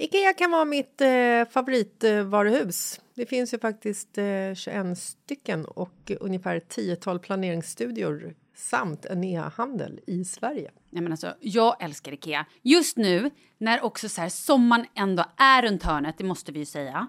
Ikea 0.00 0.32
kan 0.32 0.50
vara 0.50 0.64
mitt 0.64 1.00
eh, 1.00 1.08
favoritvaruhus. 1.50 3.00
Det 3.14 3.26
finns 3.26 3.54
ju 3.54 3.58
faktiskt 3.58 4.18
eh, 4.18 4.54
21 4.54 4.98
stycken 4.98 5.64
och 5.64 6.12
ungefär 6.20 6.56
ett 6.56 6.68
tiotal 6.68 7.18
planeringsstudior 7.18 8.34
samt 8.56 9.04
en 9.06 9.24
e-handel 9.24 10.00
i 10.06 10.24
Sverige. 10.24 10.70
Nej, 10.90 11.02
men 11.02 11.12
alltså, 11.12 11.34
jag 11.40 11.82
älskar 11.82 12.12
Ikea. 12.12 12.46
Just 12.62 12.96
nu, 12.96 13.30
när 13.58 13.84
också 13.84 14.08
så 14.08 14.20
här, 14.20 14.28
sommaren 14.28 14.86
ändå 14.94 15.24
är 15.36 15.62
runt 15.62 15.82
hörnet, 15.82 16.18
det 16.18 16.24
måste 16.24 16.52
vi 16.52 16.58
ju 16.58 16.66
säga. 16.66 17.08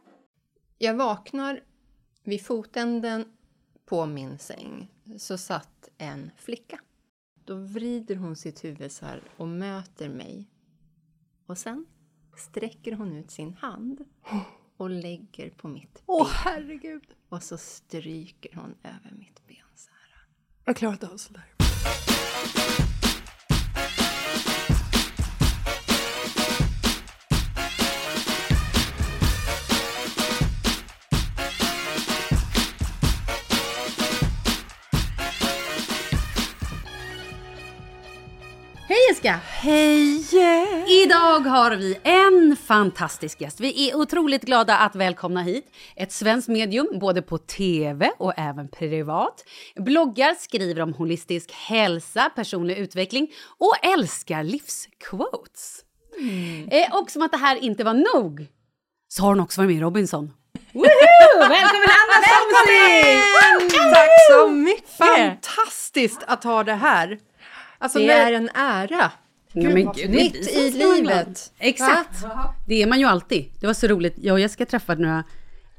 Jag 0.83 0.93
vaknar 0.93 1.63
vid 2.23 2.45
fotänden 2.45 3.25
på 3.85 4.05
min 4.05 4.39
säng 4.39 4.91
så 5.17 5.37
satt 5.37 5.89
en 5.97 6.31
flicka. 6.37 6.79
Då 7.45 7.55
vrider 7.55 8.15
hon 8.15 8.35
sitt 8.35 8.63
huvud 8.63 8.91
så 8.91 9.05
här 9.05 9.23
och 9.37 9.47
möter 9.47 10.09
mig. 10.09 10.49
Och 11.45 11.57
sen 11.57 11.85
sträcker 12.37 12.91
hon 12.91 13.13
ut 13.13 13.31
sin 13.31 13.53
hand 13.53 14.05
och 14.77 14.89
lägger 14.89 15.49
på 15.49 15.67
mitt 15.67 15.93
ben. 15.93 16.03
Åh 16.05 16.29
herregud! 16.31 17.07
Och 17.29 17.43
så 17.43 17.57
stryker 17.57 18.55
hon 18.55 18.75
över 18.83 19.11
mitt 19.19 19.47
ben 19.47 19.65
så 19.75 19.89
här. 19.91 20.27
Jag 20.65 20.75
klarar 20.75 20.93
inte 20.93 21.07
av 21.07 21.17
sådär. 21.17 21.53
Jessica! 39.23 39.39
Hej! 39.45 41.03
Idag 41.03 41.39
har 41.39 41.75
vi 41.75 41.97
en 42.03 42.55
fantastisk 42.55 43.41
gäst. 43.41 43.59
Vi 43.59 43.89
är 43.89 43.95
otroligt 43.95 44.41
glada 44.41 44.77
att 44.77 44.95
välkomna 44.95 45.41
hit 45.41 45.65
ett 45.95 46.11
svenskt 46.11 46.47
medium, 46.47 46.87
både 46.99 47.21
på 47.21 47.37
tv 47.37 48.11
och 48.17 48.33
även 48.37 48.67
privat. 48.67 49.43
Bloggar, 49.75 50.33
skriver 50.33 50.81
om 50.81 50.93
holistisk 50.93 51.51
hälsa, 51.51 52.29
personlig 52.35 52.77
utveckling 52.77 53.27
och 53.57 53.85
älskar 53.85 54.43
livsquotes. 54.43 55.79
Eh, 56.71 56.95
och 57.01 57.11
som 57.11 57.21
att 57.21 57.31
det 57.31 57.37
här 57.37 57.55
inte 57.55 57.83
var 57.83 58.15
nog 58.15 58.47
så 59.07 59.23
har 59.23 59.29
hon 59.29 59.39
också 59.39 59.61
varit 59.61 59.67
med 59.67 59.77
i 59.77 59.81
Robinson. 59.81 60.33
Woohoo! 60.73 61.39
Välkommen 61.39 61.89
Anna 62.01 62.23
Somsing! 62.27 63.79
Tack 63.93 64.09
så 64.31 64.47
mycket! 64.47 64.89
Fantastiskt 64.97 66.23
att 66.27 66.43
ha 66.43 66.63
det 66.63 66.73
här. 66.73 67.19
Alltså, 67.81 67.99
Det 67.99 68.07
när- 68.07 68.31
är 68.31 68.35
en 68.35 68.49
ära. 68.53 69.11
Ja, 69.53 69.69
men 69.69 69.91
gud, 69.95 70.09
Mitt 70.09 70.35
i 70.57 70.71
livet. 70.71 71.53
Exakt. 71.59 72.23
Det 72.67 72.81
är 72.83 72.87
man 72.87 72.99
ju 72.99 73.05
alltid. 73.05 73.51
Det 73.59 73.67
var 73.67 73.73
så 73.73 73.87
roligt. 73.87 74.15
Jag 74.17 74.33
och 74.33 74.39
Jessica 74.39 74.65
träffade 74.65 75.01
några 75.01 75.23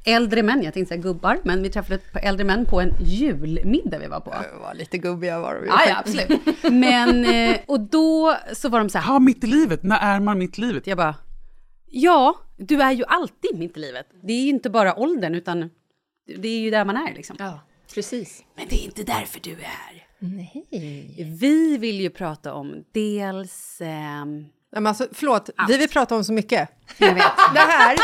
äldre 0.04 0.42
män, 0.42 0.62
jag 0.62 0.74
tänkte 0.74 0.94
säga 0.94 1.02
gubbar, 1.02 1.38
men 1.44 1.62
vi 1.62 1.70
träffade 1.70 1.94
ett 1.94 2.12
par 2.12 2.20
äldre 2.20 2.44
män 2.44 2.66
på 2.66 2.80
en 2.80 2.94
julmiddag 3.00 3.98
vi 3.98 4.06
var 4.06 4.20
på. 4.20 4.30
Det 4.30 4.58
var 4.62 4.74
lite 4.74 4.98
gubbiga 4.98 5.40
var 5.40 5.54
de 5.54 5.60
ju. 5.60 5.66
Ja, 5.66 5.80
ja, 5.88 5.98
absolut. 5.98 6.62
Men, 6.72 7.24
eh, 7.24 7.56
och 7.66 7.80
då 7.80 8.36
så 8.52 8.68
var 8.68 8.78
de 8.78 8.88
så 8.90 8.98
här, 8.98 9.12
Ja, 9.14 9.18
mitt 9.18 9.44
i 9.44 9.46
livet. 9.46 9.82
När 9.82 9.98
är 10.16 10.20
man 10.20 10.38
mitt 10.38 10.58
i 10.58 10.60
livet? 10.60 10.86
jag 10.86 10.98
bara, 10.98 11.14
ja, 11.90 12.34
du 12.56 12.82
är 12.82 12.92
ju 12.92 13.04
alltid 13.08 13.58
mitt 13.58 13.76
i 13.76 13.80
livet. 13.80 14.06
Det 14.22 14.32
är 14.32 14.42
ju 14.42 14.48
inte 14.48 14.70
bara 14.70 14.94
åldern, 14.94 15.34
utan 15.34 15.70
det 16.38 16.48
är 16.48 16.58
ju 16.60 16.70
där 16.70 16.84
man 16.84 16.96
är 16.96 17.14
liksom. 17.14 17.36
Ja, 17.38 17.60
precis. 17.94 18.42
Men 18.56 18.66
det 18.68 18.74
är 18.82 18.84
inte 18.84 19.02
därför 19.02 19.40
du 19.42 19.50
är 19.50 19.56
här. 19.56 20.01
Nej. 20.24 21.14
Vi 21.40 21.78
vill 21.78 22.00
ju 22.00 22.10
prata 22.10 22.54
om 22.54 22.84
dels... 22.92 23.76
Nej, 23.80 24.80
men 24.80 24.86
alltså, 24.86 25.08
förlåt, 25.12 25.50
vi 25.68 25.76
vill 25.76 25.88
prata 25.88 26.16
om 26.16 26.24
så 26.24 26.32
mycket. 26.32 26.68
jag 26.98 27.14
vet. 27.14 27.24
Det 27.54 27.60
här... 27.60 27.96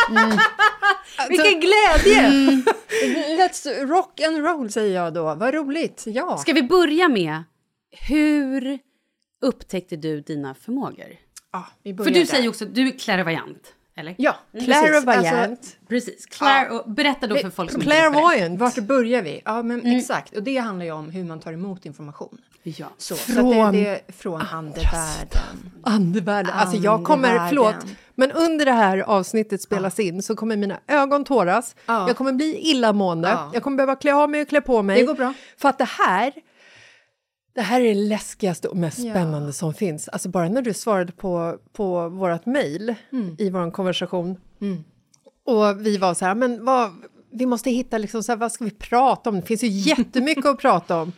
Vilken 1.28 1.60
glädje! 1.60 2.30
Let's 3.38 3.86
rock 3.86 4.20
and 4.20 4.38
roll 4.38 4.70
säger 4.70 4.94
jag 4.94 5.14
då. 5.14 5.34
Vad 5.34 5.54
roligt. 5.54 6.04
Ja. 6.06 6.38
Ska 6.38 6.52
vi 6.52 6.62
börja 6.62 7.08
med, 7.08 7.42
hur 8.08 8.78
upptäckte 9.42 9.96
du 9.96 10.20
dina 10.20 10.54
förmågor? 10.54 11.16
Ja, 11.52 11.66
vi 11.82 11.90
För 11.90 11.96
börjar 11.96 12.14
du 12.14 12.20
där. 12.20 12.26
säger 12.26 12.48
också 12.48 12.64
att 12.64 12.74
du 12.74 12.88
är 12.88 12.98
clairvoyant, 12.98 13.74
eller? 13.98 14.14
Ja, 14.18 14.36
precis. 14.52 14.66
Clairvoyant. 14.66 15.50
Alltså, 15.50 15.76
Precis. 15.88 16.26
Clair, 16.26 16.70
och 16.70 16.90
berätta 16.90 17.26
då 17.26 17.36
för 17.36 17.50
folk 17.50 17.70
som 17.70 17.82
inte. 17.82 17.92
Clairvoyant. 17.92 18.60
vart 18.60 18.78
börjar 18.78 19.22
vi? 19.22 19.42
Ja, 19.44 19.62
men 19.62 19.86
exakt. 19.86 20.36
Och 20.36 20.42
det 20.42 20.56
handlar 20.56 20.84
ju 20.84 20.92
om 20.92 21.10
hur 21.10 21.24
man 21.24 21.40
tar 21.40 21.52
emot 21.52 21.86
information. 21.86 22.38
Ja. 22.62 22.86
Så, 22.98 23.14
så 23.14 23.32
Från 23.32 23.60
att 23.66 23.72
det, 23.72 23.80
det 23.80 23.88
är 23.88 24.12
från 24.12 24.42
andevärlden. 24.42 25.70
Andevärlden. 25.82 26.52
Alltså 26.52 26.76
jag 26.76 27.04
kommer, 27.04 27.28
Andevärlden. 27.28 27.48
förlåt, 27.48 27.96
men 28.14 28.32
under 28.32 28.64
det 28.64 28.72
här 28.72 28.98
avsnittet 28.98 29.62
spelas 29.62 29.98
in 29.98 30.22
så 30.22 30.36
kommer 30.36 30.56
mina 30.56 30.80
ögon 30.86 31.24
tåras. 31.24 31.76
Ja. 31.86 32.08
Jag 32.08 32.16
kommer 32.16 32.32
bli 32.32 32.70
illamående. 32.70 33.28
Ja. 33.28 33.50
Jag 33.54 33.62
kommer 33.62 33.76
behöva 33.76 33.96
klä 33.96 34.14
av 34.14 34.30
mig 34.30 34.42
och 34.42 34.48
klä 34.48 34.60
på 34.60 34.82
mig. 34.82 35.00
Det 35.00 35.06
går 35.06 35.14
bra. 35.14 35.34
För 35.56 35.68
att 35.68 35.78
det 35.78 35.88
här, 35.88 36.32
det 37.54 37.60
här 37.60 37.80
är 37.80 37.94
det 37.94 38.00
läskigaste 38.00 38.68
och 38.68 38.76
mest 38.76 38.98
Ja. 38.98 39.10
spännande 39.12 39.52
som 39.52 39.74
finns. 39.74 40.08
Alltså 40.08 40.28
bara 40.28 40.48
när 40.48 40.62
du 40.62 40.74
svarade 40.74 41.12
på, 41.12 41.58
på 41.72 42.08
vårt 42.08 42.46
mejl 42.46 42.94
Mm. 43.12 43.36
i 43.38 43.50
vår 43.50 43.70
konversation. 43.70 44.36
Och 45.46 45.86
vi 45.86 45.96
var 45.96 46.14
så 46.14 46.24
här, 46.24 46.34
men 46.34 46.64
vad, 46.64 46.90
vi 47.30 47.46
måste 47.46 47.70
hitta 47.70 47.98
liksom 47.98 48.22
så 48.22 48.32
här, 48.32 48.36
vad 48.36 48.52
ska 48.52 48.64
vi 48.64 48.70
prata 48.70 49.30
om? 49.30 49.36
Det 49.40 49.46
finns 49.46 49.62
ju 49.62 49.68
jättemycket 49.68 50.46
att 50.46 50.58
prata 50.58 51.00
om. 51.00 51.12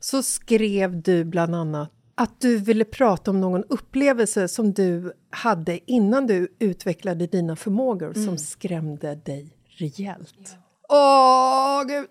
Så 0.00 0.22
skrev 0.22 1.02
du 1.02 1.24
bland 1.24 1.54
annat 1.54 1.92
att 2.14 2.40
du 2.40 2.58
ville 2.58 2.84
prata 2.84 3.30
om 3.30 3.40
någon 3.40 3.64
upplevelse 3.68 4.48
som 4.48 4.72
du 4.72 5.12
hade 5.30 5.90
innan 5.90 6.26
du 6.26 6.56
utvecklade 6.58 7.26
dina 7.26 7.56
förmågor 7.56 8.14
som 8.14 8.38
skrämde 8.38 9.14
dig 9.14 9.56
rejält. 9.66 10.56
Åh, 10.88 11.82
gud! 11.88 12.06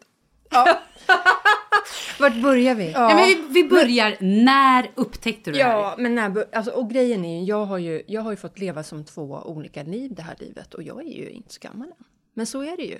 Vart 2.19 2.42
börjar 2.42 2.75
vi? 2.75 2.92
Ja, 2.92 3.07
men 3.07 3.18
vi, 3.18 3.47
vi 3.50 3.69
börjar, 3.69 4.18
när 4.19 4.92
upptäckte 4.95 5.51
du 5.51 5.57
det 5.57 5.63
här? 5.63 5.71
Ja, 5.71 5.95
men 5.97 6.15
när, 6.15 6.56
alltså, 6.56 6.71
och 6.71 6.89
grejen 6.89 7.25
är 7.25 7.39
ju, 7.39 7.45
jag 7.45 7.65
har 7.65 7.77
ju, 7.77 8.03
jag 8.07 8.21
har 8.21 8.31
ju 8.31 8.38
fått 8.38 8.59
leva 8.59 8.83
som 8.83 9.06
två 9.06 9.42
olika 9.45 9.83
liv 9.83 10.13
det 10.15 10.21
här 10.21 10.36
livet 10.39 10.74
och 10.74 10.83
jag 10.83 11.00
är 11.01 11.13
ju 11.18 11.30
inte 11.30 11.53
så 11.53 11.59
gammal 11.62 11.88
än. 11.88 12.06
Men 12.33 12.45
så 12.45 12.62
är 12.62 12.77
det 12.77 12.83
ju. 12.83 13.00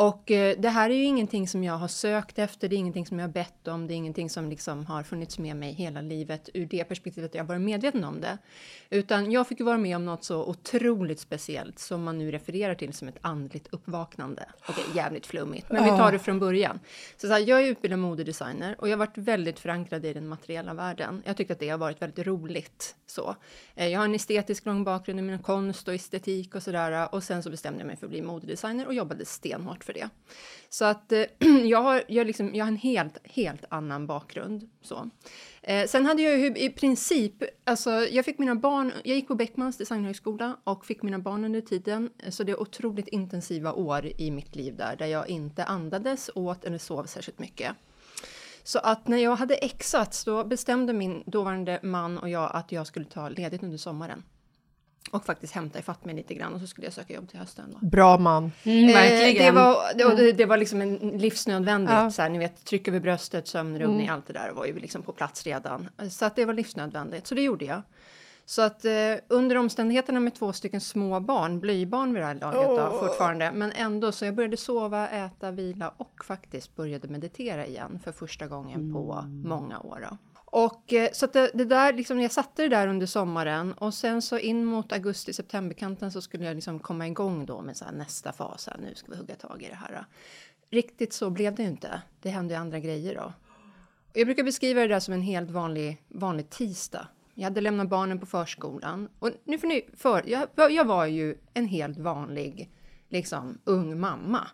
Och 0.00 0.30
eh, 0.30 0.56
det 0.58 0.68
här 0.68 0.90
är 0.90 0.94
ju 0.94 1.04
ingenting 1.04 1.48
som 1.48 1.64
jag 1.64 1.74
har 1.74 1.88
sökt 1.88 2.38
efter, 2.38 2.68
det 2.68 2.76
är 2.76 2.78
ingenting 2.78 3.06
som 3.06 3.18
jag 3.18 3.26
har 3.26 3.32
bett 3.32 3.68
om, 3.68 3.86
det 3.86 3.94
är 3.94 3.96
ingenting 3.96 4.30
som 4.30 4.48
liksom 4.48 4.86
har 4.86 5.02
funnits 5.02 5.38
med 5.38 5.56
mig 5.56 5.72
hela 5.72 6.00
livet 6.00 6.48
ur 6.54 6.66
det 6.66 6.84
perspektivet 6.84 7.30
att 7.30 7.34
jag 7.34 7.44
varit 7.44 7.60
medveten 7.60 8.04
om 8.04 8.20
det. 8.20 8.38
Utan 8.90 9.32
jag 9.32 9.48
fick 9.48 9.60
ju 9.60 9.64
vara 9.64 9.78
med 9.78 9.96
om 9.96 10.04
något 10.04 10.24
så 10.24 10.44
otroligt 10.44 11.20
speciellt 11.20 11.78
som 11.78 12.02
man 12.02 12.18
nu 12.18 12.30
refererar 12.30 12.74
till 12.74 12.92
som 12.92 13.08
ett 13.08 13.18
andligt 13.20 13.68
uppvaknande. 13.70 14.44
Okej, 14.68 14.84
jävligt 14.94 15.26
flummigt, 15.26 15.66
men 15.70 15.84
vi 15.84 15.90
tar 15.90 16.12
det 16.12 16.18
från 16.18 16.38
början. 16.38 16.80
Så, 17.16 17.26
så 17.26 17.32
här, 17.32 17.40
jag 17.48 17.62
är 17.62 17.66
utbildad 17.66 17.98
modedesigner 17.98 18.76
och 18.78 18.88
jag 18.88 18.92
har 18.92 19.06
varit 19.06 19.18
väldigt 19.18 19.58
förankrad 19.58 20.04
i 20.04 20.12
den 20.12 20.28
materiella 20.28 20.74
världen. 20.74 21.22
Jag 21.26 21.36
tyckte 21.36 21.52
att 21.52 21.60
det 21.60 21.68
har 21.68 21.78
varit 21.78 22.02
väldigt 22.02 22.26
roligt. 22.26 22.96
Så. 23.06 23.36
Eh, 23.74 23.88
Jag 23.88 24.00
har 24.00 24.04
en 24.04 24.14
estetisk 24.14 24.66
lång 24.66 24.84
bakgrund 24.84 25.18
i 25.18 25.22
min 25.22 25.38
konst 25.38 25.88
och 25.88 25.94
estetik 25.94 26.54
och 26.54 26.62
sådär. 26.62 27.14
Och 27.14 27.22
sen 27.22 27.42
så 27.42 27.50
bestämde 27.50 27.80
jag 27.80 27.86
mig 27.86 27.96
för 27.96 28.06
att 28.06 28.10
bli 28.10 28.22
modedesigner 28.22 28.86
och 28.86 28.94
jobbade 28.94 29.24
stenhårt 29.24 29.84
för 29.90 30.00
det. 30.00 30.08
Så 30.68 30.84
att 30.84 31.12
eh, 31.12 31.24
jag, 31.64 31.82
har, 31.82 32.02
jag, 32.08 32.26
liksom, 32.26 32.54
jag 32.54 32.64
har 32.64 32.70
en 32.70 32.76
helt, 32.76 33.18
helt 33.24 33.64
annan 33.68 34.06
bakgrund. 34.06 34.70
Så. 34.82 35.10
Eh, 35.62 35.86
sen 35.86 36.06
hade 36.06 36.22
jag 36.22 36.38
ju 36.38 36.46
i 36.46 36.70
princip, 36.70 37.34
alltså 37.64 37.90
jag 37.90 38.24
fick 38.24 38.38
mina 38.38 38.54
barn, 38.54 38.92
jag 39.04 39.16
gick 39.16 39.28
på 39.28 39.34
Beckmans 39.34 39.76
designhögskola 39.76 40.56
och 40.64 40.86
fick 40.86 41.02
mina 41.02 41.18
barn 41.18 41.44
under 41.44 41.60
tiden. 41.60 42.10
Så 42.28 42.44
det 42.44 42.52
är 42.52 42.60
otroligt 42.60 43.08
intensiva 43.08 43.72
år 43.72 44.12
i 44.16 44.30
mitt 44.30 44.56
liv 44.56 44.76
där, 44.76 44.96
där 44.96 45.06
jag 45.06 45.28
inte 45.28 45.64
andades, 45.64 46.30
åt 46.34 46.64
eller 46.64 46.78
sov 46.78 47.04
särskilt 47.04 47.38
mycket. 47.38 47.76
Så 48.62 48.78
att 48.78 49.08
när 49.08 49.18
jag 49.18 49.36
hade 49.36 49.54
exats 49.54 50.24
då 50.24 50.44
bestämde 50.44 50.92
min 50.92 51.22
dåvarande 51.26 51.80
man 51.82 52.18
och 52.18 52.28
jag 52.28 52.50
att 52.54 52.72
jag 52.72 52.86
skulle 52.86 53.06
ta 53.06 53.28
ledigt 53.28 53.62
under 53.62 53.78
sommaren. 53.78 54.22
Och 55.10 55.24
faktiskt 55.24 55.54
hämta 55.54 55.78
ifatt 55.78 56.04
mig 56.04 56.14
lite 56.14 56.34
grann 56.34 56.54
och 56.54 56.60
så 56.60 56.66
skulle 56.66 56.86
jag 56.86 56.94
söka 56.94 57.14
jobb 57.14 57.28
till 57.28 57.38
hösten. 57.38 57.76
Då. 57.80 57.86
Bra 57.86 58.18
man. 58.18 58.52
Mm, 58.64 58.86
verkligen. 58.86 59.46
Eh, 59.46 59.54
Det 59.54 59.60
var, 59.60 59.94
det, 59.98 60.04
var- 60.04 60.32
det, 60.32 60.44
var 60.46 60.56
liksom 60.56 60.80
en 60.80 60.96
livsnödvändigt. 60.96 61.92
Ja. 61.94 62.10
Så 62.10 62.22
här, 62.22 62.28
ni 62.28 62.38
vet, 62.38 62.64
tryck 62.64 62.88
över 62.88 63.00
bröstet, 63.00 63.48
sömnrubbning, 63.48 64.08
allt 64.08 64.26
det 64.26 64.32
där 64.32 64.50
var 64.52 64.66
ju 64.66 64.78
liksom 64.78 65.02
på 65.02 65.12
plats 65.12 65.44
redan. 65.46 65.88
Så 66.10 66.24
att 66.24 66.36
det 66.36 66.44
var 66.44 66.54
livsnödvändigt, 66.54 67.26
så 67.26 67.34
det 67.34 67.42
gjorde 67.42 67.64
jag. 67.64 67.82
Så 68.44 68.62
att 68.62 68.84
eh, 68.84 68.92
under 69.28 69.56
omständigheterna 69.56 70.20
med 70.20 70.34
två 70.34 70.52
stycken 70.52 70.80
små 70.80 71.20
barn, 71.20 71.60
blöjbarn 71.60 72.12
vid 72.14 72.22
det 72.22 72.26
här 72.26 72.34
laget 72.34 72.68
då, 72.68 72.98
fortfarande, 73.06 73.52
men 73.52 73.72
ändå 73.72 74.12
så 74.12 74.24
jag 74.24 74.34
började 74.34 74.56
sova, 74.56 75.08
äta, 75.08 75.50
vila 75.50 75.92
och 75.96 76.24
faktiskt 76.24 76.76
började 76.76 77.08
meditera 77.08 77.66
igen 77.66 77.98
för 78.04 78.12
första 78.12 78.46
gången 78.46 78.92
på 78.92 79.24
många 79.44 79.78
år. 79.80 80.06
Då. 80.10 80.16
Och 80.50 80.92
eh, 80.92 81.08
så 81.12 81.24
att 81.24 81.32
det, 81.32 81.50
det 81.54 81.64
där, 81.64 81.92
liksom, 81.92 82.20
jag 82.20 82.32
satte 82.32 82.62
det 82.62 82.68
där 82.68 82.86
under 82.86 83.06
sommaren 83.06 83.72
och 83.72 83.94
sen 83.94 84.22
så 84.22 84.38
in 84.38 84.64
mot 84.64 84.92
augusti-septemberkanten 84.92 86.12
så 86.12 86.20
skulle 86.20 86.44
jag 86.44 86.54
liksom 86.54 86.78
komma 86.78 87.06
igång 87.06 87.46
då 87.46 87.62
med 87.62 87.76
så 87.76 87.84
här 87.84 87.92
nästa 87.92 88.32
fas, 88.32 88.66
här, 88.66 88.78
nu 88.78 88.94
ska 88.94 89.10
vi 89.12 89.16
hugga 89.18 89.34
tag 89.34 89.62
i 89.62 89.68
det 89.68 89.74
här. 89.74 90.04
Riktigt 90.70 91.12
så 91.12 91.30
blev 91.30 91.54
det 91.54 91.62
ju 91.62 91.68
inte. 91.68 92.02
Det 92.22 92.30
hände 92.30 92.54
ju 92.54 92.60
andra 92.60 92.78
grejer 92.78 93.14
då. 93.14 93.32
Jag 94.12 94.26
brukar 94.26 94.42
beskriva 94.42 94.80
det 94.80 94.88
där 94.88 95.00
som 95.00 95.14
en 95.14 95.22
helt 95.22 95.50
vanlig, 95.50 96.02
vanlig 96.08 96.50
tisdag. 96.50 97.08
Jag 97.34 97.44
hade 97.44 97.60
lämnat 97.60 97.88
barnen 97.88 98.18
på 98.20 98.26
förskolan. 98.26 99.08
Och 99.18 99.30
nu 99.44 99.58
får 99.58 99.66
ni 99.66 99.88
för, 99.96 100.22
jag, 100.26 100.72
jag 100.72 100.84
var 100.84 101.06
ju 101.06 101.36
en 101.54 101.66
helt 101.66 101.98
vanlig, 101.98 102.70
liksom, 103.10 103.58
ung 103.64 104.00
mamma. 104.00 104.46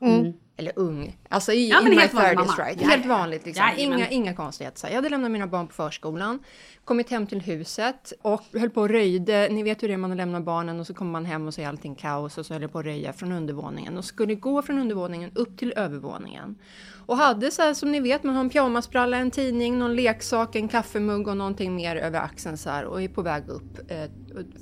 Eller 0.59 0.73
ung, 0.77 1.17
alltså 1.29 1.53
i 1.53 1.71
Ja, 1.71 1.81
in 1.81 1.89
my 1.89 1.97
helt 1.97 2.15
vanlig 2.15 2.39
30s 2.39 2.47
mamma. 2.47 2.65
right. 2.65 2.81
Ja, 2.81 2.89
helt 2.89 3.05
ja. 3.05 3.09
vanligt 3.17 3.47
liksom. 3.47 3.65
Jajamän. 3.67 3.99
Inga, 3.99 4.09
inga 4.09 4.35
konstigheter. 4.35 4.89
Jag 4.89 4.95
hade 4.95 5.09
lämnat 5.09 5.31
mina 5.31 5.47
barn 5.47 5.67
på 5.67 5.73
förskolan, 5.73 6.39
kommit 6.85 7.11
hem 7.11 7.27
till 7.27 7.41
huset 7.41 8.13
och 8.23 8.43
höll 8.53 8.71
på 8.71 8.81
och 8.81 8.89
röjde. 8.89 9.49
Ni 9.51 9.63
vet 9.63 9.83
hur 9.83 9.89
det 9.89 9.95
är 9.95 9.99
man 9.99 10.11
har 10.11 10.17
lämnat 10.17 10.45
barnen 10.45 10.81
och 10.81 10.87
så 10.87 10.95
kommer 10.95 11.11
man 11.13 11.25
hem 11.25 11.47
och 11.47 11.55
så 11.55 11.61
är 11.61 11.69
allting 11.69 11.95
kaos 11.95 12.39
och 12.39 12.47
så 12.47 12.53
höll 12.55 12.63
jag 12.63 12.73
på 12.73 12.79
att 12.79 12.85
röja 12.85 13.13
från 13.13 13.33
undervåningen 13.33 13.99
och 13.99 14.05
skulle 14.05 14.35
gå 14.35 14.63
från 14.63 14.79
undervåningen 14.79 15.31
upp 15.35 15.59
till 15.59 15.73
övervåningen. 15.77 16.59
Och 17.07 17.17
hade 17.17 17.51
så 17.51 17.63
här 17.63 17.75
som 17.75 17.93
ni 17.93 18.01
vet, 18.01 18.23
man 18.23 18.35
har 18.35 18.45
en 18.45 18.51
pyjamasbralla, 18.51 19.17
en 19.17 19.31
tidning, 19.31 19.79
någon 19.79 19.97
leksak, 19.97 20.57
en 20.57 20.69
kaffemugg 20.69 21.29
och 21.29 21.37
någonting 21.37 21.75
mer 21.75 21.97
över 21.97 22.21
axeln 22.21 22.57
så 22.59 22.71
här 22.71 22.85
och 22.85 23.03
är 23.03 23.09
på 23.09 23.23
väg 23.23 23.49
upp 23.49 23.91
eh, 23.91 24.11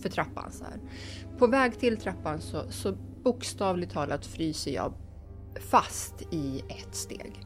för 0.03 0.09
trappan 0.09 0.53
så 0.53 0.65
här. 0.65 0.81
På 1.39 1.47
väg 1.47 1.79
till 1.81 1.97
trappan 1.97 2.41
så, 2.41 2.63
så 2.71 2.97
bokstavligt 3.25 3.93
talat 3.93 4.27
fryser 4.27 4.71
jag 4.71 4.95
fast 5.61 6.23
i 6.31 6.63
ett 6.69 6.95
steg. 6.95 7.41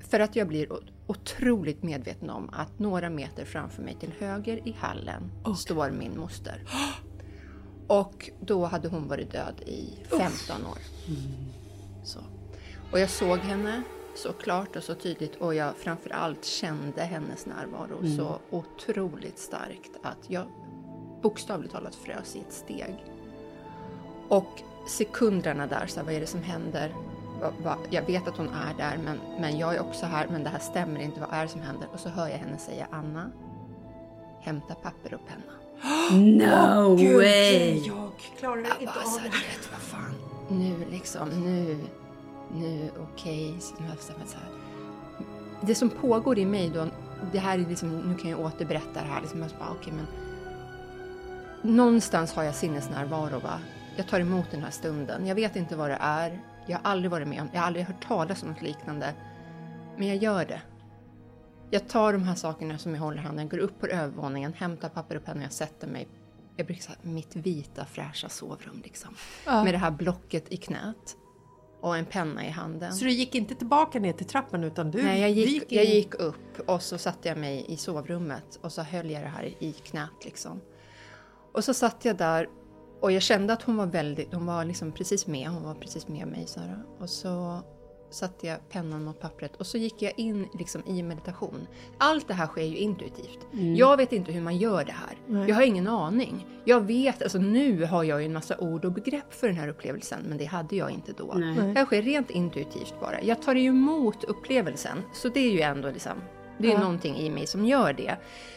För 0.00 0.20
att 0.20 0.36
jag 0.36 0.48
blir 0.48 0.68
otroligt 1.06 1.82
medveten 1.82 2.30
om 2.30 2.50
att 2.52 2.78
några 2.78 3.10
meter 3.10 3.44
framför 3.44 3.82
mig 3.82 3.96
till 4.00 4.12
höger 4.18 4.68
i 4.68 4.72
hallen 4.78 5.30
står 5.56 5.90
min 5.90 6.18
moster. 6.18 6.64
Och 7.86 8.30
då 8.40 8.64
hade 8.64 8.88
hon 8.88 9.08
varit 9.08 9.32
död 9.32 9.62
i 9.66 9.98
15 10.08 10.66
år. 10.66 10.78
Så. 12.04 12.20
Och 12.92 13.00
jag 13.00 13.10
såg 13.10 13.38
henne 13.38 13.82
så 14.14 14.32
klart 14.32 14.76
och 14.76 14.82
så 14.82 14.94
tydligt 14.94 15.36
och 15.36 15.54
jag 15.54 15.76
framför 15.76 16.10
allt 16.10 16.44
kände 16.44 17.02
hennes 17.02 17.46
närvaro 17.46 18.16
så 18.16 18.38
otroligt 18.50 19.38
starkt 19.38 19.90
att 20.02 20.30
jag 20.30 20.46
bokstavligt 21.22 21.72
talat 21.72 21.94
frös 21.94 22.36
i 22.36 22.40
ett 22.40 22.52
steg. 22.52 23.04
Och 24.28 24.62
sekunderna 24.86 25.66
där, 25.66 25.86
så 25.86 26.00
här, 26.00 26.06
vad 26.06 26.14
är 26.14 26.20
det 26.20 26.26
som 26.26 26.42
händer? 26.42 26.94
Va, 27.40 27.52
va, 27.64 27.76
jag 27.90 28.02
vet 28.02 28.28
att 28.28 28.36
hon 28.36 28.48
är 28.48 28.74
där, 28.74 28.98
men, 29.04 29.20
men 29.40 29.58
jag 29.58 29.74
är 29.74 29.80
också 29.80 30.06
här, 30.06 30.26
men 30.30 30.44
det 30.44 30.50
här 30.50 30.58
stämmer 30.58 31.00
inte. 31.00 31.20
Vad 31.20 31.28
är 31.32 31.42
det 31.42 31.48
som 31.48 31.60
händer? 31.60 31.88
Och 31.92 32.00
så 32.00 32.08
hör 32.08 32.28
jag 32.28 32.38
henne 32.38 32.58
säga 32.58 32.86
Anna, 32.90 33.30
hämta 34.40 34.74
papper 34.74 35.14
och 35.14 35.20
penna. 35.26 35.52
No 36.10 36.96
way! 36.96 37.78
Jag 37.78 38.12
klarar 38.38 38.56
Jag 38.80 38.94
bara 38.94 39.04
så 39.04 39.18
här, 39.18 39.28
du 39.28 39.38
vet, 39.38 39.72
vad 39.72 39.80
fan, 39.80 40.14
nu 40.48 40.74
liksom, 40.90 41.28
nu, 41.28 41.78
nu, 42.54 42.90
okej. 43.12 43.56
Så 43.60 43.74
bestämt 43.82 44.18
mig 44.18 44.28
så 44.28 44.38
här. 44.38 44.48
Det 45.60 45.74
som 45.74 45.90
pågår 45.90 46.38
i 46.38 46.44
mig 46.44 46.70
då, 46.74 46.86
det 47.32 47.38
här 47.38 47.58
är 47.58 47.66
liksom, 47.68 47.98
nu 47.98 48.14
kan 48.14 48.30
jag 48.30 48.40
återberätta 48.40 48.92
det 48.92 49.08
här, 49.08 49.20
liksom, 49.20 49.40
jag 49.40 49.50
bara, 49.58 49.70
okej 49.70 49.92
men 49.92 50.06
någonstans 51.62 52.32
har 52.32 52.42
jag 52.42 52.54
sinnesnärvaro 52.54 53.38
va. 53.38 53.60
Jag 53.98 54.08
tar 54.08 54.20
emot 54.20 54.50
den 54.50 54.62
här 54.62 54.70
stunden. 54.70 55.26
Jag 55.26 55.34
vet 55.34 55.56
inte 55.56 55.76
vad 55.76 55.90
det 55.90 55.98
är. 56.00 56.40
Jag 56.66 56.78
har 56.78 56.90
aldrig 56.90 57.10
varit 57.10 57.28
med 57.28 57.40
om, 57.40 57.48
jag 57.52 57.60
har 57.60 57.66
aldrig 57.66 57.84
hört 57.86 58.06
talas 58.08 58.42
om 58.42 58.48
något 58.48 58.62
liknande. 58.62 59.14
Men 59.96 60.08
jag 60.08 60.16
gör 60.16 60.44
det. 60.44 60.60
Jag 61.70 61.88
tar 61.88 62.12
de 62.12 62.22
här 62.22 62.34
sakerna 62.34 62.78
som 62.78 62.94
jag 62.94 63.00
håller 63.02 63.18
i 63.18 63.20
handen, 63.20 63.48
går 63.48 63.58
upp 63.58 63.80
på 63.80 63.86
övervåningen, 63.86 64.52
hämtar 64.52 64.88
papper 64.88 65.16
och 65.16 65.24
penna 65.24 65.38
och 65.38 65.44
jag 65.44 65.52
sätter 65.52 65.86
mig 65.86 66.08
jag 66.56 66.66
brukar 66.66 66.82
säga 66.82 66.96
mitt 67.02 67.36
vita 67.36 67.84
fräscha 67.84 68.28
sovrum 68.28 68.80
liksom. 68.84 69.14
Med 69.46 69.74
det 69.74 69.78
här 69.78 69.90
blocket 69.90 70.52
i 70.52 70.56
knät. 70.56 71.16
Och 71.80 71.96
en 71.96 72.04
penna 72.04 72.46
i 72.46 72.50
handen. 72.50 72.92
Så 72.92 73.04
du 73.04 73.10
gick 73.10 73.34
inte 73.34 73.54
tillbaka 73.54 74.00
ner 74.00 74.12
till 74.12 74.26
trappan 74.26 74.64
utan 74.64 74.90
du, 74.90 75.02
Nej, 75.02 75.20
jag 75.20 75.30
gick, 75.30 75.62
in- 75.72 75.76
jag 75.78 75.84
gick 75.84 76.14
upp 76.14 76.60
och 76.66 76.82
så 76.82 76.98
satte 76.98 77.28
jag 77.28 77.38
mig 77.38 77.64
i 77.68 77.76
sovrummet 77.76 78.58
och 78.62 78.72
så 78.72 78.82
höll 78.82 79.10
jag 79.10 79.22
det 79.22 79.28
här 79.28 79.54
i 79.58 79.72
knät 79.72 80.24
liksom. 80.24 80.60
Och 81.52 81.64
så 81.64 81.74
satt 81.74 82.04
jag 82.04 82.16
där 82.16 82.48
och 83.00 83.12
jag 83.12 83.22
kände 83.22 83.52
att 83.52 83.62
hon 83.62 83.76
var 83.76 83.86
väldigt, 83.86 84.34
hon 84.34 84.46
var 84.46 84.64
liksom 84.64 84.92
precis 84.92 85.26
med, 85.26 85.48
hon 85.48 85.62
var 85.62 85.74
precis 85.74 86.08
med 86.08 86.28
mig 86.28 86.46
så 86.46 86.60
här. 86.60 86.78
Och 86.98 87.10
så 87.10 87.62
satte 88.10 88.46
jag 88.46 88.68
pennan 88.68 89.04
mot 89.04 89.20
pappret 89.20 89.56
och 89.56 89.66
så 89.66 89.78
gick 89.78 90.02
jag 90.02 90.12
in 90.16 90.48
liksom 90.58 90.82
i 90.86 91.02
meditation. 91.02 91.66
Allt 91.98 92.28
det 92.28 92.34
här 92.34 92.46
sker 92.46 92.62
ju 92.62 92.76
intuitivt. 92.76 93.38
Jag 93.76 93.96
vet 93.96 94.12
inte 94.12 94.32
hur 94.32 94.40
man 94.40 94.56
gör 94.56 94.84
det 94.84 94.92
här. 94.92 95.44
Jag 95.48 95.54
har 95.54 95.62
ingen 95.62 95.88
aning. 95.88 96.46
Jag 96.64 96.80
vet, 96.80 97.22
alltså 97.22 97.38
nu 97.38 97.84
har 97.84 98.04
jag 98.04 98.20
ju 98.20 98.26
en 98.26 98.32
massa 98.32 98.58
ord 98.58 98.84
och 98.84 98.92
begrepp 98.92 99.34
för 99.34 99.46
den 99.46 99.56
här 99.56 99.68
upplevelsen, 99.68 100.20
men 100.28 100.38
det 100.38 100.44
hade 100.44 100.76
jag 100.76 100.90
inte 100.90 101.12
då. 101.12 101.34
Det 101.34 101.44
här 101.76 101.84
sker 101.84 102.02
rent 102.02 102.30
intuitivt 102.30 102.94
bara. 103.00 103.22
Jag 103.22 103.42
tar 103.42 103.54
ju 103.54 103.68
emot 103.68 104.24
upplevelsen, 104.24 104.98
så 105.12 105.28
det 105.28 105.40
är 105.40 105.50
ju 105.50 105.60
ändå 105.60 105.90
liksom, 105.90 106.18
det 106.58 106.68
är 106.68 106.72
ju 106.72 106.78
någonting 106.78 107.16
i 107.16 107.30
mig 107.30 107.46
som 107.46 107.64
gör 107.64 107.92
det. 107.92 108.16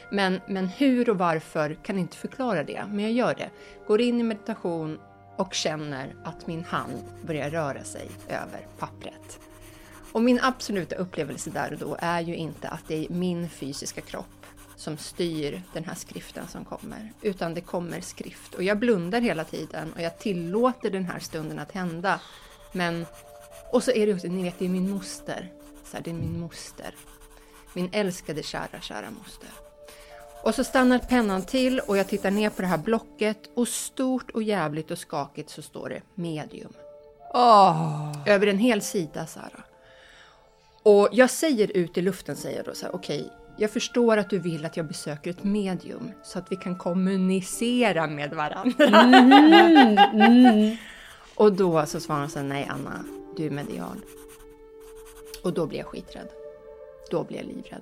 Men, 0.10 0.42
men 0.48 0.68
hur 0.68 1.10
och 1.10 1.18
varför 1.18 1.74
kan 1.84 1.98
inte 1.98 2.18
förklara 2.18 2.64
det, 2.64 2.84
men 2.90 3.00
jag 3.00 3.12
gör 3.12 3.36
det. 3.36 3.50
Går 3.88 4.02
in 4.02 4.20
i 4.20 4.24
meditation 4.24 5.00
och 5.38 5.54
känner 5.54 6.16
att 6.24 6.48
min 6.48 6.64
hand 6.64 7.04
börjar 7.22 7.50
röra 7.50 7.84
sig 7.84 8.10
över 8.28 8.68
pappret. 8.80 9.40
Och 10.12 10.22
min 10.22 10.40
absoluta 10.42 10.96
upplevelse 10.96 11.50
där 11.50 11.74
och 11.74 11.80
då 11.80 11.98
är 12.00 12.22
ju 12.22 12.36
inte 12.36 12.70
att 12.70 12.88
det 12.88 13.06
är 13.06 13.10
min 13.10 13.50
fysiska 13.50 14.02
kropp 14.02 14.26
som 14.76 14.98
styr 14.98 15.62
den 15.74 15.84
här 15.84 15.96
skriften 15.96 16.48
som 16.48 16.66
kommer, 16.66 17.14
utan 17.22 17.54
det 17.54 17.62
kommer 17.62 18.02
skrift. 18.02 18.54
Och 18.54 18.64
jag 18.64 18.80
blundar 18.80 19.22
hela 19.22 19.44
tiden 19.44 19.94
och 19.94 20.02
jag 20.02 20.20
tillåter 20.20 20.90
den 20.90 21.06
här 21.06 21.20
stunden 21.20 21.60
att 21.60 21.72
hända. 21.72 22.22
Men, 22.72 23.06
och 23.72 23.84
så 23.84 23.92
är 23.92 24.08
det 24.08 24.14
också, 24.14 24.28
ni 24.28 24.44
vet, 24.44 24.60
det 24.60 24.66
är 24.66 24.70
min 24.70 24.90
moster. 24.90 25.52
Så 25.86 25.98
här, 25.98 26.04
det 26.04 26.10
är 26.10 26.14
min 26.14 26.40
moster. 26.40 26.96
Min 27.74 27.90
älskade, 27.92 28.44
kära, 28.44 28.82
kära 28.82 29.12
moster. 29.12 29.50
Och 30.44 30.56
så 30.56 30.64
stannar 30.64 31.00
pennan 31.00 31.42
till 31.42 31.80
och 31.80 31.98
jag 31.98 32.08
tittar 32.08 32.32
ner 32.32 32.50
på 32.50 32.62
det 32.62 32.68
här 32.68 32.78
blocket 32.78 33.38
och 33.54 33.68
stort 33.68 34.32
och 34.32 34.44
jävligt 34.44 34.92
och 34.92 34.98
skakigt 34.98 35.50
så 35.50 35.62
står 35.62 35.90
det 35.90 36.02
medium. 36.16 36.74
Över 38.26 38.48
en 38.48 38.58
hel 38.58 38.82
sida, 38.82 39.26
Sara. 39.26 39.64
Och 40.84 41.10
jag 41.12 41.30
säger 41.30 41.78
ut 41.78 41.98
i 41.98 42.02
luften, 42.02 42.36
säger 42.36 42.64
då 42.64 42.74
så 42.74 42.86
här, 42.86 42.96
okej, 42.96 43.32
jag 43.58 43.72
förstår 43.72 44.18
att 44.18 44.30
du 44.30 44.40
vill 44.40 44.66
att 44.66 44.78
jag 44.78 44.88
besöker 44.88 45.32
ett 45.32 45.44
medium 45.44 46.12
så 46.24 46.40
att 46.40 46.52
vi 46.52 46.56
kan 46.56 46.78
kommunicera 46.78 48.08
med 48.08 48.34
varandra. 48.34 48.86
och 51.36 51.54
då 51.54 51.86
så 51.86 52.00
svarar 52.00 52.20
hon 52.20 52.30
så 52.30 52.40
här, 52.40 52.46
nej 52.46 52.70
Anna, 52.72 53.06
du 53.38 53.46
är 53.46 53.50
medial. 53.50 53.98
Och 55.44 55.54
då 55.54 55.66
blir 55.66 55.80
jag 55.80 55.88
skiträdd. 55.88 56.41
Då 57.12 57.24
blir 57.24 57.38
jag 57.38 57.46
livrädd. 57.46 57.82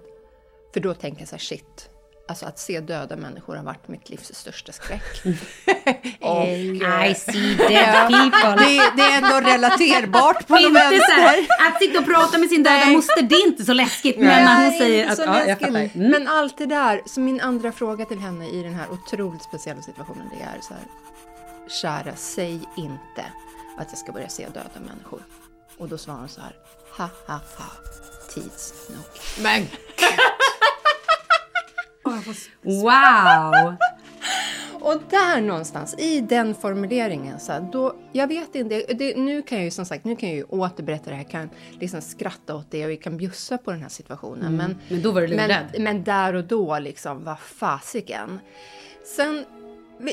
För 0.74 0.80
då 0.80 0.94
tänker 0.94 1.22
jag 1.22 1.30
så 1.30 1.36
här, 1.36 1.40
shit. 1.40 1.90
Alltså 2.28 2.46
att 2.46 2.60
se 2.60 2.80
döda 2.80 3.16
människor 3.16 3.56
har 3.56 3.64
varit 3.64 3.88
mitt 3.88 4.10
livs 4.10 4.34
största 4.34 4.72
skräck. 4.72 5.22
och, 6.22 6.48
I 6.48 7.16
see 7.16 7.56
dead 7.56 8.08
people. 8.08 8.66
Det, 8.66 8.92
det 8.98 9.04
är 9.04 9.18
ändå 9.18 9.50
relaterbart 9.50 10.48
på 10.48 10.54
något 10.54 10.74
vänster. 10.74 11.22
här, 11.22 11.48
att 11.68 11.80
sitta 11.82 12.00
och 12.00 12.06
prata 12.06 12.38
med 12.38 12.50
sin 12.50 12.64
döda 12.64 12.86
moster, 12.86 13.22
det 13.22 13.36
är 13.36 13.48
inte 13.48 13.66
så 13.66 13.74
läskigt. 13.74 14.18
Men 14.18 14.28
när 14.28 14.56
hon 14.56 14.70
Nej, 14.70 14.80
säger 14.80 15.10
att... 15.10 15.18
Ja, 15.18 15.46
jag 15.46 15.60
fattar. 15.60 15.90
Mm. 15.96 16.12
Men 16.12 16.28
allt 16.28 16.58
det 16.58 16.66
där, 16.66 17.02
så 17.06 17.20
min 17.20 17.42
andra 17.42 17.72
fråga 17.72 18.06
till 18.06 18.20
henne 18.20 18.50
i 18.50 18.64
den 18.64 18.74
här 18.74 18.92
otroligt 18.92 19.44
speciella 19.44 19.82
situationen, 19.82 20.30
det 20.38 20.44
är 20.44 20.62
så 20.62 20.74
här. 20.74 20.84
Kära, 21.82 22.16
säg 22.16 22.60
inte 22.78 23.26
att 23.78 23.88
jag 23.90 23.98
ska 23.98 24.12
börja 24.12 24.30
se 24.30 24.46
döda 24.46 24.80
människor. 24.88 25.22
Och 25.78 25.88
då 25.88 25.98
svarar 25.98 26.20
hon 26.20 26.30
så 26.30 26.42
här. 26.42 26.56
Ha, 26.98 27.10
ha, 27.28 27.40
ha. 27.58 27.66
Tids 28.34 28.90
nog. 28.90 29.44
Men 29.44 29.66
Wow! 32.62 33.76
Och 34.82 35.02
där 35.10 35.42
någonstans, 35.42 35.96
i 35.98 36.22
den 36.22 36.56
formuleringen, 36.56 37.40
så 37.40 37.52
här, 37.52 37.70
då, 37.72 37.96
jag 38.12 38.28
vet 38.28 38.56
inte, 38.56 38.86
det, 38.94 39.18
nu 39.18 39.42
kan 39.42 39.58
jag 39.58 39.66
ju 39.66 39.72
som 39.72 39.86
sagt, 39.86 40.06
nu 40.06 40.16
kan 40.16 40.30
jag 40.30 40.36
ju 40.38 40.44
återberätta 40.44 41.10
det 41.10 41.16
här, 41.16 41.24
kan 41.24 41.50
liksom 41.80 42.02
skratta 42.02 42.56
åt 42.56 42.72
det 42.72 42.86
och 42.86 42.92
vi 42.92 42.98
kan 42.98 43.18
bjussa 43.18 43.58
på 43.58 43.72
den 43.72 43.82
här 43.82 43.90
situationen. 43.90 44.56
Men, 44.56 44.78
Men 44.90 45.02
då 45.02 45.12
var 45.12 45.22
du 45.22 45.28
men, 45.28 45.38
livrädd. 45.38 45.76
men 45.80 46.04
där 46.04 46.34
och 46.34 46.44
då, 46.44 46.80
liksom, 46.80 47.24
vad 47.24 47.40
fasiken. 47.40 48.40
Sen, 49.16 49.46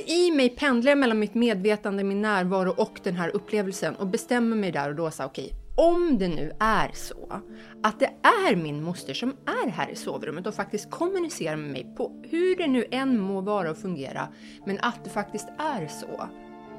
i 0.07 0.31
mig 0.31 0.49
pendlar 0.49 0.91
jag 0.91 0.99
mellan 0.99 1.19
mitt 1.19 1.35
medvetande, 1.35 2.05
min 2.05 2.23
närvaro 2.23 2.71
och 2.71 3.01
den 3.03 3.15
här 3.17 3.37
upplevelsen 3.37 3.97
och 3.97 4.07
bestämmer 4.07 4.57
mig 4.57 4.73
där 4.73 4.89
och 4.89 4.95
då, 4.95 5.11
så 5.11 5.23
här, 5.23 5.31
okej, 5.31 5.53
om 5.77 6.19
det 6.19 6.29
nu 6.29 6.53
är 6.61 6.91
så 6.95 7.41
att 7.83 8.01
det 8.01 8.11
är 8.23 8.57
min 8.57 8.83
moster 8.83 9.15
som 9.15 9.37
är 9.65 9.71
här 9.71 9.89
i 9.91 9.95
sovrummet 9.97 10.47
och 10.47 10.55
faktiskt 10.55 10.91
kommunicerar 10.91 11.57
med 11.57 11.71
mig 11.71 11.87
på 11.97 12.23
hur 12.31 12.57
det 12.57 12.67
nu 12.67 12.85
än 12.91 13.21
må 13.21 13.41
vara 13.41 13.71
och 13.71 13.77
fungera, 13.79 14.29
men 14.67 14.79
att 14.83 15.05
det 15.05 15.11
faktiskt 15.11 15.49
är 15.59 15.87
så. 15.89 16.29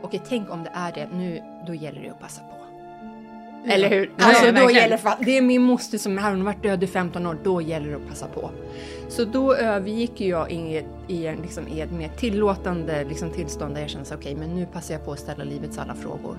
Okej, 0.02 0.22
tänk 0.30 0.50
om 0.52 0.64
det 0.64 0.72
är 0.74 0.92
det, 0.92 1.10
nu, 1.14 1.42
då 1.68 1.74
gäller 1.74 2.02
det 2.02 2.10
att 2.10 2.20
passa 2.20 2.42
på. 2.42 2.54
Eller 3.70 3.90
hur? 3.90 4.12
Ja, 4.18 4.26
Alltså, 4.26 4.46
ja, 4.46 4.52
då 4.52 4.58
verkligen. 4.60 4.82
gäller 4.82 4.98
fa- 4.98 5.24
det 5.26 5.38
är 5.38 5.42
min 5.42 5.62
moster 5.62 5.98
som 5.98 6.18
är 6.18 6.22
här, 6.22 6.30
hon 6.30 6.40
har 6.40 6.46
varit 6.46 6.64
död 6.64 6.84
i 6.84 6.88
15 6.88 7.26
år, 7.28 7.38
då 7.44 7.62
gäller 7.62 7.90
det 7.90 7.96
att 7.96 8.08
passa 8.08 8.28
på. 8.28 8.50
Så 9.10 9.26
då 9.26 9.54
övergick 9.56 10.22
jag 10.22 10.52
i 10.52 10.86
i 11.08 11.36
liksom, 11.42 11.68
i 11.68 11.82
ett 11.82 11.92
mer 11.92 12.10
tillåtande 12.10 13.04
liksom, 13.04 13.30
tillstånd 13.30 13.76
där 13.76 13.82
jag 13.82 13.90
kände 13.90 14.16
okej, 14.16 14.36
men 14.36 14.56
nu 14.56 14.66
passar 14.66 14.94
jag 14.94 15.06
på 15.06 15.12
att 15.12 15.20
ställa 15.20 15.44
livets 15.44 15.78
alla 15.78 15.96
frågor. 15.96 16.38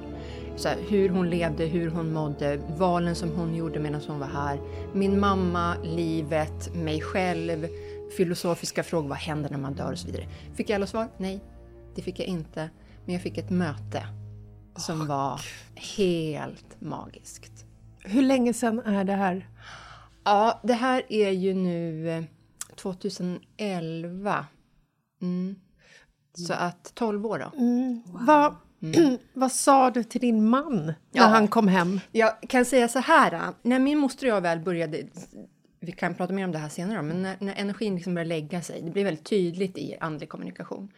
Så 0.59 0.69
här, 0.69 0.79
hur 0.89 1.09
hon 1.09 1.31
levde, 1.31 1.65
hur 1.67 1.91
hon 1.91 2.13
mådde, 2.13 2.61
valen 2.77 3.15
som 3.15 3.31
hon 3.37 3.55
gjorde 3.55 3.79
medan 3.79 4.01
hon 4.07 4.19
var 4.19 4.27
här. 4.27 4.61
Min 4.93 5.21
mamma, 5.21 5.77
livet, 5.83 6.75
mig 6.75 7.01
själv, 7.01 7.67
filosofiska 8.17 8.83
frågor, 8.83 9.09
vad 9.09 9.19
händer 9.19 9.51
när 9.51 9.59
man 9.59 9.75
dör 9.75 9.93
och 9.93 9.99
så 9.99 10.07
vidare. 10.07 10.27
Fick 10.55 10.71
jag 10.71 10.75
alla 10.75 10.87
svar? 10.87 11.09
Nej, 11.17 11.41
det 11.95 12.03
fick 12.03 12.21
jag 12.21 12.27
inte. 12.27 12.71
Men 13.05 13.15
jag 13.15 13.23
fick 13.23 13.39
ett 13.39 13.51
möte 13.51 14.07
som 14.77 15.07
var 15.07 15.41
helt 15.75 16.81
magiskt. 16.81 17.65
hur 18.05 18.23
länge 18.23 18.53
sedan 18.53 18.79
är 18.81 19.05
det 19.05 19.13
här? 19.13 19.49
Ja, 20.25 20.61
det 20.63 20.75
här 20.75 21.03
är 21.09 21.31
ju 21.31 21.55
nu 21.55 22.11
eh, 22.11 22.25
2011. 22.77 24.47
Mm. 25.23 25.55
Så 26.47 26.53
att 26.53 26.93
12 26.95 27.27
år 27.27 27.39
då. 27.39 27.53
Vad, 28.27 28.55
vad 29.33 29.53
sa 29.53 29.91
du 29.91 30.05
till 30.05 30.21
din 30.21 30.49
man 30.49 30.87
när 30.87 30.95
Ja. 31.13 31.25
han 31.25 31.49
kom 31.49 31.69
hem? 31.69 32.01
Jag 32.13 32.41
kan 32.49 32.65
säga 32.65 32.89
så 32.89 32.99
här, 32.99 33.33
äh, 33.33 33.51
när 33.63 33.79
min 33.79 33.99
moster 33.99 34.27
och 34.27 34.37
jag 34.37 34.41
väl 34.41 34.59
började, 34.59 35.03
vi 35.81 35.93
kan 35.93 36.15
prata 36.15 36.33
mer 36.33 36.45
om 36.45 36.53
det 36.53 36.59
här 36.59 36.69
senare, 36.69 37.03
men 37.03 37.23
när, 37.23 37.37
när 37.41 37.55
energin 37.55 37.95
liksom 37.95 38.15
började 38.15 38.29
lägga 38.29 38.63
sig, 38.63 38.83
det 38.83 38.91
blir 38.91 39.05
väldigt 39.05 39.25
tydligt 39.25 39.79
i 39.79 39.97
andlig 40.01 40.29
kommunikation, 40.29 40.89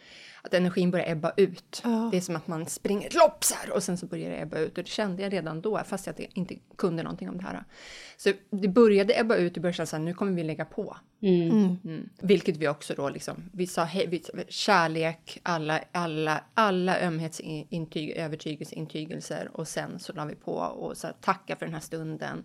att 0.43 0.55
energin 0.55 0.91
börjar 0.91 1.11
ebba 1.11 1.33
ut. 1.37 1.83
Det 2.11 2.17
är 2.17 2.21
som 2.21 2.37
att 2.37 2.47
man 2.47 2.67
springer 2.67 3.07
ett 3.07 3.15
lopp 3.15 3.45
så 3.45 3.55
här, 3.55 3.73
och 3.73 3.83
sen 3.83 3.99
så 3.99 4.07
börjar 4.07 4.31
det 4.31 4.41
ebba 4.41 4.59
ut 4.59 4.79
och 4.79 4.85
det 4.85 4.91
kände 4.91 5.23
jag 5.23 5.33
redan 5.33 5.61
då, 5.61 5.81
fast 5.87 6.07
jag 6.07 6.27
inte 6.35 6.55
kunde 6.77 7.03
någonting 7.03 7.29
om 7.29 7.37
det 7.39 7.45
här. 7.45 7.65
Så 8.17 8.33
det 8.51 8.69
började 8.69 9.21
ebba 9.21 9.37
ut 9.37 9.57
och 9.57 9.63
började 9.63 9.77
känna 9.77 9.87
så 9.87 9.97
här, 9.97 10.03
nu 10.03 10.15
kommer 10.15 10.33
vi 10.33 10.45
lägga 10.45 10.65
på. 10.65 10.97
Mm. 11.23 12.09
Vilket 12.21 12.57
vi 12.57 12.69
också 12.69 12.95
då 12.95 13.09
liksom, 13.09 13.51
vi 13.53 13.67
sa 13.67 13.85
hej, 13.85 14.07
vi, 14.07 14.23
kärlek, 14.49 15.41
alla, 15.43 15.81
alla, 15.93 16.45
alla 16.55 17.01
ömhetsintyg, 17.01 18.11
övertygelseintygelser 18.11 19.51
och 19.53 19.69
sen 19.69 19.99
så 19.99 20.13
la 20.13 20.25
vi 20.25 20.35
på 20.35 20.53
och 20.55 20.97
så 20.97 21.07
här, 21.07 21.15
tacka 21.21 21.57
för 21.57 21.67
den 21.67 21.75
här 21.75 21.81
stunden 21.81 22.45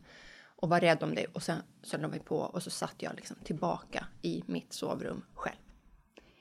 och 0.56 0.70
var 0.70 0.80
rädd 0.80 1.04
om 1.04 1.16
det 1.16 1.26
och 1.26 1.44
sen 1.44 1.58
så 1.84 1.98
la 1.98 2.08
vi 2.08 2.20
på 2.20 2.38
och 2.38 2.64
så 2.64 2.70
satt 2.70 2.96
jag 2.98 3.16
liksom 3.16 3.38
tillbaka 3.44 4.06
i 4.22 4.44
mitt 4.46 4.74
sovrum 4.74 5.22
själv. 5.34 5.56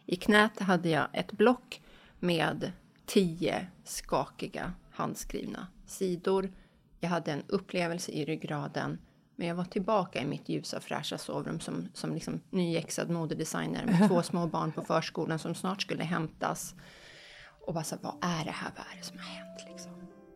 I 0.07 0.17
knät 0.17 0.61
hade 0.61 0.89
jag 0.89 1.09
ett 1.13 1.33
block 1.33 1.83
med 2.19 2.73
tio 3.07 3.67
skakiga 3.85 4.73
handskrivna 4.91 5.67
sidor. 5.87 6.53
Jag 7.01 7.09
hade 7.09 7.33
en 7.33 7.43
upplevelse 7.49 8.13
i 8.13 8.25
ryggraden 8.25 8.99
men 9.37 9.49
jag 9.49 9.55
var 9.55 9.65
tillbaka 9.65 10.23
i 10.23 10.27
mitt 10.27 10.49
ljusa 10.49 10.81
fräscha 10.81 11.19
sovrum 11.19 11.61
som, 11.61 11.89
som 11.95 12.15
liksom 12.15 12.41
nyexad 12.51 13.11
modedesigner 13.11 13.87
med 13.87 14.09
två 14.09 14.23
små 14.23 14.47
barn 14.47 14.73
på 14.73 14.83
förskolan 14.83 15.39
som 15.39 15.55
snart 15.55 15.83
skulle 15.83 16.05
hämtas. 16.05 16.75
Och 17.67 17.75
bara 17.75 17.85
så 17.85 17.97
vad 18.01 18.15
är 18.23 18.45
det 18.45 18.51
här? 18.51 18.71
Vad 18.77 18.87
är 18.93 18.97
det 18.99 19.05
som 19.05 19.19
har 19.19 19.25
hänt? 19.25 19.65
Liksom? 19.69 19.93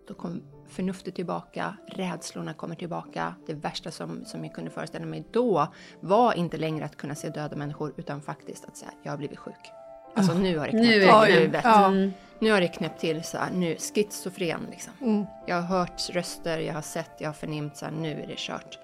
Då 0.08 0.14
kom 0.14 0.42
förnuftet 0.68 1.14
tillbaka, 1.14 1.76
rädslorna 1.87 2.54
kommer 2.54 2.75
tillbaka. 2.75 3.34
Det 3.46 3.54
värsta 3.54 3.90
som, 3.90 4.25
som 4.25 4.44
jag 4.44 4.54
kunde 4.54 4.70
föreställa 4.70 5.06
mig 5.06 5.25
då 5.30 5.68
var 6.00 6.34
inte 6.34 6.56
längre 6.56 6.84
att 6.84 6.96
kunna 6.96 7.14
se 7.14 7.28
döda 7.28 7.56
människor 7.56 7.94
utan 7.96 8.20
faktiskt 8.22 8.64
att 8.64 8.76
säga, 8.76 8.90
jag 9.02 9.12
har 9.12 9.18
blivit 9.18 9.38
sjuk. 9.38 9.72
Alltså 10.14 10.34
nu 10.34 10.58
har 10.58 10.66
det 10.66 10.70
knäppt 10.70 10.87
Nu 10.87 11.26
till 11.26 11.34
i 11.34 11.40
huvudet. 11.40 11.64
Ja. 11.64 11.90
Nu 12.38 12.52
har 12.52 12.60
det 12.60 12.68
knäppt 12.68 13.00
till 13.00 13.25
så 13.25 13.38
här, 13.38 13.50
nu 13.50 13.76
schizofren 13.76 14.66
liksom. 14.70 14.92
Mm. 15.00 15.26
Jag 15.46 15.56
har 15.56 15.78
hört 15.78 16.10
röster, 16.10 16.58
jag 16.58 16.75
har 16.75 16.82
sett, 16.82 17.10
jag 17.18 17.28
har 17.28 17.34
förnimt 17.34 17.76
så 17.76 17.84
här, 17.84 17.92
nu 17.92 18.22
är 18.22 18.26
det 18.26 18.38
kört. 18.38 18.78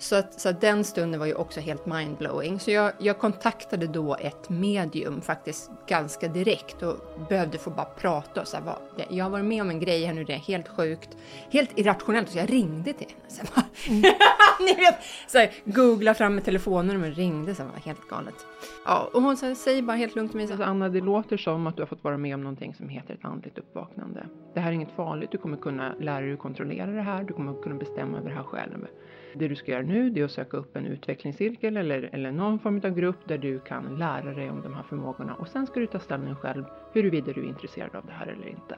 Så, 0.00 0.16
att, 0.16 0.40
så 0.40 0.48
att 0.48 0.60
den 0.60 0.84
stunden 0.84 1.20
var 1.20 1.26
ju 1.26 1.34
också 1.34 1.60
helt 1.60 1.86
mindblowing. 1.86 2.60
Så 2.60 2.70
jag, 2.70 2.92
jag 2.98 3.18
kontaktade 3.18 3.86
då 3.86 4.16
ett 4.20 4.48
medium 4.48 5.20
faktiskt 5.20 5.70
ganska 5.86 6.28
direkt 6.28 6.82
och 6.82 6.96
behövde 7.28 7.58
få 7.58 7.70
bara 7.70 7.84
prata. 7.84 8.40
Och 8.40 8.48
så 8.48 8.56
här, 8.56 8.64
vad, 8.64 8.76
jag 9.10 9.24
har 9.24 9.30
varit 9.30 9.44
med 9.44 9.62
om 9.62 9.70
en 9.70 9.80
grej 9.80 10.04
här 10.04 10.14
nu, 10.14 10.24
det 10.24 10.32
är 10.32 10.38
helt 10.38 10.68
sjukt, 10.68 11.16
helt 11.50 11.78
irrationellt. 11.78 12.30
Så 12.30 12.38
jag 12.38 12.52
ringde 12.52 12.92
till 12.92 13.06
henne. 13.08 13.28
Så 13.28 13.42
bara, 13.54 13.64
Ni 14.60 14.74
vet, 14.74 14.94
så 15.26 15.38
här, 15.38 15.50
googla 15.64 16.14
fram 16.14 16.34
med 16.34 16.44
telefonen 16.44 17.04
och 17.04 17.16
ringde, 17.16 17.54
så 17.54 17.62
här, 17.62 17.70
var 17.70 17.78
helt 17.78 18.08
galet. 18.08 18.46
Ja, 18.84 19.10
och 19.14 19.22
hon 19.22 19.36
sa, 19.36 19.54
säger 19.54 19.82
bara 19.82 19.96
helt 19.96 20.16
lugnt 20.16 20.30
till 20.30 20.40
mig, 20.40 20.46
så, 20.46 20.52
här, 20.52 20.60
alltså, 20.60 20.70
Anna, 20.70 20.88
det 20.88 21.00
låter 21.00 21.36
som 21.36 21.66
att 21.66 21.76
du 21.76 21.82
har 21.82 21.86
fått 21.86 22.04
vara 22.04 22.16
med 22.16 22.34
om 22.34 22.40
någonting 22.40 22.74
som 22.74 22.88
heter 22.88 23.14
ett 23.14 23.24
andligt 23.24 23.58
uppvaknande. 23.58 24.26
Det 24.54 24.60
här 24.60 24.68
är 24.68 24.74
inget 24.74 24.92
farligt, 24.96 25.30
du 25.32 25.38
kommer 25.38 25.56
kunna 25.56 25.94
lära 26.00 26.20
dig 26.20 26.32
att 26.32 26.38
kontrollera 26.38 26.90
det 26.90 27.02
här, 27.02 27.24
du 27.24 27.34
kommer 27.34 27.62
kunna 27.62 27.74
bestämma 27.74 28.18
över 28.18 28.28
det 28.28 28.36
här 28.36 28.42
själv. 28.42 28.86
Det 29.34 29.48
du 29.48 29.56
ska 29.56 29.72
göra 29.72 29.82
nu 29.82 30.10
det 30.10 30.20
är 30.20 30.24
att 30.24 30.30
söka 30.30 30.56
upp 30.56 30.76
en 30.76 30.86
utvecklingscirkel 30.86 31.76
eller, 31.76 32.10
eller 32.12 32.32
någon 32.32 32.58
form 32.58 32.80
av 32.84 32.90
grupp 32.94 33.28
där 33.28 33.38
du 33.38 33.60
kan 33.60 33.96
lära 33.98 34.34
dig 34.34 34.50
om 34.50 34.62
de 34.62 34.74
här 34.74 34.82
förmågorna 34.88 35.34
och 35.34 35.48
sen 35.48 35.66
ska 35.66 35.80
du 35.80 35.86
ta 35.86 35.98
ställning 36.00 36.34
själv 36.34 36.64
huruvida 36.94 37.32
du 37.32 37.44
är 37.44 37.48
intresserad 37.48 37.94
av 37.96 38.06
det 38.06 38.12
här 38.12 38.26
eller 38.26 38.48
inte. 38.48 38.74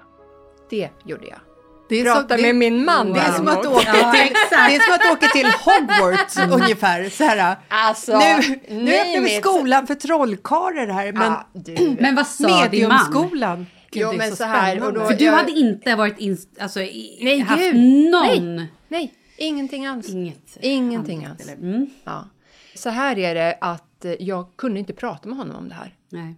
Det 0.70 0.88
gjorde 1.04 1.26
jag. 1.26 1.38
Det 1.88 2.00
är 2.00 2.04
Prata 2.04 2.36
det- 2.36 2.42
med 2.42 2.54
min 2.54 2.84
man 2.84 3.12
Det 3.12 3.20
är, 3.20 3.32
som 3.32 3.48
att 3.48 3.66
åka 3.66 3.80
till, 4.12 4.32
det 4.50 4.74
är 4.76 4.80
som 4.80 4.94
att 4.94 5.12
åka 5.18 5.26
till 5.26 5.46
Hogwarts 5.46 6.38
ungefär. 6.62 7.08
Så 7.08 7.24
här, 7.24 7.56
Alltså, 7.68 8.12
nu 8.18 8.58
nu 8.68 8.82
nej, 8.84 9.00
öppnar 9.16 9.22
vi 9.22 9.30
skolan 9.30 9.86
för 9.86 9.94
trollkarlar 9.94 10.86
här, 10.86 11.12
men 11.12 11.22
Ja, 11.22 11.46
du. 11.52 11.96
Men 12.00 12.14
vad 12.14 12.26
sa 12.26 12.44
din 12.46 12.52
man? 12.52 12.60
mediumskolan. 12.62 13.66
Gud, 13.90 14.02
Jo, 14.02 14.12
men 14.18 14.30
så 14.30 14.36
så 14.36 14.44
här, 14.44 14.76
då- 14.92 15.06
För 15.06 15.14
du 15.14 15.24
jag- 15.24 15.32
hade 15.32 15.52
inte 15.52 15.94
varit 15.96 16.18
inst- 16.18 16.62
alltså, 16.62 16.80
i, 16.80 17.18
Nej, 17.22 17.38
haft 17.40 17.62
gud. 17.62 18.10
någon... 18.10 18.66
Nej, 18.88 19.14
ingenting 19.42 19.86
alls. 19.86 20.08
Inget. 20.08 20.58
Ingenting 20.60 21.24
alls. 21.24 21.48
Mm. 21.48 21.90
Ja. 22.04 22.28
Så 22.74 22.90
här 22.90 23.18
är 23.18 23.34
det 23.34 23.58
att 23.60 24.04
eh, 24.04 24.12
jag 24.12 24.56
kunde 24.56 24.80
inte 24.80 24.92
prata 24.92 25.28
med 25.28 25.38
honom 25.38 25.56
om 25.56 25.68
det 25.68 25.74
här. 25.74 25.96
Nej. 26.08 26.34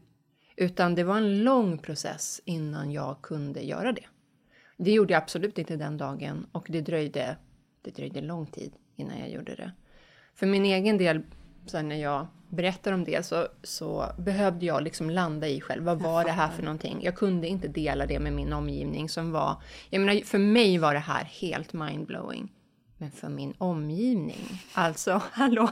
Utan 0.56 0.94
det 0.94 1.04
var 1.04 1.16
en 1.16 1.44
lång 1.44 1.78
process 1.78 2.40
innan 2.44 2.92
jag 2.92 3.16
kunde 3.22 3.60
göra 3.60 3.92
det. 3.92 4.04
Det 4.76 4.92
gjorde 4.92 5.12
jag 5.12 5.22
absolut 5.22 5.58
inte 5.58 5.76
den 5.76 5.96
dagen 5.96 6.46
och 6.52 6.66
det 6.70 6.80
dröjde, 6.80 7.36
det 7.82 7.90
dröjde 7.90 8.20
lång 8.20 8.46
tid 8.46 8.72
innan 8.96 9.18
jag 9.18 9.30
gjorde 9.30 9.54
det. 9.54 9.72
För 10.34 10.46
min 10.46 10.64
egen 10.64 10.98
del, 10.98 11.22
så 11.66 11.82
när 11.82 11.96
jag 11.96 12.26
berättar 12.48 12.92
om 12.92 13.04
det 13.04 13.26
så, 13.26 13.48
så 13.62 14.06
behövde 14.18 14.66
jag 14.66 14.82
liksom 14.82 15.10
landa 15.10 15.48
i 15.48 15.60
själv. 15.60 15.84
Vad 15.84 16.02
var 16.02 16.24
det 16.24 16.30
här 16.30 16.50
för 16.50 16.62
någonting? 16.62 16.98
Jag 17.02 17.16
kunde 17.16 17.48
inte 17.48 17.68
dela 17.68 18.06
det 18.06 18.18
med 18.18 18.32
min 18.32 18.52
omgivning 18.52 19.08
som 19.08 19.32
var... 19.32 19.62
Jag 19.90 20.00
menar, 20.00 20.20
för 20.20 20.38
mig 20.38 20.78
var 20.78 20.94
det 20.94 21.00
här 21.00 21.24
helt 21.24 21.72
mindblowing. 21.72 22.52
Men 23.04 23.10
för 23.10 23.28
min 23.28 23.54
omgivning, 23.58 24.62
alltså 24.72 25.22
hallå? 25.32 25.70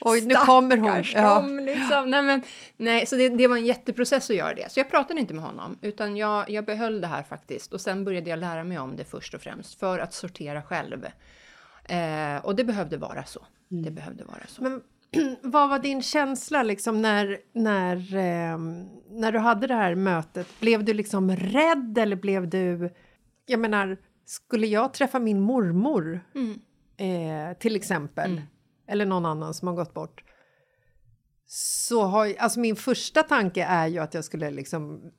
Oj, 0.00 0.20
nu 0.20 0.34
kommer 0.34 0.76
hon. 0.76 1.02
Ja. 1.14 1.34
dem, 1.34 1.58
liksom. 1.58 2.10
nej, 2.10 2.22
men, 2.22 2.42
nej, 2.76 3.06
så 3.06 3.16
det, 3.16 3.28
det 3.28 3.46
var 3.46 3.56
en 3.56 3.66
jätteprocess 3.66 4.30
att 4.30 4.36
göra 4.36 4.54
det. 4.54 4.72
Så 4.72 4.80
jag 4.80 4.90
pratade 4.90 5.20
inte 5.20 5.34
med 5.34 5.44
honom, 5.44 5.78
utan 5.82 6.16
jag, 6.16 6.50
jag 6.50 6.64
behöll 6.64 7.00
det 7.00 7.06
här 7.06 7.22
faktiskt. 7.22 7.72
Och 7.72 7.80
sen 7.80 8.04
började 8.04 8.30
jag 8.30 8.38
lära 8.38 8.64
mig 8.64 8.78
om 8.78 8.96
det 8.96 9.04
först 9.04 9.34
och 9.34 9.40
främst, 9.40 9.80
för 9.80 9.98
att 9.98 10.14
sortera 10.14 10.62
själv. 10.62 11.06
Eh, 11.84 12.44
och 12.44 12.56
det 12.56 12.64
behövde 12.64 12.96
vara 12.96 13.24
så. 13.24 13.46
Det 13.68 13.90
behövde 13.90 14.24
vara 14.24 14.46
så. 14.48 14.62
Men 14.62 14.82
vad 15.42 15.68
var 15.68 15.78
din 15.78 16.02
känsla 16.02 16.62
liksom 16.62 17.02
när, 17.02 17.38
när, 17.52 18.16
ehm, 18.16 18.88
när 19.10 19.32
du 19.32 19.38
hade 19.38 19.66
det 19.66 19.74
här 19.74 19.94
mötet? 19.94 20.60
Blev 20.60 20.84
du 20.84 20.94
liksom 20.94 21.36
rädd 21.36 21.98
eller 21.98 22.16
blev 22.16 22.48
du... 22.48 22.94
Jag 23.46 23.60
menar, 23.60 23.96
skulle 24.24 24.66
jag 24.66 24.94
träffa 24.94 25.18
min 25.18 25.40
mormor 25.40 26.20
Mm. 26.34 26.60
eh, 27.50 27.56
till 27.58 27.76
exempel, 27.76 28.42
eller 28.86 29.06
någon 29.06 29.26
annan 29.26 29.54
som 29.54 29.68
har 29.68 29.74
gått 29.74 29.94
bort 29.94 30.24
så 31.46 32.02
har 32.02 32.34
alltså 32.38 32.60
min 32.60 32.76
första 32.76 33.22
tanke 33.22 33.64
är 33.64 33.86
ju 33.86 33.98
att 33.98 34.14
jag 34.14 34.24
skulle 34.24 34.50
liksom 34.50 35.12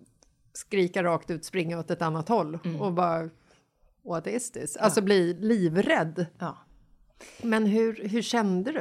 skrika 0.54 1.04
rakt 1.04 1.32
ut, 1.32 1.46
springa 1.46 1.80
åt 1.80 1.92
ett 1.92 2.02
annat 2.02 2.30
håll 2.30 2.60
och 2.80 2.94
bara 2.94 3.30
What 4.04 4.28
is 4.28 4.52
this? 4.52 4.78
Alltså 4.78 5.02
bli 5.02 5.34
livrädd. 5.34 6.26
ja. 6.40 6.58
Men 7.42 7.66
hur, 7.66 8.08
hur 8.10 8.22
kände 8.22 8.72
du? 8.72 8.80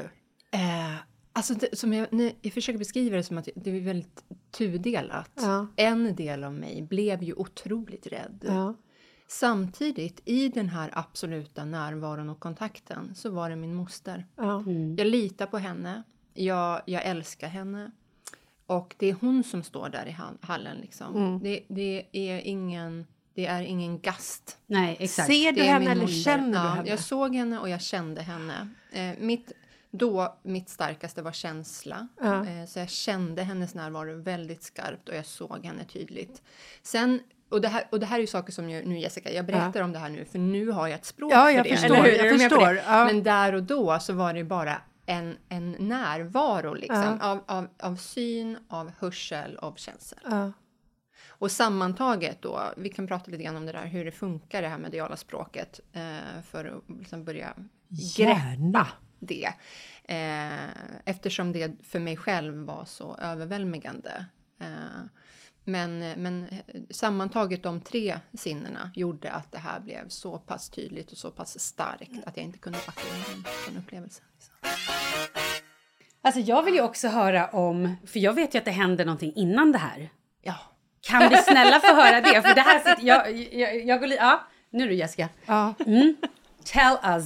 Eh, 0.59 0.95
alltså 1.33 1.54
det, 1.54 1.78
som 1.78 1.93
jag, 1.93 2.12
nu, 2.12 2.33
jag 2.43 2.52
försöker 2.52 2.78
beskriva 2.78 3.16
det 3.16 3.23
som 3.23 3.38
att 3.38 3.49
det 3.57 3.71
är 3.71 3.81
väldigt 3.81 4.25
tudelat. 4.50 5.31
Ja. 5.35 5.66
En 5.76 6.16
del 6.16 6.45
av 6.45 6.52
mig 6.54 6.83
blev 6.83 7.23
ju 7.23 7.35
otroligt 7.35 8.07
rädd. 8.07 8.45
Samtidigt, 9.26 10.21
i 10.25 10.49
den 10.49 10.69
här 10.69 10.90
absoluta 10.93 11.64
närvaron 11.64 12.28
och 12.28 12.40
kontakten, 12.40 13.14
så 13.14 13.31
var 13.31 13.50
det 13.50 13.57
min 13.57 13.75
moster. 13.75 14.26
Ja. 14.37 14.64
Jag 14.97 15.07
litar 15.07 15.47
på 15.47 15.59
henne, 15.59 16.02
jag, 16.35 16.83
jag 16.87 17.04
älskar 17.04 17.49
henne. 17.49 17.90
Och 18.66 18.95
det 18.99 19.07
är 19.07 19.16
hon 19.21 19.45
som 19.45 19.62
står 19.62 19.88
där 19.88 20.07
i 20.07 20.11
hall- 20.11 20.38
hallen. 20.40 20.76
Liksom. 20.76 21.16
Mm. 21.16 21.38
Det, 21.43 21.64
det, 21.69 22.07
är 22.12 22.40
ingen, 22.40 23.07
det 23.35 23.47
är 23.47 23.62
ingen 23.62 24.00
gast. 24.00 24.59
Nej, 24.66 24.96
exakt. 25.01 25.29
Ser 25.29 25.53
du 25.53 25.62
henne 25.62 25.90
eller 25.90 26.03
moster. 26.03 26.22
känner 26.22 26.48
du 26.48 26.68
ja, 26.68 26.75
henne? 26.75 26.88
Jag 26.90 26.98
såg 26.98 27.35
henne 27.35 27.59
och 27.59 27.68
jag 27.68 27.81
kände 27.83 28.22
henne. 28.22 28.68
Eh, 28.92 29.11
mitt, 29.18 29.53
då, 29.90 30.37
mitt 30.42 30.68
starkaste 30.68 31.22
var 31.22 31.33
känsla. 31.33 32.09
Ja. 32.20 32.46
Eh, 32.46 32.66
så 32.66 32.79
jag 32.79 32.90
kände 32.90 33.42
hennes 33.42 33.75
närvaro 33.75 34.22
väldigt 34.22 34.62
skarpt 34.62 35.09
och 35.09 35.14
jag 35.14 35.27
såg 35.27 35.64
henne 35.64 35.85
tydligt. 35.85 36.42
Sen, 36.83 37.20
och 37.55 37.61
det 37.61 37.69
här, 37.69 37.85
och 37.90 38.01
det 38.01 38.07
här 38.07 38.17
är 38.17 38.21
ju 38.21 38.27
saker 38.27 38.53
som 38.53 38.71
jag, 38.71 38.87
nu 38.87 38.99
Jessica, 38.99 39.33
jag 39.33 39.47
berättar 39.47 39.81
om 39.81 39.93
det 39.93 39.99
här 39.99 40.09
nu 40.09 40.25
för 40.25 40.38
nu 40.38 40.71
har 40.71 40.88
jag 40.88 40.95
ett 40.99 41.05
språk 41.05 41.33
Ja, 41.33 41.45
för 41.47 41.62
det. 41.64 41.77
förstår, 41.77 41.95
eller 41.97 42.23
hur? 42.25 42.38
jag 42.40 42.40
förstår, 42.51 42.81
ja. 42.87 43.05
Men 43.05 43.23
där 43.23 43.55
och 43.55 43.62
då 43.62 43.99
så 44.01 44.12
var 44.12 44.33
det 44.35 44.45
bara 44.45 44.77
en, 45.07 45.37
en 45.49 45.73
närvaro 45.79 46.75
liksom, 46.75 47.19
Ja. 47.21 47.31
av, 47.31 47.45
av, 47.47 47.69
av 47.83 47.97
syn, 47.97 48.59
av 48.69 48.90
hörsel, 48.99 49.57
av 49.57 49.75
känsel. 49.77 50.19
Ja. 50.25 50.53
Och 51.29 51.51
sammantaget 51.51 52.43
då, 52.43 52.62
vi 52.77 52.88
kan 52.88 53.07
prata 53.07 53.31
lite 53.31 53.43
grann 53.43 53.57
om 53.57 53.67
det 53.67 53.73
där, 53.73 53.87
hur 53.87 54.05
det 54.05 54.12
funkar 54.12 54.62
det 54.62 54.69
här 54.69 54.79
mediala 54.79 55.17
språket 55.17 55.81
eh, 55.93 56.43
för 56.51 56.64
att 56.64 56.99
liksom 57.01 57.25
börja 57.25 57.55
Gärna. 57.88 58.87
det. 59.19 59.49
Eh, 60.05 60.69
eftersom 61.05 61.53
det 61.53 61.73
för 61.85 61.99
mig 61.99 62.17
själv 62.17 62.55
var 62.67 62.85
så 62.85 63.17
överväldigande. 63.23 64.27
Eh, 64.61 64.67
men, 65.64 65.98
men 65.98 66.46
sammantaget 66.90 67.62
de 67.62 67.81
tre 67.81 68.18
sinnena 68.35 68.90
gjorde 68.94 69.31
att 69.31 69.53
det 69.53 69.59
här 69.59 69.81
blev 69.81 70.09
så 70.09 70.38
pass 70.38 70.68
tydligt 70.70 71.12
och 71.12 71.18
så 71.18 71.31
pass 71.31 71.61
starkt 71.61 72.27
att 72.27 72.37
jag 72.37 72.44
inte 72.46 72.59
kunde 72.59 72.79
backa 72.87 73.00
undan 73.14 73.53
från 73.53 73.77
upplevelsen. 73.77 74.24
Liksom. 74.35 74.55
Alltså 76.22 76.40
jag 76.40 76.62
vill 76.62 76.74
ju 76.74 76.81
också 76.81 77.09
höra 77.09 77.48
om, 77.48 77.96
för 78.07 78.18
jag 78.20 78.33
vet 78.33 78.55
ju 78.55 78.59
att 78.59 78.64
det 78.64 78.70
händer 78.70 79.05
någonting 79.05 79.33
innan 79.37 79.72
det 79.72 79.79
här. 79.79 80.11
Ja. 80.42 80.55
Kan 81.00 81.29
vi 81.29 81.37
snälla 81.37 81.81
få 81.81 81.94
höra 81.94 82.20
det? 82.20 82.42
För 82.42 82.55
det 82.55 82.61
här 82.61 82.79
sitter, 82.79 83.07
jag, 83.09 83.33
jag, 83.53 83.85
jag 83.85 84.00
går 84.00 84.07
li- 84.07 84.16
ja, 84.16 84.46
nu 84.70 84.88
du 84.88 84.94
Jessica. 84.94 85.29
Ja. 85.46 85.74
Tell 86.64 86.96
us 87.05 87.24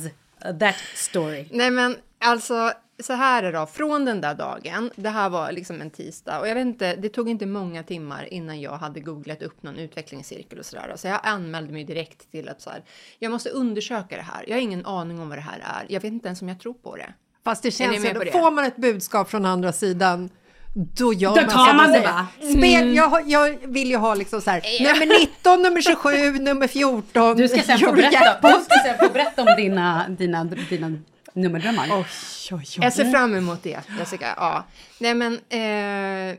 that 0.61 0.77
story. 0.95 1.49
Nej 1.51 1.71
men 1.71 1.97
alltså 2.19 2.73
så 3.03 3.13
här 3.13 3.43
är 3.43 3.53
det 3.53 3.59
då, 3.59 3.67
från 3.67 4.05
den 4.05 4.21
där 4.21 4.35
dagen, 4.35 4.91
det 4.97 5.09
här 5.09 5.29
var 5.29 5.53
liksom 5.53 5.81
en 5.81 5.91
tisdag 5.91 6.41
och 6.41 6.49
jag 6.49 6.55
vet 6.55 6.63
inte, 6.67 6.97
det 6.97 7.09
tog 7.09 7.29
inte 7.29 7.47
många 7.47 7.83
timmar 7.83 8.33
innan 8.33 8.61
jag 8.61 8.73
hade 8.73 9.01
googlat 9.01 9.43
upp 9.43 9.63
någon 9.63 9.79
utvecklingscirkel 9.79 10.59
och 10.59 10.67
sådär. 10.67 10.93
Så 10.97 11.07
jag 11.09 11.21
anmälde 11.23 11.73
mig 11.73 11.85
direkt 11.85 12.31
till 12.31 12.49
att 12.49 12.61
så 12.63 12.71
här, 12.71 12.83
jag 13.19 13.33
måste 13.33 13.51
undersöka 13.51 14.17
det 14.17 14.23
här. 14.23 14.45
Jag 14.49 14.57
har 14.57 14.61
ingen 14.61 14.87
aning 14.87 15.21
om 15.21 15.29
vad 15.29 15.39
det 15.39 15.43
här 15.43 15.59
är. 15.59 15.87
Jag 15.89 16.01
vet 16.01 16.13
inte 16.13 16.29
ens 16.29 16.43
om 16.43 16.49
jag 16.49 16.61
tror 16.61 16.75
på 16.75 16.97
det. 16.97 17.13
Fast 17.45 17.63
det 17.63 17.71
känns 17.71 18.03
det? 18.03 18.33
får 18.33 18.51
man 18.51 18.65
ett 18.65 18.77
budskap 18.77 19.31
från 19.31 19.45
andra 19.47 19.73
sidan 19.73 20.31
då 20.75 21.13
gör 21.13 21.35
Då 21.35 21.41
man 21.41 21.51
tar 21.51 21.75
man 21.75 21.93
det, 21.93 22.01
va? 22.01 22.27
Spel, 22.59 22.95
jag, 22.95 23.09
har- 23.09 23.23
jag 23.27 23.59
vill 23.67 23.91
ju 23.91 23.97
ha 23.97 24.15
liksom 24.15 24.41
så 24.41 24.51
här, 24.51 24.63
nummer 24.81 25.21
19, 25.21 25.63
nummer 25.63 25.81
27, 25.83 26.33
nummer 26.39 26.67
14. 26.67 27.37
Du 27.37 27.49
ska 27.49 27.63
sen 27.63 27.79
få 27.89 27.93
berätta, 27.93 28.49
du 28.59 28.65
ska 28.65 28.75
sen 28.85 28.99
få 29.09 29.13
berätta 29.13 29.43
om 29.43 29.49
dina, 29.57 30.09
dina, 30.09 30.45
dina 30.45 30.93
nummerdrömmar. 31.39 31.87
Oj, 31.91 32.05
oj, 32.53 32.59
oj. 32.59 32.67
Jag 32.81 32.93
ser 32.93 33.11
fram 33.13 33.35
emot 33.35 33.63
det, 33.63 33.79
Jessica. 33.99 34.35
Ja. 34.37 34.65
Nej, 35.01 35.15
men 35.15 35.33
eh, 35.35 36.37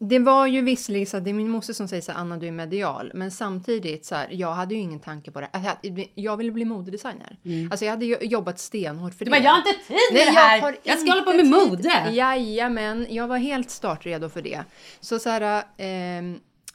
det 0.00 0.18
var 0.18 0.46
ju 0.46 0.60
visserligen 0.62 1.06
så 1.06 1.16
att 1.16 1.24
det 1.24 1.30
är 1.30 1.34
min 1.34 1.50
moster 1.50 1.72
som 1.72 1.88
säger 1.88 2.02
så 2.02 2.12
här, 2.12 2.18
Anna 2.18 2.36
du 2.36 2.46
är 2.46 2.50
medial, 2.52 3.10
men 3.14 3.30
samtidigt 3.30 4.06
så 4.06 4.14
här, 4.14 4.28
jag 4.30 4.52
hade 4.52 4.74
ju 4.74 4.80
ingen 4.80 5.00
tanke 5.00 5.30
på 5.30 5.40
det. 5.40 5.48
Alltså, 5.52 5.70
jag- 5.82 6.12
Jag 6.14 6.36
ville 6.36 6.52
bli 6.52 6.64
modedesigner. 6.64 7.36
Alltså 7.70 7.84
jag 7.84 7.92
hade 7.92 8.04
jobbat 8.06 8.58
stenhårt 8.58 9.14
för 9.14 9.24
Du 9.24 9.30
det. 9.30 9.30
bara, 9.30 9.44
jag 9.44 9.50
har 9.50 9.58
inte 9.58 9.70
tid 9.86 9.96
med 9.96 9.98
Nej, 10.12 10.24
det 10.24 10.30
här. 10.40 10.60
har 10.60 10.76
Jag, 10.82 10.98
ska 10.98 11.10
hålla 11.10 11.22
på 11.22 11.30
med 11.32 11.40
tid. 11.44 11.50
mode. 11.50 12.10
Jajamän, 12.12 13.06
jag 13.10 13.28
var 13.28 13.38
helt 13.38 13.70
startredo 13.70 14.28
för 14.28 14.42
det. 14.42 14.60
Så 15.00 15.18
så 15.18 15.30
här, 15.30 15.42
eh, 15.76 16.22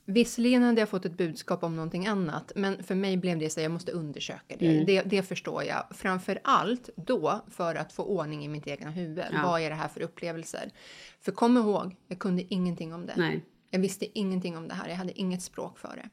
visserligen 0.06 0.64
hade 0.64 0.82
jag 0.82 0.90
fått 0.90 1.06
ett 1.06 1.18
budskap 1.18 1.64
om 1.64 1.76
någonting 1.76 2.08
annat, 2.08 2.52
men 2.56 2.84
för 2.84 2.96
mig 2.96 3.18
blev 3.18 3.40
det 3.40 3.50
så 3.50 3.60
att 3.60 3.64
jag 3.64 3.72
måste 3.72 3.92
undersöka 3.92 4.56
det. 4.60 4.68
Mm. 4.68 4.86
det. 4.86 5.02
Det 5.02 5.24
förstår 5.24 5.64
jag. 5.64 5.86
Framför 5.92 6.40
allt 6.44 6.90
då 6.96 7.42
för 7.48 7.76
att 7.76 7.94
få 7.94 8.04
ordning 8.04 8.46
i 8.46 8.48
mitt 8.48 8.68
egna 8.68 8.90
huvud. 8.90 9.26
Ja. 9.32 9.42
Vad 9.44 9.62
är 9.62 9.70
det 9.70 9.76
här 9.76 9.88
för 9.88 10.02
upplevelser? 10.02 10.72
För 11.22 11.32
kom 11.32 11.58
ihåg, 11.58 11.96
jag 12.08 12.20
kunde 12.20 12.54
ingenting 12.54 12.94
om 12.94 13.06
det. 13.06 13.14
Nej. 13.18 13.46
Jag 13.70 13.80
visste 13.80 14.20
ingenting 14.20 14.58
om 14.58 14.68
det 14.68 14.74
här, 14.74 14.90
jag 14.90 14.96
hade 14.96 15.20
inget 15.20 15.42
språk 15.42 15.80
för 15.80 15.96
det. 15.96 16.10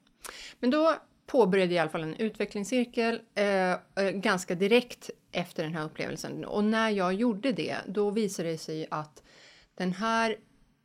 Men 0.60 0.70
då 0.70 0.96
påbörjade 1.26 1.74
i 1.74 1.78
alla 1.78 1.90
fall 1.90 2.02
en 2.02 2.14
utvecklingscirkel 2.14 3.20
eh, 3.34 3.70
eh, 3.70 3.78
ganska 4.14 4.54
direkt 4.54 5.10
efter 5.32 5.62
den 5.62 5.74
här 5.74 5.84
upplevelsen. 5.84 6.44
Och 6.44 6.64
när 6.64 6.90
jag 6.90 7.14
gjorde 7.14 7.52
det, 7.52 7.76
då 7.86 8.10
visade 8.10 8.50
det 8.50 8.58
sig 8.58 8.86
att 8.90 9.22
den 9.74 9.92
här 9.92 10.36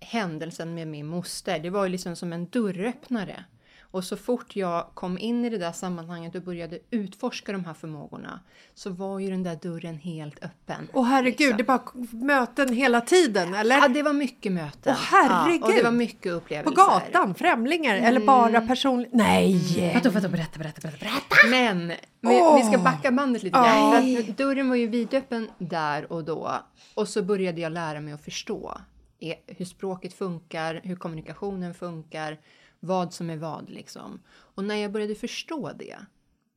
händelsen 0.06 0.74
med 0.74 0.88
min 0.88 1.06
moster, 1.08 1.60
det 1.60 1.70
var 1.70 1.84
ju 1.84 1.90
liksom 1.90 2.16
som 2.16 2.34
en 2.34 2.46
dörröppnare. 2.46 3.44
Och 3.92 4.04
så 4.04 4.18
fort 4.18 4.56
jag 4.56 4.86
kom 4.94 5.18
in 5.18 5.46
i 5.46 5.50
det 5.50 5.58
där 5.58 5.72
sammanhanget 5.72 6.36
och 6.36 6.42
började 6.42 6.80
utforska 6.92 7.52
de 7.52 7.66
här 7.66 7.74
förmågorna 7.74 8.40
så 8.74 8.90
var 8.90 9.20
ju 9.20 9.30
den 9.30 9.44
där 9.44 9.56
dörren 9.62 9.98
helt 9.98 10.44
öppen. 10.44 10.88
Åh 10.94 11.06
herregud, 11.06 11.58
liksom. 11.58 11.58
det 11.58 11.64
var 11.64 11.82
möten 12.26 12.74
hela 12.74 13.02
tiden 13.02 13.54
eller? 13.54 13.76
Ja, 13.78 13.88
det 13.88 14.04
var 14.04 14.14
mycket 14.14 14.52
möten. 14.52 14.94
Åh, 14.98 15.02
herregud. 15.12 15.62
Ja, 15.62 15.66
och 15.68 15.74
det 15.74 15.84
var 15.84 15.92
mycket 15.92 16.32
upplevelser. 16.32 16.76
På 16.76 16.82
gatan, 16.92 17.36
främlingar 17.36 17.96
eller 17.96 18.10
Mm. 18.22 18.26
bara 18.26 18.62
personligt? 18.62 19.14
Nej! 19.14 19.92
Vadå, 19.94 20.10
vadå, 20.10 20.30
berätta, 20.30 20.60
berätta, 20.60 20.82
berätta, 20.82 20.98
berätta. 21.00 21.36
Men 21.50 21.88
vi, 22.22 22.42
Åh. 22.42 22.58
vi 22.58 22.64
ska 22.64 22.78
backa 22.78 23.12
bandet 23.12 23.44
lite 23.44 23.58
grann. 23.60 24.34
Dörren 24.38 24.70
var 24.70 24.76
ju 24.76 24.88
vidöppen 24.88 25.50
där 25.58 26.12
och 26.12 26.24
då. 26.24 26.52
Och 26.94 27.08
så 27.08 27.24
började 27.24 27.62
jag 27.62 27.72
lära 27.72 28.00
mig 28.02 28.14
att 28.14 28.24
förstå 28.24 28.78
eh, 29.20 29.36
hur 29.48 29.66
språket 29.66 30.14
funkar, 30.14 30.82
hur 30.84 30.96
kommunikationen 30.96 31.74
funkar, 31.74 32.40
vad 32.80 33.14
som 33.14 33.30
är 33.30 33.38
vad 33.38 33.70
liksom. 33.70 34.20
Och 34.30 34.64
när 34.64 34.76
jag 34.76 34.92
började 34.92 35.16
förstå 35.16 35.72
det, 35.80 35.98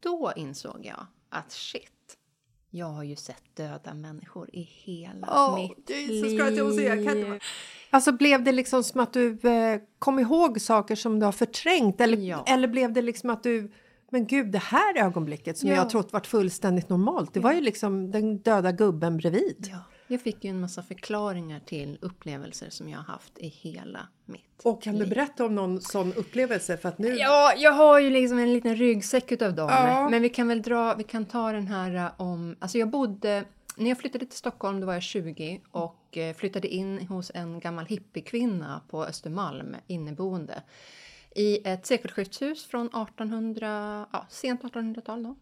då 0.00 0.32
insåg 0.36 0.80
jag 0.86 1.06
att 1.28 1.52
shit, 1.52 2.16
jag 2.70 2.86
har 2.86 3.02
ju 3.04 3.16
sett 3.16 3.42
döda 3.56 3.94
människor 3.94 4.50
i 4.52 4.60
hela 4.62 5.28
Åh, 5.30 5.56
mitt 5.56 5.90
Jesus 5.90 6.30
Christ, 6.30 6.56
jag 6.56 6.66
måste- 6.66 6.82
jag 6.82 7.06
kan 7.06 7.18
inte- 7.18 7.30
liv. 7.32 7.40
Alltså 7.90 8.12
blev 8.12 8.44
det 8.44 8.52
liksom 8.52 8.84
som 8.84 9.00
att 9.00 9.12
du 9.12 9.38
eh, 9.40 9.80
kom 9.98 10.18
ihåg 10.18 10.60
saker 10.60 10.96
som 10.96 11.18
du 11.20 11.24
har 11.24 11.32
förträngt 11.32 12.00
eller, 12.00 12.16
Ja. 12.18 12.44
eller 12.46 12.68
blev 12.68 12.92
det 12.92 13.02
liksom 13.02 13.30
att 13.30 13.42
du 13.42 13.72
men 14.10 14.26
gud, 14.26 14.52
det 14.52 14.58
här 14.58 14.98
ögonblicket 14.98 15.58
som 15.58 15.68
Ja. 15.68 15.74
jag 15.74 15.90
trott 15.90 16.12
varit 16.12 16.26
fullständigt 16.26 16.88
normalt, 16.88 17.34
det 17.34 17.40
var 17.40 17.52
ju 17.52 17.60
liksom 17.60 18.10
den 18.10 18.38
döda 18.38 18.72
gubben 18.72 19.16
bredvid. 19.16 19.68
Ja, 19.70 19.78
jag 20.08 20.20
fick 20.20 20.44
ju 20.44 20.50
en 20.50 20.60
massa 20.60 20.82
förklaringar 20.82 21.60
till 21.60 21.98
upplevelser 22.00 22.70
som 22.70 22.88
jag 22.88 22.98
har 22.98 23.04
haft 23.04 23.38
i 23.38 23.48
hela 23.48 24.08
mitt 24.24 24.60
Och 24.62 24.82
kan 24.82 24.94
du 24.94 25.00
liv. 25.00 25.08
berätta 25.08 25.46
om 25.46 25.54
någon 25.54 25.80
sån 25.80 26.12
upplevelse? 26.12 26.76
För 26.76 26.88
att 26.88 26.98
nu... 26.98 27.08
Ja, 27.08 27.54
jag 27.56 27.72
har 27.72 28.00
ju 28.00 28.10
liksom 28.10 28.38
en 28.38 28.52
liten 28.52 28.76
ryggsäck 28.76 29.32
utav 29.32 29.54
dem. 29.54 29.68
Ja. 29.70 30.08
Men 30.08 30.22
vi 30.22 30.28
kan 30.28 30.48
väl 30.48 30.62
dra, 30.62 30.94
vi 30.94 31.04
kan 31.04 31.24
ta 31.24 31.52
den 31.52 31.66
här 31.66 31.94
uh, 31.94 32.20
om, 32.20 32.56
alltså 32.58 32.78
jag 32.78 32.90
bodde, 32.90 33.44
när 33.76 33.88
jag 33.88 33.98
flyttade 33.98 34.26
till 34.26 34.38
Stockholm 34.38 34.80
då 34.80 34.86
var 34.86 34.94
jag 34.94 35.02
20 35.02 35.60
och 35.70 36.16
eh, 36.16 36.34
flyttade 36.34 36.68
in 36.68 37.06
hos 37.06 37.30
en 37.34 37.60
gammal 37.60 37.86
hippiekvinna 37.86 38.82
på 38.88 39.04
Östermalm, 39.04 39.76
inneboende. 39.86 40.62
I 41.34 41.68
ett 41.68 41.86
sekelskiftshus 41.86 42.66
från 42.66 42.86
1800, 42.86 44.06
ja, 44.12 44.26
sent 44.30 44.62
1800-tal 44.62 45.22
då. 45.22 45.36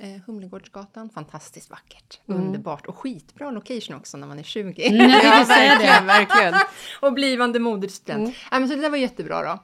Eh, 0.00 0.20
Humlegårdsgatan, 0.26 1.10
fantastiskt 1.10 1.70
vackert, 1.70 2.20
underbart 2.26 2.86
och 2.86 2.96
skitbra 2.96 3.50
location 3.50 3.96
också 3.96 4.16
när 4.16 4.26
man 4.26 4.38
är 4.38 4.42
20. 4.42 4.88
Mm, 4.88 5.10
jag 5.10 5.22
tänkte 5.22 5.54
säga 5.54 5.74
det. 5.74 5.78
verkligen, 5.78 6.06
verkligen. 6.06 6.54
Och 7.00 7.12
blivande 7.12 7.58
moderstudent. 7.58 8.36
Ja, 8.50 8.58
men 8.58 8.68
så 8.68 8.74
det 8.74 8.80
där 8.80 8.90
var 8.90 8.96
jättebra 8.96 9.42
då. 9.42 9.58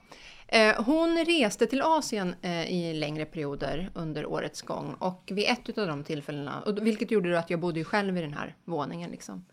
Eh, 0.49 0.83
hon 0.85 1.25
reste 1.25 1.67
till 1.67 1.83
Asien 1.83 2.35
eh, 2.43 2.73
i 2.73 2.95
längre 2.95 3.25
perioder 3.25 3.91
under 3.95 4.27
årets 4.27 4.63
gång 4.63 4.95
och 4.99 5.29
vid 5.33 5.49
ett 5.49 5.79
av 5.79 5.87
de 5.87 6.05
tillfällena, 6.05 6.63
och, 6.63 6.87
vilket 6.87 7.11
gjorde 7.11 7.33
då 7.33 7.37
att 7.37 7.51
jag 7.51 7.61
bodde 7.61 7.85
själv 7.85 8.19
i 8.19 8.21
den 8.21 8.35
här 8.35 8.57
våningen 8.65 9.11
liksom. 9.11 9.45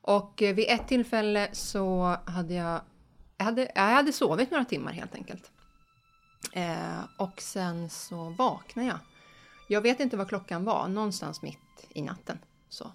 Och 0.00 0.42
eh, 0.42 0.54
vid 0.54 0.66
ett 0.68 0.88
tillfälle 0.88 1.48
så 1.52 2.16
hade 2.24 2.54
jag, 2.54 2.80
jag 3.36 3.44
hade, 3.44 3.72
jag 3.74 3.82
hade 3.82 4.12
sovit 4.12 4.50
några 4.50 4.64
timmar 4.64 4.92
helt 4.92 5.14
enkelt. 5.14 5.50
Och 7.18 7.40
sen 7.40 7.90
så 7.90 8.34
vaknade 8.38 8.88
jag. 8.88 8.98
Jag 9.68 9.80
vet 9.80 10.00
inte 10.00 10.16
vad 10.16 10.28
klockan 10.28 10.64
var, 10.64 10.88
någonstans 10.88 11.42
mitt 11.42 11.86
i 11.88 12.02
natten. 12.02 12.38
Så. 12.68 12.92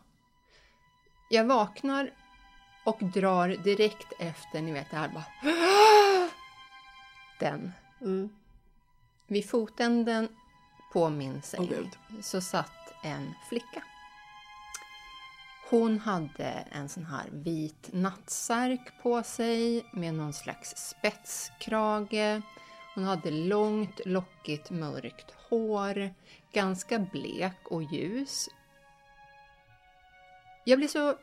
Jag 1.29 1.45
vaknar 1.45 2.11
och 2.83 2.99
drar 3.01 3.47
direkt 3.47 4.13
efter, 4.19 4.61
ni 4.61 4.71
vet 4.71 4.91
det 4.91 4.97
här 4.97 5.09
bara... 5.09 5.25
Den. 7.39 7.71
Mm. 8.01 8.29
Vid 9.27 9.49
fotänden 9.49 10.27
på 10.93 11.09
min 11.09 11.41
säng 11.41 11.67
Gud. 11.67 11.89
så 12.21 12.41
satt 12.41 12.93
en 13.03 13.33
flicka. 13.49 13.83
Hon 15.69 15.99
hade 15.99 16.65
en 16.71 16.89
sån 16.89 17.05
här 17.05 17.25
vit 17.31 17.89
nattsärk 17.93 19.01
på 19.03 19.23
sig 19.23 19.85
med 19.93 20.13
någon 20.13 20.33
slags 20.33 20.73
spetskrage. 20.77 22.41
Hon 22.95 23.03
hade 23.03 23.31
långt, 23.31 24.01
lockigt, 24.05 24.69
mörkt 24.69 25.33
hår, 25.49 26.13
ganska 26.53 26.99
blek 26.99 27.57
och 27.63 27.83
ljus. 27.83 28.49
Jag 30.65 30.79
blir 30.79 30.87
så... 30.87 31.15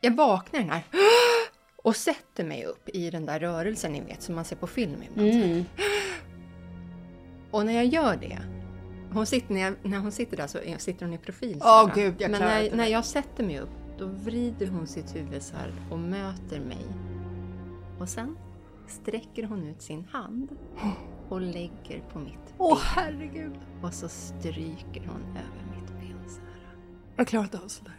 Jag 0.00 0.16
vaknar 0.16 0.60
den 0.60 0.70
här 0.70 0.82
och 1.76 1.96
sätter 1.96 2.44
mig 2.44 2.64
upp 2.64 2.88
i 2.88 3.10
den 3.10 3.26
där 3.26 3.40
rörelsen 3.40 3.92
ni 3.92 4.00
vet 4.00 4.22
som 4.22 4.34
man 4.34 4.44
ser 4.44 4.56
på 4.56 4.66
film 4.66 5.02
ibland. 5.02 5.30
Mm. 5.30 5.64
Och 7.50 7.66
när 7.66 7.72
jag 7.72 7.86
gör 7.86 8.16
det, 8.16 8.38
hon 9.12 9.26
sitter, 9.26 9.54
när, 9.54 9.60
jag, 9.60 9.74
när 9.82 9.98
hon 9.98 10.12
sitter 10.12 10.36
där 10.36 10.46
så 10.46 10.58
sitter 10.78 11.06
hon 11.06 11.14
i 11.14 11.18
profil. 11.18 11.60
så 11.60 11.66
Åh, 11.66 11.86
här. 11.88 11.94
gud, 11.94 12.14
jag 12.18 12.30
Men 12.30 12.40
när, 12.40 12.76
när 12.76 12.86
jag 12.86 13.04
sätter 13.04 13.44
mig 13.44 13.58
upp, 13.60 13.70
då 13.98 14.06
vrider 14.06 14.66
hon 14.66 14.86
sitt 14.86 15.16
huvud 15.16 15.42
så 15.42 15.56
här 15.56 15.72
och 15.90 15.98
möter 15.98 16.60
mig. 16.60 16.86
Och 17.98 18.08
sen 18.08 18.38
sträcker 18.86 19.42
hon 19.42 19.64
ut 19.64 19.82
sin 19.82 20.04
hand 20.04 20.48
och 21.30 21.40
lägger 21.40 22.00
på 22.12 22.18
mitt 22.18 22.54
Åh 22.58 22.78
herregud, 22.82 23.58
Och 23.82 23.94
så 23.94 24.08
stryker 24.08 25.06
hon 25.06 25.22
över 25.30 25.76
mitt 25.80 25.90
ben 25.90 26.28
så 26.28 26.40
här. 26.40 26.76
jag 27.16 27.26
klarar 27.26 27.44
inte 27.44 27.58
av 27.58 27.68
sådär. 27.68 27.94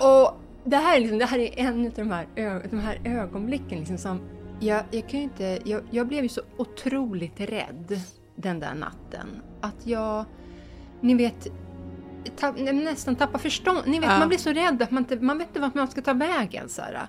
Och 0.00 0.40
det 0.64 0.76
här 0.76 0.96
är, 0.96 1.00
liksom, 1.00 1.18
det 1.18 1.24
här 1.26 1.38
är 1.38 1.58
en 1.58 1.86
av 1.86 1.92
de 1.92 2.10
här, 2.10 2.26
ö, 2.36 2.62
de 2.70 2.78
här 2.78 3.00
ögonblicken 3.04 3.78
liksom 3.78 3.98
som... 3.98 4.20
Jag, 4.60 4.84
jag, 4.90 5.08
kan 5.08 5.20
inte, 5.20 5.58
jag, 5.64 5.82
jag 5.90 6.08
blev 6.08 6.22
ju 6.22 6.28
så 6.28 6.40
otroligt 6.56 7.40
rädd 7.40 8.00
den 8.36 8.60
där 8.60 8.74
natten. 8.74 9.42
Att 9.60 9.86
jag... 9.86 10.24
Ni 11.00 11.14
vet... 11.14 11.46
Tapp, 12.36 12.58
nästan 12.58 13.16
tappar 13.16 13.38
förstånd. 13.38 13.78
Ni 13.86 14.00
vet, 14.00 14.10
Ja. 14.10 14.18
man 14.18 14.28
blir 14.28 14.38
så 14.38 14.50
rädd 14.52 14.82
att 14.82 14.90
man, 14.90 15.02
inte, 15.02 15.16
man 15.20 15.38
vet 15.38 15.48
inte 15.48 15.60
vart 15.60 15.74
man 15.74 15.88
ska 15.88 16.02
ta 16.02 16.12
vägen. 16.12 16.68
Så 16.68 16.82
här. 16.82 17.06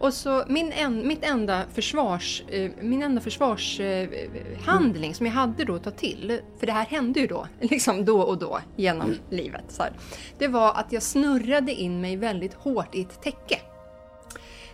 Och 0.00 0.14
så 0.14 0.44
min 0.48 0.72
en, 0.72 1.08
mitt 1.08 1.24
enda 1.24 1.64
försvars, 1.74 2.42
eh, 2.48 2.70
min 2.80 3.02
enda 3.02 3.20
försvarshandling 3.20 4.60
handling 4.66 5.14
som 5.14 5.26
jag 5.26 5.32
hade 5.32 5.64
då 5.64 5.74
att 5.74 5.84
ta 5.84 5.90
till, 5.90 6.40
för 6.58 6.66
det 6.66 6.72
här 6.72 6.84
hände 6.84 7.20
ju 7.20 7.26
då, 7.26 7.46
liksom 7.60 8.04
då 8.04 8.20
och 8.20 8.38
då 8.38 8.60
genom 8.76 9.14
livet. 9.30 9.64
Så 9.68 9.82
här, 9.82 9.92
det 10.38 10.48
var 10.48 10.74
att 10.74 10.92
jag 10.92 11.02
snurrade 11.02 11.72
in 11.72 12.00
mig 12.00 12.16
väldigt 12.16 12.54
hårt 12.54 12.94
i 12.94 13.00
ett 13.00 13.22
täcke. 13.22 13.58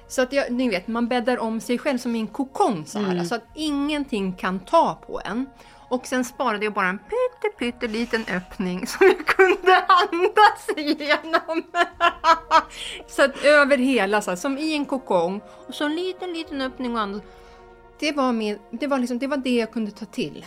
Så 0.08 0.22
att 0.22 0.32
jag, 0.32 0.52
ni 0.52 0.68
vet, 0.68 0.88
man 0.88 1.08
bäddar 1.08 1.38
om 1.38 1.60
sig 1.60 1.78
själv 1.78 1.98
som 1.98 2.16
i 2.16 2.20
en 2.20 2.26
kokong 2.26 2.86
så 2.86 2.98
här, 2.98 3.24
så 3.24 3.34
att 3.34 3.44
ingenting 3.54 4.32
kan 4.32 4.60
ta 4.60 4.98
på 5.06 5.20
en. 5.24 5.46
Och 5.88 6.06
sen 6.06 6.24
sparade 6.24 6.64
jag 6.64 6.72
bara 6.72 6.88
en 6.88 6.98
pytte, 6.98 7.56
pytte 7.58 7.88
liten 7.88 8.24
öppning 8.36 8.86
som 8.86 9.06
jag 9.06 9.26
kunde 9.26 9.76
andas 9.76 10.68
igenom. 10.76 11.62
så 13.06 13.22
att 13.24 13.44
över 13.44 13.78
hela, 13.78 14.22
så 14.22 14.30
här, 14.30 14.36
som 14.36 14.58
i 14.58 14.74
en 14.74 14.84
kokong. 14.84 15.40
Och 15.68 15.74
så 15.74 15.84
en 15.84 15.96
liten, 15.96 16.32
liten 16.32 16.60
öppning 16.60 16.94
och 16.94 17.00
andas. 17.00 17.22
Det 17.98 18.12
var, 18.12 18.32
med, 18.32 18.58
det, 18.70 18.86
var 18.86 18.98
liksom, 18.98 19.18
det 19.18 19.26
var 19.26 19.36
det 19.36 19.56
jag 19.56 19.72
kunde 19.72 19.90
ta 19.90 20.04
till. 20.04 20.46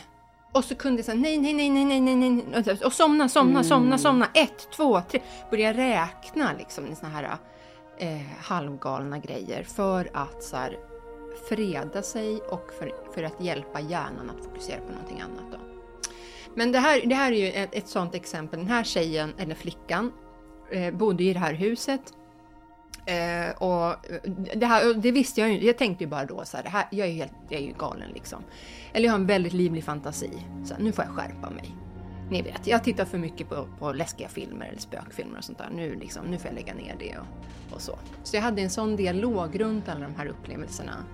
Och 0.51 0.63
så 0.63 0.75
kunde 0.75 0.97
jag 0.97 1.05
säga 1.05 1.17
nej, 1.17 1.37
nej, 1.37 1.53
nej, 1.53 1.69
nej, 1.69 1.85
nej, 1.85 2.15
nej, 2.15 2.45
nej, 2.65 2.79
och 2.85 2.93
somna, 2.93 3.29
somna, 3.29 3.63
somna, 3.63 3.97
somna. 3.97 4.27
Ett, 4.33 4.71
två, 4.71 5.01
tre. 5.01 5.21
Börja 5.51 5.73
räkna 5.73 6.53
liksom 6.57 6.87
i 6.87 6.95
såna 6.95 7.09
här 7.09 7.37
eh, 7.97 8.21
halvgalna 8.41 9.17
grejer 9.17 9.63
för 9.63 10.09
att 10.13 10.43
så 10.43 10.55
här, 10.55 10.77
freda 11.49 12.01
sig 12.01 12.41
och 12.41 12.71
för, 12.79 12.91
för 13.19 13.25
att 13.25 13.41
hjälpa 13.41 13.79
hjärnan 13.79 14.29
att 14.29 14.45
fokusera 14.45 14.79
på 14.79 14.91
någonting 14.91 15.21
annat. 15.21 15.51
Då. 15.51 15.57
Men 16.55 16.71
det 16.71 16.79
här, 16.79 17.01
det 17.05 17.15
här 17.15 17.31
är 17.31 17.37
ju 17.37 17.51
ett, 17.51 17.75
ett 17.75 17.87
sånt 17.87 18.15
exempel. 18.15 18.59
Den 18.59 18.67
här 18.67 18.83
tjejen, 18.83 19.33
eller 19.37 19.55
flickan, 19.55 20.11
eh, 20.71 20.93
bodde 20.93 21.23
i 21.23 21.33
det 21.33 21.39
här 21.39 21.53
huset. 21.53 22.01
Eh, 23.05 23.63
och 23.63 23.89
eh, 23.89 24.31
det, 24.55 24.65
här, 24.65 24.93
det 24.93 25.11
visste 25.11 25.41
jag 25.41 25.49
ju, 25.51 25.65
jag 25.65 25.77
tänkte 25.77 26.03
ju 26.03 26.09
bara 26.09 26.25
då 26.25 26.45
så 26.45 26.57
här, 26.57 26.63
det 26.63 26.69
här, 26.69 26.87
jag 26.91 27.07
är, 27.07 27.11
helt, 27.11 27.31
jag 27.49 27.61
är 27.61 27.65
ju 27.65 27.73
galen 27.73 28.09
liksom. 28.13 28.43
Eller 28.93 29.05
jag 29.05 29.13
har 29.13 29.19
en 29.19 29.27
väldigt 29.27 29.53
livlig 29.53 29.83
fantasi. 29.83 30.31
Så 30.65 30.73
här, 30.73 30.81
nu 30.81 30.91
får 30.91 31.05
jag 31.05 31.13
skärpa 31.13 31.49
mig. 31.49 31.75
Ni 32.29 32.41
vet, 32.41 32.67
jag 32.67 32.83
tittar 32.83 33.05
för 33.05 33.17
mycket 33.17 33.49
på, 33.49 33.67
på 33.79 33.91
läskiga 33.91 34.27
filmer 34.27 34.65
eller 34.65 34.79
spökfilmer 34.79 35.37
och 35.37 35.43
sånt 35.43 35.57
där. 35.57 35.69
Nu, 35.75 35.95
liksom, 35.95 36.25
nu 36.25 36.37
får 36.37 36.47
jag 36.47 36.55
lägga 36.55 36.73
ner 36.73 36.95
det 36.99 37.17
och, 37.17 37.75
och 37.75 37.81
så. 37.81 37.97
Så 38.23 38.35
jag 38.35 38.41
hade 38.41 38.61
en 38.61 38.69
sån 38.69 38.95
dialog 38.95 39.59
runt 39.59 39.89
alla 39.89 39.99
de 39.99 40.15
här 40.15 40.27
upplevelserna 40.27 41.05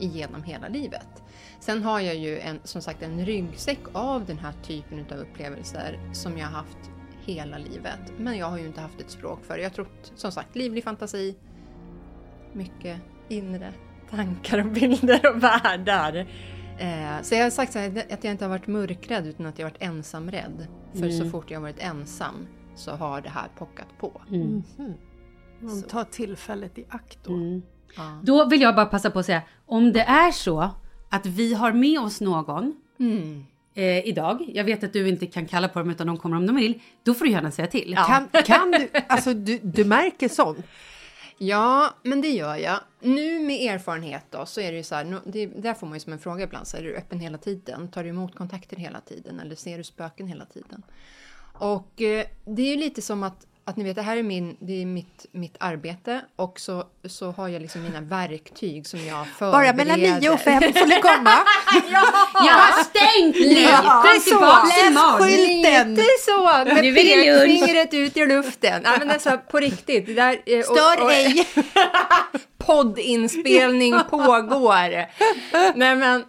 igenom 0.00 0.42
hela 0.42 0.68
livet. 0.68 1.22
Sen 1.60 1.82
har 1.82 2.00
jag 2.00 2.16
ju 2.16 2.38
en, 2.38 2.60
som 2.64 2.82
sagt 2.82 3.02
en 3.02 3.24
ryggsäck 3.24 3.80
av 3.92 4.24
den 4.24 4.38
här 4.38 4.52
typen 4.62 5.04
av 5.12 5.18
upplevelser 5.18 6.00
som 6.12 6.38
jag 6.38 6.46
har 6.46 6.52
haft 6.52 6.90
hela 7.20 7.58
livet. 7.58 8.00
Men 8.18 8.38
jag 8.38 8.46
har 8.46 8.58
ju 8.58 8.66
inte 8.66 8.80
haft 8.80 9.00
ett 9.00 9.10
språk 9.10 9.44
för 9.44 9.56
det. 9.56 9.62
Jag 9.62 9.70
har 9.70 9.74
trott, 9.74 10.12
som 10.14 10.32
sagt, 10.32 10.56
livlig 10.56 10.84
fantasi, 10.84 11.36
mycket 12.52 13.00
inre 13.28 13.72
tankar 14.10 14.58
och 14.58 14.72
bilder 14.72 15.20
och 15.34 15.42
världar. 15.42 16.26
Eh, 16.78 17.22
så 17.22 17.34
jag 17.34 17.42
har 17.42 17.50
sagt 17.50 17.72
så 17.72 17.78
här, 17.78 18.06
att 18.10 18.24
jag 18.24 18.30
inte 18.30 18.44
har 18.44 18.50
varit 18.50 18.66
mörkrädd 18.66 19.26
utan 19.26 19.46
att 19.46 19.58
jag 19.58 19.66
har 19.66 19.70
varit 19.70 19.82
ensamrädd. 19.82 20.66
För 20.92 21.10
så 21.10 21.30
fort 21.30 21.50
jag 21.50 21.58
har 21.58 21.62
varit 21.62 21.78
ensam 21.78 22.46
så 22.74 22.90
har 22.90 23.20
det 23.20 23.28
här 23.28 23.48
pockat 23.58 23.98
på. 23.98 24.20
Man 25.60 25.82
tar 25.82 26.04
tillfället 26.04 26.78
i 26.78 26.86
akt 26.88 27.18
då. 27.24 27.32
Mm. 27.32 27.62
Då 28.22 28.48
vill 28.48 28.60
jag 28.60 28.74
bara 28.74 28.86
passa 28.86 29.10
på 29.10 29.18
att 29.18 29.26
säga, 29.26 29.42
om 29.66 29.92
det 29.92 30.00
är 30.00 30.32
så 30.32 30.70
att 31.10 31.26
vi 31.26 31.54
har 31.54 31.72
med 31.72 32.00
oss 32.00 32.20
någon 32.20 32.74
eh, 33.74 34.06
idag, 34.08 34.50
jag 34.54 34.64
vet 34.64 34.84
att 34.84 34.92
du 34.92 35.08
inte 35.08 35.26
kan 35.26 35.46
kalla 35.46 35.68
på 35.68 35.78
dem 35.78 35.90
utan 35.90 36.06
de 36.06 36.18
kommer 36.18 36.36
om 36.36 36.46
de 36.46 36.56
vill, 36.56 36.80
då 37.02 37.14
får 37.14 37.24
du 37.24 37.30
gärna 37.30 37.50
säga 37.50 37.68
till. 37.68 37.96
Kan, 38.06 38.28
kan 38.44 38.70
du, 38.70 38.88
alltså 39.08 39.34
du, 39.34 39.58
du 39.62 39.84
märker 39.84 40.28
sånt? 40.28 40.58
Ja, 41.38 41.94
men 42.02 42.20
det 42.20 42.28
gör 42.28 42.56
jag. 42.56 42.80
Nu 43.00 43.40
med 43.40 43.74
erfarenhet 43.74 44.24
då 44.30 44.46
så 44.46 44.60
är 44.60 44.70
det 44.72 44.76
ju 44.76 44.82
så 44.84 44.94
här, 44.94 45.04
nu- 45.04 45.20
det, 45.24 45.46
där 45.46 45.74
får 45.74 45.86
man 45.86 45.96
ju 45.96 46.00
som 46.00 46.12
en 46.12 46.18
fråga 46.18 46.44
ibland, 46.44 46.66
så 46.66 46.76
är 46.76 46.82
du 46.82 46.96
öppen 46.96 47.20
hela 47.20 47.38
tiden? 47.38 47.88
Tar 47.88 48.02
du 48.04 48.08
emot 48.10 48.34
kontakter 48.34 48.76
hela 48.76 49.00
tiden 49.00 49.40
eller 49.40 49.54
ser 49.56 49.78
du 49.78 49.84
spöken 49.84 50.26
hela 50.26 50.44
tiden? 50.44 50.82
Och 51.58 52.02
eh, 52.02 52.26
det 52.44 52.62
är 52.62 52.70
ju 52.70 52.76
lite 52.76 53.02
som 53.02 53.22
att, 53.22 53.46
att 53.70 53.76
ni 53.76 53.84
vet, 53.84 53.96
det 53.96 54.02
här 54.02 54.16
är, 54.16 54.22
min, 54.22 54.56
det 54.60 54.82
är 54.82 54.86
mitt, 54.86 55.26
mitt 55.32 55.56
arbete 55.60 56.20
och 56.36 56.60
så, 56.60 56.84
så 57.08 57.30
har 57.30 57.48
jag 57.48 57.62
liksom 57.62 57.82
mina 57.82 58.00
verktyg 58.00 58.86
som 58.86 59.00
jag 59.06 59.26
förbereder. 59.38 59.72
Bara 59.72 59.76
mellan 59.96 60.00
9 60.20 60.30
och 60.30 60.40
5 60.40 60.62
får 60.62 60.86
ni 60.86 61.00
komma. 61.02 61.38
Jag 62.34 62.52
har 62.52 62.82
stängt 62.84 63.36
nu! 63.36 63.60
Ja, 63.60 64.04
Kom 64.06 64.20
tillbaka 64.22 64.66
Läs 64.90 65.20
skylten. 65.20 65.94
Lite 65.94 66.04
så, 66.26 66.42
med 66.74 66.94
pekfingret 66.94 67.94
ut 67.94 68.16
i 68.16 68.26
luften. 68.26 68.80
Ja, 68.84 68.90
men 68.98 69.10
alltså, 69.10 69.38
på 69.50 69.58
riktigt. 69.58 70.06
Det 70.06 70.14
där, 70.14 70.38
eh, 70.46 70.58
och- 70.58 70.64
Stör 70.64 71.02
och- 71.04 71.12
ej. 71.12 71.46
poddinspelning 72.60 73.94
pågår. 74.10 74.90
Nej, 75.78 75.96
men, 75.96 76.20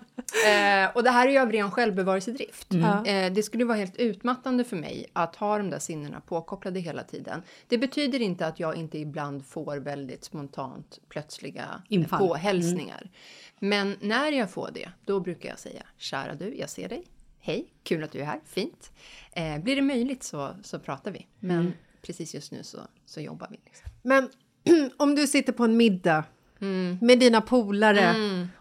eh, 0.48 0.96
och 0.96 1.04
det 1.04 1.10
här 1.10 1.28
är 1.28 1.32
ju 1.32 1.38
av 1.38 1.52
ren 1.52 1.72
självbevarelsedrift. 1.72 2.74
Eh, 3.06 3.34
det 3.34 3.44
skulle 3.44 3.65
vara 3.65 3.78
helt 3.78 3.98
utmattande 3.98 4.63
för 4.63 4.76
mig 4.76 5.06
att 5.13 5.36
ha 5.36 5.58
de 5.58 5.70
där 5.70 5.80
sinnena 5.80 6.22
påkopplade 6.22 6.80
hela 6.80 7.04
tiden. 7.04 7.41
Det 7.67 7.78
betyder 7.78 8.22
inte 8.22 8.48
att 8.48 8.60
jag 8.60 8.76
inte 8.76 8.98
ibland 8.98 9.46
får 9.46 9.78
väldigt 9.78 10.24
spontant 10.24 11.00
plötsliga 11.10 11.82
Infall. 11.88 12.20
påhälsningar. 12.20 13.10
Men 13.60 13.98
när 14.02 14.32
jag 14.32 14.52
får 14.52 14.70
det, 14.74 14.89
då 15.06 15.20
brukar 15.20 15.50
jag 15.50 15.60
säga 15.60 15.84
kära 15.98 16.36
du, 16.36 16.56
jag 16.58 16.70
ser 16.70 16.89
dig. 16.89 17.04
Hej, 17.39 17.74
kul 17.84 18.04
att 18.04 18.12
du 18.12 18.20
är 18.20 18.26
här, 18.26 18.39
fint. 18.46 18.91
Eh, 19.32 19.60
blir 19.60 19.76
det 19.76 19.82
möjligt 19.82 20.24
så, 20.24 20.56
så 20.63 20.80
pratar 20.80 21.12
vi. 21.12 21.28
Men 21.39 21.74
precis 22.02 22.34
just 22.34 22.52
nu 22.52 22.63
så, 22.63 22.78
så 23.06 23.22
jobbar 23.22 23.48
vi. 23.52 23.60
Liksom. 23.65 23.89
Men 24.02 24.30
om 24.97 25.15
du 25.15 25.28
sitter 25.28 25.54
på 25.54 25.63
en 25.63 25.78
middag 25.78 26.24
Mm. 26.62 26.97
med 27.02 27.19
dina 27.19 27.41
polare 27.41 28.15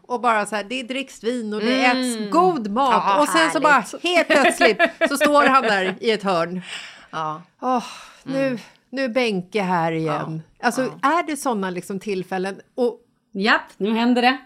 och 0.06 0.20
bara 0.20 0.46
så 0.46 0.56
här, 0.56 0.64
det 0.64 0.82
dricks 0.82 1.24
vin 1.24 1.54
och 1.54 1.60
det 1.60 1.84
äts 1.84 2.30
god 2.30 2.70
mat 2.70 2.94
Mm. 2.94 3.06
Ja, 3.06 3.20
och 3.22 3.28
sen 3.28 3.50
så 3.50 3.60
bara 3.60 3.72
härligt. 3.72 4.02
helt 4.04 4.28
plötsligt 4.28 4.80
så 5.08 5.16
står 5.16 5.44
han 5.46 5.62
där 5.62 5.96
i 6.00 6.10
ett 6.10 6.22
hörn. 6.22 6.62
Ja. 7.10 7.42
Åh, 7.60 7.84
nu, 8.24 8.58
nu 8.90 9.04
är 9.04 9.08
Benke 9.08 9.62
här 9.62 9.92
igen. 9.92 10.42
Alltså 10.60 10.82
är 11.02 11.26
det 11.26 11.36
sådana 11.36 11.70
liksom 11.70 12.00
tillfällen? 12.00 12.60
Och 12.74 12.98
Japp, 13.32 13.62
nu 13.76 13.90
händer 13.92 14.22
det. 14.22 14.38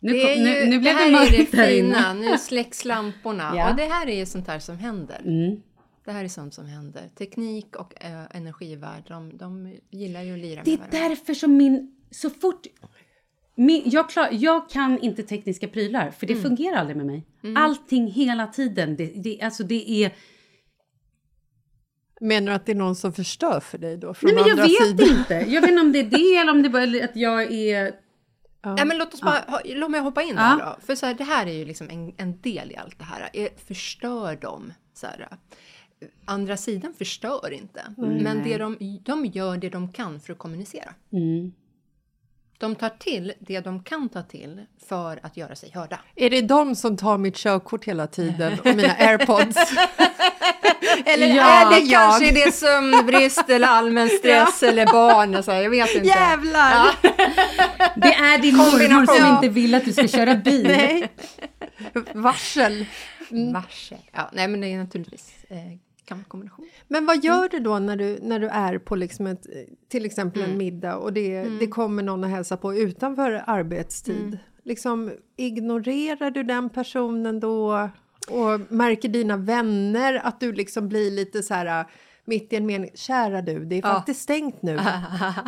Nu, 0.00 0.12
Det, 0.12 0.32
är 0.32 0.36
ju, 0.36 0.42
nu, 0.44 0.70
nu 0.70 0.78
blev 0.80 0.96
det 0.96 1.04
det, 1.04 1.16
här 1.16 1.26
är 1.26 1.30
det 1.30 1.36
mörkt 1.38 1.54
här 1.54 1.66
fina, 1.66 1.98
inne. 2.12 2.14
nu 2.30 2.38
släcks 2.38 2.84
lamporna. 2.84 3.52
Ja. 3.56 3.70
Och 3.70 3.76
det 3.76 3.84
här 3.86 4.06
är 4.06 4.16
ju 4.16 4.26
sånt 4.26 4.48
här 4.48 4.58
som 4.58 4.78
händer. 4.78 5.20
Mm. 6.00 6.04
Det 6.04 6.12
här 6.12 6.24
är 6.24 6.28
sånt 6.28 6.54
som 6.54 6.66
händer. 6.66 7.08
Teknik 7.18 7.76
och 7.76 8.04
äh, 8.04 8.24
energivärld, 8.36 9.04
de, 9.08 9.36
de 9.36 9.76
gillar 9.90 10.22
ju 10.22 10.32
att 10.32 10.38
lira 10.38 10.62
Det 10.64 10.72
är 10.72 10.78
med 10.78 10.90
varandra. 10.90 11.08
därför 11.08 11.34
som 11.34 11.56
min... 11.56 11.96
Så 12.10 12.30
fort... 12.30 12.66
Min, 13.54 13.82
jag, 13.84 14.10
klar, 14.10 14.28
jag 14.32 14.70
kan 14.70 14.98
inte 14.98 15.22
tekniska 15.22 15.68
prylar, 15.68 16.10
för 16.10 16.26
det 16.26 16.32
Mm. 16.32 16.42
fungerar 16.44 16.76
aldrig 16.76 16.96
med 16.96 17.06
mig. 17.06 17.26
Allting 17.56 18.06
hela 18.10 18.46
tiden. 18.46 18.96
Det, 18.96 19.06
det, 19.06 19.40
alltså 19.42 19.64
det 19.64 19.90
är... 20.04 20.14
menar 22.20 22.46
du 22.46 22.52
att 22.56 22.66
det 22.66 22.72
är 22.72 22.76
någon 22.76 22.96
som 22.96 23.12
förstör 23.12 23.60
för 23.60 23.78
dig 23.78 23.96
då? 23.96 24.14
Från 24.14 24.30
Nej, 24.30 24.34
men 24.34 24.48
jag 24.48 24.50
andra 24.50 24.64
vet 24.64 24.86
sidan? 24.98 25.18
inte. 25.18 25.34
Jag 25.34 25.60
vet 25.60 25.70
inte 25.70 25.82
om 25.82 25.92
det 25.92 25.98
är 25.98 26.04
det 26.10 26.36
eller 26.40 26.52
om 26.52 26.62
det 26.62 26.68
bara 26.70 26.82
är 26.82 27.04
att 27.04 27.16
jag 27.16 27.52
är... 27.52 27.94
Ja, 28.62 28.84
men 28.84 28.98
låt, 28.98 29.14
oss 29.14 29.20
bara, 29.20 29.44
ha, 29.48 29.60
låt 29.64 29.90
mig 29.90 30.00
hoppa 30.00 30.22
in 30.22 30.34
Ja. 30.36 30.40
här 30.42 30.58
då. 30.58 30.76
För 30.86 30.94
så 30.94 31.06
här, 31.06 31.14
det 31.14 31.24
här 31.24 31.46
är 31.46 31.52
ju 31.52 31.64
liksom 31.64 31.88
en, 31.90 32.14
en 32.16 32.40
del 32.40 32.70
i 32.72 32.76
allt 32.76 32.98
det 32.98 33.04
här. 33.04 33.30
Är, 33.32 33.48
förstör 33.66 34.36
de? 34.40 34.72
Så 34.94 35.06
här, 35.06 35.28
andra 36.24 36.56
sidan 36.56 36.94
förstör 36.98 37.50
inte. 37.52 37.80
Men 37.96 38.42
det 38.44 38.58
de, 38.58 38.76
de 39.04 39.26
gör 39.26 39.56
det 39.56 39.68
de 39.68 39.92
kan 39.92 40.20
för 40.20 40.32
att 40.32 40.38
kommunicera. 40.38 40.94
Mm. 41.12 41.52
De 42.58 42.74
tar 42.74 42.88
till 42.88 43.32
det 43.40 43.60
de 43.60 43.82
kan 43.82 44.08
ta 44.08 44.22
till 44.22 44.60
för 44.88 45.20
att 45.22 45.36
göra 45.36 45.56
sig 45.56 45.70
hörda. 45.74 46.00
Är 46.16 46.30
det 46.30 46.40
de 46.40 46.76
som 46.76 46.96
tar 46.96 47.18
mitt 47.18 47.36
körkort 47.36 47.84
hela 47.84 48.06
tiden 48.06 48.58
och 48.60 48.66
mina 48.66 48.92
airpods? 48.98 49.56
Eller 51.04 51.26
Ja, 51.26 51.66
är 51.66 51.80
det 51.80 51.86
jag? 51.86 52.10
Kanske 52.10 52.28
är 52.28 52.46
det 52.46 52.52
sömnbrist 52.54 53.48
eller 53.50 53.68
allmän 53.68 54.08
stress 54.08 54.62
eller 54.62 54.86
barn. 54.86 55.34
och 55.34 55.44
Så 55.44 55.50
här, 55.50 55.62
jag 55.62 55.70
vet 55.70 55.94
inte. 55.94 56.06
Jävlar! 56.08 56.96
Det 58.00 58.14
är 58.14 58.38
din 58.38 58.56
mormor 58.56 59.06
som 59.18 59.34
inte 59.34 59.48
vill 59.48 59.74
att 59.74 59.84
du 59.84 59.92
ska 59.92 60.08
köra 60.08 60.34
bil. 60.34 60.66
Nej. 60.66 61.08
Varsel. 62.12 62.86
Varsel. 63.52 63.98
Ja, 64.12 64.30
nej, 64.32 64.48
men 64.48 64.60
det 64.60 64.66
är 64.72 64.78
naturligtvis 64.78 65.30
eh, 65.48 65.56
kan 66.04 66.18
vara 66.18 66.24
kombination. 66.24 66.68
Men 66.88 67.06
vad 67.06 67.24
gör 67.24 67.48
du 67.48 67.58
då 67.58 67.78
när 67.78 67.96
du, 67.96 68.18
när 68.22 68.40
du 68.40 68.48
är 68.48 68.78
på 68.78 68.96
liksom 68.96 69.26
ett, 69.26 69.46
till 69.88 70.06
exempel 70.06 70.42
en 70.42 70.56
middag 70.58 70.96
och 70.96 71.12
det, 71.12 71.42
det 71.42 71.66
kommer 71.66 72.02
någon 72.02 72.24
och 72.24 72.30
hälsar 72.30 72.56
på 72.56 72.74
utanför 72.74 73.42
arbetstid? 73.46 74.38
Liksom, 74.62 75.12
ignorerar 75.36 76.30
du 76.30 76.42
den 76.42 76.70
personen 76.70 77.40
då? 77.40 77.88
Och 78.28 78.60
märker 78.72 79.08
dina 79.08 79.36
vänner 79.36 80.20
att 80.24 80.40
du 80.40 80.52
liksom 80.52 80.88
blir 80.88 81.10
lite 81.10 81.42
så 81.42 81.54
här 81.54 81.86
mitt 82.30 82.52
i 82.52 82.56
en 82.56 82.66
mening, 82.66 82.90
kära 82.94 83.42
du, 83.42 83.64
det 83.64 83.78
är 83.78 83.82
faktiskt 83.82 84.20
stängt 84.22 84.62
nu. 84.62 84.72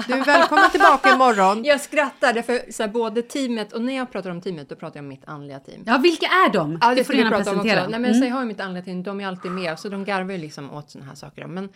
Du 0.08 0.14
är 0.14 0.24
välkommen 0.24 0.70
tillbaka 0.70 1.14
imorgon. 1.14 1.64
Jag 1.64 1.80
skrattar 1.80 2.32
därför 2.32 2.72
så 2.72 2.82
här, 2.82 2.90
både 2.90 3.22
teamet 3.22 3.72
och 3.72 3.82
när 3.82 3.96
jag 3.96 4.12
pratar 4.12 4.30
om 4.30 4.40
teamet 4.40 4.68
då 4.68 4.76
pratar 4.76 4.96
jag 4.98 5.04
om 5.04 5.08
mitt 5.08 5.24
andliga 5.28 5.60
team. 5.60 5.82
Ja, 5.86 5.98
vilka 5.98 6.26
är 6.26 6.52
de? 6.52 6.78
Ja, 6.80 6.94
det 6.94 7.04
får 7.04 7.12
du 7.12 7.18
gärna 7.18 7.30
prata 7.36 7.50
om 7.50 7.56
presentera. 7.56 7.88
Nej, 7.88 8.00
men 8.00 8.10
Mm. 8.10 8.20
så 8.22 8.26
jag 8.28 8.34
har 8.34 8.40
ju 8.42 8.46
mitt 8.48 8.60
andliga 8.60 8.84
team, 8.84 9.02
de 9.02 9.20
är 9.20 9.26
alltid 9.26 9.50
med 9.50 9.78
så 9.78 9.88
de 9.88 10.04
garvar 10.04 10.32
ju 10.32 10.38
liksom 10.38 10.72
åt 10.74 10.90
såna 10.90 11.04
här 11.04 11.14
saker. 11.14 11.46
Men, 11.46 11.68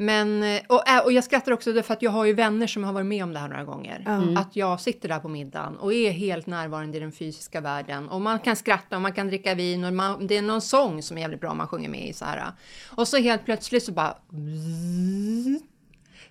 men, 0.00 0.42
eh, 0.42 0.60
och, 0.68 0.88
äh, 0.88 1.04
och 1.04 1.12
jag 1.12 1.24
skrattar 1.24 1.52
också 1.52 1.72
därför 1.72 1.94
att 1.94 2.02
jag 2.02 2.10
har 2.10 2.24
ju 2.24 2.32
vänner 2.32 2.66
som 2.66 2.84
har 2.84 2.92
varit 2.92 3.06
med 3.06 3.24
om 3.24 3.32
det 3.32 3.38
här 3.38 3.48
några 3.48 3.64
gånger. 3.64 4.04
Att 4.36 4.56
jag 4.56 4.80
sitter 4.80 5.08
där 5.08 5.18
på 5.18 5.28
middagen 5.28 5.76
och 5.76 5.92
är 5.92 6.10
helt 6.10 6.46
närvarande 6.46 6.96
i 6.96 7.00
den 7.00 7.12
fysiska 7.12 7.60
världen. 7.60 8.08
Och 8.08 8.20
man 8.20 8.38
kan 8.38 8.56
skratta 8.56 8.96
och 8.96 9.02
man 9.02 9.12
kan 9.12 9.26
dricka 9.26 9.54
vin 9.54 9.84
och 9.84 9.92
man, 9.92 10.26
det 10.26 10.36
är 10.36 10.42
någon 10.42 10.60
sång 10.60 11.02
som 11.02 11.16
är 11.16 11.20
jävligt 11.20 11.40
bra 11.40 11.54
man 11.54 11.68
sjunger 11.68 11.88
med 11.88 12.08
i 12.08 12.12
så 12.12 12.24
här. 12.24 12.52
Och 12.86 13.08
så 13.08 13.16
helt 13.16 13.44
plötsligt 13.44 13.82
så 13.82 13.92
bara 13.92 14.16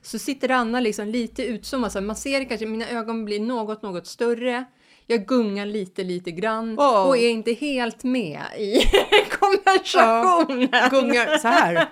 så 0.01 0.19
sitter 0.19 0.51
Anna 0.51 0.80
liksom 0.80 1.08
lite 1.08 1.43
utzoomad, 1.43 2.03
man 2.03 2.15
ser 2.15 2.43
kanske 2.43 2.65
mina 2.65 2.89
ögon 2.89 3.25
blir 3.25 3.39
något, 3.39 3.82
något 3.82 4.08
större. 4.08 4.65
Jag 5.06 5.25
gungar 5.25 5.65
lite, 5.65 6.03
lite 6.03 6.32
grann 6.32 6.80
Åh. 6.80 7.08
och 7.08 7.17
är 7.17 7.30
inte 7.30 7.53
helt 7.53 8.03
med 8.03 8.41
i 8.58 8.82
konversationen. 9.39 10.89
Gungar 10.91 11.38
så 11.38 11.47
här. 11.47 11.88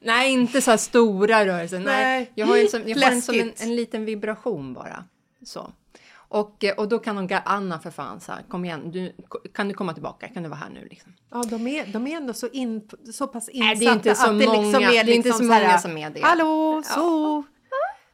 Nej, 0.00 0.32
inte 0.32 0.60
så 0.60 0.70
här 0.70 0.78
stora 0.78 1.46
rörelser. 1.46 1.78
Nej. 1.78 1.86
Nej. 1.86 2.32
Jag 2.34 2.46
har, 2.46 2.56
en 2.56 2.68
som, 2.68 2.82
jag 2.88 2.98
har 2.98 3.12
en, 3.12 3.22
som 3.22 3.34
en, 3.34 3.52
en 3.58 3.76
liten 3.76 4.04
vibration 4.04 4.74
bara. 4.74 5.04
Så. 5.44 5.72
Och, 6.30 6.64
eh, 6.64 6.74
och 6.74 6.88
då 6.88 6.98
kan 6.98 7.16
hon, 7.16 7.28
ga- 7.28 7.42
Anna 7.44 7.78
för 7.78 7.90
fan, 7.90 8.20
så 8.20 8.32
här, 8.32 8.42
kom 8.48 8.64
igen, 8.64 8.90
du, 8.90 9.12
kan 9.54 9.68
du 9.68 9.74
komma 9.74 9.92
tillbaka? 9.94 10.28
Kan 10.28 10.42
du 10.42 10.48
vara 10.48 10.58
här 10.58 10.70
nu? 10.70 10.88
Liksom. 10.90 11.12
Ja, 11.30 11.42
de 11.50 11.66
är, 11.66 11.86
de 11.86 12.06
är 12.06 12.16
ändå 12.16 12.32
så, 12.32 12.48
in, 12.48 12.88
så 13.12 13.26
pass 13.26 13.48
insatta 13.48 13.66
Nej, 13.66 13.76
det 13.76 13.86
är 13.86 13.92
inte 13.92 14.14
så 14.14 14.22
att 14.26 14.38
det 14.38 14.38
liksom 14.38 14.64
många- 14.64 14.78
är 14.78 15.04
det 15.04 15.12
är 15.12 15.14
inte 15.14 15.28
liksom 15.28 15.46
så 15.46 15.52
här, 15.52 15.62
många 15.66 15.78
som 15.78 15.96
är 15.98 16.10
det. 16.10 16.20
Hallå, 16.20 16.82
så! 16.84 17.44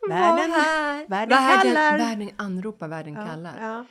Världen, 0.08 0.50
här. 0.50 1.06
världen 1.08 1.38
kallar. 1.38 1.98
Världen 1.98 2.30
anropar, 2.36 2.88
världen 2.88 3.14
kallar. 3.14 3.54
Ja. 3.60 3.84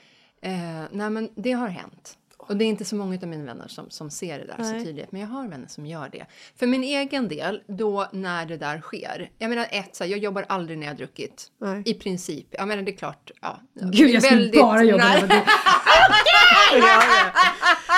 Eh, 0.49 0.83
nej, 0.91 1.09
men 1.09 1.29
det 1.35 1.51
har 1.51 1.67
hänt. 1.67 2.17
Och 2.47 2.57
det 2.57 2.65
är 2.65 2.67
inte 2.67 2.85
så 2.85 2.95
många 2.95 3.17
av 3.21 3.27
mina 3.27 3.43
vänner 3.45 3.67
som, 3.67 3.89
som 3.89 4.09
ser 4.09 4.39
det 4.39 4.45
där 4.45 4.55
Nej. 4.59 4.79
så 4.79 4.85
tydligt. 4.85 5.11
Men 5.11 5.21
jag 5.21 5.27
har 5.27 5.47
vänner 5.47 5.67
som 5.67 5.85
gör 5.85 6.09
det. 6.11 6.25
För 6.59 6.67
min 6.67 6.83
egen 6.83 7.27
del, 7.27 7.61
då 7.67 8.07
när 8.11 8.45
det 8.45 8.57
där 8.57 8.81
sker. 8.81 9.29
Jag 9.37 9.49
menar 9.49 9.67
ett, 9.71 9.95
så 9.95 10.03
här, 10.03 10.11
jag 10.11 10.19
jobbar 10.19 10.45
aldrig 10.49 10.77
när 10.77 10.85
jag 10.87 10.93
har 10.93 10.97
druckit. 10.97 11.47
Nej. 11.61 11.83
I 11.85 11.93
princip. 11.93 12.47
Jag 12.51 12.67
menar 12.67 12.81
det 12.83 12.91
är 12.91 12.97
klart. 12.97 13.31
Ja, 13.41 13.59
Gud, 13.73 14.09
jag 14.09 14.23
skulle 14.23 14.39
väldigt- 14.41 14.61
bara 14.61 14.83
jobba 14.83 15.03
nej. 15.07 15.21
med 15.21 15.29
det. 15.29 15.43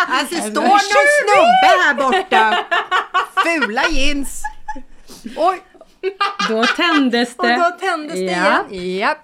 Alltså, 0.07 0.35
det 0.35 0.41
står 0.41 0.61
någon 0.61 0.79
snubbe 0.79 1.83
här 1.83 1.93
borta. 1.93 2.65
Fula 3.43 3.83
jeans. 3.89 4.41
Oj, 5.37 5.61
Då 6.49 6.63
tändes 6.65 7.35
Och 7.35 7.47
det. 7.47 7.55
då 7.55 7.69
tändes 7.87 8.13
det 8.15 8.21
Ja. 8.21 8.65
igen. 8.69 8.97
Japp. 8.99 9.17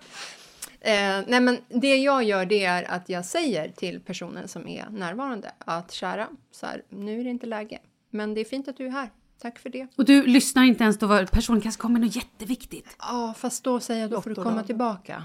Eh, 0.83 1.23
nej 1.27 1.39
men 1.39 1.57
det 1.69 1.95
jag 1.95 2.23
gör 2.23 2.45
det 2.45 2.65
är 2.65 2.91
att 2.91 3.09
jag 3.09 3.25
säger 3.25 3.69
till 3.69 3.99
personen 3.99 4.47
som 4.47 4.67
är 4.67 4.89
närvarande 4.89 5.51
att 5.57 5.91
kära, 5.91 6.27
så 6.51 6.65
här, 6.65 6.83
nu 6.89 7.19
är 7.19 7.23
det 7.23 7.29
inte 7.29 7.45
läge. 7.45 7.79
Men 8.09 8.33
det 8.33 8.41
är 8.41 8.45
fint 8.45 8.67
att 8.67 8.77
du 8.77 8.85
är 8.85 8.91
här. 8.91 9.09
Tack 9.41 9.59
för 9.59 9.69
det. 9.69 9.87
Och 9.95 10.05
du 10.05 10.23
lyssnar 10.23 10.63
inte 10.63 10.83
ens 10.83 10.99
då 10.99 11.25
personen 11.31 11.61
kanske 11.61 11.81
kommer 11.81 11.99
med 11.99 12.07
något 12.07 12.15
jätteviktigt? 12.15 12.95
Ja, 12.99 13.29
ah, 13.29 13.33
fast 13.33 13.63
då 13.63 13.79
säger 13.79 14.01
jag 14.01 14.11
då 14.11 14.21
får 14.21 14.29
du 14.29 14.35
komma 14.35 14.63
tillbaka. 14.63 15.23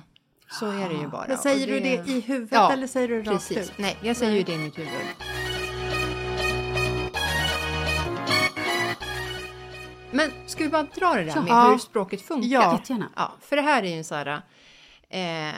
Så 0.50 0.66
är 0.66 0.88
det 0.88 0.94
ju 0.94 1.06
ah. 1.06 1.08
bara. 1.08 1.28
Men 1.28 1.38
säger 1.38 1.66
det... 1.66 1.72
du 1.72 1.80
det 1.80 2.12
i 2.12 2.20
huvudet 2.20 2.52
ja, 2.52 2.72
eller 2.72 2.86
säger 2.86 3.08
du 3.08 3.22
det 3.22 3.30
rakt 3.30 3.48
precis. 3.48 3.70
ut? 3.70 3.78
Nej, 3.78 3.96
jag 4.02 4.16
säger 4.16 4.36
ju 4.36 4.42
det 4.42 4.52
i 4.52 4.58
mitt 4.58 4.78
huvud. 4.78 4.90
Men 10.10 10.30
ska 10.46 10.64
vi 10.64 10.70
bara 10.70 10.86
dra 10.94 11.14
det 11.14 11.24
där 11.24 11.32
ja. 11.36 11.42
med 11.42 11.70
hur 11.70 11.78
språket 11.78 12.22
funkar? 12.22 12.48
Ja, 12.48 12.72
jättegärna. 12.72 13.08
Ja, 13.16 13.32
för 13.40 13.56
det 13.56 13.62
här 13.62 13.82
är 13.82 13.86
ju 13.86 13.98
en 13.98 14.04
så 14.04 14.14
här 14.14 14.42
Eh, 15.08 15.54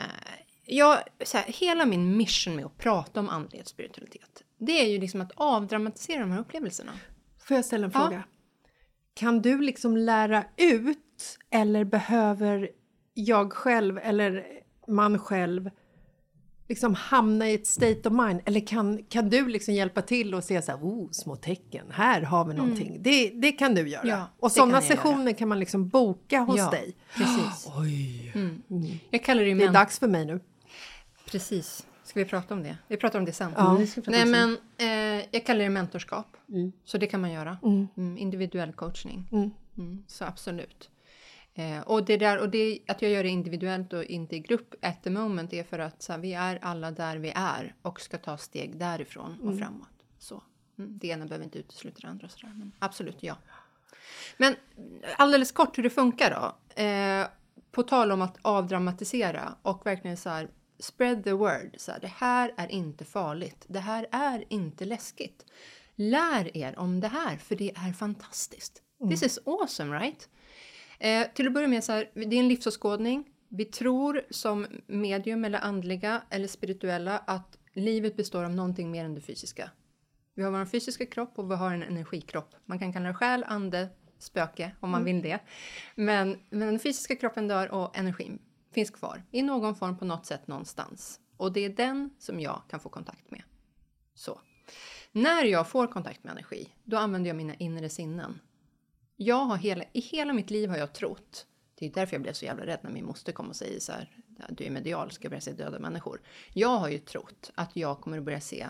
jag, 0.65 0.97
så 1.23 1.37
här, 1.37 1.45
hela 1.47 1.85
min 1.85 2.17
mission 2.17 2.55
med 2.55 2.65
att 2.65 2.77
prata 2.77 3.19
om 3.19 3.29
andlighet 3.29 3.65
och 3.65 3.69
spiritualitet, 3.71 4.43
det 4.57 4.71
är 4.81 4.87
ju 4.87 4.97
liksom 4.99 5.21
att 5.21 5.31
avdramatisera 5.35 6.19
de 6.19 6.31
här 6.31 6.39
upplevelserna. 6.39 6.91
Får 7.47 7.55
jag 7.55 7.65
ställa 7.65 7.85
en 7.85 7.91
Ja. 7.93 7.99
fråga? 7.99 8.23
Kan 9.13 9.41
du 9.41 9.61
liksom 9.61 9.97
lära 9.97 10.43
ut 10.57 11.37
eller 11.49 11.83
behöver 11.83 12.69
jag 13.13 13.53
själv 13.53 13.97
eller 13.97 14.45
man 14.87 15.19
själv 15.19 15.69
liksom 16.69 16.95
hamna 16.95 17.49
i 17.49 17.53
ett 17.53 17.67
state 17.67 18.09
of 18.09 18.13
mind? 18.13 18.41
Eller 18.45 18.59
kan, 18.59 19.03
kan 19.03 19.29
du 19.29 19.47
liksom 19.47 19.73
hjälpa 19.73 20.01
till 20.01 20.35
och 20.35 20.43
se 20.43 20.61
så 20.61 20.71
här, 20.71 20.79
oh, 20.79 21.07
små 21.11 21.35
tecken, 21.35 21.85
här 21.91 22.21
har 22.21 22.45
vi 22.45 22.53
någonting. 22.53 22.97
Det, 23.03 23.29
det 23.29 23.51
kan 23.51 23.75
du 23.75 23.89
göra. 23.89 24.01
Mm. 24.01 24.17
Ja, 24.17 24.25
och 24.39 24.51
sådana 24.51 24.81
sessioner 24.81 25.33
kan 25.33 25.47
man 25.47 25.59
liksom 25.59 25.87
boka 25.87 26.39
hos 26.39 26.57
Ja, 26.57 26.69
dig. 26.69 26.95
Precis. 27.15 27.67
Oj, 27.77 28.33
Jag 29.09 29.23
kallar 29.23 29.43
det 29.43 29.53
det 29.53 29.63
är 29.63 29.73
dags 29.73 29.99
för 29.99 30.07
mig 30.07 30.25
nu. 30.25 30.39
Precis. 31.31 31.85
Ska 32.03 32.19
vi 32.19 32.25
prata 32.25 32.53
om 32.53 32.63
det? 32.63 32.77
Vi 32.87 32.97
pratar 32.97 33.19
om 33.19 33.25
det 33.25 33.33
sen. 33.33 33.51
Ja. 33.57 33.77
prata 33.95 34.11
Nej, 34.11 34.25
men 34.25 34.57
eh, 34.77 35.25
jag 35.31 35.45
kallar 35.45 35.63
det 35.63 35.69
mentorskap. 35.69 36.37
Så 36.85 36.97
det 36.97 37.07
kan 37.07 37.21
man 37.21 37.31
göra. 37.31 37.57
Mm, 37.63 38.17
individuell 38.17 38.73
coachning. 38.73 39.27
Mm. 39.31 39.51
Mm, 39.77 40.03
så 40.07 40.25
absolut. 40.25 40.89
Eh, 41.59 41.81
och 41.81 42.05
det 42.05 42.17
där 42.17 42.39
och 42.39 42.49
det 42.49 42.79
att 42.87 43.01
jag 43.01 43.11
gör 43.11 43.23
det 43.23 43.29
individuellt 43.29 43.93
och 43.93 44.03
inte 44.03 44.35
i 44.35 44.39
grupp 44.39 44.75
at 44.81 45.03
the 45.03 45.09
moment 45.09 45.53
är 45.53 45.63
för 45.63 45.79
att 45.79 46.01
så 46.01 46.11
här, 46.11 46.19
vi 46.19 46.33
är 46.33 46.59
alla 46.61 46.91
där 46.91 47.17
vi 47.17 47.31
är 47.35 47.75
och 47.81 48.01
ska 48.01 48.17
ta 48.17 48.37
steg 48.37 48.77
därifrån 48.77 49.39
och 49.41 49.57
framåt. 49.57 50.05
Så. 50.19 50.43
Mm, 50.77 50.97
det 50.97 51.07
ena 51.07 51.25
behöver 51.25 51.45
inte 51.45 51.59
utesluta 51.59 51.99
det 52.01 52.07
andra. 52.07 52.25
och 52.25 52.31
Så 52.31 52.45
där, 52.45 52.53
men 52.53 52.71
absolut, 52.79 53.17
ja. 53.19 53.37
Men 54.37 54.55
alldeles 55.17 55.51
kort 55.51 55.77
hur 55.77 55.83
det 55.83 55.89
funkar 55.89 56.31
då. 56.31 56.81
Eh, 56.83 57.27
på 57.71 57.83
tal 57.83 58.11
om 58.11 58.21
att 58.21 58.37
avdramatisera 58.41 59.55
och 59.61 59.85
verkligen 59.85 60.17
så 60.17 60.29
här 60.29 60.49
spread 60.79 61.23
the 61.23 61.33
word. 61.33 61.75
Så 61.77 61.91
här, 61.91 61.99
det 61.99 62.13
här 62.15 62.53
är 62.57 62.71
inte 62.71 63.05
farligt. 63.05 63.65
Det 63.67 63.79
här 63.79 64.07
är 64.11 64.43
inte 64.49 64.85
läskigt. 64.85 65.45
Lär 65.95 66.57
er 66.57 66.79
om 66.79 66.99
det 66.99 67.07
här 67.07 67.37
för 67.37 67.55
det 67.55 67.71
är 67.75 67.93
fantastiskt. 67.93 68.81
This 69.09 69.23
is 69.23 69.39
awesome 69.45 69.99
right? 69.99 70.29
Eh, 70.99 71.27
till 71.33 71.47
att 71.47 71.53
börja 71.53 71.67
med, 71.67 71.83
så 71.83 71.91
här, 71.91 72.09
det 72.13 72.35
är 72.35 72.39
en 72.39 72.47
livsåskådning. 72.47 73.25
Vi 73.49 73.65
tror 73.65 74.21
som 74.29 74.67
medium 74.87 75.45
eller 75.45 75.59
andliga 75.59 76.21
eller 76.29 76.47
spirituella 76.47 77.17
att 77.17 77.57
livet 77.73 78.17
består 78.17 78.43
av 78.43 78.51
någonting 78.51 78.91
mer 78.91 79.05
än 79.05 79.15
det 79.15 79.21
fysiska. 79.21 79.71
Vi 80.35 80.43
har 80.43 80.51
vår 80.51 80.65
fysiska 80.65 81.05
kropp 81.05 81.39
och 81.39 81.51
vi 81.51 81.55
har 81.55 81.73
en 81.73 81.83
energikropp. 81.83 82.55
Man 82.65 82.79
kan 82.79 82.93
kalla 82.93 83.07
det 83.07 83.13
själ, 83.13 83.43
ande, 83.47 83.89
spöke 84.19 84.71
om 84.79 84.89
man 84.89 85.03
vill 85.03 85.21
det. 85.21 85.39
Men, 85.95 86.39
men 86.49 86.67
den 86.67 86.79
fysiska 86.79 87.15
kroppen 87.15 87.47
dör 87.47 87.71
och 87.71 87.97
energin 87.97 88.39
finns 88.71 88.89
kvar 88.89 89.23
i 89.31 89.41
någon 89.41 89.75
form 89.75 89.97
på 89.97 90.05
något 90.05 90.25
sätt 90.25 90.47
någonstans. 90.47 91.19
Och 91.37 91.51
det 91.51 91.65
är 91.65 91.69
den 91.69 92.09
som 92.19 92.39
jag 92.39 92.61
kan 92.69 92.79
få 92.79 92.89
kontakt 92.89 93.31
med. 93.31 93.43
Så. 94.13 94.41
När 95.11 95.43
jag 95.43 95.69
får 95.69 95.87
kontakt 95.87 96.23
med 96.23 96.31
energi, 96.31 96.69
då 96.83 96.97
använder 96.97 97.29
jag 97.29 97.37
mina 97.37 97.55
inre 97.55 97.89
sinnen. 97.89 98.39
Jag 99.21 99.45
har 99.45 99.57
hela, 99.57 99.83
I 99.93 99.99
hela 99.99 100.33
mitt 100.33 100.49
liv 100.49 100.69
har 100.69 100.77
jag 100.77 100.93
trott, 100.93 101.45
det 101.75 101.85
är 101.85 101.91
därför 101.91 102.15
jag 102.15 102.21
blev 102.21 102.33
så 102.33 102.45
jävla 102.45 102.65
rädd 102.65 102.79
när 102.81 102.91
min 102.91 103.05
moster 103.05 103.31
kom 103.31 103.49
och 103.49 103.55
säger 103.55 103.79
så 103.79 103.91
här, 103.91 104.09
"Ja, 104.37 104.45
du 104.49 104.63
är 104.63 104.69
medial, 104.69 105.11
ska 105.11 105.29
börja 105.29 105.41
se 105.41 105.51
döda 105.53 105.79
människor. 105.79 106.21
Jag 106.53 106.77
har 106.77 106.89
ju 106.89 106.97
trott 106.97 107.51
att 107.55 107.75
jag 107.75 108.01
kommer 108.01 108.17
att 108.17 108.23
börja 108.23 108.41
se 108.41 108.67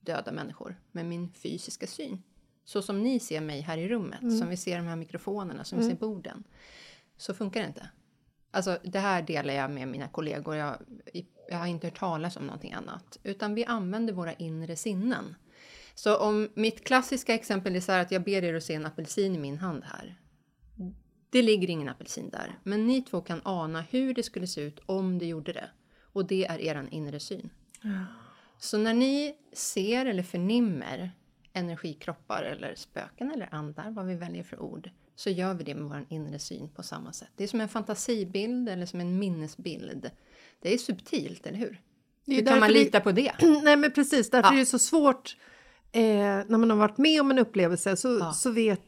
döda 0.00 0.32
människor 0.32 0.80
med 0.92 1.06
min 1.06 1.32
fysiska 1.32 1.86
syn. 1.86 2.22
Så 2.64 2.82
som 2.82 3.02
ni 3.02 3.20
ser 3.20 3.40
mig 3.40 3.60
här 3.60 3.78
i 3.78 3.88
rummet, 3.88 4.20
som 4.38 4.48
vi 4.48 4.56
ser 4.56 4.76
de 4.76 4.86
här 4.86 4.96
mikrofonerna, 4.96 5.64
som 5.64 5.78
vi 5.78 5.84
ser 5.84 5.96
borden. 5.96 6.44
Så 7.16 7.34
funkar 7.34 7.60
det 7.60 7.66
inte. 7.66 7.90
Alltså 8.50 8.78
det 8.84 8.98
här 8.98 9.22
delar 9.22 9.54
jag 9.54 9.70
med 9.70 9.88
mina 9.88 10.08
kollegor. 10.08 10.56
Jag, 10.56 10.76
jag 11.50 11.58
har 11.58 11.66
inte 11.66 11.86
hört 11.86 11.98
talas 11.98 12.36
om 12.36 12.46
någonting 12.46 12.72
annat. 12.72 13.18
Utan 13.22 13.54
vi 13.54 13.64
använder 13.64 14.12
våra 14.12 14.32
inre 14.32 14.76
sinnen. 14.76 15.34
Så 16.02 16.16
om 16.16 16.48
mitt 16.54 16.84
klassiska 16.84 17.34
exempel 17.34 17.76
är 17.76 17.80
så 17.80 17.92
här 17.92 18.00
att 18.00 18.10
jag 18.10 18.24
ber 18.24 18.44
er 18.44 18.54
att 18.54 18.64
se 18.64 18.74
en 18.74 18.86
apelsin 18.86 19.34
i 19.34 19.38
min 19.38 19.58
hand 19.58 19.84
här. 19.84 20.18
Det 21.30 21.42
ligger 21.42 21.70
ingen 21.70 21.88
apelsin 21.88 22.30
där. 22.30 22.58
Men 22.62 22.86
ni 22.86 23.02
två 23.02 23.20
kan 23.20 23.40
ana 23.44 23.80
hur 23.80 24.14
det 24.14 24.22
skulle 24.22 24.46
se 24.46 24.60
ut 24.60 24.80
om 24.86 25.18
det 25.18 25.26
gjorde 25.26 25.52
det. 25.52 25.70
Och 26.12 26.26
det 26.26 26.46
är 26.46 26.58
eran 26.60 26.88
inre 26.88 27.20
syn. 27.20 27.50
Så 28.58 28.78
när 28.78 28.94
ni 28.94 29.34
ser 29.52 30.06
eller 30.06 30.22
förnimmer 30.22 31.10
energikroppar 31.52 32.42
eller 32.42 32.74
spöken 32.74 33.30
eller 33.30 33.54
andar, 33.54 33.90
vad 33.90 34.06
vi 34.06 34.14
väljer 34.14 34.42
för 34.42 34.62
ord, 34.62 34.90
så 35.16 35.30
gör 35.30 35.54
vi 35.54 35.64
det 35.64 35.74
med 35.74 35.84
vår 35.84 36.06
inre 36.08 36.38
syn 36.38 36.68
på 36.68 36.82
samma 36.82 37.12
sätt. 37.12 37.30
Det 37.36 37.44
är 37.44 37.48
som 37.48 37.60
en 37.60 37.68
fantasibild 37.68 38.68
eller 38.68 38.86
som 38.86 39.00
en 39.00 39.18
minnesbild. 39.18 40.10
Det 40.60 40.74
är 40.74 40.78
subtilt, 40.78 41.46
eller 41.46 41.58
hur? 41.58 41.80
Hur 42.26 42.46
kan 42.46 42.60
man 42.60 42.72
lita 42.72 43.00
på 43.00 43.12
det? 43.12 43.32
Nej 43.62 43.76
men 43.76 43.92
precis, 43.92 44.30
därför 44.30 44.48
Ja. 44.48 44.54
är 44.54 44.58
det 44.58 44.66
så 44.66 44.78
svårt 44.78 45.36
eh, 45.92 46.02
när 46.48 46.58
man 46.58 46.70
har 46.70 46.76
varit 46.76 46.98
med 46.98 47.20
om 47.20 47.30
en 47.30 47.38
upplevelse 47.38 47.96
så, 47.96 48.18
Ja. 48.20 48.32
så 48.32 48.50
vet 48.50 48.80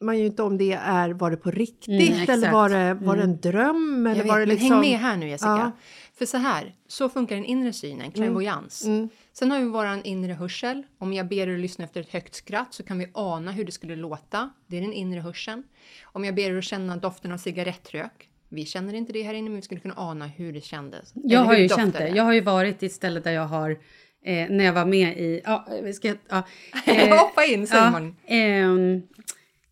man 0.00 0.18
ju 0.18 0.26
inte 0.26 0.42
om 0.42 0.58
det 0.58 0.72
är, 0.72 1.10
var 1.10 1.30
det 1.30 1.36
på 1.36 1.50
riktigt 1.50 2.10
Mm, 2.10 2.30
eller 2.30 2.52
var 2.52 2.68
det, 2.68 2.94
var 2.94 3.16
det 3.16 3.22
en 3.22 3.40
dröm? 3.40 4.06
Eller 4.06 4.24
var 4.24 4.38
vet, 4.38 4.48
det 4.48 4.54
men 4.54 4.58
liksom... 4.58 4.70
häng 4.70 4.80
med 4.80 4.98
här 4.98 5.16
nu 5.16 5.28
Jessica. 5.28 5.48
Ja. 5.48 5.72
För 6.18 6.26
så 6.26 6.36
här, 6.36 6.74
så 6.88 7.08
funkar 7.08 7.36
den 7.36 7.44
inre 7.44 7.72
synen, 7.72 8.10
clairvoyans. 8.10 8.84
Mm. 8.84 9.08
Sen 9.32 9.50
har 9.50 9.58
vi 9.58 9.64
våran 9.64 10.02
inre 10.04 10.32
hörsel. 10.32 10.82
Om 10.98 11.12
jag 11.12 11.28
ber 11.28 11.48
er 11.48 11.54
att 11.54 11.60
lyssna 11.60 11.84
efter 11.84 12.00
ett 12.00 12.08
högt 12.12 12.34
skratt 12.34 12.74
så 12.74 12.82
kan 12.82 12.98
vi 12.98 13.06
ana 13.14 13.52
hur 13.52 13.64
det 13.64 13.72
skulle 13.72 13.96
låta. 13.96 14.50
Det 14.66 14.76
är 14.76 14.80
den 14.80 14.92
inre 14.92 15.20
hörseln. 15.20 15.62
Om 16.02 16.24
jag 16.24 16.34
ber 16.34 16.42
er 16.50 16.58
att 16.58 16.64
känna 16.64 16.96
doften 16.96 17.32
av 17.32 17.38
cigarettrök. 17.38 18.28
Vi 18.48 18.64
känner 18.66 18.94
inte 18.94 19.12
det 19.12 19.22
här 19.22 19.34
inne, 19.34 19.48
men 19.50 19.56
vi 19.56 19.62
skulle 19.62 19.80
kunna 19.80 19.94
ana 19.96 20.26
hur 20.26 20.52
det 20.52 20.60
kändes. 20.60 21.12
Jag 21.14 21.40
har 21.40 21.56
ju 21.56 21.68
känt 21.68 21.94
det. 21.98 22.08
Jag 22.08 22.24
har 22.24 22.32
ju 22.32 22.40
varit 22.40 22.82
i 22.82 22.86
ett 22.86 22.92
ställe 22.92 23.20
där 23.20 23.32
jag 23.32 23.46
har, 23.46 23.78
eh, 24.24 24.50
när 24.50 24.64
jag 24.64 24.72
var 24.72 24.84
med 24.84 25.18
i, 25.18 25.40
ja, 25.44 25.66
ska, 25.94 26.14
ja. 26.28 26.42
eh, 26.86 27.18
Hoppa 27.18 27.44
in 27.44 27.66
Simon. 27.66 28.16
Ja, 28.26 28.34
ehm, 28.34 29.02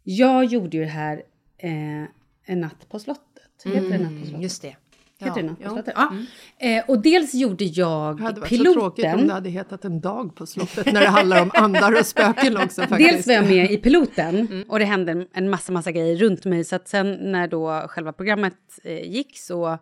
jag 0.05 0.45
gjorde 0.45 0.77
ju 0.77 0.83
det 0.85 0.91
här 0.91 1.23
eh, 1.59 2.03
En 2.47 2.61
natt 2.61 2.89
på 2.89 2.99
slottet. 2.99 3.25
Heter 3.65 3.81
det 3.89 3.95
En 3.95 4.03
natt 4.03 4.11
på 4.11 4.17
slottet? 4.17 4.29
Mm, 4.29 4.43
just 4.43 4.63
det. 4.63 4.77
Heter 5.21 5.35
det 5.35 5.41
En 5.41 5.47
natt 5.47 5.63
på 5.63 5.69
slottet? 5.71 5.95
Ja. 5.97 6.13
Eh, 6.59 6.85
och 6.89 7.03
dels 7.03 7.35
gjorde 7.35 7.65
jag 7.65 8.17
Det 8.17 8.23
hade 8.23 8.41
varit 8.41 8.57
så 8.67 8.73
tråkigt 8.75 9.05
om 9.05 9.11
piloten. 9.11 9.27
det 9.27 9.33
hade 9.35 9.51
hetat 9.51 9.85
en 9.85 10.01
dag 10.01 10.35
på 10.37 10.47
slottet 10.47 10.93
när 10.93 11.01
det 11.01 11.07
handlar 11.09 11.43
om 11.43 11.51
andar 11.55 11.99
och 12.01 12.07
spöken 12.07 12.57
också 12.57 12.83
faktiskt. 12.89 13.11
Dels 13.13 13.27
var 13.27 13.35
jag 13.35 13.47
med 13.49 13.71
i 13.71 13.77
piloten 13.77 14.65
och 14.69 14.79
det 14.79 14.85
hände 14.85 15.27
en- 15.33 15.51
massa, 15.51 15.73
massa 15.73 15.93
grejer 15.93 16.17
runt 16.17 16.45
mig. 16.45 16.65
Så 16.65 16.77
att 16.77 16.89
sen 16.89 17.19
när 17.33 17.49
då 17.49 17.85
själva 17.89 18.13
programmet 18.13 18.57
eh, 18.85 19.11
gick 19.11 19.39
så 19.39 19.79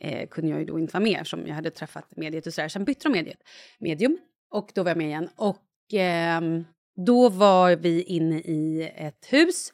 eh, 0.00 0.28
kunde 0.28 0.50
jag 0.50 0.58
ju 0.58 0.64
då 0.64 0.78
inte 0.78 0.92
vara 0.92 1.04
med 1.04 1.26
som 1.26 1.46
jag 1.46 1.54
hade 1.54 1.70
träffat 1.70 2.16
mediet 2.16 2.46
och 2.46 2.54
sådär. 2.54 2.68
Sen 2.68 2.84
bytte 2.84 3.08
de 3.08 3.12
mediet, 3.12 3.38
medium 3.78 4.18
och 4.50 4.70
då 4.74 4.82
var 4.82 4.90
jag 4.90 4.98
med 4.98 5.06
igen. 5.06 5.28
Och 5.36 5.64
ehm, 5.92 6.64
då 7.06 7.28
var 7.28 7.76
vi 7.76 8.02
inne 8.02 8.38
i 8.38 8.92
ett 8.96 9.26
hus 9.32 9.72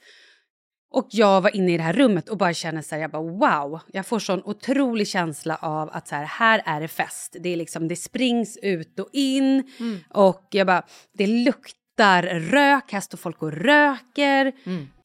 och 0.90 1.08
jag 1.10 1.40
var 1.40 1.56
inne 1.56 1.74
i 1.74 1.76
det 1.76 1.82
här 1.82 1.92
rummet 1.92 2.28
och 2.28 2.36
bara 2.36 2.54
kände 2.54 2.82
så 2.82 2.94
här, 2.94 3.02
jag 3.02 3.10
bara 3.10 3.22
wow, 3.22 3.80
jag 3.92 4.06
får 4.06 4.18
sån 4.18 4.42
otrolig 4.44 5.08
känsla 5.08 5.56
av 5.56 5.90
att 5.92 6.08
så 6.08 6.14
här, 6.14 6.24
här 6.24 6.62
är 6.64 6.80
det 6.80 6.88
fest. 6.88 7.36
Det 7.40 7.48
är 7.48 7.56
liksom, 7.56 7.88
det 7.88 7.96
springs 7.96 8.58
ut 8.62 9.00
och 9.00 9.08
in 9.12 9.70
och 10.10 10.48
jag 10.50 10.66
bara, 10.66 10.82
det 11.12 11.26
luktar 11.26 11.83
rök, 12.02 12.92
här 12.92 13.00
står 13.00 13.18
folk 13.18 13.42
och 13.42 13.52
röker. 13.52 14.52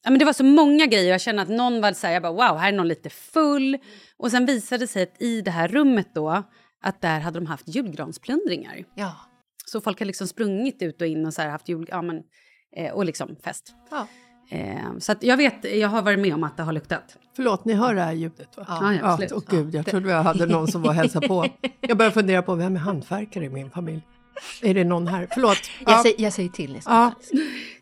Ja, 0.02 0.10
men 0.10 0.18
det 0.18 0.24
var 0.24 0.32
så 0.32 0.44
många 0.44 0.86
grejer, 0.86 1.10
jag 1.10 1.20
kände 1.20 1.42
att 1.42 1.48
någon 1.48 1.80
var 1.80 1.92
så 1.92 2.06
här, 2.06 2.14
jag 2.14 2.22
bara 2.22 2.32
wow, 2.32 2.58
här 2.58 2.68
är 2.68 2.76
någon 2.76 2.88
lite 2.88 3.10
full. 3.10 3.78
Och 4.16 4.30
sen 4.30 4.46
visade 4.46 4.82
det 4.82 4.86
sig 4.88 5.02
att 5.02 5.22
i 5.22 5.40
det 5.40 5.50
här 5.50 5.68
rummet 5.68 6.08
då, 6.14 6.42
att 6.82 7.00
där 7.00 7.20
hade 7.20 7.40
de 7.40 7.46
haft 7.46 7.68
julgransplundringar. 7.68 8.84
Ja. 8.94 9.16
Så 9.66 9.80
folk 9.80 9.98
har 9.98 10.06
liksom 10.06 10.28
sprungit 10.28 10.82
ut 10.82 11.00
och 11.00 11.06
in 11.06 11.26
och 11.26 11.34
så 11.34 11.42
här 11.42 11.48
haft 11.48 11.68
jul, 11.68 11.86
ja 11.90 12.02
men, 12.02 12.22
eh, 12.76 12.92
och 12.92 13.04
liksom 13.04 13.36
fest. 13.44 13.74
ja. 13.90 14.06
Eh, 14.52 14.98
så 14.98 15.12
att 15.12 15.22
jag 15.22 15.36
vet, 15.36 15.76
jag 15.76 15.88
har 15.88 16.02
varit 16.02 16.18
med 16.18 16.34
om 16.34 16.44
att 16.44 16.56
det 16.56 16.62
har 16.62 16.72
luktat. 16.72 17.16
Förlåt, 17.36 17.64
ni 17.64 17.72
hör 17.72 17.94
det 17.94 18.02
här 18.02 18.12
ljudet 18.12 18.56
va? 18.56 18.64
Ja, 18.68 18.94
ja, 18.94 18.98
absolut. 19.02 19.32
åh 19.32 19.42
gud, 19.50 19.74
jag 19.74 19.86
trodde 19.86 20.10
jag 20.10 20.22
hade 20.22 20.46
någon 20.46 20.68
som 20.68 20.82
var 20.82 20.88
och 20.88 20.94
hälsade 20.94 21.28
på. 21.28 21.46
Jag 21.80 21.98
börjar 21.98 22.10
fundera 22.10 22.42
på 22.42 22.54
vem 22.54 22.76
är 22.76 22.80
hantverkare 22.80 23.44
i 23.44 23.48
min 23.48 23.70
familj? 23.70 24.02
Är 24.62 24.74
det 24.74 24.84
någon 24.84 25.06
här? 25.06 25.28
Förlåt. 25.34 25.58
Jag, 25.86 25.92
Ja. 25.92 26.02
säger, 26.02 26.20
jag 26.22 26.32
säger 26.32 26.48
till 26.48 26.74
Jessica. 26.74 26.90
Ja. 26.92 27.14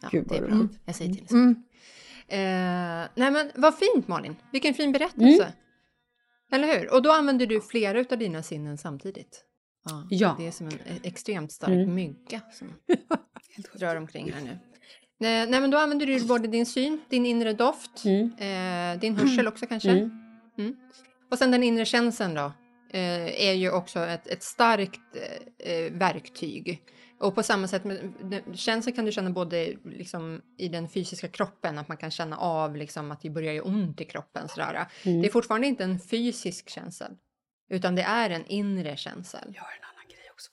Ja, 0.03 0.09
Gud, 0.12 0.25
det 0.29 0.37
är 0.37 0.40
bra. 0.42 0.51
roligt. 0.57 0.81
Jag 0.85 0.94
säger 0.94 1.12
till 1.14 1.23
Jessica. 1.23 1.55
Eh, 2.31 3.09
nej 3.14 3.31
men 3.31 3.51
vad 3.55 3.75
fint 3.79 4.09
Malin, 4.09 4.37
vilken 4.53 4.75
fin 4.75 4.92
berättelse. 4.92 5.42
Mm. 5.44 5.53
Eller 6.53 6.79
hur? 6.81 6.94
Och 6.94 7.03
då 7.03 7.12
använder 7.12 7.47
du 7.47 7.61
flera 7.61 8.01
utav 8.01 8.18
dina 8.18 8.42
sinnen 8.42 8.79
samtidigt. 8.79 9.44
Ja. 10.11 10.35
Det 10.38 10.47
är 10.47 10.51
som 10.51 10.66
en 10.66 10.73
e- 10.73 11.01
extremt 11.03 11.53
stark 11.53 11.71
Mm. 11.71 11.94
mygga 11.94 12.40
som 12.53 12.68
drar 13.79 13.97
omkring 13.97 14.33
här 14.33 14.42
nu. 14.42 14.59
Nej, 15.21 15.47
nej 15.51 15.61
men 15.61 15.71
då 15.71 15.79
använder 15.79 16.07
du 16.07 16.25
både 16.27 16.49
din 16.49 16.66
syn, 16.66 17.01
din 17.09 17.27
inre 17.27 17.53
doft, 17.53 18.05
Mm. 18.05 18.31
eh, 18.94 19.01
din 19.01 19.16
hörsel 19.16 19.49
också 19.53 19.66
kanske. 19.66 19.90
Mm. 19.90 20.11
Mm. 20.59 20.77
Och 21.31 21.39
sen 21.39 21.51
den 21.51 21.62
inre 21.62 21.85
känseln 21.85 22.35
då, 22.35 22.53
är 22.91 23.53
ju 23.53 23.70
också 23.70 24.01
ett, 24.01 24.26
ett 24.26 24.43
starkt 24.43 25.01
eh, 25.14 25.72
eh, 25.72 25.93
verktyg. 25.93 26.82
Och 27.20 27.34
på 27.34 27.43
samma 27.43 27.68
sätt, 27.68 27.84
med, 27.84 28.43
känsel 28.55 28.95
kan 28.95 29.05
du 29.05 29.12
känna 29.12 29.30
både 29.30 29.74
liksom, 29.84 30.43
i 30.59 30.68
den 30.68 30.89
fysiska 30.89 31.28
kroppen, 31.28 31.78
att 31.78 31.89
man 31.89 31.97
kan 31.97 32.11
känna 32.11 32.36
av 32.39 32.76
liksom, 32.76 33.11
att 33.11 33.22
det 33.22 33.30
börjar 33.30 33.53
göra 33.53 33.66
ont 33.66 34.01
i 34.01 34.05
kroppen. 34.05 34.49
Sådär. 34.49 34.86
Mm. 35.03 35.22
Det 35.22 35.28
är 35.28 35.32
fortfarande 35.32 35.66
inte 35.66 35.84
en 35.84 36.01
fysisk 36.01 36.68
känsel, 36.70 37.12
utan 37.70 37.95
det 37.95 38.03
är 38.03 38.30
en 38.30 38.47
inre 38.47 38.97
känsel. 38.97 39.53
Jag 39.55 39.62
har 39.62 39.70
en 39.70 39.84
annan 39.84 40.09
grej 40.09 40.30
också. 40.32 40.51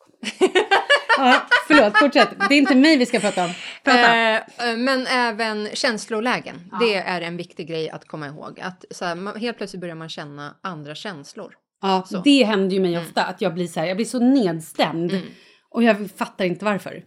ja, 1.17 1.47
förlåt, 1.67 1.97
fortsätt. 1.97 2.29
Det 2.49 2.55
är 2.55 2.57
inte 2.57 2.75
mig 2.75 2.97
vi 2.97 3.05
ska 3.05 3.19
prata 3.19 3.45
om. 3.45 3.51
Prata. 3.83 4.15
Eh, 4.15 4.35
eh, 4.35 4.77
men 4.77 5.07
även 5.07 5.69
känslolägen, 5.73 6.71
det 6.79 6.95
är 6.95 7.21
en 7.21 7.37
viktig 7.37 7.67
grej 7.67 7.89
att 7.89 8.07
komma 8.07 8.27
ihåg. 8.27 8.59
Att 8.59 8.85
så 8.91 9.05
här, 9.05 9.15
man, 9.15 9.39
helt 9.39 9.57
plötsligt 9.57 9.81
börjar 9.81 9.95
man 9.95 10.09
känna 10.09 10.55
andra 10.61 10.95
känslor. 10.95 11.55
Ja, 11.81 12.03
Så. 12.07 12.21
det 12.21 12.43
händer 12.43 12.75
ju 12.75 12.81
mig 12.81 12.97
ofta 12.97 13.25
att 13.25 13.41
jag 13.41 13.53
blir 13.53 13.67
så 13.67 13.79
här, 13.79 13.87
jag 13.87 13.97
blir 13.97 14.05
så 14.05 14.19
nedstämd. 14.19 15.21
Och 15.69 15.83
jag 15.83 16.11
fattar 16.11 16.45
inte 16.45 16.65
varför. 16.65 17.03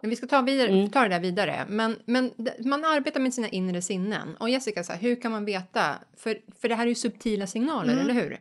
Men 0.00 0.10
vi 0.10 0.16
ska 0.16 0.26
ta, 0.26 0.42
vidare, 0.42 0.88
ta 0.88 1.02
det 1.02 1.08
där 1.08 1.20
vidare. 1.20 1.66
Men, 1.68 1.96
men 2.04 2.32
man 2.64 2.84
arbetar 2.84 3.20
med 3.20 3.34
sina 3.34 3.48
inre 3.48 3.82
sinnen. 3.82 4.36
Och 4.36 4.50
Jessica, 4.50 4.84
så 4.84 4.92
här, 4.92 5.00
hur 5.00 5.20
kan 5.20 5.32
man 5.32 5.44
veta? 5.44 5.94
För, 6.16 6.38
för 6.60 6.68
det 6.68 6.74
här 6.74 6.84
är 6.84 6.88
ju 6.88 6.94
subtila 6.94 7.46
signaler, 7.46 7.96
eller 7.96 8.14
hur? 8.14 8.40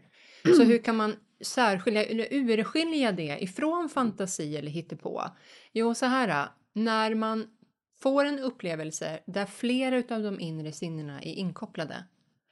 Så 0.55 0.64
hur 0.64 0.78
kan 0.78 0.95
man 0.95 1.16
särskilja 1.41 2.03
eller 2.03 2.28
urskilja 2.32 3.12
det 3.12 3.38
ifrån 3.41 3.89
fantasi 3.89 4.58
eller 4.58 4.72
hittepå? 4.72 5.24
Jo, 5.74 5.93
så 5.93 6.05
här, 6.05 6.47
när 6.74 7.16
man 7.16 7.47
får 8.01 8.26
en 8.26 8.39
upplevelse 8.39 9.20
där 9.26 9.45
flera 9.45 10.16
av 10.16 10.24
de 10.24 10.39
inre 10.39 10.72
sinnena 10.72 11.22
är 11.22 11.34
inkopplade. 11.34 12.03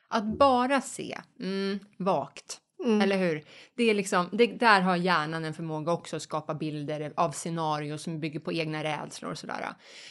Att 0.07 0.23
bara 0.37 0.81
se, 0.81 1.17
mm, 1.39 1.79
vagt, 1.97 2.59
eller 2.83 3.17
hur? 3.17 3.43
Det 3.75 3.83
är 3.83 3.93
liksom, 3.93 4.29
det, 4.31 4.47
där 4.47 4.81
har 4.81 4.95
hjärnan 4.95 5.45
en 5.45 5.53
förmåga 5.53 5.91
också 5.91 6.15
att 6.15 6.21
skapa 6.21 6.53
bilder 6.53 7.13
av 7.15 7.31
scenarier 7.31 7.97
som 7.97 8.19
bygger 8.19 8.39
på 8.39 8.53
egna 8.53 8.83
rädslor 8.83 9.31
och 9.31 9.37
sådär. 9.37 9.69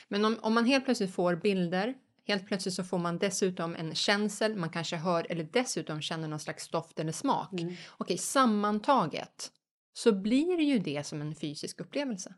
Men 0.09 0.25
om, 0.25 0.39
om 0.43 0.55
man 0.55 0.65
helt 0.65 0.85
plötsligt 0.85 1.15
får 1.15 1.37
bilder, 1.37 1.95
helt 2.27 2.47
plötsligt 2.47 2.75
så 2.75 2.85
får 2.85 2.99
man 2.99 3.19
dessutom 3.19 3.77
en 3.77 3.95
känsel, 3.95 4.57
man 4.57 4.71
kanske 4.71 4.97
hör 4.97 5.27
eller 5.31 5.49
dessutom 5.53 6.01
känner 6.01 6.29
någon 6.29 6.41
slags 6.41 6.69
doft 6.69 6.99
eller 6.99 7.13
smak. 7.13 7.51
Okej, 7.99 8.19
sammantaget 8.19 9.51
så 9.93 10.13
blir 10.13 10.61
ju 10.61 10.79
det 10.79 11.07
som 11.07 11.21
en 11.21 11.35
fysisk 11.35 11.81
upplevelse. 11.81 12.35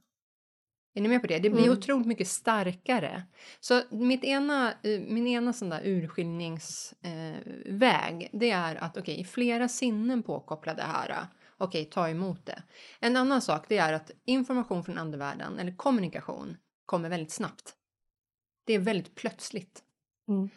Är 0.97 1.01
ni 1.01 1.09
med 1.09 1.21
på 1.21 1.27
det? 1.27 1.39
Det 1.39 1.51
blir 1.51 1.71
otroligt 1.71 2.07
mycket 2.07 2.29
starkare. 2.29 3.23
Så 3.61 3.83
mitt 3.91 4.25
ena, 4.25 4.73
eh, 4.83 5.01
min 5.01 5.27
ena 5.27 5.53
sån 5.53 5.69
där 5.69 5.81
urskiljningsväg, 5.85 8.23
eh, 8.23 8.29
det 8.33 8.51
är 8.51 8.77
att 8.77 8.97
okej, 8.97 9.25
flera 9.25 9.69
sinnen 9.69 10.23
påkopplade 10.23 10.83
här. 10.83 11.27
Okej, 11.59 11.85
ta 11.85 12.09
emot 12.09 12.47
det. 12.47 12.63
En 13.01 13.17
annan 13.17 13.43
sak, 13.43 13.65
det 13.69 13.79
är 13.79 13.93
att 13.93 14.11
information 14.25 14.85
från 14.85 14.99
andevärlden, 14.99 15.59
eller 15.59 15.77
kommunikation, 15.77 16.57
kommer 16.87 17.09
väldigt 17.09 17.33
snabbt. 17.33 17.75
Det 18.65 18.73
är 18.73 18.79
väldigt 18.79 19.15
plötsligt. 19.15 19.83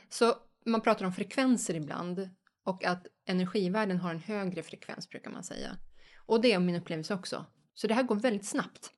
Så 0.09 0.33
man 0.65 0.81
pratar 0.81 1.05
om 1.05 1.13
frekvenser 1.13 1.73
ibland 1.73 2.29
och 2.63 2.83
att 2.83 3.07
energivärlden 3.25 3.97
har 3.97 4.11
en 4.11 4.19
högre 4.19 4.63
frekvens 4.63 5.09
brukar 5.09 5.31
man 5.31 5.43
säga. 5.43 5.77
Och 6.25 6.41
det 6.41 6.51
är 6.51 6.59
min 6.59 6.75
upplevelse 6.75 7.13
också. 7.13 7.45
Så 7.73 7.87
det 7.87 7.93
här 7.93 8.03
går 8.03 8.15
väldigt 8.15 8.45
snabbt. 8.45 8.91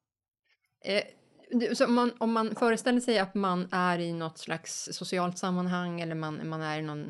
Eh, 0.85 1.03
om, 1.87 1.95
man, 1.95 2.11
om 2.17 2.31
man 2.31 2.55
föreställer 2.55 2.99
sig 2.99 3.19
att 3.19 3.35
man 3.35 3.67
är 3.71 3.99
i 3.99 4.13
något 4.13 4.37
slags 4.37 4.89
socialt 4.91 5.37
sammanhang 5.37 6.01
eller 6.01 6.15
man, 6.15 6.49
man 6.49 6.61
är 6.61 6.79
i 6.79 6.81
någon, 6.81 7.09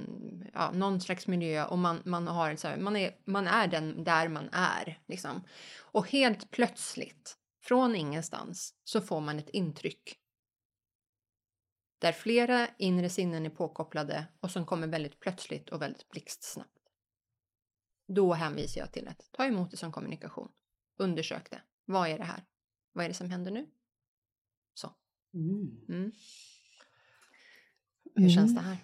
ja, 0.53 0.71
någon 0.71 1.01
slags 1.01 1.27
miljö 1.27 1.65
och 1.65 1.77
man, 1.77 2.01
man, 2.05 2.27
har 2.27 2.55
så 2.55 2.67
här, 2.67 2.77
man, 2.77 2.95
är, 2.95 3.15
man 3.25 3.47
är 3.47 3.67
den 3.67 4.03
där 4.03 4.27
man 4.27 4.49
är. 4.51 4.99
Liksom. 5.07 5.43
Och 5.79 6.09
helt 6.09 6.51
plötsligt, 6.51 7.37
från 7.63 7.95
ingenstans, 7.95 8.73
så 8.83 9.01
får 9.01 9.21
man 9.21 9.39
ett 9.39 9.49
intryck. 9.49 10.17
Där 11.99 12.11
flera 12.11 12.67
inre 12.77 13.09
sinnen 13.09 13.45
är 13.45 13.49
påkopplade 13.49 14.25
och 14.39 14.51
som 14.51 14.65
kommer 14.65 14.87
väldigt 14.87 15.19
plötsligt 15.19 15.69
och 15.69 15.81
väldigt 15.81 16.09
blixtsnabbt. 16.09 16.69
Då 18.07 18.33
hänvisar 18.33 18.81
jag 18.81 18.91
till 18.91 19.07
att 19.07 19.29
ta 19.31 19.45
emot 19.45 19.71
det 19.71 19.77
som 19.77 19.91
kommunikation. 19.91 20.51
Undersök 20.99 21.51
det. 21.51 21.61
Vad 21.85 22.09
är 22.09 22.17
det 22.17 22.23
här? 22.23 22.43
Vad 22.93 23.05
är 23.05 23.09
det 23.09 23.15
som 23.15 23.29
händer 23.29 23.51
nu? 23.51 23.67
Så. 24.73 24.91
Mm. 25.33 26.11
Hur 28.15 28.29
känns 28.29 28.55
det 28.55 28.61
här? 28.61 28.77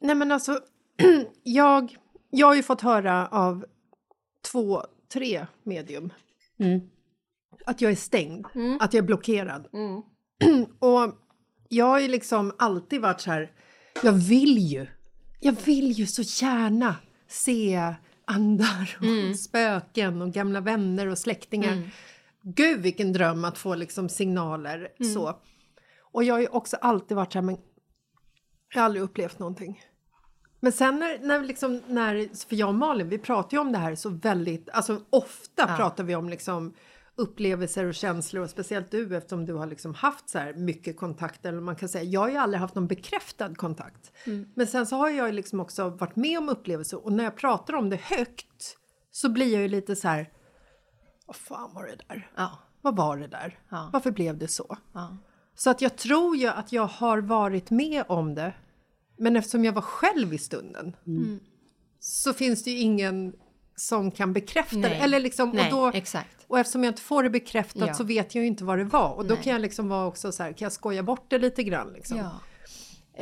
Nej 0.00 0.14
men 0.14 0.32
alltså, 0.32 0.60
jag, 1.42 1.96
jag 2.30 2.46
har 2.46 2.54
ju 2.54 2.62
fått 2.62 2.80
höra 2.80 3.28
av 3.28 3.64
två, 4.52 4.82
tre 5.12 5.46
medium 5.62 6.12
Mm. 6.58 6.80
att 7.66 7.80
jag 7.80 7.90
är 7.92 7.96
stängd, 7.96 8.46
Mm. 8.54 8.78
att 8.80 8.94
jag 8.94 9.02
är 9.02 9.06
blockerad. 9.06 9.68
Och 10.78 11.14
jag 11.68 11.84
har 11.86 12.00
ju 12.00 12.08
liksom 12.08 12.52
alltid 12.58 13.00
varit 13.00 13.20
så 13.20 13.30
här, 13.30 13.52
jag 14.02 14.12
vill 14.12 14.58
ju, 14.58 14.86
jag 15.40 15.52
vill 15.64 15.92
ju 15.92 16.06
så 16.06 16.44
gärna 16.44 16.96
se 17.28 17.94
andar 18.24 18.96
och 18.98 19.04
Mm. 19.06 19.34
spöken 19.34 20.22
och 20.22 20.32
gamla 20.32 20.60
vänner 20.60 21.06
och 21.06 21.18
släktingar. 21.18 21.90
Gud 22.42 22.80
vilken 22.80 23.12
dröm 23.12 23.44
att 23.44 23.58
få 23.58 23.74
liksom 23.74 24.08
signaler 24.08 24.88
Mm. 25.00 25.14
så. 25.14 25.38
Och 26.12 26.24
jag 26.24 26.34
har 26.34 26.40
ju 26.40 26.46
också 26.48 26.76
alltid 26.76 27.16
varit 27.16 27.32
så 27.32 27.38
här, 27.38 27.46
men 27.46 27.56
jag 28.74 28.80
har 28.80 28.84
aldrig 28.84 29.02
upplevt 29.02 29.38
någonting. 29.38 29.80
Men 30.60 30.72
sen 30.72 30.98
när, 30.98 31.18
när, 31.18 31.42
liksom, 31.44 31.80
när, 31.86 32.46
för 32.48 32.56
jag 32.56 32.68
och 32.68 32.74
Malin, 32.74 33.08
vi 33.08 33.18
pratar 33.18 33.56
ju 33.56 33.60
om 33.60 33.72
det 33.72 33.78
här 33.78 33.94
så 33.94 34.08
väldigt, 34.08 34.68
alltså 34.70 35.00
ofta 35.10 35.64
Ja. 35.68 35.76
pratar 35.76 36.04
vi 36.04 36.14
om 36.14 36.28
liksom 36.28 36.74
upplevelser 37.16 37.84
och 37.84 37.94
känslor 37.94 38.42
och 38.42 38.50
speciellt 38.50 38.90
du 38.90 39.16
eftersom 39.16 39.46
du 39.46 39.54
har 39.54 39.66
liksom 39.66 39.94
haft 39.94 40.28
så 40.28 40.38
här 40.38 40.54
mycket 40.54 40.96
kontakt 40.96 41.46
eller 41.46 41.60
man 41.60 41.76
kan 41.76 41.88
säga, 41.88 42.04
jag 42.04 42.20
har 42.20 42.28
ju 42.28 42.36
aldrig 42.36 42.60
haft 42.60 42.74
någon 42.74 42.86
bekräftad 42.86 43.54
kontakt. 43.54 44.12
Men 44.54 44.66
sen 44.66 44.86
så 44.86 44.96
har 44.96 45.08
jag 45.10 45.26
ju 45.26 45.32
liksom 45.32 45.60
också 45.60 45.88
varit 45.88 46.16
med 46.16 46.38
om 46.38 46.48
upplevelser 46.48 47.04
och 47.04 47.12
när 47.12 47.24
jag 47.24 47.36
pratar 47.36 47.74
om 47.74 47.90
det 47.90 47.96
högt 48.00 48.76
så 49.10 49.28
blir 49.28 49.52
jag 49.52 49.62
ju 49.62 49.68
lite 49.68 49.96
så 49.96 50.08
här, 50.08 50.26
vad 51.30 51.36
fan 51.36 51.74
var 51.74 51.86
det 51.86 51.96
där? 52.08 52.30
Ja. 52.36 52.58
Vad 52.82 52.96
var 52.96 53.16
det 53.16 53.26
där? 53.26 53.58
Ja. 53.68 53.90
Varför 53.92 54.10
blev 54.10 54.38
det 54.38 54.48
så? 54.48 54.76
ja. 54.92 55.16
Så 55.54 55.70
att 55.70 55.80
jag 55.82 55.96
tror 55.96 56.36
ju 56.36 56.46
att 56.48 56.72
jag 56.72 56.86
har 56.86 57.18
varit 57.18 57.70
med 57.70 58.04
om 58.08 58.34
det. 58.34 58.52
Men 59.18 59.36
eftersom 59.36 59.64
jag 59.64 59.72
var 59.72 59.82
själv 59.82 60.34
i 60.34 60.38
stunden 60.38 60.96
så 62.00 62.32
finns 62.32 62.64
det 62.64 62.70
ju 62.70 62.78
ingen 62.78 63.32
som 63.76 64.10
kan 64.10 64.32
bekräfta 64.32 64.76
det. 64.76 64.88
Nej. 64.88 65.00
Eller 65.00 65.20
liksom, 65.20 65.50
Nej, 65.50 65.72
och, 65.72 65.78
då, 65.92 65.98
exakt. 65.98 66.36
och 66.46 66.58
eftersom 66.58 66.84
jag 66.84 66.90
inte 66.90 67.02
får 67.02 67.22
det 67.22 67.30
bekräftat 67.30 67.88
Ja. 67.88 67.94
så 67.94 68.04
vet 68.04 68.34
jag 68.34 68.42
ju 68.42 68.48
inte 68.48 68.64
vad 68.64 68.78
det 68.78 68.84
var. 68.84 69.12
Och 69.12 69.26
då 69.26 69.34
Nej. 69.34 69.44
kan 69.44 69.52
jag 69.52 69.62
liksom 69.62 69.88
vara 69.88 70.06
också 70.06 70.32
så 70.32 70.42
här, 70.42 70.52
kan 70.52 70.66
jag 70.66 70.72
skoja 70.72 71.02
bort 71.02 71.24
det 71.30 71.38
lite 71.38 71.62
grann 71.62 71.92
liksom. 71.92 72.16
Ja. 72.18 72.40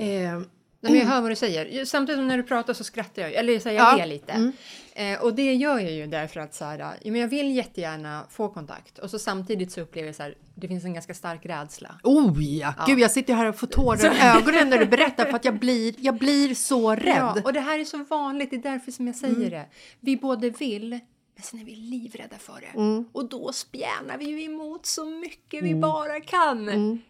Eh, 0.02 0.40
Nej, 0.80 0.92
men 0.92 1.00
jag 1.00 1.06
hör 1.08 1.20
vad 1.20 1.30
du 1.30 1.36
säger. 1.36 1.84
Samtidigt 1.84 2.18
som 2.18 2.28
när 2.28 2.36
du 2.36 2.42
pratar 2.42 2.74
så 2.74 2.84
skrattar 2.84 3.22
jag, 3.22 3.32
eller 3.32 3.58
så 3.58 3.68
här, 3.68 3.76
jag 3.76 3.92
Ja. 3.92 3.96
ler 3.96 4.06
lite. 4.06 4.52
Eh, 4.94 5.22
och 5.22 5.34
det 5.34 5.54
gör 5.54 5.78
jag 5.78 5.92
ju 5.92 6.06
därför 6.06 6.40
att 6.40 6.54
så 6.54 6.64
här, 6.64 6.78
ja, 6.78 6.92
men 7.04 7.20
jag 7.20 7.28
vill 7.28 7.56
jättegärna 7.56 8.26
få 8.30 8.48
kontakt. 8.48 8.98
Och 8.98 9.10
så 9.10 9.18
samtidigt 9.18 9.72
så 9.72 9.80
upplever 9.80 10.08
jag 10.08 10.16
så 10.16 10.22
här, 10.22 10.34
det 10.54 10.68
finns 10.68 10.84
en 10.84 10.94
ganska 10.94 11.14
stark 11.14 11.46
rädsla. 11.46 12.00
oh 12.04 12.42
ja. 12.42 12.74
gud 12.86 12.98
jag 12.98 13.10
sitter 13.10 13.34
här 13.34 13.46
och 13.46 13.56
får 13.58 13.66
tårar 13.66 14.14
i 14.14 14.38
ögonen 14.38 14.70
när 14.70 14.78
du 14.78 14.86
berättar 14.86 15.24
för 15.24 15.32
att 15.36 15.44
jag 15.44 15.58
blir, 15.58 15.94
jag 15.98 16.14
blir 16.18 16.54
så 16.54 16.94
rädd. 16.94 17.16
Ja, 17.16 17.36
och 17.44 17.52
det 17.52 17.60
här 17.60 17.78
är 17.78 17.84
så 17.84 18.04
vanligt, 18.04 18.50
det 18.50 18.56
är 18.56 18.62
därför 18.62 18.92
som 18.92 19.06
jag 19.06 19.16
säger 19.16 19.50
det. 19.50 19.66
Vi 20.00 20.16
både 20.16 20.50
vill, 20.50 20.98
men 21.38 21.44
sen 21.44 21.60
är 21.60 21.64
vi 21.64 21.76
livrädda 21.76 22.38
för 22.38 22.60
det. 22.60 23.04
Och 23.12 23.28
då 23.28 23.52
spjärnar 23.52 24.18
vi 24.18 24.24
ju 24.24 24.42
emot 24.42 24.86
så 24.86 25.04
mycket 25.04 25.64
vi 25.64 25.74
bara 25.74 26.20
kan. 26.20 26.68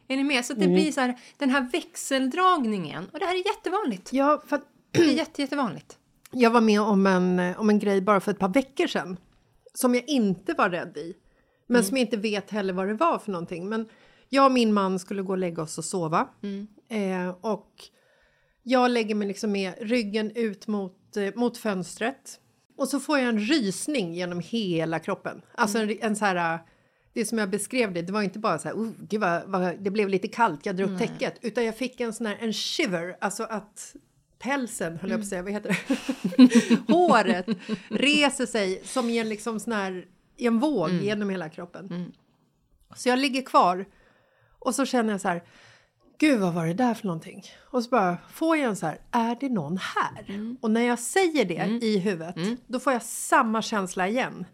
Är 0.08 0.16
ni 0.16 0.24
med? 0.24 0.44
Så 0.44 0.54
det 0.54 0.68
blir 0.68 0.92
så 0.92 1.00
här, 1.00 1.18
den 1.36 1.50
här 1.50 1.68
växeldragningen. 1.72 3.08
Och 3.12 3.18
det 3.18 3.26
här 3.26 3.34
är 3.34 3.46
jättevanligt. 3.46 4.12
Ja, 4.12 4.42
för 4.46 4.56
att 4.56 4.64
Det 4.90 5.00
är 5.00 5.12
jätte, 5.12 5.42
jättevanligt. 5.42 5.98
Jag 6.32 6.50
var 6.50 6.60
med 6.60 6.80
om 6.80 7.06
en, 7.06 7.54
om 7.56 7.70
en 7.70 7.78
grej 7.78 8.00
bara 8.00 8.20
för 8.20 8.30
ett 8.30 8.38
par 8.38 8.48
veckor 8.48 8.86
sedan. 8.86 9.16
Som 9.74 9.94
jag 9.94 10.08
inte 10.08 10.54
var 10.54 10.70
rädd 10.70 10.96
i. 10.96 11.14
Men 11.66 11.84
som 11.84 11.96
jag 11.96 12.06
inte 12.06 12.16
vet 12.16 12.50
heller 12.50 12.72
vad 12.72 12.88
det 12.88 12.94
var 12.94 13.18
för 13.18 13.32
någonting. 13.32 13.68
Men 13.68 13.88
jag 14.28 14.46
och 14.46 14.52
min 14.52 14.72
man 14.72 14.98
skulle 14.98 15.22
gå 15.22 15.32
och 15.32 15.38
lägga 15.38 15.62
oss 15.62 15.78
och 15.78 15.84
sova. 15.84 16.28
Eh, 16.88 17.28
och 17.40 17.72
jag 18.62 18.90
lägger 18.90 19.14
mig 19.14 19.28
liksom 19.28 19.52
med 19.52 19.74
ryggen 19.80 20.30
ut 20.34 20.66
mot, 20.66 21.16
eh, 21.16 21.34
mot 21.34 21.58
fönstret. 21.58 22.40
Och 22.78 22.88
så 22.88 23.00
får 23.00 23.18
jag 23.18 23.28
en 23.28 23.38
rysning 23.38 24.14
genom 24.14 24.40
hela 24.40 24.98
kroppen. 24.98 25.42
Alltså 25.54 25.78
en, 25.78 25.98
en 26.00 26.16
så 26.16 26.24
här... 26.24 26.58
Det 27.12 27.24
som 27.24 27.38
jag 27.38 27.50
beskrev 27.50 27.92
det, 27.92 28.02
det 28.02 28.12
var 28.12 28.22
inte 28.22 28.38
bara 28.38 28.58
så 28.58 28.68
här, 28.68 28.74
oh, 28.74 28.90
gud 28.98 29.20
vad, 29.20 29.42
vad, 29.46 29.80
det 29.80 29.90
blev 29.90 30.08
lite 30.08 30.28
kallt, 30.28 30.66
jag 30.66 30.76
drog 30.76 30.90
upp 30.90 30.98
täcket. 30.98 31.38
Utan 31.40 31.64
jag 31.64 31.76
fick 31.76 32.00
en 32.00 32.12
sån 32.12 32.26
här, 32.26 32.36
en 32.40 32.52
shiver, 32.52 33.16
alltså 33.20 33.42
att 33.42 33.96
pälsen, 34.38 34.96
höll 34.96 35.10
jag 35.10 35.20
på 35.20 35.22
att 35.22 35.28
säga, 35.28 35.42
vad 35.42 35.52
heter 35.52 35.68
det? 35.68 36.92
Håret 36.92 37.46
reser 37.88 38.46
sig 38.46 38.82
som 38.84 39.10
i 39.10 39.18
en 39.18 39.28
liksom 39.28 39.60
sån 39.60 39.72
här, 39.72 40.06
i 40.36 40.46
en 40.46 40.58
våg 40.58 40.90
genom 40.90 41.30
hela 41.30 41.48
kroppen. 41.48 42.12
Så 42.96 43.08
jag 43.08 43.18
ligger 43.18 43.42
kvar 43.42 43.86
och 44.58 44.74
så 44.74 44.86
känner 44.86 45.10
jag 45.12 45.20
så 45.20 45.28
här, 45.28 45.42
gud 46.18 46.40
vad 46.40 46.54
var 46.54 46.66
det 46.66 46.74
där 46.74 46.94
för 46.94 47.06
någonting? 47.06 47.42
Och 47.70 47.82
så 47.84 47.90
bara 47.90 48.16
får 48.30 48.56
jag 48.56 48.68
en 48.68 48.76
så 48.76 48.86
här, 48.86 48.98
är 49.10 49.36
det 49.40 49.48
någon 49.48 49.76
här? 49.78 50.54
Och 50.60 50.70
när 50.70 50.80
jag 50.80 50.98
säger 50.98 51.44
det 51.44 51.86
i 51.86 51.98
huvudet, 51.98 52.36
då 52.66 52.80
får 52.80 52.92
jag 52.92 53.02
samma 53.02 53.62
känsla 53.62 54.08
igen. 54.08 54.44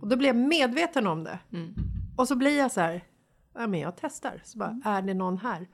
Och 0.00 0.08
då 0.08 0.16
blir 0.16 0.26
jag 0.28 0.36
medveten 0.36 1.06
om 1.06 1.24
det. 1.24 1.38
Och 2.16 2.28
så 2.28 2.36
blir 2.36 2.58
jag 2.58 2.72
så 2.72 2.80
här, 2.80 3.04
ja, 3.54 3.66
men 3.66 3.80
jag 3.80 3.92
testar. 4.00 4.42
Så 4.44 4.58
bara, 4.58 4.80
är 4.84 5.02
det 5.02 5.14
någon 5.14 5.38
här? 5.38 5.68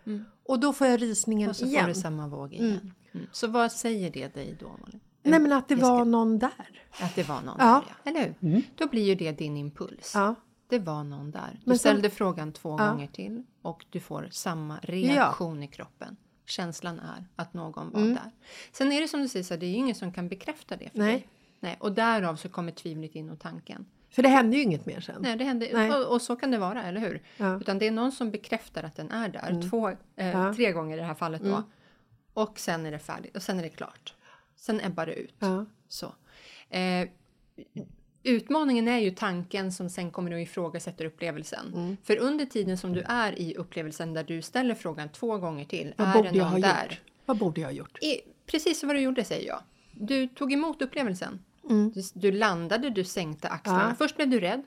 Och 0.44 0.60
då 0.60 0.72
får 0.72 0.86
jag 0.86 1.02
rysningen 1.02 1.50
Och 1.50 1.56
så 1.56 1.64
igen. 1.64 1.82
får 1.84 1.88
du 1.88 1.94
samma 1.94 2.28
våg 2.28 2.52
igen. 2.54 2.92
Mm. 3.14 3.26
Så 3.32 3.46
vad 3.46 3.72
säger 3.72 4.10
det 4.10 4.34
dig 4.34 4.56
då, 4.60 4.66
Malin? 4.80 5.00
Nej 5.22 5.40
men 5.40 5.52
att 5.52 5.68
det 5.68 5.74
var 5.76 6.04
någon 6.04 6.38
där. 6.38 6.82
Att 7.00 7.14
det 7.14 7.28
var 7.28 7.40
någon 7.42 7.56
Ja. 7.58 7.64
där, 7.64 7.94
ja. 8.04 8.10
Eller 8.10 8.34
hur? 8.40 8.62
Då 8.76 8.86
blir 8.88 9.02
ju 9.04 9.14
det 9.14 9.32
din 9.32 9.56
impuls. 9.56 10.12
Ja. 10.14 10.34
Det 10.72 10.78
var 10.78 11.04
någon 11.04 11.30
där. 11.30 11.60
Du 11.64 11.70
sen- 11.70 11.78
ställde 11.78 12.10
frågan 12.10 12.52
två 12.52 12.76
gånger 12.76 13.06
till 13.06 13.42
och 13.62 13.84
du 13.90 14.00
får 14.00 14.28
samma 14.30 14.78
reaktion 14.82 15.62
i 15.62 15.68
kroppen. 15.68 16.16
Känslan 16.46 17.00
är 17.00 17.24
att 17.36 17.54
någon 17.54 17.90
var 17.90 18.00
där. 18.00 18.30
Sen 18.72 18.92
är 18.92 19.00
det 19.00 19.08
som 19.08 19.20
du 19.20 19.28
säger, 19.28 19.44
så 19.44 19.56
det 19.56 19.66
är 19.66 19.70
ju 19.70 19.76
ingen 19.76 19.94
som 19.94 20.12
kan 20.12 20.28
bekräfta 20.28 20.76
det 20.76 20.90
för 20.90 20.98
Nej. 20.98 21.12
dig. 21.12 21.28
Nej. 21.60 21.76
Och 21.80 21.92
därav 21.92 22.36
så 22.36 22.48
kommer 22.48 22.72
tvivlet 22.72 23.14
in 23.14 23.30
och 23.30 23.40
tanken. 23.40 23.86
För 24.10 24.22
det 24.22 24.28
hände 24.28 24.56
ju 24.56 24.62
inget 24.62 24.86
mer 24.86 25.00
sen. 25.00 25.22
Nej, 25.22 25.36
det 25.36 25.44
händer, 25.44 25.68
Nej. 25.72 25.90
Och, 25.90 26.14
och 26.14 26.22
så 26.22 26.36
kan 26.36 26.50
det 26.50 26.58
vara, 26.58 26.82
eller 26.82 27.00
hur? 27.00 27.22
Ja. 27.36 27.60
Utan 27.60 27.78
det 27.78 27.86
är 27.86 27.90
någon 27.90 28.12
som 28.12 28.30
bekräftar 28.30 28.82
att 28.82 28.96
den 28.96 29.10
är 29.10 29.28
där. 29.28 29.70
Två, 29.70 29.88
eh, 29.88 29.96
Ja. 30.16 30.22
Mm. 30.24 30.54
Tre 30.54 30.72
gånger 30.72 30.96
i 30.96 31.00
det 31.00 31.06
här 31.06 31.14
fallet 31.14 31.42
då. 31.42 31.62
Och 32.34 32.58
sen 32.58 32.86
är 32.86 32.90
det 32.90 32.98
färdigt 32.98 33.36
och 33.36 33.42
sen 33.42 33.58
är 33.58 33.62
det 33.62 33.68
klart. 33.68 34.14
Sen 34.56 34.80
ebbar 34.80 35.06
det 35.06 35.14
ut. 35.14 35.34
Ja. 35.38 35.66
Så. 35.88 36.06
Eh, 36.68 37.08
utmaningen 38.22 38.88
är 38.88 38.98
ju 38.98 39.10
tanken 39.10 39.72
som 39.72 39.90
sen 39.90 40.10
kommer 40.10 40.32
att 40.32 40.48
ifrågasätta 40.48 41.04
upplevelsen. 41.04 41.72
Mm. 41.74 41.96
För 42.02 42.16
under 42.16 42.46
tiden 42.46 42.78
som 42.78 42.92
du 42.92 43.00
är 43.00 43.38
i 43.38 43.54
upplevelsen 43.56 44.14
där 44.14 44.24
du 44.24 44.42
ställer 44.42 44.74
frågan 44.74 45.08
två 45.08 45.38
gånger 45.38 45.64
till. 45.64 45.94
Vad 45.96 46.08
är 46.08 46.12
borde 46.12 46.30
det 46.30 46.36
jag 46.36 46.50
någon 46.50 46.60
där? 46.60 46.84
gjort? 46.84 47.00
Vad 47.26 47.38
borde 47.38 47.60
jag 47.60 47.68
ha 47.68 47.72
gjort? 47.72 48.02
I, 48.02 48.20
precis 48.46 48.82
vad 48.82 48.96
du 48.96 49.00
gjorde 49.00 49.24
säger 49.24 49.48
jag. 49.48 49.62
Du 49.92 50.28
tog 50.28 50.52
emot 50.52 50.82
upplevelsen. 50.82 51.44
Mm. 51.70 51.92
Du, 51.94 52.02
du 52.14 52.32
landade, 52.32 52.90
du 52.90 53.04
sänkte 53.04 53.48
axlarna. 53.48 53.86
Ja. 53.88 53.94
Först 53.98 54.16
blev 54.16 54.28
du 54.28 54.40
rädd. 54.40 54.62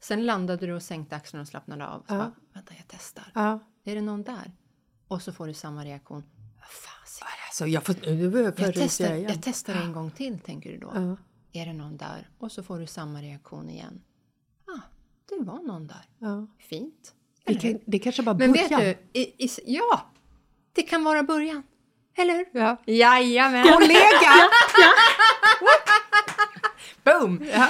Sen 0.00 0.26
landade 0.26 0.66
du 0.66 0.72
och 0.72 0.82
sänkte 0.82 1.16
axlarna 1.16 1.42
och 1.42 1.48
slappnade 1.48 1.86
av. 1.86 2.04
Ja. 2.06 2.14
bara, 2.16 2.32
Vänta, 2.52 2.74
jag 2.76 2.84
testar. 2.88 3.32
Ja. 3.34 3.58
Är 3.84 3.94
det 3.94 4.00
någon 4.00 4.22
där? 4.22 4.52
Och 5.08 5.22
så 5.22 5.32
får 5.32 5.46
du 5.46 5.54
samma 5.54 5.84
reaktion. 5.84 6.24
Vad 6.58 6.68
fasiken. 6.68 7.28
Alltså 7.46 7.66
jag 7.66 7.82
får, 7.84 7.96
Jag 8.60 8.74
testar, 8.74 9.14
jag 9.14 9.42
testar 9.42 9.74
en 9.74 9.92
gång 9.92 10.10
till, 10.10 10.38
tänker 10.38 10.72
du 10.72 10.78
då. 10.78 11.16
Ja. 11.52 11.60
Är 11.60 11.66
det 11.66 11.72
någon 11.72 11.96
där? 11.96 12.28
Och 12.38 12.52
så 12.52 12.62
får 12.62 12.78
du 12.78 12.86
samma 12.86 13.22
reaktion 13.22 13.70
igen. 13.70 14.02
Ah, 14.66 14.80
det 15.28 15.44
var 15.44 15.58
någon 15.62 15.86
där. 15.86 16.04
Ja. 16.18 16.46
Fint. 16.58 17.14
Det, 17.44 17.54
kan, 17.54 17.78
det 17.86 17.98
kanske 17.98 18.22
bara 18.22 18.34
Men 18.36 18.52
början. 18.52 18.80
vet 18.80 19.12
du, 19.12 19.20
i, 19.20 19.44
i, 19.44 19.48
ja, 19.64 20.06
det 20.72 20.82
kan 20.82 21.04
vara 21.04 21.22
början. 21.22 21.62
Eller 22.14 22.34
hur? 22.34 22.46
Ja. 22.52 22.76
Jajamän! 22.86 23.64
Kollega! 23.72 24.50
Boom! 27.20 27.42
Eh, 27.42 27.66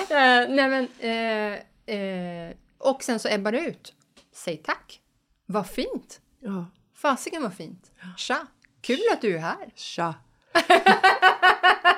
nej 0.48 0.68
men, 0.68 0.88
eh, 0.98 1.52
eh, 1.96 2.54
och 2.78 3.02
sen 3.02 3.18
så 3.18 3.28
ebbar 3.28 3.52
det 3.52 3.60
ut. 3.60 3.94
Säg 4.32 4.56
tack. 4.56 5.00
Vad 5.46 5.66
fint. 5.66 6.20
Ja. 6.40 6.66
Fasiken 6.94 7.42
vad 7.42 7.54
fint. 7.54 7.90
Tja, 8.16 8.46
kul 8.80 9.00
att 9.12 9.20
du 9.20 9.36
är 9.36 9.40
här. 9.40 9.72
Tja. 9.74 10.14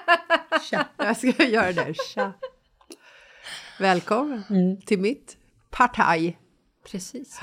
Tja. 0.71 0.89
Jag 0.97 1.17
ska 1.17 1.45
göra 1.45 1.73
det. 1.73 1.95
Tja. 2.15 2.33
Välkommen 3.79 4.81
till 4.87 4.99
mitt 4.99 5.37
partaj. 5.71 6.39
Precis. 6.91 7.41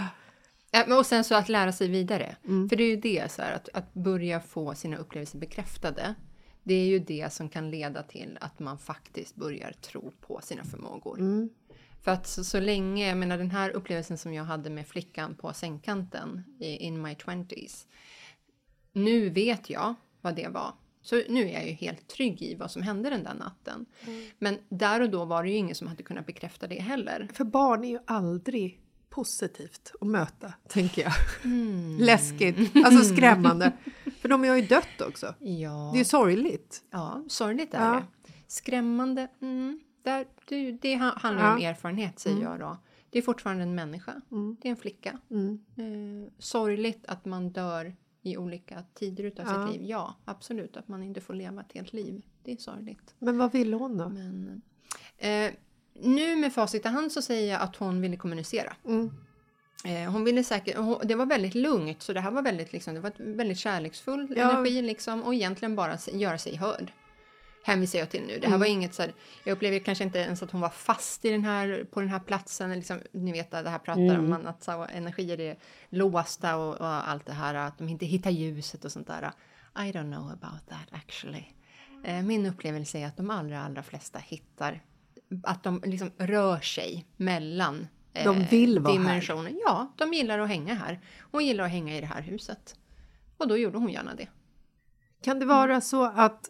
Och 0.97 1.05
sen 1.05 1.23
så 1.23 1.35
att 1.35 1.49
lära 1.49 1.71
sig 1.71 1.87
vidare. 1.87 2.35
Mm. 2.45 2.69
För 2.69 2.75
det 2.75 2.83
är 2.83 2.89
ju 2.89 2.95
det, 2.95 3.31
så 3.31 3.41
här, 3.41 3.53
att, 3.55 3.69
att 3.73 3.93
börja 3.93 4.39
få 4.39 4.75
sina 4.75 4.97
upplevelser 4.97 5.37
bekräftade. 5.37 6.15
Det 6.63 6.73
är 6.73 6.85
ju 6.85 6.99
det 6.99 7.33
som 7.33 7.49
kan 7.49 7.71
leda 7.71 8.03
till 8.03 8.37
att 8.41 8.59
man 8.59 8.77
faktiskt 8.77 9.35
börjar 9.35 9.71
tro 9.71 10.11
på 10.21 10.39
sina 10.43 10.63
förmågor. 10.63 11.19
Mm. 11.19 11.49
För 12.01 12.11
att 12.11 12.27
så, 12.27 12.43
så 12.43 12.59
länge, 12.59 13.07
jag 13.07 13.17
menar 13.17 13.37
den 13.37 13.51
här 13.51 13.69
upplevelsen 13.69 14.17
som 14.17 14.33
jag 14.33 14.43
hade 14.43 14.69
med 14.69 14.87
flickan 14.87 15.35
på 15.35 15.53
sängkanten 15.53 16.43
i 16.59 16.75
In 16.75 17.01
My 17.01 17.15
Twenties. 17.15 17.87
Nu 18.93 19.29
vet 19.29 19.69
jag 19.69 19.95
vad 20.21 20.35
det 20.35 20.47
var. 20.47 20.73
Så 21.01 21.21
nu 21.29 21.49
är 21.49 21.53
jag 21.53 21.67
ju 21.67 21.71
helt 21.73 22.07
trygg 22.07 22.41
i 22.41 22.55
vad 22.55 22.71
som 22.71 22.81
hände 22.81 23.09
den 23.09 23.23
där 23.23 23.33
natten. 23.33 23.85
Men 24.39 24.57
där 24.69 25.01
och 25.01 25.09
då 25.09 25.25
var 25.25 25.43
det 25.43 25.49
ju 25.49 25.55
ingen 25.55 25.75
som 25.75 25.87
hade 25.87 26.03
kunnat 26.03 26.25
bekräfta 26.25 26.67
det 26.67 26.79
heller. 26.81 27.29
För 27.33 27.43
barn 27.43 27.83
är 27.83 27.89
ju 27.89 27.99
aldrig 28.07 28.81
positivt 29.09 29.91
att 30.01 30.07
möta, 30.07 30.53
tänker 30.67 31.01
jag. 31.01 31.13
Läskigt, 31.99 32.75
alltså 32.85 33.15
skrämmande. 33.15 33.71
För 34.19 34.29
de 34.29 34.43
har 34.43 34.55
ju 34.55 34.61
dött 34.67 35.01
också. 35.07 35.25
Ja. 35.39 35.89
Det 35.93 35.97
är 35.97 35.99
ju 35.99 36.05
sorgligt. 36.05 36.83
Ja, 36.91 37.23
sorgligt 37.27 37.73
är 37.73 37.85
Ja. 37.85 37.93
det. 38.25 38.31
Skrämmande, 38.47 39.27
mm, 39.41 39.79
där, 40.03 40.25
det, 40.47 40.71
det 40.71 40.95
ha- 40.97 41.17
handlar 41.17 41.47
ju 41.47 41.53
om 41.55 41.61
Ja. 41.61 41.69
erfarenhet 41.69 42.19
säger 42.19 42.41
jag 42.41 42.59
då. 42.59 42.77
Det 43.09 43.17
är 43.17 43.21
fortfarande 43.21 43.63
en 43.63 43.75
människa. 43.75 44.21
Det 44.61 44.67
är 44.67 44.71
en 44.71 44.77
flicka. 44.77 45.09
Eh, 45.29 46.31
sorgligt 46.39 47.05
att 47.07 47.25
man 47.25 47.49
dör 47.51 47.95
i 48.21 48.37
olika 48.37 48.83
tider 48.93 49.23
utav 49.23 49.45
Ja. 49.47 49.67
sitt 49.67 49.75
liv. 49.79 49.89
Ja, 49.89 50.15
absolut. 50.25 50.77
Att 50.77 50.87
man 50.87 51.03
inte 51.03 51.21
får 51.21 51.33
leva 51.33 51.61
ett 51.61 51.73
helt 51.73 51.93
liv. 51.93 52.21
Det 52.43 52.51
är 52.51 52.57
sorgligt. 52.57 53.15
Men 53.19 53.37
vad 53.37 53.51
ville 53.51 53.75
hon 53.75 53.97
då? 53.97 54.09
Men, 54.09 54.61
eh, 55.17 55.51
nu 55.93 56.35
med 56.35 56.53
facit 56.53 56.85
i 56.85 56.87
hand 56.89 57.11
så 57.11 57.21
säger 57.21 57.51
jag 57.51 57.61
att 57.61 57.75
hon 57.75 58.01
ville 58.01 58.17
kommunicera. 58.17 58.73
Mm. 58.85 59.11
Eh, 59.85 60.11
hon 60.11 60.23
ville 60.23 60.43
säkert, 60.43 60.77
hon, 60.77 60.97
det 61.03 61.15
var 61.15 61.25
väldigt 61.25 61.55
lugnt 61.55 62.01
så 62.01 62.13
det 62.13 62.19
här 62.19 62.31
var 62.31 62.41
väldigt, 62.41 62.73
liksom, 62.73 62.93
det 62.93 62.99
var 62.99 63.11
väldigt 63.17 63.57
kärleksfull 63.57 64.33
Ja. 64.37 64.51
energi 64.51 64.81
liksom, 64.81 65.23
och 65.23 65.33
egentligen 65.35 65.75
bara 65.75 65.97
göra 66.13 66.37
sig 66.37 66.55
hörd. 66.55 66.91
Hänvisar 67.63 67.99
jag 67.99 68.09
till 68.09 68.23
nu. 68.27 68.39
Det 68.39 68.47
här 68.47 68.57
var 68.57 68.65
inget 68.65 68.93
så 68.93 69.01
här, 69.01 69.13
jag 69.43 69.53
upplever 69.53 69.79
kanske 69.79 70.03
inte 70.03 70.19
ens 70.19 70.43
att 70.43 70.51
hon 70.51 70.61
var 70.61 70.69
fast 70.69 71.25
i 71.25 71.29
den 71.29 71.43
här, 71.43 71.85
på 71.91 71.99
den 71.99 72.09
här 72.09 72.19
platsen. 72.19 72.73
Liksom, 72.73 72.99
ni 73.11 73.31
vet 73.31 73.51
det 73.51 73.69
här 73.69 73.79
pratar 73.79 74.19
om 74.19 74.29
man, 74.29 74.47
att 74.47 74.63
så, 74.63 74.85
energier 74.93 75.39
är 75.39 75.57
låsta 75.89 76.55
och, 76.57 76.75
och 76.75 77.09
allt 77.09 77.25
det 77.25 77.33
här, 77.33 77.55
att 77.55 77.77
de 77.77 77.89
inte 77.89 78.05
hittar 78.05 78.29
ljuset 78.31 78.85
och 78.85 78.91
sånt 78.91 79.07
där. 79.07 79.31
I 79.75 79.91
don't 79.91 80.11
know 80.13 80.31
about 80.31 80.67
that 80.69 80.87
actually. 80.91 81.43
Eh, 82.03 82.21
min 82.21 82.45
upplevelse 82.45 82.99
är 82.99 83.07
att 83.07 83.17
de 83.17 83.29
allra, 83.29 83.61
allra 83.61 83.83
flesta 83.83 84.19
hittar, 84.19 84.81
att 85.43 85.63
de 85.63 85.81
liksom 85.85 86.11
rör 86.17 86.59
sig 86.59 87.05
mellan 87.17 87.87
eh, 88.13 88.25
De 88.25 88.43
vill 88.43 88.79
vara 88.79 88.93
här. 88.93 88.99
dimensioner. 88.99 89.53
Ja, 89.65 89.93
de 89.97 90.13
gillar 90.13 90.39
att 90.39 90.47
hänga 90.49 90.73
här. 90.73 90.99
Hon 91.31 91.45
gillar 91.45 91.63
att 91.63 91.71
hänga 91.71 91.97
i 91.97 92.01
det 92.01 92.07
här 92.07 92.21
huset. 92.21 92.75
Och 93.37 93.47
då 93.47 93.57
gjorde 93.57 93.77
hon 93.77 93.89
gärna 93.89 94.15
det. 94.15 94.27
Kan 95.23 95.39
det 95.39 95.45
vara 95.45 95.81
så 95.81 96.03
att, 96.05 96.49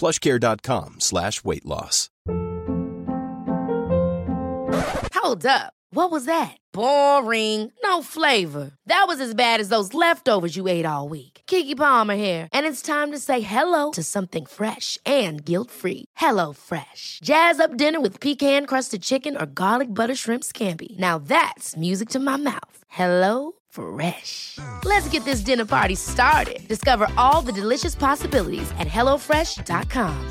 plushcare.com 0.00 1.00
slash 1.00 1.44
weight 1.44 1.66
loss. 1.66 2.08
Hold 5.14 5.44
up. 5.44 5.74
What 5.92 6.10
was 6.12 6.24
that? 6.24 6.56
Boring. 6.72 7.72
No 7.82 8.00
flavor. 8.02 8.70
That 8.86 9.04
was 9.08 9.20
as 9.20 9.34
bad 9.34 9.60
as 9.60 9.68
those 9.68 9.92
leftovers 9.92 10.56
you 10.56 10.68
ate 10.68 10.86
all 10.86 11.08
week. 11.08 11.42
Kiki 11.46 11.74
Palmer 11.74 12.14
here, 12.14 12.48
and 12.52 12.64
it's 12.64 12.80
time 12.80 13.10
to 13.10 13.18
say 13.18 13.40
hello 13.40 13.90
to 13.90 14.02
something 14.02 14.46
fresh 14.46 14.98
and 15.04 15.44
guilt-free. 15.44 16.04
Hello 16.16 16.52
Fresh. 16.52 17.18
Jazz 17.22 17.60
up 17.60 17.76
dinner 17.76 18.00
with 18.00 18.20
pecan-crusted 18.20 19.02
chicken 19.02 19.36
or 19.36 19.46
garlic 19.46 19.88
butter 19.92 20.14
shrimp 20.14 20.44
scampi. 20.44 20.98
Now 20.98 21.18
that's 21.18 21.76
music 21.76 22.08
to 22.10 22.20
my 22.20 22.36
mouth. 22.36 22.84
Hello 22.88 23.52
Fresh. 23.70 24.58
Let's 24.84 25.08
get 25.12 25.24
this 25.24 25.40
dinner 25.44 25.64
party 25.64 25.94
started. 25.96 26.66
Discover 26.68 27.06
all 27.16 27.42
the 27.42 27.52
delicious 27.52 27.96
possibilities 27.96 28.70
at 28.70 28.86
hellofresh.com. 28.88 30.30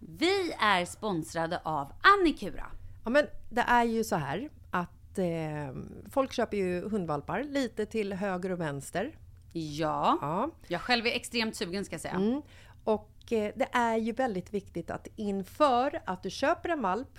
Vi 0.00 0.52
är 0.60 0.84
sponsrade 0.84 1.60
av 1.64 1.92
Annikura. 2.02 2.66
Ja, 3.04 3.10
men 3.10 3.26
det 3.50 3.60
är 3.60 3.84
ju 3.84 4.04
så 4.04 4.16
här 4.16 4.48
att 4.70 5.18
eh, 5.18 5.26
folk 6.10 6.32
köper 6.32 6.56
ju 6.56 6.88
hundvalpar 6.88 7.42
lite 7.42 7.86
till 7.86 8.12
höger 8.12 8.50
och 8.52 8.60
vänster. 8.60 9.16
Ja, 9.52 10.18
Ja. 10.20 10.50
jag 10.68 10.80
själv 10.80 11.06
är 11.06 11.10
extremt 11.10 11.56
sugen 11.56 11.84
ska 11.84 11.94
jag 11.94 12.00
säga. 12.00 12.14
Mm. 12.14 12.42
Och 12.84 13.32
eh, 13.32 13.52
det 13.56 13.68
är 13.72 13.96
ju 13.96 14.12
väldigt 14.12 14.54
viktigt 14.54 14.90
att 14.90 15.08
inför 15.16 16.02
att 16.04 16.22
du 16.22 16.30
köper 16.30 16.68
en 16.68 16.82
valp 16.82 17.18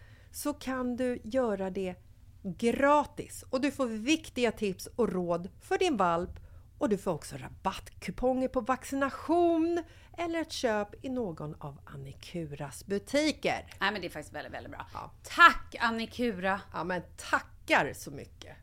så 0.31 0.53
kan 0.53 0.95
du 0.95 1.19
göra 1.23 1.69
det 1.69 1.95
gratis 2.43 3.43
och 3.49 3.61
du 3.61 3.71
får 3.71 3.85
viktiga 3.85 4.51
tips 4.51 4.87
och 4.95 5.09
råd 5.09 5.49
för 5.61 5.77
din 5.77 5.97
valp 5.97 6.39
och 6.77 6.89
du 6.89 6.97
får 6.97 7.11
också 7.11 7.35
rabattkuponger 7.37 8.47
på 8.47 8.61
vaccination 8.61 9.83
eller 10.17 10.41
ett 10.41 10.51
köp 10.51 11.05
i 11.05 11.09
någon 11.09 11.55
av 11.59 11.77
Annikuras 11.85 12.85
butiker. 12.85 13.65
Nej 13.79 13.91
men 13.91 14.01
det 14.01 14.07
är 14.07 14.09
faktiskt 14.09 14.35
väldigt, 14.35 14.53
väldigt 14.53 14.71
bra. 14.71 14.85
Ja. 14.93 15.11
Tack 15.23 15.75
Annikura! 15.79 16.61
Ja 16.73 16.83
men 16.83 17.01
tackar 17.17 17.93
så 17.93 18.11
mycket! 18.11 18.55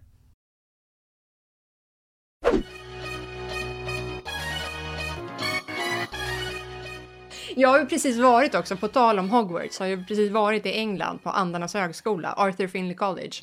Jag 7.56 7.68
har 7.68 7.78
ju 7.78 7.86
precis 7.86 8.18
varit 8.18 8.54
också, 8.54 8.76
på 8.76 8.88
tal 8.88 9.18
om 9.18 9.30
Hogwarts, 9.30 9.78
har 9.78 9.86
jag 9.86 10.08
precis 10.08 10.30
varit 10.30 10.66
i 10.66 10.72
England 10.72 11.18
på 11.22 11.30
Andarnas 11.30 11.74
högskola, 11.74 12.34
Arthur 12.36 12.68
Finley 12.68 12.94
College. 12.94 13.36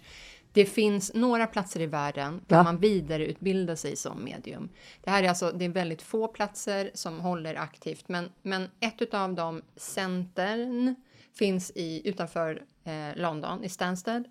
Det 0.53 0.65
finns 0.65 1.13
några 1.13 1.47
platser 1.47 1.79
i 1.79 1.85
världen 1.85 2.41
där 2.47 2.57
Va? 2.57 2.63
man 2.63 2.77
vidareutbildar 2.77 3.75
sig 3.75 3.95
som 3.95 4.23
medium. 4.23 4.69
Det 5.03 5.09
här 5.09 5.23
är 5.23 5.29
alltså, 5.29 5.51
det 5.51 5.65
är 5.65 5.69
väldigt 5.69 6.01
få 6.01 6.27
platser 6.27 6.91
som 6.93 7.19
håller 7.19 7.55
aktivt, 7.55 8.09
men, 8.09 8.29
men 8.41 8.69
ett 8.79 9.13
av 9.13 9.33
de 9.33 9.61
centern 9.75 10.95
finns 11.37 11.71
i, 11.75 12.09
utanför 12.09 12.63
eh, 12.83 13.21
London, 13.21 13.63
i 13.63 13.69
Stansted. 13.69 14.23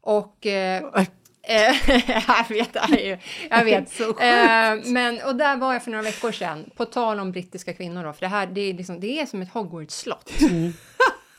Och 0.00 0.46
Eh, 0.46 1.04
jag 2.28 2.48
vet, 2.48 2.76
ju, 3.00 3.18
jag 3.50 3.64
vet. 3.64 3.90
Så 3.90 4.04
sjukt. 4.04 4.20
Eh, 4.20 4.92
men, 4.92 5.20
och 5.24 5.36
där 5.36 5.56
var 5.56 5.72
jag 5.72 5.84
för 5.84 5.90
några 5.90 6.02
veckor 6.02 6.32
sedan, 6.32 6.70
på 6.76 6.84
tal 6.84 7.20
om 7.20 7.32
brittiska 7.32 7.72
kvinnor 7.72 8.04
då, 8.04 8.12
för 8.12 8.20
det 8.20 8.28
här 8.28 8.46
det 8.46 8.60
är, 8.60 8.74
liksom, 8.74 9.00
det 9.00 9.20
är 9.20 9.26
som 9.26 9.42
ett 9.42 9.52
Hogwarts-slott. 9.52 10.32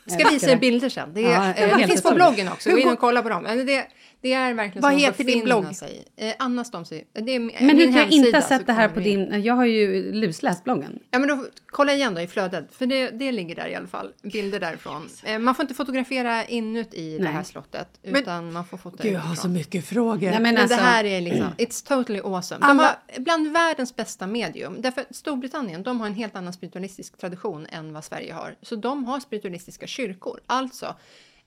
Ska 0.06 0.28
visa 0.30 0.50
er 0.50 0.56
bilder 0.56 0.88
sen. 0.88 1.14
Det, 1.14 1.24
är, 1.24 1.32
Ja, 1.32 1.54
eh, 1.54 1.78
det 1.78 1.86
finns 1.86 2.02
på 2.02 2.14
bloggen 2.14 2.48
också, 2.48 2.70
gå 2.70 2.78
in 2.78 2.88
och 2.88 2.98
kolla 2.98 3.22
på 3.22 3.28
dem. 3.28 3.42
Det, 3.66 3.86
det 4.26 4.32
är 4.32 4.54
verkligen 4.54 4.82
Vad 4.82 4.92
som 4.92 5.00
heter 5.00 5.20
att 5.24 5.26
din 5.26 5.44
blogg? 5.44 5.76
Sig. 5.76 6.04
Eh, 6.16 6.34
Anna 6.38 6.64
Stomsy. 6.64 7.02
Det 7.12 7.32
är 7.34 7.40
Men 7.40 7.76
hur 7.78 7.86
kan 7.86 7.94
jag 7.94 8.10
inte 8.10 8.36
ha 8.36 8.42
så 8.42 8.48
sett 8.48 8.66
det 8.66 8.72
här 8.72 8.88
på 8.88 9.00
din... 9.00 9.42
Jag 9.42 9.54
har 9.54 9.64
ju 9.64 10.12
lusläst 10.12 10.64
bloggen. 10.64 10.98
Ja, 11.10 11.18
men 11.18 11.28
då, 11.28 11.44
kolla 11.66 11.94
igen 11.94 12.14
då 12.14 12.20
i 12.20 12.26
flödet, 12.26 12.74
för 12.74 12.86
det, 12.86 13.10
det 13.10 13.32
ligger 13.32 13.54
där 13.54 13.68
i 13.68 13.74
alla 13.74 13.86
fall. 13.86 14.12
Bilder 14.22 14.60
därifrån. 14.60 15.08
Eh, 15.24 15.38
man 15.38 15.54
får 15.54 15.62
inte 15.62 15.74
fotografera 15.74 16.44
inuti 16.44 17.18
det 17.18 17.24
Nej. 17.24 17.32
här 17.32 17.42
slottet, 17.42 17.88
utan 18.02 18.52
man 18.52 18.64
får 18.66 18.76
fota 18.78 19.08
utifrån. 19.08 19.52
mycket 19.52 19.84
frågor. 19.84 20.30
Nej, 20.30 20.32
men 20.32 20.42
Men 20.42 20.56
alltså, 20.62 20.76
det 20.76 20.82
här 20.82 21.04
är 21.04 21.20
liksom, 21.20 21.48
it's 21.58 21.88
totally 21.88 22.20
awesome. 22.20 22.66
De 22.66 22.70
Alla- 22.70 22.82
har 22.82 23.20
bland 23.20 23.52
världens 23.52 23.96
bästa 23.96 24.26
medium. 24.26 24.76
Därför 24.78 25.04
Storbritannien, 25.10 25.82
de 25.82 26.00
har 26.00 26.06
en 26.06 26.14
helt 26.14 26.36
annan 26.36 26.52
spiritualistisk 26.52 27.18
tradition 27.18 27.66
än 27.66 27.92
vad 27.92 28.04
Sverige 28.04 28.32
har. 28.32 28.54
Så 28.62 28.76
de 28.76 29.04
har 29.04 29.20
spiritualistiska 29.20 29.86
kyrkor. 29.86 30.40
Alltså 30.46 30.86
eh, 30.86 30.92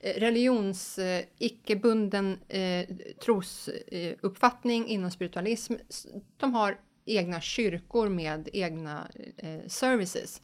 religions, 0.02 0.98
eh, 0.98 1.24
icke-bunden 1.38 2.38
eh, 2.48 2.86
trosuppfattning 3.24 4.84
eh, 4.84 4.92
inom 4.92 5.10
spiritualism. 5.10 5.74
De 6.36 6.54
har 6.54 6.78
egna 7.04 7.40
kyrkor 7.40 8.08
med 8.08 8.48
egna 8.52 9.08
eh, 9.36 9.66
services. 9.66 10.42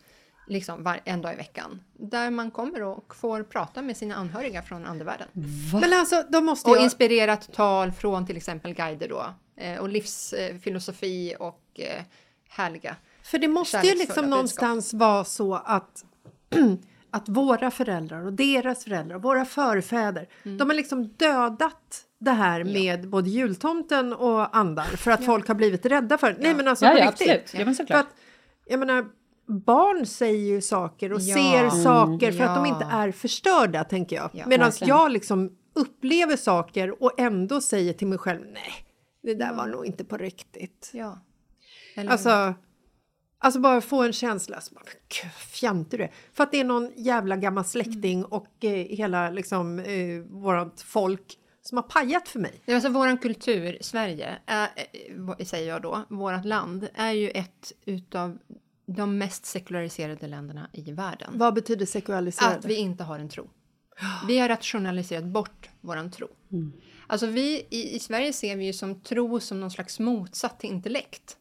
Liksom 0.49 0.83
var, 0.83 1.01
en 1.05 1.23
dag 1.23 1.33
i 1.33 1.37
veckan. 1.37 1.81
Där 1.93 2.31
man 2.31 2.51
kommer 2.51 2.83
och 2.83 3.15
får 3.17 3.43
prata 3.43 3.83
med 3.83 3.97
sina 3.97 4.15
anhöriga 4.15 4.63
från 4.63 4.87
andevärlden. 4.87 5.29
Men 5.73 5.93
alltså, 5.93 6.25
då 6.29 6.41
måste 6.41 6.71
Och 6.71 6.77
jag... 6.77 6.85
inspirerat 6.85 7.53
tal 7.53 7.93
från 7.93 8.27
till 8.27 8.37
exempel 8.37 8.75
guider 8.75 9.09
då. 9.09 9.35
Eh, 9.57 9.79
och 9.79 9.89
livsfilosofi 9.89 11.37
och 11.39 11.63
eh, 11.75 12.03
härliga. 12.49 12.97
För 13.23 13.39
det 13.39 13.49
måste 13.49 13.77
ju 13.77 13.83
liksom 13.83 14.07
budskap. 14.07 14.25
någonstans 14.25 14.95
vara 14.95 15.25
så 15.25 15.55
att, 15.55 16.05
att 17.17 17.29
våra 17.29 17.71
föräldrar 17.71 18.25
och 18.27 18.33
deras 18.33 18.85
föräldrar 18.85 19.17
och 19.17 19.23
våra 19.23 19.45
förfäder, 19.45 20.29
Mm. 20.45 20.59
de 20.59 20.71
har 20.71 20.75
liksom 20.77 21.09
dödat 21.09 22.03
det 22.21 22.31
här 22.31 22.65
med 22.65 23.09
både 23.11 23.31
jultomten 23.31 24.13
och 24.13 24.57
andar 24.57 24.85
för 24.85 25.11
att 25.11 25.25
folk 25.25 25.49
har 25.49 25.55
blivit 25.55 25.87
rädda 25.87 26.19
för 26.19 26.31
det. 26.33 26.37
Nej 26.41 26.55
men 26.55 26.69
alltså 26.69 26.85
Ja, 26.85 26.91
på 26.93 26.99
ja, 26.99 27.07
riktigt. 27.11 27.29
absolut. 27.31 27.55
Ja, 27.55 27.65
men 27.65 27.75
såklart. 27.75 27.99
För 28.07 28.09
att, 28.11 28.17
jag 28.67 28.79
menar, 28.79 29.07
barn 29.67 30.07
säger 30.07 30.55
ju 30.55 30.61
saker 30.63 31.13
och 31.13 31.21
Ja. 31.21 31.35
ser 31.35 31.83
saker 31.83 32.33
för 32.33 32.45
att 32.45 32.55
de 32.57 32.67
Ja. 32.67 32.75
inte 32.75 32.85
är 32.91 33.13
förstörda 33.13 33.85
tänker 33.85 34.17
jag. 34.17 34.31
Ja, 34.33 34.47
Medan 34.47 34.73
jag 34.81 35.13
liksom 35.13 35.51
upplever 35.75 36.37
saker 36.37 37.03
och 37.03 37.21
ändå 37.21 37.61
säger 37.61 37.93
till 37.93 38.07
mig 38.07 38.19
själv 38.19 38.41
nej, 38.53 38.73
det 39.23 39.35
där 39.35 39.53
var 39.55 39.67
nog 39.67 39.87
inte 39.87 40.05
på 40.05 40.17
riktigt. 40.17 40.91
Ja. 40.93 41.19
Eller, 41.97 42.11
Alltså, 42.13 42.55
alltså 43.39 43.61
bara 43.61 43.81
få 43.81 44.03
en 44.03 44.13
känsla, 44.13 44.61
så 44.61 44.75
bara, 44.75 44.85
fjantig 45.37 46.01
du 46.01 46.05
är. 46.05 46.13
För 46.33 46.45
att 46.45 46.53
det 46.53 46.61
är 46.61 46.65
någon 46.65 46.93
jävla 46.97 47.37
gammal 47.37 47.65
släkting 47.65 48.19
Mm. 48.19 48.33
och 48.33 48.65
eh, 48.65 48.71
hela 48.97 49.31
liksom 49.31 49.79
eh, 49.79 50.21
vårat 50.21 50.81
folk 50.81 51.39
som 51.63 51.77
har 51.79 51.83
pajat 51.83 52.29
för 52.29 52.41
mig. 52.41 52.63
Alltså 52.69 52.89
våran 52.89 53.19
kultur, 53.19 53.79
Sverige, 53.81 54.39
är, 54.47 54.69
eh, 55.29 55.45
säger 55.45 55.69
jag 55.69 55.83
då, 55.83 56.05
vårat 56.09 56.45
land, 56.45 56.89
är 56.95 57.13
ju 57.13 57.31
ett 57.31 57.73
utav 57.85 58.39
de 58.87 59.19
mest 59.19 59.47
sekulariserade 59.47 60.27
länderna 60.27 60.71
i 60.73 60.93
världen. 60.93 61.31
Vad 61.35 61.55
betyder 61.55 61.87
sekulariserade? 61.87 62.57
Att 62.57 62.65
vi 62.65 62.75
inte 62.75 63.05
har 63.05 63.19
en 63.19 63.29
tro. 63.29 63.51
Vi 64.29 64.39
har 64.39 64.49
rationaliserat 64.49 65.25
bort 65.25 65.69
våran 65.81 66.11
tro. 66.11 66.29
Alltså 67.07 67.27
vi 67.27 67.67
i, 67.71 67.97
i 67.97 67.99
Sverige 67.99 68.33
ser 68.33 68.57
vi 68.57 68.65
ju 68.65 68.73
som 68.73 69.01
tro 69.01 69.41
som 69.41 69.61
någon 69.61 69.71
slags 69.71 69.99
motsatt 70.01 70.61
till 70.61 70.71
intellekt. 70.71 71.37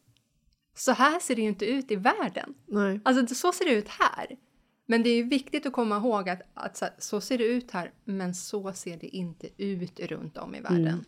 Så 0.78 0.92
här 0.92 1.20
ser 1.20 1.36
det 1.36 1.42
ju 1.42 1.48
inte 1.48 1.66
ut 1.66 1.90
i 1.90 1.96
världen. 1.96 2.54
Nej. 2.66 3.00
Alltså 3.04 3.34
så 3.34 3.52
ser 3.52 3.64
det 3.64 3.70
ut 3.70 3.88
här. 3.88 4.36
Men 4.86 5.02
det 5.02 5.10
är 5.10 5.16
ju 5.16 5.22
viktigt 5.22 5.66
att 5.66 5.72
komma 5.72 5.96
ihåg 5.96 6.28
att, 6.28 6.42
att 6.54 6.76
så, 6.76 6.86
så 6.98 7.20
ser 7.20 7.38
det 7.38 7.44
ut 7.44 7.70
här, 7.70 7.92
men 8.04 8.34
så 8.34 8.72
ser 8.72 8.96
det 8.96 9.06
inte 9.06 9.48
ut 9.56 10.00
runt 10.00 10.36
om 10.36 10.54
i 10.54 10.60
världen. 10.60 11.04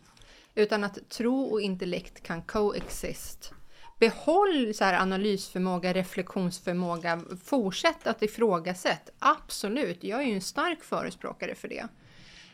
Utan 0.55 0.83
att 0.83 1.09
tro 1.09 1.43
och 1.43 1.61
intellekt 1.61 2.23
kan 2.23 2.41
coexist. 2.41 3.53
Behåll 3.99 4.73
så 4.73 4.83
här 4.83 5.01
analysförmåga, 5.01 5.93
reflektionsförmåga, 5.93 7.21
fortsätt 7.43 8.07
att 8.07 8.23
ifrågasätta. 8.23 9.11
Absolut, 9.19 10.03
jag 10.03 10.21
är 10.21 10.27
ju 10.27 10.33
en 10.33 10.41
stark 10.41 10.83
förespråkare 10.83 11.55
för 11.55 11.67
det. 11.67 11.87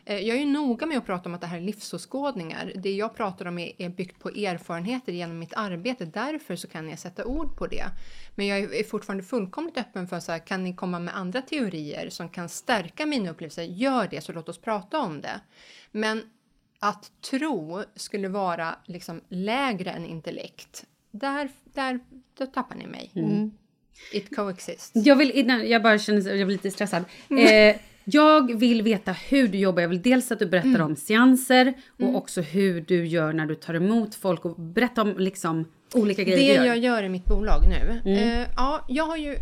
Eh, 0.08 0.18
Jag 0.18 0.36
är 0.36 0.40
ju 0.40 0.46
noga 0.46 0.86
med 0.86 0.98
att 0.98 1.06
prata 1.06 1.28
om 1.28 1.34
att 1.34 1.40
det 1.40 1.46
här 1.46 1.56
är 1.56 1.62
livsåskådningar. 1.62 2.72
Det 2.74 2.90
jag 2.90 3.14
pratar 3.14 3.46
om 3.46 3.58
är, 3.58 3.72
är 3.78 3.88
byggt 3.88 4.18
på 4.18 4.28
erfarenheter 4.28 5.12
genom 5.12 5.38
mitt 5.38 5.52
arbete. 5.56 6.04
Därför 6.04 6.56
så 6.56 6.68
kan 6.68 6.88
jag 6.88 6.98
sätta 6.98 7.24
ord 7.24 7.56
på 7.56 7.66
det. 7.66 7.84
Men 8.34 8.46
jag 8.46 8.58
är 8.74 8.84
fortfarande 8.84 9.24
fullkomligt 9.24 9.78
öppen 9.78 10.08
för 10.08 10.20
så 10.20 10.32
här, 10.32 10.38
kan 10.38 10.64
ni 10.64 10.74
komma 10.74 10.98
med 10.98 11.16
andra 11.16 11.42
teorier 11.42 12.08
som 12.10 12.28
kan 12.28 12.48
stärka 12.48 13.06
mina 13.06 13.30
upplevelser? 13.30 13.62
Gör 13.62 14.08
det, 14.10 14.20
så 14.20 14.32
låt 14.32 14.48
oss 14.48 14.58
prata 14.58 14.98
om 14.98 15.20
det. 15.20 15.40
Men 15.90 16.22
att 16.78 17.12
tro 17.30 17.82
skulle 17.94 18.28
vara 18.28 18.76
liksom 18.84 19.20
lägre 19.28 19.90
än 19.90 20.06
intellekt, 20.06 20.84
där, 21.10 21.48
där 21.64 22.00
då 22.38 22.46
tappar 22.46 22.76
ni 22.76 22.86
mig. 22.86 23.10
It 24.12 24.36
coexists. 24.36 24.90
Jag 24.94 25.16
vill 25.16 25.30
innan, 25.30 25.68
jag 25.68 25.82
bara 25.82 25.98
känner 25.98 26.34
jag 26.34 26.46
blir 26.46 26.56
lite 26.56 26.70
stressad. 26.70 27.04
Mm. 27.30 27.74
Eh, 27.74 27.80
jag 28.08 28.58
vill 28.58 28.82
veta 28.82 29.12
hur 29.12 29.48
du 29.48 29.58
jobbar. 29.58 29.82
Jag 29.82 29.88
vill 29.88 30.02
dels 30.02 30.32
att 30.32 30.38
du 30.38 30.46
berättar 30.46 30.68
Mm. 30.68 30.82
om 30.86 30.96
seanser 30.96 31.74
och 32.02 32.16
också 32.16 32.40
hur 32.40 32.80
du 32.80 33.06
gör 33.06 33.32
när 33.32 33.46
du 33.46 33.54
tar 33.54 33.74
emot 33.74 34.14
folk 34.14 34.44
och 34.44 34.56
berätta 34.60 35.02
om 35.02 35.14
liksom 35.18 35.64
olika 35.94 36.24
grejer 36.24 36.36
Det 36.36 36.54
gör. 36.54 36.64
jag 36.64 36.78
gör 36.78 37.02
i 37.02 37.08
mitt 37.08 37.24
bolag 37.24 37.62
nu. 37.68 38.12
Eh, 38.12 38.46
ja, 38.56 38.84
jag 38.88 39.04
har 39.04 39.16
ju... 39.16 39.36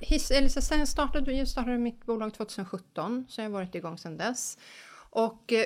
His, 0.00 0.30
eller 0.30 0.48
så 0.48 0.60
sen 0.60 0.78
jag 0.78 0.88
startade, 0.88 1.32
jag 1.32 1.48
startade 1.48 1.78
mitt 1.78 2.06
bolag 2.06 2.34
2017, 2.34 3.26
så 3.28 3.40
jag 3.40 3.44
har 3.44 3.50
varit 3.52 3.74
igång 3.74 3.98
sedan 3.98 4.16
dess. 4.16 4.58
Och 5.10 5.52
eh, 5.52 5.64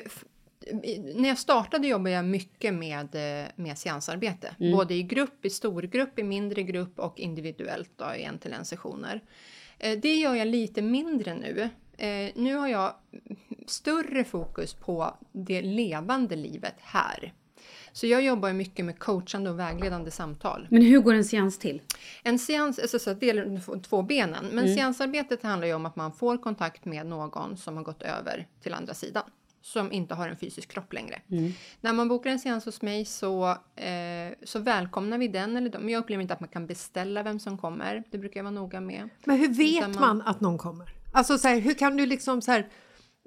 när 1.14 1.28
jag 1.28 1.38
startade 1.38 1.86
jobbade 1.88 2.10
jag 2.10 2.24
mycket 2.24 2.74
med, 2.74 3.14
eh, 3.14 3.46
med 3.56 3.78
seansarbete. 3.78 4.54
Både 4.58 4.94
i 4.94 5.02
grupp, 5.02 5.44
i 5.44 5.50
storgrupp, 5.50 6.18
i 6.18 6.22
mindre 6.22 6.62
grupp 6.62 6.98
och 6.98 7.18
individuellt 7.20 7.90
då, 7.96 8.14
i 8.18 8.22
en 8.22 8.38
till 8.38 8.52
en 8.52 8.64
sessioner. 8.64 9.20
Eh, 9.78 9.98
det 9.98 10.14
gör 10.14 10.34
jag 10.34 10.48
lite 10.48 10.82
mindre 10.82 11.34
nu. 11.34 11.68
Eh, 12.00 12.30
nu 12.34 12.54
har 12.54 12.68
jag 12.68 12.94
större 13.66 14.24
fokus 14.24 14.74
på 14.74 15.14
det 15.32 15.62
levande 15.62 16.36
livet 16.36 16.74
här. 16.78 17.32
Så 17.92 18.06
jag 18.06 18.22
jobbar 18.22 18.52
mycket 18.52 18.84
med 18.84 18.98
coachande 18.98 19.50
och 19.50 19.58
vägledande 19.58 20.10
samtal. 20.10 20.66
Men 20.70 20.82
hur 20.82 21.00
går 21.00 21.14
en 21.14 21.24
seans 21.24 21.58
till? 21.58 21.82
En 22.22 22.38
seans, 22.38 22.78
alltså 22.78 22.98
så 22.98 23.10
att 23.10 23.20
det 23.20 23.30
är 23.30 23.80
två 23.82 24.02
benen, 24.02 24.46
men 24.52 24.64
seansarbetet 24.76 25.42
handlar 25.42 25.66
ju 25.68 25.74
om 25.74 25.86
att 25.86 25.96
man 25.96 26.12
får 26.12 26.36
kontakt 26.38 26.84
med 26.84 27.06
någon 27.06 27.56
som 27.56 27.76
har 27.76 27.82
gått 27.84 28.02
över 28.02 28.46
till 28.62 28.74
andra 28.74 28.94
sidan. 28.94 29.22
Som 29.62 29.92
inte 29.92 30.14
har 30.14 30.28
en 30.28 30.36
fysisk 30.36 30.68
kropp 30.68 30.92
längre. 30.92 31.22
När 31.80 31.92
man 31.92 32.08
bokar 32.08 32.30
en 32.30 32.38
seans 32.38 32.64
hos 32.64 32.82
mig 32.82 33.04
så, 33.04 33.48
eh, 33.76 34.32
så 34.42 34.58
välkomnar 34.58 35.18
vi 35.18 35.28
den 35.28 35.56
eller 35.56 35.70
dem. 35.70 35.82
Men 35.82 35.92
jag 35.92 36.00
upplever 36.00 36.22
inte 36.22 36.34
att 36.34 36.40
man 36.40 36.48
kan 36.48 36.66
beställa 36.66 37.22
vem 37.22 37.38
som 37.40 37.58
kommer. 37.58 38.02
Det 38.10 38.18
brukar 38.18 38.40
jag 38.40 38.44
vara 38.44 38.54
noga 38.54 38.80
med. 38.80 39.08
Men 39.24 39.36
hur 39.38 39.48
vet 39.48 39.80
man... 39.82 40.00
man- 40.00 40.22
att 40.22 40.40
någon 40.40 40.58
kommer? 40.58 40.92
Alltså 41.12 41.38
så 41.38 41.48
här, 41.48 41.60
hur 41.60 41.74
kan 41.74 41.96
du 41.96 42.06
liksom 42.06 42.42
så 42.42 42.52
här... 42.52 42.68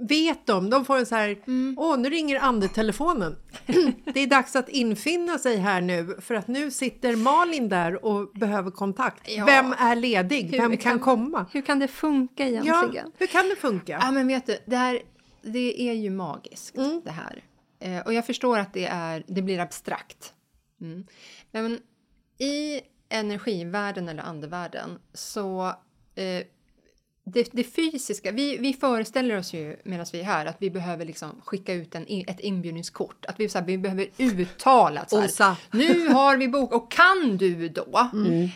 Vet 0.09 0.47
de? 0.47 0.69
De 0.69 0.85
får 0.85 0.97
en 0.97 1.05
så 1.05 1.15
här... 1.15 1.37
Mm. 1.47 1.75
Åh, 1.77 1.97
nu 1.97 2.09
ringer 2.09 2.39
andetelefonen. 2.39 3.35
det 4.13 4.19
är 4.19 4.27
dags 4.27 4.55
att 4.55 4.69
infinna 4.69 5.37
sig 5.37 5.57
här 5.57 5.81
nu 5.81 6.17
för 6.21 6.35
att 6.35 6.47
nu 6.47 6.71
sitter 6.71 7.15
Malin 7.15 7.69
där 7.69 8.05
och 8.05 8.31
behöver 8.31 8.71
kontakt. 8.71 9.29
Ja. 9.29 9.45
Vem 9.45 9.73
är 9.73 9.95
ledig? 9.95 10.43
Hur 10.51 10.57
Vem 10.57 10.77
kan 10.77 10.99
komma? 10.99 11.45
Hur 11.51 11.61
kan 11.61 11.79
det 11.79 11.87
funka 11.87 12.49
Ja, 12.49 12.61
egentligen? 12.61 13.11
hur 13.17 13.27
kan 13.27 13.49
det 13.49 13.55
funka? 13.55 13.99
Ja, 14.01 14.11
men 14.11 14.27
vet 14.27 14.45
du, 14.45 14.57
det, 14.65 14.77
här, 14.77 14.99
det 15.41 15.89
är 15.89 15.93
ju 15.93 16.09
magiskt 16.09 16.75
det 17.03 17.11
här. 17.11 17.43
Eh, 17.79 17.99
och 17.99 18.13
jag 18.13 18.25
förstår 18.25 18.59
att 18.59 18.73
det, 18.73 18.85
är, 18.85 19.23
det 19.27 19.41
blir 19.41 19.59
abstrakt. 19.59 20.33
Mm. 20.81 21.05
Men 21.51 21.79
i 22.37 22.81
energivärlden 23.09 24.09
eller 24.09 24.23
andevärlden 24.23 24.99
så 25.13 25.65
eh, 26.15 26.43
det, 27.23 27.49
det 27.51 27.63
fysiska, 27.63 28.31
vi, 28.31 28.57
vi 28.57 28.73
föreställer 28.73 29.37
oss 29.37 29.53
ju 29.53 29.77
medan 29.83 30.05
vi 30.13 30.19
är 30.19 30.23
här 30.23 30.45
att 30.45 30.57
vi 30.59 30.69
behöver 30.69 31.05
liksom 31.05 31.41
skicka 31.45 31.73
ut 31.73 31.95
en, 31.95 32.05
ett 32.27 32.39
inbjudningskort. 32.39 33.25
Att 33.25 33.39
vi, 33.39 33.49
så 33.49 33.57
här, 33.57 33.65
vi 33.65 33.77
behöver 33.77 34.07
uttala 34.17 35.01
att 35.01 35.09
så 35.09 35.43
här, 35.43 35.57
nu 35.71 36.09
har 36.09 36.37
vi 36.37 36.47
bok 36.47 36.73
och 36.73 36.91
kan 36.91 37.37
du 37.37 37.69
då? 37.69 38.09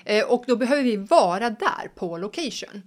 Eh, 0.06 0.26
och 0.26 0.44
då 0.48 0.56
behöver 0.56 0.84
vi 0.84 0.98
vara 0.98 1.50
där 1.50 1.92
på 1.96 2.18
location. 2.18 2.84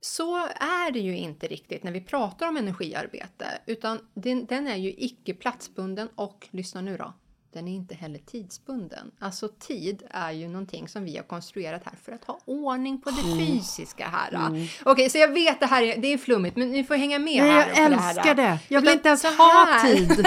Så 0.00 0.36
är 0.60 0.90
det 0.90 0.98
ju 0.98 1.16
inte 1.16 1.46
riktigt 1.46 1.82
när 1.82 1.92
vi 1.92 2.00
pratar 2.00 2.48
om 2.48 2.56
energiarbete, 2.56 3.46
utan 3.66 3.98
den, 4.14 4.46
den 4.46 4.66
är 4.66 4.76
ju 4.76 4.94
icke 4.96 5.34
platsbunden 5.34 6.08
och, 6.14 6.48
lyssna 6.50 6.80
nu 6.80 6.96
då, 6.96 7.12
den 7.58 7.68
är 7.68 7.72
inte 7.72 7.94
heller 7.94 8.18
tidsbunden. 8.18 9.10
Alltså 9.18 9.48
tid 9.58 10.02
är 10.10 10.32
ju 10.32 10.48
någonting 10.48 10.88
som 10.88 11.04
vi 11.04 11.16
har 11.16 11.24
konstruerat 11.24 11.82
här 11.84 11.94
för 12.04 12.12
att 12.12 12.24
ha 12.24 12.38
ordning 12.44 13.00
på 13.00 13.10
det 13.10 13.22
fysiska 13.38 14.08
här. 14.08 14.30
då. 14.32 14.56
Okej, 14.90 15.10
så 15.10 15.18
jag 15.18 15.28
vet 15.28 15.60
det 15.60 15.66
här 15.66 15.82
är, 15.82 15.96
det 15.96 16.12
är 16.12 16.18
flummigt, 16.18 16.56
men 16.56 16.70
ni 16.70 16.84
får 16.84 16.94
hänga 16.94 17.18
med 17.18 17.42
Nej, 17.42 17.50
här. 17.50 17.68
jag 17.68 17.76
på 17.76 17.90
det 17.90 17.96
här, 17.96 18.10
älskar 18.10 18.34
det. 18.34 18.58
Jag 18.68 18.80
vill 18.80 18.88
Utan 18.88 18.98
inte 18.98 19.08
ens 19.08 19.24
ha 19.24 19.82
tid. 19.86 20.26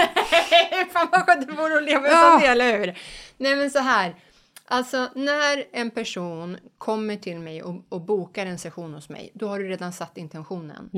Fan 0.92 1.08
vad 1.12 1.26
skönt 1.26 1.46
det 1.46 1.52
vore 1.52 1.76
att 1.76 1.84
leva 1.84 2.08
utan 2.08 2.40
det, 2.40 2.46
eller 2.46 2.78
hur? 2.78 2.98
Nej 3.36 3.56
men 3.56 3.70
så 3.70 3.78
här. 3.78 4.14
Alltså 4.64 5.08
när 5.14 5.64
en 5.72 5.90
person 5.90 6.56
kommer 6.78 7.16
till 7.16 7.38
mig 7.38 7.62
och, 7.62 7.74
och 7.88 8.00
bokar 8.00 8.46
en 8.46 8.58
session 8.58 8.94
hos 8.94 9.08
mig, 9.08 9.30
då 9.34 9.48
har 9.48 9.58
du 9.58 9.68
redan 9.68 9.92
satt 9.92 10.18
intentionen. 10.18 10.90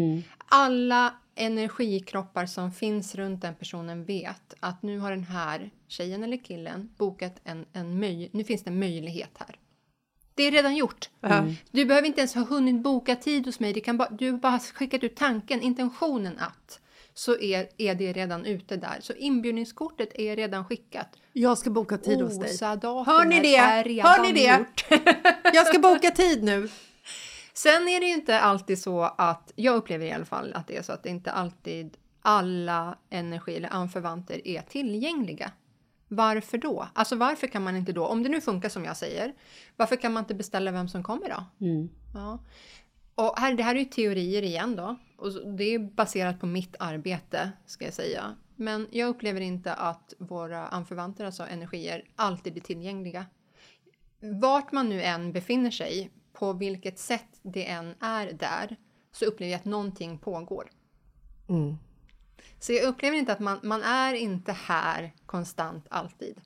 Alla 0.49 1.15
energikroppar 1.37 2.47
som 2.47 2.73
finns 2.73 3.15
runt 3.15 3.43
den 3.43 3.55
personen 3.55 4.05
vet 4.05 4.55
att 4.61 4.83
nu 4.83 4.99
har 4.99 5.11
den 5.11 5.25
här 5.25 5.71
tjejen 5.89 6.23
eller 6.25 6.37
killen 6.37 6.91
bokat 6.99 7.41
en, 7.45 7.67
en 7.73 8.05
möj- 8.05 8.29
nu 8.33 8.45
finns 8.45 8.63
det 8.65 8.71
en 8.71 8.79
möjlighet 8.79 9.31
här. 9.39 9.59
Det 10.35 10.43
är 10.43 10.51
redan 10.51 10.77
gjort. 10.77 11.11
Du 11.71 11.85
behöver 11.85 12.07
inte 12.09 12.21
ens 12.21 12.35
ha 12.35 12.45
hunnit 12.45 12.83
boka 12.83 13.17
tid 13.17 13.47
hos 13.47 13.61
mig. 13.61 13.73
Det 13.73 13.81
kan 13.81 13.97
bara, 13.97 14.11
du 14.11 14.31
har 14.31 14.39
bara 14.39 14.59
skickat 14.59 15.05
ut 15.05 15.17
tanken, 15.17 15.61
intentionen 15.63 16.39
att. 16.39 16.81
Så 17.17 17.39
är, 17.39 17.69
är 17.79 17.95
det 17.95 18.13
redan 18.13 18.45
ute 18.47 18.77
där. 18.77 18.97
Så 19.01 19.13
inbjudningskortet 19.13 20.09
är 20.15 20.37
redan 20.37 20.65
skickat. 20.65 21.09
Jag 21.33 21.59
ska 21.59 21.71
boka 21.71 21.99
tid 21.99 22.21
hos 22.21 22.39
dig. 22.39 22.49
Hör 23.07 23.25
ni 23.25 23.41
det? 23.41 23.57
Hör 24.03 24.23
ni 24.23 24.33
det? 24.33 24.65
Jag 25.55 25.67
ska 25.67 25.79
boka 25.79 26.11
tid 26.11 26.45
nu. 26.45 26.69
Sen 27.55 27.89
är 27.89 28.01
det 28.01 28.07
ju 28.07 28.15
inte 28.15 28.41
alltid 28.41 28.79
så 28.79 29.03
att, 29.03 29.53
jag 29.57 29.77
upplever 29.77 30.07
i 30.07 30.13
alla 30.13 30.25
fall 30.25 30.53
att 30.55 30.67
det 30.67 30.77
är 30.77 30.83
så 30.83 30.93
att 30.93 31.03
det 31.03 31.09
inte 31.09 31.33
alltid 31.33 31.97
alla 32.23 32.99
energi 33.11 33.57
eller 33.57 33.69
anförvanter 33.73 34.49
är 34.49 34.63
tillgängliga. 34.63 35.53
Varför 36.09 36.59
då? 36.59 36.89
Alltså 36.93 37.17
varför 37.17 37.47
kan 37.47 37.65
man 37.65 37.77
inte 37.77 37.93
då, 37.93 38.07
om 38.07 38.23
det 38.23 38.29
nu 38.29 38.41
funkar 38.41 38.69
som 38.69 38.85
jag 38.85 38.97
säger, 38.97 39.35
varför 39.77 39.97
kan 39.97 40.13
man 40.13 40.23
inte 40.23 40.35
beställa 40.35 40.71
vem 40.71 40.89
som 40.89 41.03
kommer 41.03 41.29
då? 41.29 41.45
Ja. 42.15 42.39
Och 43.15 43.39
här, 43.39 43.55
det 43.55 43.63
här 43.63 43.75
är 43.75 43.79
ju 43.79 43.85
teorier 43.85 44.43
igen 44.43 44.77
då. 44.77 44.97
Och 45.17 45.57
det 45.57 45.65
är 45.65 45.79
baserat 45.79 46.41
på 46.41 46.47
mitt 46.47 46.77
arbete, 46.79 47.51
ska 47.67 47.85
jag 47.85 47.95
säga. 47.95 48.37
Men 48.57 48.89
jag 48.91 49.09
upplever 49.09 49.41
inte 49.41 49.75
att 49.75 50.15
våra 50.19 50.67
anförvanter, 50.67 51.25
alltså 51.25 51.47
energier, 51.47 52.05
alltid 52.17 52.57
är 52.57 52.61
tillgängliga. 52.61 53.27
Vart 54.21 54.73
man 54.73 54.89
nu 54.89 55.03
än 55.03 55.33
befinner 55.33 55.71
sig, 55.71 56.11
på 56.35 56.53
vilket 56.53 56.99
sätt 56.99 57.41
det 57.43 57.67
än 57.71 57.95
är 58.01 58.33
där, 58.33 58.77
så 59.13 59.25
upplever 59.25 59.53
jag 59.53 59.59
att 59.59 59.65
någonting 59.65 60.19
pågår. 60.19 60.71
Mm. 61.49 61.77
Så 62.61 62.73
jag 62.73 62.85
upplever 62.85 63.17
inte 63.17 63.33
att 63.33 63.41
man, 63.41 63.61
man 63.63 63.83
är 63.83 64.15
inte 64.15 64.53
här 64.53 65.13
konstant 65.27 65.87
alltid. 65.91 66.41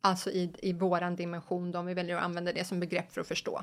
Alltså 0.00 0.30
i, 0.30 0.52
i 0.62 0.72
våran 0.72 1.16
dimension, 1.16 1.74
om 1.74 1.86
vi 1.86 1.94
väljer 1.94 2.16
att 2.16 2.22
använda 2.22 2.52
det 2.52 2.64
som 2.64 2.80
begrepp 2.80 3.12
för 3.12 3.20
att 3.20 3.28
förstå. 3.28 3.62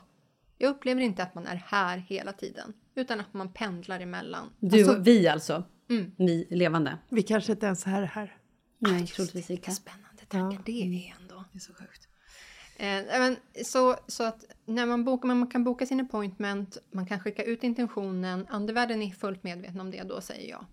Jag 0.58 0.70
upplever 0.70 1.02
inte 1.02 1.24
att 1.24 1.36
man 1.36 1.48
är 1.48 1.56
här 1.56 1.98
hela 1.98 2.34
tiden, 2.34 2.74
utan 2.96 3.20
att 3.20 3.34
man 3.34 3.54
pendlar 3.54 4.00
emellan. 4.00 4.50
Du 4.60 4.78
Alltså- 4.80 4.98
och 4.98 5.08
vi 5.08 5.28
alltså? 5.28 5.64
Mm. 5.90 6.12
Ni 6.18 6.48
levande? 6.50 6.98
Vi 7.10 7.24
kanske 7.24 7.52
inte 7.52 7.66
ens 7.66 7.88
är 7.88 8.04
här. 8.04 8.38
Nej, 8.80 9.08
troligtvis 9.08 9.50
Vilka 9.50 9.72
inte. 9.72 9.82
spännande 9.82 10.26
tankar 10.28 10.62
det 10.66 10.82
är 10.82 11.16
ändå. 11.22 11.44
Det 11.52 11.58
är 11.58 11.60
så 11.60 11.74
sjukt. 11.74 12.08
Eh, 12.78 12.86
nej, 12.86 13.20
men, 13.20 13.36
så, 13.66 13.96
så 14.08 14.24
att 14.24 14.46
när 14.70 14.86
man 14.86 15.04
bokar, 15.04 15.28
man 15.28 15.48
kan 15.48 15.64
boka 15.64 15.86
sin 15.86 16.00
appointment, 16.00 16.78
man 16.92 17.06
kan 17.06 17.20
skicka 17.20 17.44
ut 17.44 17.64
intentionen, 17.64 18.48
andevärlden 18.50 19.02
är 19.02 19.12
fullt 19.12 19.44
medveten 19.44 19.80
om 19.80 19.92
det 19.92 20.04
då 20.04 20.22
säger 20.22 20.50
jag. 20.50 20.66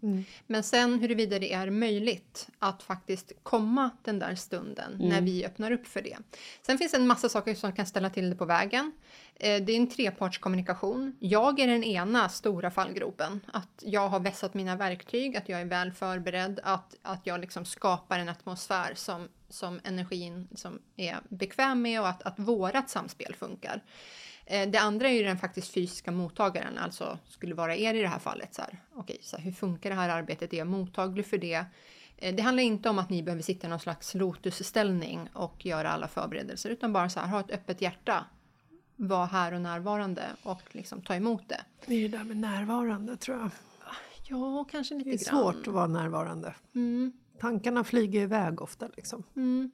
Men 0.46 0.62
sen 0.62 0.98
huruvida 0.98 1.38
det 1.38 1.52
är 1.52 1.70
möjligt 1.70 2.48
att 2.58 2.82
faktiskt 2.82 3.32
komma 3.42 3.90
den 4.02 4.18
där 4.18 4.34
stunden 4.34 4.92
när 4.98 5.20
vi 5.20 5.46
öppnar 5.46 5.70
upp 5.70 5.86
för 5.86 6.02
det. 6.02 6.16
Sen 6.62 6.78
finns 6.78 6.92
det 6.92 6.98
en 6.98 7.06
massa 7.06 7.28
saker 7.28 7.54
som 7.54 7.72
kan 7.72 7.86
ställa 7.86 8.10
till 8.10 8.30
det 8.30 8.36
på 8.36 8.44
vägen. 8.44 8.92
Eh, 9.34 9.62
det 9.62 9.72
är 9.72 9.76
en 9.76 9.90
trepartskommunikation. 9.90 11.16
Jag 11.18 11.60
är 11.60 11.66
den 11.66 11.84
ena 11.84 12.28
stora 12.28 12.70
fallgropen. 12.70 13.40
Att 13.52 13.82
jag 13.86 14.08
har 14.08 14.20
vässat 14.20 14.54
mina 14.54 14.76
verktyg, 14.76 15.36
att 15.36 15.48
jag 15.48 15.60
är 15.60 15.64
väl 15.64 15.92
förberedd, 15.92 16.60
att, 16.62 16.94
att 17.02 17.20
jag 17.26 17.40
liksom 17.40 17.64
skapar 17.64 18.18
en 18.18 18.28
atmosfär 18.28 18.92
som, 18.94 19.28
som 19.48 19.80
energin 19.84 20.48
som 20.54 20.78
är 20.96 21.16
bekväm 21.28 21.82
med 21.82 22.00
och 22.00 22.08
att, 22.08 22.22
att 22.22 22.38
vårat 22.38 22.90
samspel 22.90 23.34
funkar. 23.34 23.82
Eh, 24.46 24.68
Det 24.70 24.78
andra 24.78 25.08
är 25.08 25.12
ju 25.12 25.22
den 25.22 25.38
faktiskt 25.38 25.74
fysiska 25.74 26.10
mottagaren, 26.12 26.78
alltså 26.78 27.18
skulle 27.28 27.54
vara 27.54 27.76
er 27.76 27.94
i 27.94 28.02
det 28.02 28.08
här 28.08 28.18
fallet. 28.18 28.54
Så 28.54 28.62
här, 28.62 28.82
okej, 28.94 29.18
så 29.22 29.36
här, 29.36 29.44
hur 29.44 29.52
funkar 29.52 29.90
det 29.90 29.96
här 29.96 30.08
arbetet? 30.08 30.52
Är 30.52 30.56
jag 30.58 30.66
mottaglig 30.66 31.26
för 31.26 31.38
det? 31.38 31.64
Eh, 32.16 32.34
Det 32.34 32.42
handlar 32.42 32.62
inte 32.62 32.88
om 32.88 32.98
att 32.98 33.10
ni 33.10 33.22
behöver 33.22 33.42
sitta 33.42 33.66
i 33.66 33.70
någon 33.70 33.80
slags 33.80 34.14
lotusställning 34.14 35.28
och 35.32 35.66
göra 35.66 35.90
alla 35.92 36.08
förberedelser, 36.08 36.70
utan 36.70 36.92
bara 36.92 37.08
så 37.08 37.20
här, 37.20 37.28
ha 37.28 37.40
ett 37.40 37.50
öppet 37.50 37.80
hjärta. 37.80 38.24
Var 38.96 39.26
här 39.26 39.52
och 39.54 39.60
närvarande 39.60 40.22
och 40.42 40.62
liksom 40.72 41.02
ta 41.02 41.14
emot 41.14 41.48
det. 41.48 41.60
Det 41.86 41.94
är 41.94 42.08
det 42.08 42.18
där 42.18 42.24
med 42.24 42.36
närvarande 42.36 43.16
tror 43.16 43.38
jag. 43.38 43.50
Ja, 44.28 44.64
kanske 44.70 44.94
lite 44.94 45.10
Det 45.10 45.14
är 45.14 45.30
grann. 45.30 45.42
svårt 45.42 45.66
att 45.68 45.74
vara 45.74 45.86
närvarande. 45.86 46.54
Mm, 46.74 47.12
Tankarna 47.40 47.84
flyger 47.84 48.20
iväg 48.20 48.62
ofta 48.62 48.88
liksom. 48.96 49.22
mm. 49.36 49.70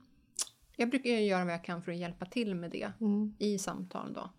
Jag 0.80 0.90
brukar 0.90 1.10
göra 1.10 1.44
vad 1.44 1.54
jag 1.54 1.64
kan 1.64 1.82
för 1.82 1.92
att 1.92 1.98
hjälpa 1.98 2.26
till 2.26 2.54
med 2.54 2.70
det 2.70 2.92
i 3.38 3.58
samtal 3.58 4.12
då. 4.12 4.30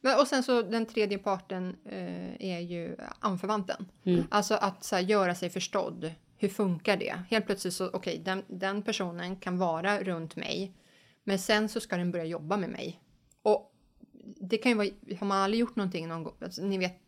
Men, 0.00 0.20
och 0.20 0.26
sen 0.26 0.42
så 0.42 0.62
den 0.62 0.86
tredje 0.86 1.18
parten 1.18 1.76
eh, 1.84 2.46
är 2.54 2.60
ju 2.60 2.96
anförvanten. 3.20 3.86
Alltså 4.30 4.54
att 4.54 4.84
så 4.84 4.96
här, 4.96 5.02
göra 5.02 5.34
sig 5.34 5.50
förstådd. 5.50 6.12
Hur 6.36 6.48
funkar 6.48 6.96
det? 6.96 7.22
Helt 7.30 7.46
plötsligt 7.46 7.74
så, 7.74 7.90
okej, 7.92 8.22
den, 8.24 8.42
den 8.46 8.82
personen 8.82 9.36
kan 9.36 9.58
vara 9.58 10.02
runt 10.02 10.36
mig. 10.36 10.72
Men 11.24 11.38
sen 11.38 11.68
så 11.68 11.80
ska 11.80 11.96
den 11.96 12.10
börja 12.10 12.24
jobba 12.24 12.56
med 12.56 12.70
mig. 12.70 13.00
Och 13.42 13.74
det 14.40 14.58
kan 14.58 14.72
ju 14.72 14.78
vara, 14.78 14.88
har 15.18 15.26
man 15.26 15.38
aldrig 15.38 15.60
gjort 15.60 15.76
någonting 15.76 16.08
någon 16.08 16.22
gång, 16.22 16.34
alltså, 16.40 16.62
ni 16.62 16.78
vet, 16.78 17.00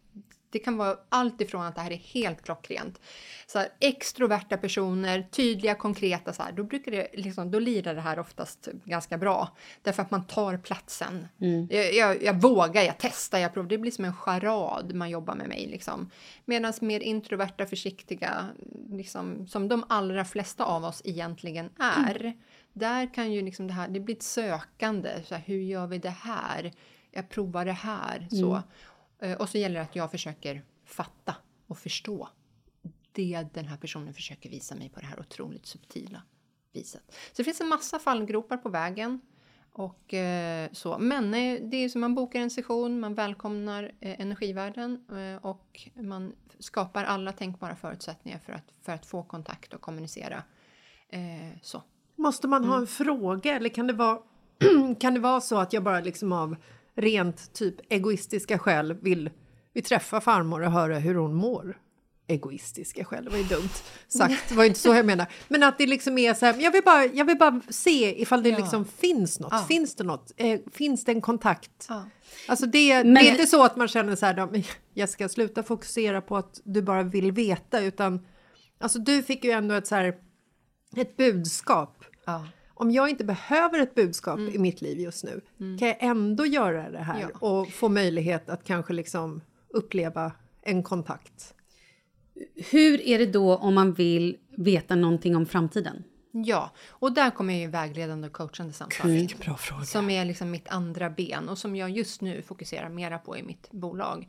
det 0.50 0.58
kan 0.58 0.76
vara 0.76 0.96
allt 1.08 1.40
ifrån 1.40 1.62
att 1.62 1.74
det 1.74 1.80
här 1.80 1.90
är 1.90 1.96
helt 1.96 2.42
klockrent. 2.42 3.00
Så 3.46 3.58
här, 3.58 3.68
extroverta 3.80 4.56
personer, 4.56 5.26
tydliga, 5.30 5.74
konkreta, 5.74 6.32
så 6.32 6.42
här, 6.42 6.52
då, 6.52 6.64
brukar 6.64 6.92
det, 6.92 7.08
liksom, 7.12 7.50
då 7.50 7.58
lirar 7.58 7.94
det 7.94 8.00
här 8.00 8.18
oftast 8.18 8.68
ganska 8.84 9.18
bra. 9.18 9.56
Därför 9.82 10.02
att 10.02 10.10
man 10.10 10.26
tar 10.26 10.56
platsen. 10.56 11.28
Jag, 11.70 11.94
jag, 11.94 12.22
jag 12.22 12.40
vågar, 12.40 12.82
jag 12.82 12.94
testar, 12.98 13.38
jag 13.38 13.54
provar. 13.54 13.68
Det 13.68 13.78
blir 13.78 13.90
som 13.90 14.04
en 14.04 14.16
charad 14.16 14.94
man 14.94 15.10
jobbar 15.10 15.34
med 15.34 15.48
mig. 15.48 15.66
Liksom. 15.66 16.10
Medan 16.44 16.72
mer 16.80 17.00
introverta, 17.00 17.66
försiktiga, 17.66 18.46
liksom, 18.90 19.46
som 19.46 19.68
de 19.68 19.84
allra 19.88 20.24
flesta 20.24 20.64
av 20.64 20.84
oss 20.84 21.02
egentligen 21.04 21.70
är. 21.78 22.36
Där 22.72 23.14
kan 23.14 23.32
ju 23.32 23.42
liksom 23.42 23.66
det 23.66 23.72
här, 23.72 23.88
det 23.88 24.00
blir 24.00 24.14
ett 24.16 24.22
sökande. 24.22 25.10
Så 25.24 25.34
här, 25.34 25.42
hur 25.46 25.60
gör 25.60 25.86
vi 25.86 25.98
det 25.98 26.10
här? 26.10 26.72
Jag 27.10 27.28
provar 27.28 27.64
det 27.64 27.72
här. 27.72 28.26
Så. 28.30 28.54
Eh, 28.54 28.62
Och 29.38 29.48
så 29.48 29.58
gäller 29.58 29.74
det 29.74 29.82
att 29.82 29.96
jag 29.96 30.10
försöker 30.10 30.62
fatta 30.84 31.36
och 31.66 31.78
förstå 31.78 32.28
det 33.12 33.46
den 33.54 33.64
här 33.66 33.76
personen 33.76 34.14
försöker 34.14 34.50
visa 34.50 34.74
mig 34.74 34.88
på 34.88 35.00
det 35.00 35.06
här 35.06 35.20
otroligt 35.20 35.66
subtila 35.66 36.22
viset. 36.72 37.02
Så 37.08 37.32
det 37.36 37.44
finns 37.44 37.60
en 37.60 37.68
massa 37.68 37.98
fallgropar 37.98 38.56
på 38.56 38.68
vägen. 38.68 39.20
Och 39.72 40.14
eh, 40.14 40.68
så. 40.72 40.98
Men 40.98 41.34
eh, 41.34 41.60
det 41.62 41.76
är 41.76 41.88
som 41.88 42.00
man 42.00 42.14
bokar 42.14 42.40
en 42.40 42.50
session, 42.50 43.00
man 43.00 43.14
välkomnar 43.14 43.92
eh, 44.00 44.20
energivärlden 44.20 45.04
eh, 45.12 45.44
och 45.46 45.88
man 45.94 46.32
skapar 46.58 47.04
alla 47.04 47.32
tänkbara 47.32 47.76
förutsättningar 47.76 48.38
för 48.38 48.52
att, 48.52 48.64
för 48.82 48.92
att 48.92 49.06
få 49.06 49.22
kontakt 49.22 49.74
och 49.74 49.80
kommunicera. 49.80 50.42
Eh, 51.08 51.58
så. 51.62 51.82
Måste 52.16 52.48
man 52.48 52.64
ha 52.64 52.72
Mm. 52.74 52.80
en 52.80 52.86
fråga 52.86 53.56
eller 53.56 53.68
kan 53.68 53.86
det 53.86 53.92
vara, 53.92 54.18
kan 55.00 55.14
det 55.14 55.20
vara 55.20 55.40
så 55.40 55.56
att 55.56 55.72
jag 55.72 55.82
bara 55.82 56.00
liksom 56.00 56.32
av 56.32 56.56
rent 56.98 57.52
typ 57.52 57.74
egoistiska 57.92 58.58
skäl 58.58 58.92
vill, 59.00 59.30
vill 59.74 59.84
träffa 59.84 60.20
farmor 60.20 60.62
och 60.62 60.72
höra 60.72 60.98
hur 60.98 61.14
hon 61.14 61.34
mår? 61.34 61.78
Egoistiska 62.30 63.04
skäl, 63.04 63.24
det 63.24 63.30
var 63.30 63.38
ju 63.38 63.44
dumt 63.44 63.68
sagt, 64.08 64.48
det 64.48 64.54
var 64.54 64.62
ju 64.64 64.68
inte 64.68 64.80
så 64.80 64.94
jag 64.94 65.06
menar. 65.06 65.26
Men 65.48 65.62
att 65.62 65.78
det 65.78 65.86
liksom 65.86 66.18
är 66.18 66.34
så 66.34 66.46
här, 66.46 66.54
jag 66.60 66.70
vill 66.70 66.82
bara, 66.84 67.04
jag 67.06 67.24
vill 67.24 67.38
bara 67.38 67.60
se 67.68 68.22
ifall 68.22 68.42
det 68.42 68.48
Ja. 68.48 68.58
liksom 68.58 68.84
finns 68.84 69.40
något. 69.40 69.52
Ja. 69.52 69.64
Finns 69.68 69.94
det 69.94 70.04
något? 70.04 70.32
Eh, 70.36 70.60
finns 70.72 71.04
det 71.04 71.12
en 71.12 71.20
kontakt? 71.20 71.86
Ja. 71.88 72.04
Alltså 72.48 72.66
det, 72.66 73.04
Men- 73.04 73.14
det 73.14 73.20
är 73.20 73.30
inte 73.30 73.46
så 73.46 73.64
att 73.64 73.76
man 73.76 73.88
känner 73.88 74.16
så 74.16 74.26
här, 74.26 74.34
då, 74.34 74.46
"Men 74.52 74.62
jag 74.94 75.08
ska 75.08 75.28
sluta 75.28 75.62
fokusera 75.62 76.20
på 76.20 76.36
att 76.36 76.60
du 76.64 76.82
bara 76.82 77.02
vill 77.02 77.32
veta, 77.32 77.80
utan 77.80 78.26
alltså 78.80 78.98
du 78.98 79.22
fick 79.22 79.44
ju 79.44 79.50
ändå 79.50 79.74
ett 79.74 79.86
så 79.86 79.94
här, 79.94 80.14
ett 80.96 81.16
budskap. 81.16 82.04
Ja. 82.24 82.46
Om 82.78 82.90
jag 82.90 83.08
inte 83.10 83.24
behöver 83.24 83.78
ett 83.78 83.94
budskap 83.94 84.38
i 84.38 84.58
mitt 84.58 84.80
liv 84.80 85.00
just 85.00 85.24
nu, 85.24 85.40
kan 85.78 85.88
jag 85.88 85.96
ändå 86.00 86.46
göra 86.46 86.90
det 86.90 86.98
här 86.98 87.20
Ja. 87.20 87.48
och 87.48 87.68
få 87.68 87.88
möjlighet 87.88 88.48
att 88.48 88.64
kanske 88.64 88.92
liksom 88.92 89.40
uppleva 89.68 90.32
en 90.62 90.82
kontakt? 90.82 91.54
Hur 92.70 93.00
är 93.00 93.18
det 93.18 93.26
då 93.26 93.56
om 93.56 93.74
man 93.74 93.92
vill 93.92 94.36
veta 94.56 94.94
någonting 94.94 95.36
om 95.36 95.46
framtiden? 95.46 96.04
Ja, 96.32 96.70
och 96.88 97.12
där 97.12 97.30
kommer 97.30 97.54
jag 97.54 97.60
ju 97.60 97.66
vägledande 97.68 98.26
och 98.26 98.32
coachande 98.32 98.72
samtal. 98.72 99.10
Vilken 99.10 99.38
bra 99.38 99.56
fråga. 99.56 99.84
Som 99.84 100.10
är 100.10 100.24
liksom 100.24 100.50
mitt 100.50 100.68
andra 100.68 101.10
ben 101.10 101.48
och 101.48 101.58
som 101.58 101.76
jag 101.76 101.90
just 101.90 102.20
nu 102.20 102.42
fokuserar 102.42 102.88
mera 102.88 103.18
på 103.18 103.36
i 103.36 103.42
mitt 103.42 103.70
bolag. 103.70 104.26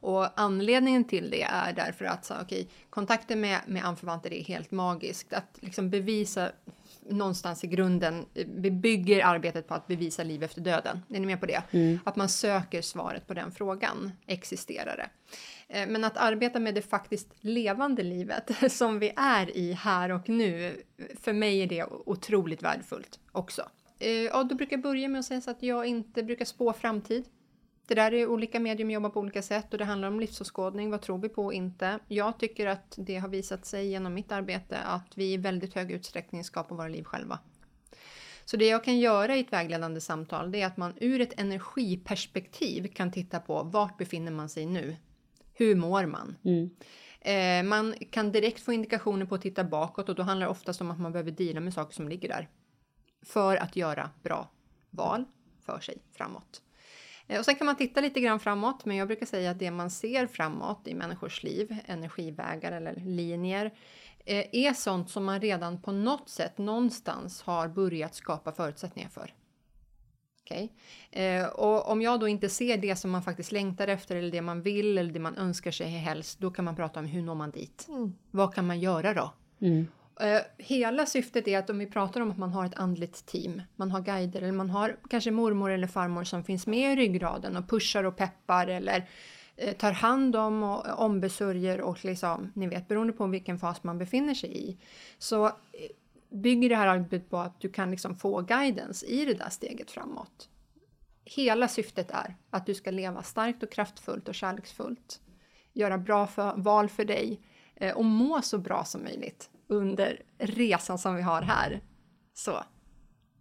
Och 0.00 0.40
anledningen 0.40 1.04
till 1.04 1.30
det 1.30 1.42
är 1.42 1.72
därför 1.72 2.04
att 2.04 2.24
så, 2.24 2.34
okay, 2.42 2.66
kontakten 2.90 3.40
med, 3.40 3.60
med 3.66 3.84
anförvanter 3.84 4.32
är 4.32 4.44
helt 4.44 4.70
magiskt. 4.70 5.32
Att 5.32 5.58
liksom 5.60 5.90
bevisa 5.90 6.50
någonstans 7.10 7.64
i 7.64 7.66
grunden, 7.66 8.26
eh, 8.34 8.46
vi 8.56 8.70
bygger 8.70 9.24
arbetet 9.24 9.68
på 9.68 9.74
att 9.74 9.86
bevisa 9.86 10.24
liv 10.24 10.42
efter 10.42 10.60
döden. 10.60 11.02
Är 11.08 11.20
ni 11.20 11.26
med 11.26 11.40
på 11.40 11.46
det? 11.46 11.62
Att 12.04 12.16
man 12.16 12.28
söker 12.28 12.82
svaret 12.82 13.26
på 13.26 13.34
den 13.34 13.52
frågan. 13.52 14.12
Existerar 14.26 14.96
det? 14.96 15.08
Eh, 15.80 15.88
Men 15.88 16.04
att 16.04 16.16
arbeta 16.16 16.60
med 16.60 16.74
det 16.74 16.82
faktiskt 16.82 17.28
levande 17.40 18.02
livet 18.02 18.50
som 18.72 18.98
vi 18.98 19.12
är 19.16 19.56
i 19.56 19.72
här 19.72 20.10
och 20.12 20.28
nu, 20.28 20.82
för 21.20 21.32
mig 21.32 21.60
är 21.62 21.66
det 21.66 21.84
otroligt 21.84 22.62
värdefullt 22.62 23.18
också. 23.32 23.62
Eh, 23.98 24.08
Ja, 24.10 24.42
då 24.44 24.54
brukar 24.54 24.76
jag 24.76 24.82
börja 24.82 25.08
med 25.08 25.18
att 25.18 25.24
säga 25.24 25.40
så 25.40 25.50
att 25.50 25.62
jag 25.62 25.86
inte 25.86 26.22
brukar 26.22 26.44
spå 26.44 26.72
framtid. 26.72 27.24
Det 27.86 27.94
där 27.94 28.14
är 28.14 28.26
olika 28.26 28.60
medium 28.60 28.90
jobbar 28.90 29.10
på 29.10 29.20
olika 29.20 29.42
sätt 29.42 29.72
och 29.72 29.78
det 29.78 29.84
handlar 29.84 30.08
om 30.08 30.20
livsåskådning. 30.20 30.90
Vad 30.90 31.02
tror 31.02 31.18
vi 31.18 31.28
på 31.28 31.44
och 31.44 31.52
inte? 31.52 31.98
Jag 32.08 32.38
tycker 32.38 32.66
att 32.66 32.94
det 32.96 33.16
har 33.16 33.28
visat 33.28 33.66
sig 33.66 33.86
genom 33.86 34.14
mitt 34.14 34.32
arbete 34.32 34.78
att 34.78 35.12
vi 35.14 35.32
i 35.32 35.36
väldigt 35.36 35.74
hög 35.74 35.90
utsträckning 35.90 36.44
skapar 36.44 36.76
våra 36.76 36.88
liv 36.88 37.04
själva. 37.04 37.38
Så 38.44 38.56
det 38.56 38.66
jag 38.66 38.84
kan 38.84 38.98
göra 38.98 39.36
i 39.36 39.40
ett 39.40 39.52
vägledande 39.52 40.00
samtal 40.00 40.52
det 40.52 40.62
är 40.62 40.66
att 40.66 40.76
man 40.76 40.94
ur 41.00 41.20
ett 41.20 41.40
energiperspektiv 41.40 42.86
kan 42.94 43.12
titta 43.12 43.40
på 43.40 43.62
vart 43.62 43.98
befinner 43.98 44.32
man 44.32 44.48
sig 44.48 44.66
nu? 44.66 44.96
Hur 45.54 45.76
mår 45.76 46.06
man? 46.06 46.36
Eh, 47.20 47.62
man 47.62 47.94
kan 48.10 48.32
direkt 48.32 48.60
få 48.60 48.72
indikationer 48.72 49.26
på 49.26 49.34
att 49.34 49.42
titta 49.42 49.64
bakåt 49.64 50.08
och 50.08 50.14
då 50.14 50.22
handlar 50.22 50.46
det 50.46 50.50
oftast 50.50 50.80
om 50.80 50.90
att 50.90 51.00
man 51.00 51.12
behöver 51.12 51.30
deala 51.30 51.60
med 51.60 51.74
saker 51.74 51.94
som 51.94 52.08
ligger 52.08 52.28
där. 52.28 52.48
För 53.22 53.56
att 53.56 53.76
göra 53.76 54.10
bra 54.22 54.50
val 54.90 55.24
för 55.60 55.80
sig 55.80 55.98
framåt. 56.12 56.62
Eh, 57.32 57.38
Och 57.38 57.44
sen 57.44 57.54
kan 57.54 57.66
man 57.66 57.76
titta 57.76 58.00
lite 58.00 58.20
grann 58.20 58.40
framåt, 58.40 58.84
men 58.84 58.96
jag 58.96 59.08
brukar 59.08 59.26
säga 59.26 59.50
att 59.50 59.58
det 59.58 59.70
man 59.70 59.90
ser 59.90 60.26
framåt 60.26 60.80
i 60.84 60.94
människors 60.94 61.42
liv, 61.42 61.76
energivägar 61.86 62.72
eller 62.72 62.94
linjer, 62.94 63.66
eh, 64.24 64.44
är 64.52 64.72
sånt 64.72 65.10
som 65.10 65.24
man 65.24 65.40
redan 65.40 65.82
på 65.82 65.92
något 65.92 66.28
sätt 66.28 66.58
någonstans 66.58 67.42
har 67.42 67.68
börjat 67.68 68.14
skapa 68.14 68.52
förutsättningar 68.52 69.08
för. 69.08 69.34
Okej? 70.44 70.72
Eh, 71.10 71.46
och 71.46 71.90
om 71.90 72.02
jag 72.02 72.20
då 72.20 72.28
inte 72.28 72.48
ser 72.48 72.76
det 72.76 72.96
som 72.96 73.10
man 73.10 73.22
faktiskt 73.22 73.52
längtar 73.52 73.88
efter 73.88 74.16
eller 74.16 74.30
det 74.30 74.42
man 74.42 74.62
vill 74.62 74.98
eller 74.98 75.12
det 75.12 75.20
man 75.20 75.36
önskar 75.36 75.70
sig 75.70 75.86
helst, 75.86 76.38
då 76.38 76.50
kan 76.50 76.64
man 76.64 76.76
prata 76.76 77.00
om 77.00 77.06
hur 77.06 77.22
når 77.22 77.34
man 77.34 77.50
dit? 77.50 77.86
Vad 78.30 78.54
kan 78.54 78.66
man 78.66 78.80
göra 78.80 79.14
då? 79.14 79.32
Eh, 79.66 79.84
Eh, 80.20 80.40
hela 80.58 81.06
syftet 81.06 81.48
är 81.48 81.58
att 81.58 81.70
om 81.70 81.78
vi 81.78 81.86
pratar 81.86 82.20
om 82.20 82.30
att 82.30 82.38
man 82.38 82.52
har 82.52 82.66
ett 82.66 82.78
andligt 82.78 83.26
team, 83.26 83.62
man 83.76 83.90
har 83.90 84.00
guider 84.00 84.42
eller 84.42 84.52
man 84.52 84.70
har 84.70 84.96
kanske 85.10 85.30
mormor 85.30 85.70
eller 85.70 85.86
farmor 85.86 86.24
som 86.24 86.44
finns 86.44 86.66
med 86.66 86.92
i 86.92 86.96
ryggraden 86.96 87.56
och 87.56 87.68
pushar 87.68 88.04
och 88.04 88.16
peppar 88.16 88.66
eller 88.66 89.08
eh, 89.56 89.76
tar 89.76 89.92
hand 89.92 90.36
om 90.36 90.62
och 90.62 90.86
eh, 90.86 91.00
ombesörjer 91.00 91.80
och 91.80 92.04
liksom, 92.04 92.52
ni 92.54 92.66
vet, 92.66 92.88
beroende 92.88 93.12
på 93.12 93.26
vilken 93.26 93.58
fas 93.58 93.82
man 93.82 93.98
befinner 93.98 94.34
sig 94.34 94.68
i, 94.68 94.78
så 95.18 95.50
bygger 96.30 96.68
det 96.68 96.76
här 96.76 96.86
arbetet 96.86 97.30
på 97.30 97.38
att 97.38 97.60
du 97.60 97.68
kan 97.68 97.90
liksom 97.90 98.16
få 98.16 98.40
guidance 98.40 99.06
i 99.06 99.24
det 99.24 99.34
där 99.34 99.50
steget 99.50 99.90
framåt. 99.90 100.48
Hela 101.24 101.68
syftet 101.68 102.10
är 102.10 102.36
att 102.50 102.66
du 102.66 102.74
ska 102.74 102.90
leva 102.90 103.22
starkt 103.22 103.62
och 103.62 103.72
kraftfullt 103.72 104.28
och 104.28 104.34
kärleksfullt, 104.34 105.20
göra 105.72 105.98
bra 105.98 106.26
för, 106.26 106.54
val 106.56 106.88
för 106.88 107.04
dig 107.04 107.40
och 107.94 108.04
må 108.04 108.42
så 108.42 108.58
bra 108.58 108.84
som 108.84 109.02
möjligt 109.02 109.50
under 109.72 110.22
resan 110.38 110.98
som 110.98 111.14
vi 111.14 111.22
har 111.22 111.42
här. 111.42 111.80
Så. 112.34 112.64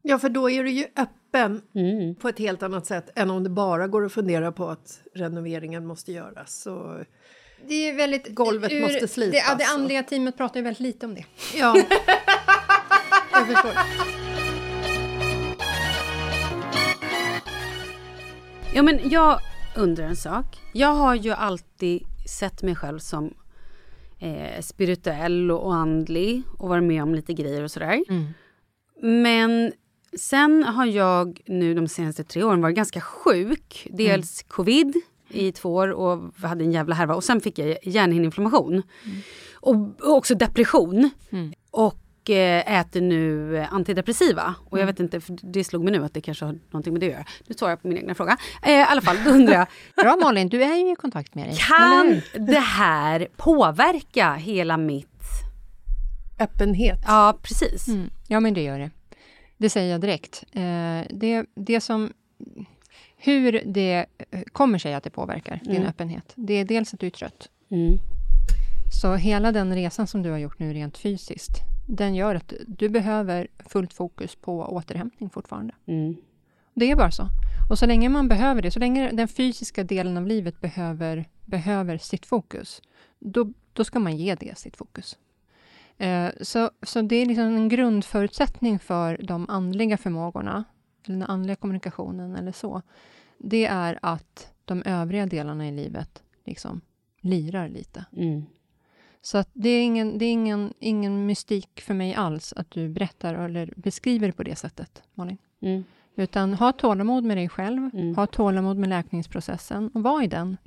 Ja, 0.02 0.20
för 0.20 0.30
då 0.30 0.50
är 0.50 0.64
du 0.64 0.72
ju 0.72 0.86
öppen 0.96 1.62
på 2.20 2.30
ett 2.30 2.40
helt 2.40 2.64
annat 2.64 2.86
sätt 2.86 3.10
än 3.16 3.30
om 3.30 3.44
det 3.44 3.50
bara 3.50 3.88
går 3.88 4.06
att 4.06 4.12
fundera 4.12 4.52
på 4.52 4.70
att 4.70 5.02
renoveringen 5.16 5.86
måste 5.86 6.12
göras. 6.12 6.62
Så, 6.62 7.04
Det 7.68 7.90
är 7.90 7.96
väldigt... 7.96 8.36
Golvet 8.36 8.82
måste 8.82 9.08
slipas 9.08 9.32
Det, 9.32 9.38
ja, 9.50 9.56
det 9.56 9.66
andliga 9.66 10.04
teamet 10.04 10.38
pratar 10.38 10.60
ju 10.60 10.64
väldigt 10.64 10.80
lite 10.80 11.06
om 11.06 11.16
det. 11.16 11.26
ja, 11.56 11.76
jag 13.32 13.48
förstår. 13.48 13.72
Ja, 18.74 18.82
men 18.82 19.10
jag 19.10 19.40
undrar 19.76 20.06
en 20.06 20.16
sak. 20.16 20.46
Jag 20.74 20.94
har 20.94 21.16
ju 21.16 21.32
alltid 21.32 22.04
sett 22.40 22.64
mig 22.64 22.76
själv 22.76 23.00
som 23.00 23.34
eh, 24.22 24.62
spirituell 24.62 25.52
och 25.52 25.76
andlig 25.76 26.44
och 26.58 26.70
varit 26.70 26.84
med 26.84 27.04
om 27.04 27.16
lite 27.16 27.34
grejer 27.34 27.64
och 27.64 27.72
sådär. 27.72 28.04
Men 29.02 29.72
sen 30.18 30.64
har 30.64 30.86
jag 30.86 31.42
nu 31.46 31.74
de 31.74 31.88
senaste 31.88 32.24
tre 32.24 32.44
åren 32.44 32.62
varit 32.62 32.76
ganska 32.76 33.02
sjuk. 33.02 33.88
Dels 33.92 34.44
covid 34.44 34.94
i 35.30 35.52
två 35.52 35.74
år 35.74 35.88
och 35.92 36.34
hade 36.36 36.64
en 36.64 36.72
jävla 36.72 36.96
härva. 36.96 37.16
Och 37.16 37.24
sen 37.24 37.42
fick 37.42 37.60
jag 37.60 37.78
hjärnhinneinflammation. 37.84 38.84
Och, 39.54 39.76
och 39.76 40.18
också 40.18 40.36
depression. 40.36 41.10
Och 41.72 41.96
eh, 41.96 42.11
äter 42.32 43.02
nu 43.02 43.58
eh, 43.58 43.74
antidepressiva. 43.74 44.56
Och 44.70 44.80
jag 44.80 44.86
vet 44.86 45.00
inte, 45.00 45.22
för 45.22 45.38
det 45.42 45.64
slog 45.64 45.84
mig 45.84 45.94
nu 45.94 46.06
att 46.06 46.14
det 46.14 46.22
kanske 46.22 46.46
har 46.46 46.54
någonting 46.54 46.94
med 46.94 47.02
det 47.02 47.06
att 47.06 47.14
göra. 47.14 47.26
Nu 47.48 47.56
svarar 47.56 47.72
jag 47.72 47.82
på 47.82 47.88
min 47.88 47.98
egna 47.98 48.16
fråga. 48.16 48.38
Eh, 48.64 48.72
I 48.72 48.84
alla 48.84 49.02
fall, 49.02 49.18
då 49.26 49.32
undrar 49.32 49.54
jag. 49.54 49.68
Bra 50.04 50.18
Malin, 50.22 50.50
du 50.50 50.64
är 50.64 50.76
ju 50.76 50.92
i 50.92 50.96
kontakt 50.96 51.36
med 51.36 51.48
dig. 51.48 51.58
Kan 51.58 52.22
det 52.48 52.60
här 52.60 53.28
påverka 53.38 54.34
hela 54.34 54.78
mitt... 54.78 55.08
Öppenhet. 56.40 57.00
Ja, 57.08 57.40
precis. 57.42 57.88
Mm. 57.88 58.10
Ja, 58.28 58.40
men 58.40 58.54
det 58.54 58.64
gör 58.64 58.80
det. 58.80 58.92
Det 59.58 59.70
säger 59.70 59.92
jag 59.92 60.02
direkt. 60.02 60.44
Eh, 60.52 60.62
det, 61.10 61.46
det 61.56 61.82
som... 61.82 62.14
Hur 63.18 63.62
det 63.66 64.06
eh, 64.32 64.42
kommer 64.52 64.78
sig 64.78 64.94
att 64.94 65.04
det 65.04 65.10
påverkar 65.10 65.60
din 65.64 65.86
öppenhet, 65.86 66.34
det 66.36 66.54
är 66.54 66.66
dels 66.66 66.94
att 66.94 67.00
du 67.00 67.08
är 67.08 67.12
trött. 67.12 67.50
Mm. 67.72 67.98
Så 68.92 69.16
hela 69.16 69.52
den 69.52 69.76
resan 69.76 70.08
som 70.08 70.24
du 70.24 70.32
har 70.32 70.38
gjort 70.38 70.60
nu 70.60 70.74
rent 70.74 70.98
fysiskt, 70.98 71.52
den 71.92 72.16
gör 72.16 72.36
att 72.36 72.54
du 72.68 72.90
behöver 72.90 73.48
fullt 73.66 73.94
fokus 73.94 74.36
på 74.36 74.60
återhämtning 74.60 75.30
fortfarande. 75.30 75.74
Mm. 75.86 76.16
Det 76.74 76.92
är 76.92 76.96
bara 76.96 77.12
så. 77.12 77.28
Och 77.70 77.80
så 77.80 77.86
länge 77.86 78.10
man 78.10 78.28
behöver 78.28 78.62
det, 78.62 78.72
så 78.72 78.80
länge 78.80 79.12
den 79.12 79.28
fysiska 79.28 79.84
delen 79.84 80.18
av 80.18 80.28
livet 80.28 80.62
behöver, 80.62 81.30
behöver 81.46 81.98
sitt 81.98 82.26
fokus, 82.26 82.82
då, 83.20 83.54
då 83.74 83.84
ska 83.84 84.00
man 84.00 84.18
ge 84.18 84.36
det 84.36 84.58
sitt 84.58 84.78
fokus. 84.78 85.18
Eh, 85.98 86.30
så, 86.42 86.72
så 86.84 87.02
det 87.02 87.16
är 87.16 87.26
liksom 87.26 87.44
en 87.44 87.70
grundförutsättning 87.70 88.80
för 88.80 89.20
de 89.24 89.50
andliga 89.50 89.98
förmågorna, 89.98 90.64
eller 91.06 91.18
den 91.20 91.28
andliga 91.28 91.56
kommunikationen 91.56 92.36
eller 92.36 92.52
så. 92.52 92.82
Det 93.38 93.66
är 93.66 94.00
att 94.02 94.54
de 94.66 94.84
övriga 94.86 95.26
delarna 95.26 95.68
i 95.68 95.72
livet 95.72 96.24
liksom 96.46 96.82
lirar 97.22 97.70
lite. 97.70 98.06
Mm. 98.18 98.46
Så 99.22 99.38
att 99.38 99.50
det 99.54 99.70
är, 99.70 99.84
ingen, 99.84 100.18
det 100.18 100.26
är 100.26 100.32
ingen, 100.32 100.74
ingen 100.80 101.26
mystik 101.26 101.82
för 101.82 101.94
mig 101.94 102.14
alls 102.14 102.54
att 102.56 102.72
du 102.72 102.90
berättar 102.90 103.34
eller 103.34 103.74
beskriver 103.76 104.32
på 104.32 104.44
det 104.44 104.56
sättet, 104.56 105.04
Malin. 105.14 105.38
Mm. 105.62 105.84
Utan 106.16 106.54
ha 106.54 106.72
tålamod 106.72 107.24
med 107.24 107.38
dig 107.38 107.50
själv, 107.50 107.90
Mm. 107.94 108.16
ha 108.16 108.28
tålamod 108.28 108.78
med 108.78 108.90
läkningsprocessen 108.90 109.90
och 109.94 110.04
var 110.04 110.22
i 110.22 110.28
den. 110.28 110.58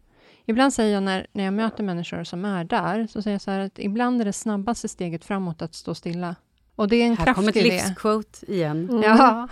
Ibland 0.46 0.74
säger 0.74 0.94
jag 0.94 1.02
när, 1.02 1.26
när 1.32 1.44
jag 1.44 1.54
möter 1.54 1.84
människor 1.84 2.24
som 2.24 2.44
är 2.44 2.64
där, 2.64 3.06
så 3.06 3.22
säger 3.22 3.34
jag 3.34 3.40
så 3.42 3.50
här 3.50 3.60
att 3.60 3.78
ibland 3.78 4.20
är 4.20 4.24
det 4.24 4.32
snabbaste 4.32 4.88
steget 4.88 5.24
framåt 5.24 5.62
att 5.62 5.74
stå 5.74 5.94
stilla. 5.94 6.36
Och 6.76 6.88
det 6.88 6.96
är 6.96 7.06
en 7.06 7.16
Här 7.16 7.24
kraft 7.24 7.36
kommer 7.36 7.48
ett 7.48 7.54
det. 7.54 7.62
livsquote 7.62 8.52
igen. 8.52 8.88
Mm. 8.90 9.02
Ja. 9.02 9.48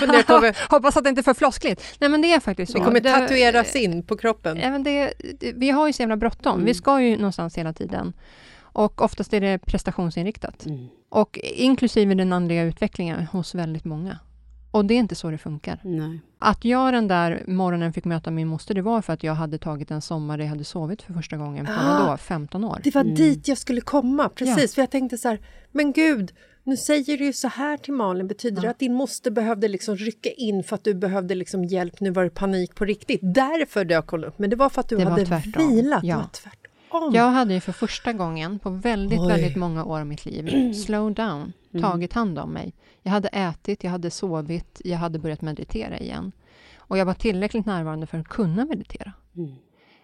Funderar 0.00 0.22
på 0.22 0.40
vad- 0.40 0.56
Hoppas 0.70 0.96
att 0.96 1.04
det 1.04 1.08
inte 1.10 1.20
är 1.20 1.22
för 1.22 1.34
floskligt. 1.34 1.82
Nej 1.98 2.10
men 2.10 2.22
det 2.22 2.32
är 2.32 2.40
faktiskt 2.40 2.72
så. 2.72 2.78
Det 2.78 2.84
kommer 2.84 3.00
Det- 3.00 3.12
tatueras 3.12 3.76
in 3.76 4.02
på 4.02 4.16
kroppen. 4.16 4.58
Ja, 4.62 4.70
men 4.70 4.82
det, 4.82 5.12
det, 5.40 5.52
vi 5.52 5.70
har 5.70 5.86
ju 5.86 5.92
så 5.92 6.02
jävla 6.02 6.16
bråttom. 6.16 6.52
Mm. 6.54 6.64
Vi 6.66 6.74
ska 6.74 7.00
ju 7.00 7.16
någonstans 7.16 7.58
hela 7.58 7.72
tiden. 7.72 8.12
Och 8.60 9.02
oftast 9.02 9.34
är 9.34 9.40
det 9.40 9.58
prestationsinriktat. 9.58 10.66
Mm. 10.66 10.88
Och 11.08 11.38
inklusive 11.42 12.14
den 12.14 12.32
andliga 12.32 12.62
utvecklingen 12.62 13.26
hos 13.26 13.54
väldigt 13.54 13.84
många. 13.84 14.18
Och 14.78 14.84
det 14.84 14.94
är 14.94 14.98
inte 14.98 15.14
så 15.14 15.30
det 15.30 15.38
funkar. 15.38 15.80
Nej. 15.82 16.20
Att 16.38 16.64
jag 16.64 16.92
den 16.94 17.08
där 17.08 17.42
morgonen 17.46 17.92
fick 17.92 18.04
möta 18.04 18.30
min 18.30 18.48
moster, 18.48 18.74
det 18.74 18.82
var 18.82 19.02
för 19.02 19.12
att 19.12 19.22
jag 19.22 19.34
hade 19.34 19.58
tagit 19.58 19.90
en 19.90 20.02
sommar 20.02 20.38
där 20.38 20.44
jag 20.44 20.50
hade 20.50 20.64
sovit 20.64 21.02
för 21.02 21.12
första 21.14 21.36
gången 21.36 21.66
på 21.66 21.72
Ah. 21.72 21.98
vadå, 22.06 22.16
15 22.16 22.64
år. 22.64 22.80
Det 22.84 22.94
var 22.94 23.04
dit 23.04 23.48
jag 23.48 23.58
skulle 23.58 23.80
komma, 23.80 24.28
precis. 24.28 24.58
Ja. 24.58 24.68
För 24.74 24.82
jag 24.82 24.90
tänkte 24.90 25.18
så 25.18 25.28
här, 25.28 25.38
men 25.72 25.92
gud, 25.92 26.32
nu 26.64 26.76
säger 26.76 27.18
du 27.18 27.24
ju 27.24 27.32
så 27.32 27.48
här 27.48 27.76
till 27.76 27.92
Malin, 27.92 28.26
betyder 28.28 28.62
det 28.62 28.70
att 28.70 28.78
din 28.78 28.94
moster 28.94 29.30
behövde 29.30 29.68
liksom 29.68 29.96
rycka 29.96 30.30
in 30.30 30.64
för 30.64 30.74
att 30.74 30.84
du 30.84 30.94
behövde 30.94 31.34
liksom 31.34 31.64
hjälp, 31.64 32.00
nu 32.00 32.10
var 32.10 32.24
det 32.24 32.30
panik 32.30 32.74
på 32.74 32.84
riktigt. 32.84 33.20
Därför 33.22 33.84
dök 33.84 34.06
hon 34.08 34.24
upp, 34.24 34.38
men 34.38 34.50
det 34.50 34.56
var 34.56 34.68
för 34.68 34.80
att 34.80 34.88
du 34.88 34.96
Det 34.96 35.04
var 35.04 35.10
hade 35.10 35.26
tvärtom. 35.26 35.68
vilat. 35.76 36.04
Ja. 36.04 36.14
Det 36.16 36.22
var 36.22 36.28
tvärtom. 36.32 36.67
Jag 37.12 37.30
hade 37.30 37.54
ju 37.54 37.60
för 37.60 37.72
första 37.72 38.12
gången 38.12 38.58
på 38.58 38.70
väldigt, 38.70 39.20
Oj. 39.20 39.28
väldigt 39.28 39.56
många 39.56 39.84
år 39.84 40.00
av 40.00 40.06
mitt 40.06 40.26
liv 40.26 40.72
slow 40.86 41.14
down, 41.14 41.52
tagit 41.80 42.12
hand 42.12 42.38
om 42.38 42.52
mig. 42.52 42.72
Jag 43.02 43.12
hade 43.12 43.28
ätit, 43.28 43.84
jag 43.84 43.90
hade 43.90 44.10
sovit, 44.10 44.80
jag 44.84 44.98
hade 44.98 45.18
börjat 45.18 45.42
meditera 45.42 45.98
igen. 45.98 46.32
Och 46.76 46.98
jag 46.98 47.06
var 47.06 47.14
tillräckligt 47.14 47.66
närvarande 47.66 48.06
för 48.06 48.18
att 48.18 48.28
kunna 48.28 48.64
meditera. 48.64 49.12
Mm. 49.36 49.54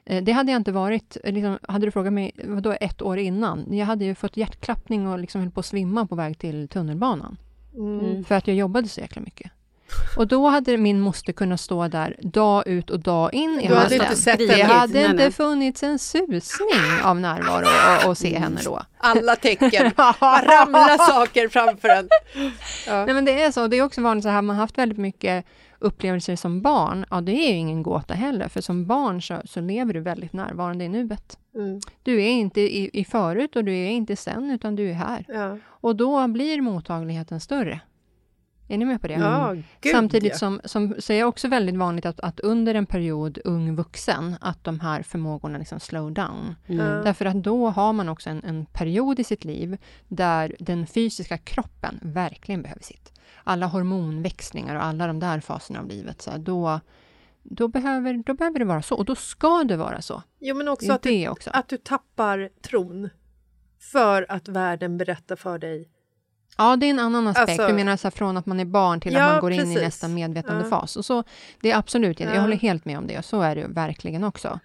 Eh, 0.05 0.25
Det 0.25 0.33
hade 0.33 0.53
jag 0.53 0.61
inte 0.61 0.73
varit, 0.73 1.17
eh, 1.25 1.33
liksom, 1.33 1.59
hade 1.63 1.87
du 1.87 1.91
frågat 1.91 2.13
mig 2.13 2.33
vadå, 2.45 2.77
ett 2.81 3.03
år 3.03 3.19
innan, 3.19 3.77
jag 3.77 3.87
hade 3.87 4.05
ju 4.05 4.15
fått 4.15 4.37
hjärtklappning 4.37 5.09
och 5.09 5.19
liksom 5.19 5.41
höll 5.41 5.51
på 5.51 5.61
att 5.61 5.67
svimma 5.67 6.07
på 6.07 6.15
väg 6.15 6.39
till 6.39 6.69
tunnelbanan. 6.69 7.37
Mm. 7.75 8.25
För 8.25 8.35
att 8.35 8.47
jag 8.47 8.57
jobbade 8.57 8.89
så 8.89 9.01
jäkla 9.01 9.23
mycket. 9.23 9.51
Och 10.17 10.27
då 10.27 10.49
hade 10.49 10.77
min 10.77 11.01
moster 11.01 11.33
kunnat 11.33 11.61
stå 11.61 11.89
där 11.89 12.17
dag 12.23 12.67
ut 12.67 12.91
och 12.91 13.01
dag 13.01 13.35
in 13.35 13.61
i 13.61 13.69
Du 13.69 13.75
hade 13.75 13.95
inte 13.95 14.17
sett 14.17 14.39
Det 14.39 14.47
henne. 14.55 14.73
hade 14.75 14.93
Nej, 14.93 15.05
inte 15.05 15.15
nej. 15.17 15.33
funnits 15.33 15.83
en 15.83 15.99
susning 15.99 17.03
av 17.05 17.21
närvaro 17.21 17.67
och, 18.05 18.11
och 18.11 18.19
se 18.19 18.39
henne 18.39 18.61
då. 18.65 18.83
Alla 18.99 19.37
tecken, 19.37 19.93
bara 19.97 20.43
ramlar 20.45 20.99
saker 21.13 21.49
framför 21.49 21.89
en. 21.89 22.09
Nej 22.87 23.15
men 23.15 23.25
det 23.25 23.43
är 23.43 23.51
så, 23.53 23.67
det 23.67 23.77
är 23.79 23.83
också 23.83 24.01
vanligt 24.01 24.23
så 24.25 24.29
här, 24.29 24.43
man 24.43 24.57
har 24.57 24.63
haft 24.63 24.79
väldigt 24.79 24.99
mycket 24.99 25.45
upplevelser 25.79 26.37
som 26.37 26.63
barn. 26.63 27.07
Ja, 27.11 27.21
det 27.21 27.33
är 27.33 27.51
ju 27.53 27.57
ingen 27.57 27.83
gåta 27.83 28.15
heller, 28.15 28.49
för 28.49 28.61
som 28.61 28.87
barn 28.87 29.23
så, 29.23 29.43
så 29.45 29.61
lever 29.61 29.95
du 29.95 30.01
väldigt 30.01 30.33
närvarande 30.33 30.85
i 30.85 30.89
nuet. 30.89 31.39
Mm. 31.55 31.81
Du 32.03 32.23
är 32.23 32.29
inte 32.29 32.61
i, 32.61 32.91
i 32.93 33.05
förut 33.05 33.57
och 33.57 33.65
du 33.65 33.73
är 33.77 33.89
inte 33.91 34.17
sen, 34.17 34.51
utan 34.51 34.77
du 34.77 34.91
är 34.91 34.95
här. 34.95 35.25
Ja, 35.29 35.59
Och 35.67 35.97
då 35.97 36.29
blir 36.29 36.61
mottagligheten 36.61 37.41
större. 37.41 37.81
Är 38.69 38.79
ni 38.79 38.85
med 38.85 39.01
på 39.01 39.09
det? 39.09 39.15
ja 39.15 39.53
gud 39.53 39.65
Mm. 39.83 40.03
Samtidigt 40.03 40.33
ja. 40.33 40.39
som, 40.39 40.61
som 40.65 40.95
så 40.99 41.13
är 41.13 41.17
det 41.17 41.25
också 41.25 41.49
väldigt 41.49 41.77
vanligt 41.77 42.07
att, 42.07 42.21
att 42.21 42.41
under 42.41 42.75
en 42.75 42.87
period 42.87 43.39
ung 43.45 43.77
vuxen, 43.77 44.37
att 44.41 44.65
de 44.65 44.81
här 44.81 45.03
förmågorna 45.03 45.59
liksom 45.59 45.81
slow 45.81 46.13
down. 46.13 46.55
Ja. 46.67 46.85
Därför 46.85 47.25
att 47.25 47.43
då 47.43 47.69
har 47.69 47.93
man 47.93 48.09
också 48.09 48.31
en, 48.31 48.45
en 48.45 48.67
period 48.67 49.21
i 49.21 49.25
sitt 49.25 49.45
liv 49.45 49.79
där 50.09 50.57
den 50.59 50.87
fysiska 50.87 51.39
kroppen 51.39 51.99
verkligen 52.03 52.63
behöver 52.63 52.83
sitt. 52.83 53.13
Alla 53.45 53.67
hormonväxlingar 53.67 54.77
och 54.77 54.85
alla 54.85 55.07
de 55.07 55.21
där 55.21 55.41
faserna 55.41 55.81
av 55.81 55.87
livet, 55.87 56.23
så 56.23 56.31
då, 56.39 56.81
då, 57.43 57.69
behöver, 57.69 58.23
då 58.27 58.35
behöver 58.35 58.59
det 58.59 58.65
vara 58.65 58.83
så. 58.83 58.97
Och 58.97 59.05
då 59.05 59.15
ska 59.15 59.65
det 59.65 59.77
vara 59.77 60.03
så. 60.03 60.23
Jo, 60.41 60.57
men 60.57 60.69
också 60.69 60.93
att 60.93 61.03
du, 61.03 61.29
också. 61.29 61.51
att 61.53 61.69
du 61.69 61.77
tappar 61.77 62.51
tron 62.63 63.09
för 63.93 64.27
att 64.29 64.49
världen 64.49 64.99
berättar 64.99 65.37
för 65.37 65.59
dig. 65.59 65.89
Ja, 66.59 66.77
det 66.77 66.87
är 66.87 66.91
en 66.91 66.99
annan 66.99 67.27
aspekt. 67.27 67.49
Alltså- 67.49 67.67
du 67.67 67.73
menar 67.75 67.97
så 67.97 68.11
från 68.11 68.37
att 68.37 68.47
man 68.47 68.61
är 68.61 68.65
barn 68.65 69.01
till 69.01 69.13
Ja, 69.13 69.25
att 69.25 69.33
man 69.33 69.41
går 69.41 69.53
in 69.53 69.61
i 69.61 69.63
precis. 69.63 69.83
nästa 69.83 70.09
medvetande 70.09 70.65
Ja. 70.65 70.71
fas. 70.71 70.97
Och 70.97 71.05
så, 71.05 71.25
det 71.61 71.71
är 71.71 71.77
absolut, 71.79 72.21
jag 72.21 72.35
Ja. 72.37 72.41
håller 72.41 72.57
helt 72.57 72.85
med 72.85 72.99
om 72.99 73.07
det. 73.07 73.25
Så 73.25 73.41
är 73.41 73.57
det 73.57 73.67
verkligen 73.67 74.25
också. 74.25 74.61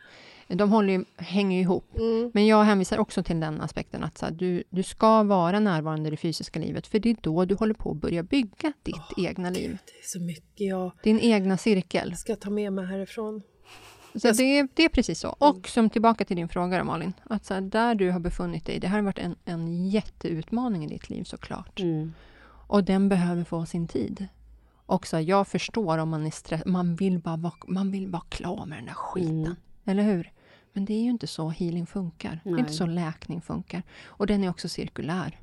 De 0.48 0.72
håller 0.72 0.94
ju, 0.94 1.06
hänger 1.18 1.56
ju 1.58 1.62
ihop. 1.62 1.96
Mm. 2.00 2.32
Men 2.34 2.48
jag 2.48 2.64
hänvisar 2.64 2.98
också 2.98 3.24
till 3.24 3.40
den 3.40 3.62
aspekten 3.62 4.04
att 4.04 4.18
så 4.18 4.26
här, 4.26 4.34
du, 4.34 4.64
du 4.70 4.84
ska 4.84 5.24
vara 5.24 5.60
närvarande 5.60 6.08
i 6.08 6.12
det 6.12 6.18
fysiska 6.18 6.60
livet, 6.60 6.88
för 6.88 7.00
det 7.00 7.10
är 7.10 7.16
då 7.22 7.46
du 7.46 7.56
håller 7.56 7.74
på 7.74 7.92
att 7.92 7.98
börja 7.98 8.24
bygga 8.24 8.74
ditt 8.84 8.96
egna 9.28 9.50
liv. 9.50 9.78
Det 9.86 9.92
är 9.92 10.04
så 10.08 10.20
mycket 10.20 10.68
jag 10.68 10.92
Din 11.04 11.20
egna 11.20 11.58
cirkel. 11.58 12.16
ska 12.18 12.36
ta 12.36 12.50
med 12.50 12.74
mig 12.74 12.86
härifrån. 12.86 13.42
Så 14.20 14.28
Jag- 14.28 14.38
det, 14.38 14.44
är- 14.60 14.68
det 14.74 14.86
är 14.86 14.90
precis 14.90 15.20
så. 15.20 15.30
Och 15.30 15.68
som 15.68 15.90
tillbaka 15.90 16.26
till 16.26 16.36
din 16.36 16.50
fråga 16.50 16.78
då, 16.78 16.84
Malin, 16.84 17.14
att 17.24 17.46
så 17.46 17.54
här, 17.54 17.62
där 17.62 17.96
du 17.96 18.12
har 18.12 18.20
befunnit 18.20 18.66
dig, 18.66 18.80
det 18.80 18.88
här 18.88 18.96
har 18.98 19.04
varit 19.04 19.20
en, 19.20 19.36
en 19.46 19.90
jätteutmaning 19.90 20.86
i 20.86 20.88
ditt 20.88 21.10
liv 21.10 21.24
såklart. 21.24 21.80
Mm. 21.80 22.14
Och 22.68 22.84
den 22.84 23.10
behöver 23.10 23.44
få 23.44 23.66
sin 23.66 23.88
tid. 23.88 24.28
Och 24.86 25.08
så 25.08 25.16
här, 25.16 25.24
jag 25.24 25.48
förstår 25.48 25.98
om 25.98 26.10
man 26.10 26.26
är 26.26 26.32
stressad, 26.32 26.68
man 26.68 26.96
vill 26.96 27.20
bara 27.20 27.38
vara, 27.38 27.54
man 27.68 27.92
vill 27.92 28.08
vara 28.08 28.24
klar 28.30 28.66
med 28.66 28.78
den 28.78 28.86
där 28.86 28.94
skiten. 28.94 29.40
Mm. 29.46 29.56
eller 29.86 30.04
hur? 30.04 30.32
Men 30.74 30.86
det 30.86 30.94
är 30.94 31.02
ju 31.04 31.10
inte 31.10 31.28
så 31.28 31.50
healing 31.50 31.86
funkar. 31.86 32.40
Det 32.44 32.50
är 32.50 32.54
Nej. 32.54 32.60
inte 32.60 32.74
så 32.74 32.86
läkning 32.86 33.42
funkar. 33.42 33.84
Och 34.06 34.28
den 34.28 34.44
är 34.44 34.50
också 34.50 34.70
cirkulär. 34.70 35.40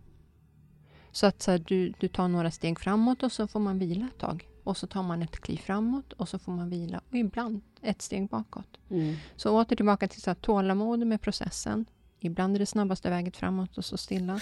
Så 1.12 1.26
att 1.26 1.42
så 1.42 1.50
här, 1.50 1.58
du, 1.66 1.92
du 2.00 2.08
tar 2.08 2.28
några 2.28 2.50
steg 2.50 2.80
framåt 2.80 3.22
och 3.22 3.32
så 3.32 3.46
får 3.46 3.60
man 3.60 3.78
vila 3.78 4.06
ett 4.14 4.18
tag. 4.20 4.48
Och 4.66 4.76
så 4.76 4.86
tar 4.86 5.02
man 5.02 5.22
ett 5.22 5.40
kliv 5.40 5.56
framåt 5.56 6.12
och 6.12 6.28
så 6.28 6.38
får 6.38 6.52
man 6.52 6.70
vila. 6.70 7.00
Och 7.10 7.16
ibland 7.16 7.60
ett 7.82 8.02
steg 8.02 8.28
bakåt. 8.28 8.78
Mm. 8.90 9.14
Så 9.36 9.60
åter 9.60 9.76
tillbaka 9.76 10.08
till 10.08 10.22
så 10.22 10.30
här, 10.30 10.34
tålamod 10.34 11.06
med 11.06 11.20
processen. 11.20 11.86
Ibland 12.20 12.54
är 12.54 12.58
det 12.58 12.66
snabbaste 12.66 13.10
väget 13.10 13.36
framåt 13.36 13.78
och 13.78 13.84
så 13.84 13.96
stilla. 13.96 14.40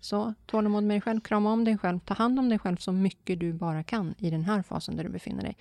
Så 0.00 0.34
tålamod 0.46 0.84
med 0.84 0.94
dig 0.94 1.00
själv, 1.00 1.20
krama 1.20 1.52
om 1.52 1.64
dig 1.64 1.78
själv, 1.78 1.98
ta 1.98 2.14
hand 2.14 2.38
om 2.38 2.48
dig 2.48 2.58
själv 2.58 2.76
så 2.76 2.92
mycket 2.92 3.40
du 3.40 3.52
bara 3.52 3.82
kan 3.82 4.14
i 4.18 4.30
den 4.30 4.44
här 4.44 4.62
fasen 4.62 4.96
där 4.96 5.04
du 5.04 5.10
befinner 5.10 5.42
dig. 5.42 5.56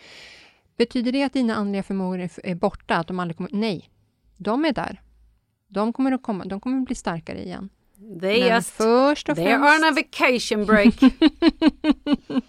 Betyder 0.77 1.11
det 1.11 1.23
att 1.23 1.33
dina 1.33 1.55
andliga 1.55 1.83
förmågor 1.83 2.19
är- 2.19 2.55
borta? 2.55 2.95
Att 2.95 3.07
de 3.07 3.19
aldrig 3.19 3.37
kommer... 3.37 3.51
Nej, 3.53 3.89
de 4.37 4.65
är 4.65 4.73
där. 4.73 5.01
De 5.67 5.93
kommer 5.93 6.11
att 6.11 6.23
komma, 6.23 6.45
de 6.45 6.59
kommer 6.59 6.77
att 6.79 6.85
bli 6.85 6.95
starkare 6.95 7.43
igen. 7.45 7.69
They 8.21 8.39
Men 8.39 8.55
just, 8.55 8.69
först 8.69 9.29
och 9.29 9.35
they 9.35 9.47
are 9.47 9.55
on 9.77 9.83
a 9.83 9.93
främst, 9.93 10.19
vacation 10.19 10.65
break. 10.65 10.95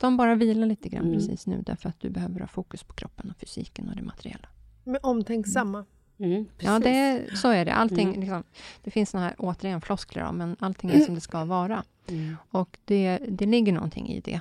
de 0.00 0.16
bara 0.16 0.34
vilar 0.34 0.66
lite 0.66 0.88
grann 0.88 1.02
Mm. 1.04 1.14
precis 1.18 1.46
nu 1.46 1.62
därför 1.66 1.88
att 1.88 2.00
du 2.00 2.10
behöver 2.10 2.40
ha 2.40 2.46
fokus 2.46 2.82
på 2.82 2.92
kroppen 2.94 3.30
och 3.30 3.36
fysiken 3.36 3.88
och 3.88 3.96
det 3.96 4.02
materiella. 4.02 4.48
Men 4.84 4.98
omtänksamma. 5.02 5.84
Mm, 6.18 6.44
Ja, 6.58 6.80
precis. 6.80 7.30
det, 7.30 7.36
så 7.36 7.48
är 7.48 7.64
det. 7.64 7.74
Allting, 7.74 8.08
Mm. 8.08 8.20
liksom, 8.20 8.42
det 8.82 8.90
finns 8.90 9.10
såna 9.10 9.22
här, 9.24 9.34
återigen, 9.38 9.80
floskler, 9.80 10.22
ja, 10.22 10.32
men 10.32 10.56
allting 10.60 10.90
är 10.90 11.00
som 11.00 11.14
det 11.14 11.20
ska 11.20 11.44
vara. 11.44 11.84
Mm. 12.08 12.36
Och 12.50 12.78
det, 12.84 13.18
det 13.28 13.46
ligger 13.46 13.72
någonting 13.72 14.08
i 14.08 14.20
det. 14.20 14.40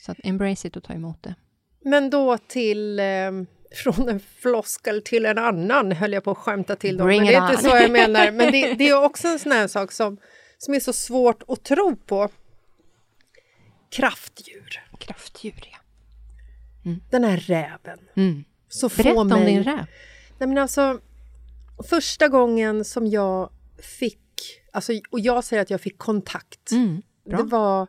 Så 0.00 0.12
att 0.12 0.18
embrace 0.24 0.68
it 0.68 0.76
och 0.76 0.82
ta 0.82 0.92
emot 0.92 1.22
det. 1.22 1.34
Men 1.84 2.10
då 2.10 2.38
till... 2.38 2.98
Eh, 2.98 3.04
från 3.74 4.08
en 4.08 4.20
floskel 4.20 5.02
till 5.02 5.26
en 5.26 5.38
annan, 5.38 5.92
höll 5.92 6.12
jag 6.12 6.24
på 6.24 6.30
att 6.30 6.38
skämta 6.38 6.76
till 6.76 6.96
dem. 6.96 7.06
Bring 7.06 7.22
Men 7.22 7.26
det 7.26 7.34
är 7.34 7.50
inte 7.50 7.62
så 7.62 7.68
jag 7.68 7.90
menar. 7.90 8.30
Men 8.30 8.52
det, 8.52 8.74
det 8.78 8.88
är 8.88 9.04
också 9.04 9.28
en 9.28 9.38
sån 9.38 9.52
här 9.52 9.68
sak 9.68 9.92
som, 9.92 10.18
som 10.58 10.74
är 10.74 10.80
så 10.80 10.92
svårt 10.92 11.42
att 11.48 11.64
tro 11.64 11.96
på. 11.96 12.28
Kraftdjur. 13.90 14.82
Kraftdjur, 14.98 15.70
ja. 15.72 15.78
Den 17.10 17.24
här 17.24 17.36
räven. 17.36 17.98
Mm. 18.16 18.44
Så 18.68 18.88
Berätta 18.88 19.20
om 19.20 19.28
mig... 19.28 19.44
din 19.44 19.62
räv. 19.62 19.86
Nej, 20.38 20.48
men 20.48 20.58
alltså, 20.58 21.00
första 21.88 22.28
gången 22.28 22.84
som 22.84 23.06
jag 23.06 23.50
fick... 23.98 24.18
Alltså, 24.72 24.92
och 25.10 25.20
jag 25.20 25.44
säger 25.44 25.62
att 25.62 25.70
jag 25.70 25.80
fick 25.80 25.98
kontakt. 25.98 26.70
Mm. 26.70 27.02
Det 27.24 27.42
var 27.42 27.86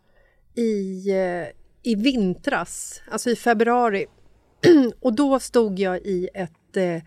i, 0.55 1.09
eh, 1.09 1.47
i 1.83 1.95
vintras, 1.95 3.01
alltså 3.11 3.29
i 3.29 3.35
februari. 3.35 4.05
och 4.99 5.15
då 5.15 5.39
stod 5.39 5.79
jag 5.79 5.97
i 5.97 6.29
ett 6.33 6.77
eh, 6.77 7.01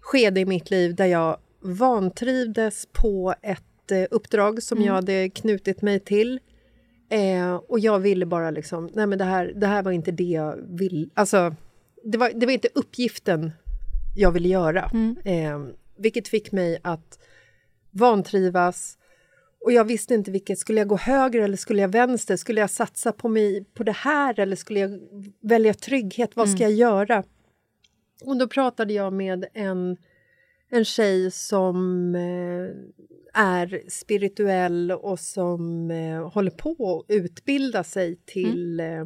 skede 0.00 0.40
i 0.40 0.44
mitt 0.44 0.70
liv 0.70 0.94
där 0.94 1.06
jag 1.06 1.38
vantrivdes 1.60 2.88
på 2.92 3.34
ett 3.42 3.90
eh, 3.90 4.04
uppdrag 4.10 4.62
som 4.62 4.82
jag 4.82 4.94
hade 4.94 5.30
knutit 5.30 5.82
mig 5.82 6.00
till. 6.00 6.40
Eh, 7.10 7.54
och 7.54 7.78
jag 7.78 7.98
ville 7.98 8.26
bara 8.26 8.50
liksom, 8.50 8.90
nej 8.92 9.06
men 9.06 9.18
det 9.18 9.24
här, 9.24 9.52
det 9.56 9.66
här 9.66 9.82
var 9.82 9.92
inte 9.92 10.10
det 10.10 10.24
jag 10.24 10.56
vill, 10.68 11.10
alltså 11.14 11.54
det 12.04 12.18
var, 12.18 12.30
det 12.34 12.46
var 12.46 12.52
inte 12.52 12.68
uppgiften 12.74 13.52
jag 14.16 14.32
ville 14.32 14.48
göra. 14.48 14.90
Eh, 15.24 15.58
vilket 15.96 16.28
fick 16.28 16.52
mig 16.52 16.78
att 16.82 17.18
vantrivas. 17.90 18.98
Och 19.64 19.72
jag 19.72 19.84
visste 19.84 20.14
inte 20.14 20.30
vilket, 20.30 20.58
skulle 20.58 20.80
jag 20.80 20.88
gå 20.88 20.96
höger 20.96 21.40
eller 21.40 21.56
skulle 21.56 21.82
jag 21.82 21.88
vänster? 21.88 22.36
Skulle 22.36 22.60
jag 22.60 22.70
satsa 22.70 23.12
på, 23.12 23.28
mig, 23.28 23.64
på 23.64 23.82
det 23.82 23.92
här 23.92 24.40
eller 24.40 24.56
skulle 24.56 24.80
jag 24.80 25.00
välja 25.40 25.74
trygghet? 25.74 26.36
Vad 26.36 26.50
ska 26.50 26.62
jag 26.62 26.72
göra? 26.72 27.24
Och 28.24 28.36
då 28.36 28.48
pratade 28.48 28.92
jag 28.92 29.12
med 29.12 29.46
en, 29.54 29.96
en 30.68 30.84
tjej 30.84 31.30
som 31.30 32.14
eh, 32.14 33.42
är 33.42 33.90
spirituell 33.90 34.92
och 34.92 35.20
som 35.20 35.90
eh, 35.90 36.28
håller 36.30 36.50
på 36.50 36.98
att 36.98 37.14
utbilda 37.14 37.84
sig 37.84 38.16
till 38.16 38.80
eh, 38.80 39.04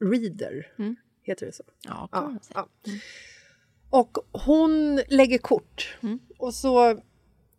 reader. 0.00 0.72
Mm. 0.78 0.96
Heter 1.22 1.46
det 1.46 1.52
så? 1.52 1.64
Ja, 1.84 2.08
Ja, 2.12 2.34
ja. 2.54 2.68
Och 3.90 4.18
hon 4.32 5.00
lägger 5.08 5.38
kort. 5.38 5.96
Mm. 6.02 6.18
Och 6.38 6.54
så 6.54 7.00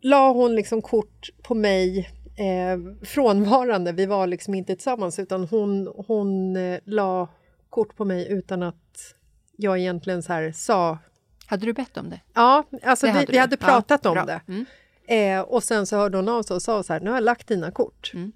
la 0.00 0.32
hon 0.32 0.54
liksom 0.54 0.82
kort 0.82 1.30
på 1.42 1.54
mig 1.54 2.10
eh, 2.36 3.04
frånvarande. 3.06 3.92
Vi 3.92 4.06
var 4.06 4.26
liksom 4.26 4.54
inte 4.54 4.74
tillsammans 4.74 5.18
utan 5.18 5.44
hon, 5.44 5.92
hon 6.06 6.56
eh, 6.56 6.78
la 6.84 7.28
kort 7.70 7.96
på 7.96 8.04
mig 8.04 8.26
utan 8.30 8.62
att 8.62 9.14
jag 9.56 9.78
egentligen 9.78 10.22
så 10.22 10.32
här 10.32 10.52
sa... 10.52 10.98
Hade 11.46 11.66
du 11.66 11.72
bett 11.72 11.96
om 11.96 12.10
det? 12.10 12.20
Ja, 12.34 12.64
alltså 12.82 13.06
Det 13.06 13.12
vi, 13.12 13.18
hade 13.18 13.32
vi 13.32 13.38
hade 13.38 13.56
Ja, 13.60 13.66
pratat 13.66 14.06
om 14.06 14.14
bra. 14.14 14.24
det. 14.24 14.40
Mm. 14.48 14.66
Eh, 15.08 15.40
och 15.40 15.62
sen 15.64 15.86
så 15.86 15.96
hörde 15.96 16.18
hon 16.18 16.28
av 16.28 16.42
sig 16.42 16.54
och 16.54 16.62
sa 16.62 16.82
så 16.82 16.92
här, 16.92 17.00
nu 17.00 17.10
har 17.10 17.16
jag 17.16 17.24
lagt 17.24 17.48
dina 17.48 17.70
kort. 17.70 18.10
Mm. 18.14 18.32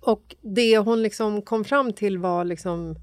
Och 0.00 0.36
det 0.40 0.78
hon 0.78 1.02
liksom 1.02 1.42
kom 1.42 1.64
fram 1.64 1.92
till 1.92 2.18
var 2.18 2.44
liksom, 2.44 2.96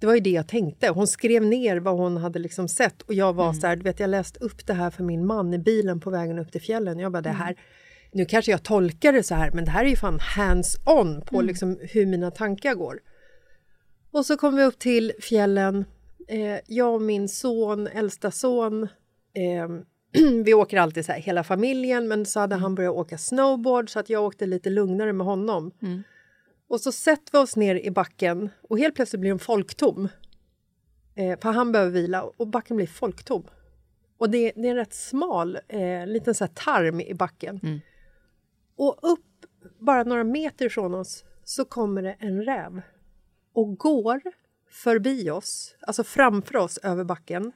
det 0.00 0.06
var 0.06 0.14
ju 0.14 0.20
det 0.20 0.30
jag 0.30 0.48
tänkte. 0.48 0.88
Hon 0.88 1.06
skrev 1.06 1.42
ner 1.42 1.76
vad 1.76 1.96
hon 1.96 2.16
hade 2.16 2.38
liksom 2.38 2.68
sett 2.68 3.02
och 3.02 3.14
jag 3.14 3.32
var 3.32 3.44
Mm. 3.48 3.60
så 3.60 3.66
här, 3.66 3.76
du 3.76 3.82
vet 3.82 4.00
jag 4.00 4.10
läste 4.10 4.40
upp 4.44 4.66
det 4.66 4.72
här 4.74 4.90
för 4.90 5.04
min 5.04 5.26
man 5.26 5.54
i 5.54 5.58
bilen 5.58 6.00
på 6.00 6.10
vägen 6.10 6.38
upp 6.38 6.52
till 6.52 6.60
fjällen. 6.60 6.98
Jag 6.98 7.12
bara, 7.12 7.18
Mm. 7.18 7.32
det 7.32 7.38
här, 7.44 7.56
nu 8.12 8.24
kanske 8.24 8.50
jag 8.50 8.62
tolkar 8.62 9.12
det 9.12 9.22
så 9.22 9.34
här, 9.34 9.50
men 9.50 9.64
det 9.64 9.70
här 9.70 9.84
är 9.84 9.88
ju 9.88 9.96
fan 9.96 10.18
hands-on 10.36 11.08
Mm. 11.10 11.20
på 11.20 11.40
liksom 11.42 11.78
hur 11.80 12.06
mina 12.06 12.30
tankar 12.30 12.74
går. 12.74 12.98
Och 14.12 14.26
så 14.26 14.36
kom 14.36 14.56
vi 14.56 14.62
upp 14.64 14.78
till 14.78 15.12
fjällen. 15.20 15.84
Eh, 16.28 16.58
jag 16.66 16.94
och 16.94 17.02
min 17.02 17.28
son, 17.28 17.86
äldsta 17.86 18.30
son, 18.30 18.82
eh, 19.34 19.68
vi 20.44 20.54
åker 20.54 20.78
alltid 20.78 21.04
så 21.04 21.12
här 21.12 21.20
hela 21.20 21.44
familjen, 21.44 22.08
men 22.08 22.26
så 22.26 22.40
hade 22.40 22.56
han 22.56 22.74
börjat 22.74 22.94
åka 22.94 23.18
snowboard 23.18 23.90
så 23.90 23.98
att 23.98 24.10
jag 24.10 24.24
åkte 24.24 24.46
lite 24.46 24.70
lugnare 24.70 25.12
med 25.12 25.26
honom. 25.26 25.70
Mm. 25.82 26.02
Och 26.70 26.80
så 26.80 26.92
sätter 26.92 27.32
vi 27.32 27.38
oss 27.38 27.56
ner 27.56 27.74
i 27.74 27.90
backen 27.90 28.50
och 28.62 28.78
helt 28.78 28.94
plötsligt 28.94 29.20
blir 29.20 29.30
den 29.30 29.38
folktom. 29.38 30.08
Eh, 31.14 31.40
för 31.40 31.52
han 31.52 31.72
behöver 31.72 31.90
vila 31.90 32.22
och 32.22 32.46
backen 32.46 32.76
blir 32.76 32.86
folktom. 32.86 33.44
Och 34.18 34.30
det, 34.30 34.52
det 34.56 34.66
är 34.66 34.70
en 34.70 34.76
rätt 34.76 34.94
smal 34.94 35.58
eh, 35.68 36.06
liten 36.06 36.34
så 36.34 36.44
här 36.44 36.52
tarm 36.54 37.00
i 37.00 37.14
backen. 37.14 37.60
Mm. 37.62 37.80
Och 38.76 38.98
upp 39.02 39.46
bara 39.78 40.04
några 40.04 40.24
meter 40.24 40.68
från 40.68 40.94
oss 40.94 41.24
så 41.44 41.64
kommer 41.64 42.02
det 42.02 42.16
en 42.18 42.44
räv 42.44 42.82
och 43.52 43.76
går 43.76 44.22
förbi 44.70 45.30
oss, 45.30 45.74
alltså 45.80 46.04
framför 46.04 46.56
oss 46.56 46.78
över 46.78 47.04
backen. 47.04 47.52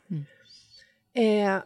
Eh, 1.12 1.62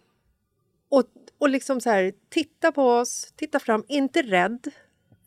och, 0.89 1.05
och 1.39 1.49
liksom 1.49 1.81
så 1.81 1.91
här, 1.91 2.13
titta 2.29 2.73
på 2.73 2.83
oss, 2.83 3.33
titta 3.37 3.61
fram, 3.61 3.85
inte 3.89 4.23
rädd. 4.23 4.71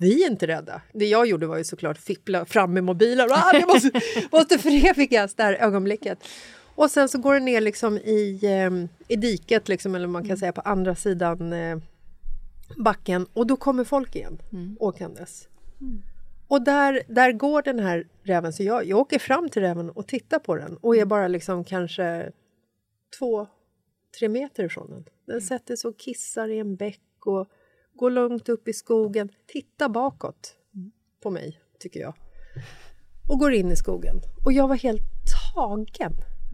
Vi 0.02 0.24
är 0.24 0.28
inte 0.30 0.48
rädda. 0.48 0.82
Det 0.94 1.06
jag 1.06 1.26
gjorde 1.26 1.48
var 1.48 1.58
ju 1.58 1.64
såklart 1.64 1.98
fippla 1.98 2.46
fram 2.46 2.74
med 2.74 2.84
mobilen. 2.84 3.30
Ah, 3.32 3.54
jag 3.54 3.68
måste, 3.68 3.92
måste 4.32 4.60
förevigas 4.60 5.36
det 5.36 5.44
här 5.44 5.54
ögonblicket. 5.54 6.20
Och 6.76 6.92
sen 6.92 7.10
så 7.10 7.18
går 7.18 7.34
den 7.34 7.46
ner 7.46 7.62
liksom 7.62 7.98
i, 7.98 8.40
eh, 8.44 8.90
i 9.08 9.16
diket, 9.16 9.68
liksom, 9.68 9.96
eller 9.96 10.08
man 10.08 10.28
kan 10.28 10.38
säga 10.38 10.52
på 10.52 10.62
andra 10.62 10.96
sidan 10.96 11.54
eh, 11.54 11.78
backen. 12.78 13.28
Och 13.34 13.48
då 13.48 13.56
kommer 13.56 13.84
folk 13.84 14.16
igen, 14.16 14.42
åkandes. 14.80 15.48
Och 16.48 16.62
där, 16.62 17.02
där 17.08 17.32
går 17.32 17.62
den 17.62 17.80
här 17.80 18.08
räven, 18.24 18.54
så 18.54 18.64
jag, 18.64 18.86
jag 18.86 19.00
åker 19.00 19.20
fram 19.20 19.50
till 19.50 19.62
räven 19.62 19.90
och 19.90 20.08
tittar 20.08 20.40
på 20.40 20.56
den 20.56 20.78
och 20.78 20.96
är 20.96 21.06
bara 21.06 21.28
liksom 21.28 21.64
kanske 21.64 22.32
två, 23.20 23.48
tre 24.20 24.30
meter 24.30 24.64
ifrån 24.64 24.90
den. 24.90 25.06
Den 25.26 25.42
sätter 25.42 25.76
sig 25.76 25.90
och 25.90 26.00
kissar 26.00 26.48
i 26.48 26.60
en 26.60 26.76
bäck 26.76 27.26
och 27.26 27.50
Gå 28.02 28.10
långt 28.10 28.50
upp 28.50 28.68
i 28.68 28.74
skogen. 28.74 29.30
Titta 29.48 29.90
bakåt 29.90 30.56
på 31.24 31.30
mig, 31.30 31.62
tycker 31.80 32.00
jag. 32.00 32.14
Och 33.30 33.40
går 33.40 33.54
in 33.54 33.72
i 33.72 33.76
skogen. 33.76 34.22
Och 34.46 34.54
jag 34.54 34.68
var 34.68 34.76
helt 34.76 35.02
tagen 35.56 36.12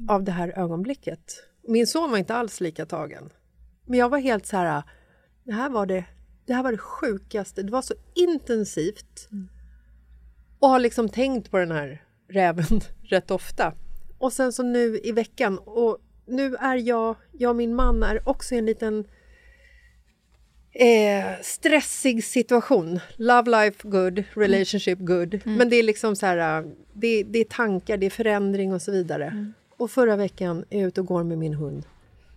av 0.09 0.23
det 0.23 0.31
här 0.31 0.59
ögonblicket. 0.59 1.43
Min 1.67 1.87
son 1.87 2.11
var 2.11 2.17
inte 2.17 2.35
alls 2.35 2.61
lika 2.61 2.85
tagen. 2.85 3.29
Men 3.85 3.99
jag 3.99 4.09
var 4.09 4.17
helt 4.17 4.45
så 4.45 4.57
här... 4.57 4.83
Det 5.43 5.51
här 5.51 5.69
var 5.69 5.85
det, 5.85 6.05
det, 6.45 6.53
här 6.53 6.63
var 6.63 6.71
det 6.71 6.77
sjukaste. 6.77 7.63
Det 7.63 7.71
var 7.71 7.81
så 7.81 7.93
intensivt. 8.15 9.29
Och 10.59 10.69
har 10.69 10.79
liksom 10.79 11.09
tänkt 11.09 11.51
på 11.51 11.57
den 11.57 11.71
här 11.71 12.05
räven 12.29 12.81
rätt 13.03 13.31
ofta. 13.31 13.73
Och 14.17 14.33
sen 14.33 14.53
så 14.53 14.63
nu 14.63 14.99
i 15.03 15.11
veckan, 15.11 15.57
och 15.57 15.97
nu 16.25 16.55
är 16.55 16.75
jag, 16.75 17.15
jag 17.31 17.49
och 17.49 17.55
min 17.55 17.75
man 17.75 18.03
är 18.03 18.29
också 18.29 18.55
i 18.55 18.57
en 18.57 18.65
liten 18.65 19.07
eh, 20.77 21.41
stressig 21.41 22.23
situation. 22.23 22.99
Love 23.15 23.51
life 23.51 23.87
good, 23.87 24.23
relationship 24.33 24.99
good. 24.99 25.41
Men 25.45 25.69
det 25.69 25.75
är 25.75 25.83
liksom 25.83 26.15
så 26.15 26.25
här, 26.25 26.61
äh, 26.61 26.69
det, 26.93 27.23
det 27.23 27.39
är 27.39 27.43
tankar, 27.43 27.97
det 27.97 28.05
är 28.05 28.09
förändring 28.09 28.73
och 28.73 28.81
så 28.81 28.91
vidare. 28.91 29.53
Och 29.77 29.91
förra 29.91 30.15
veckan 30.15 30.65
är 30.69 30.79
jag 30.79 30.87
ute 30.87 31.01
och 31.01 31.07
går 31.07 31.23
med 31.23 31.37
min 31.37 31.53
hund. 31.53 31.85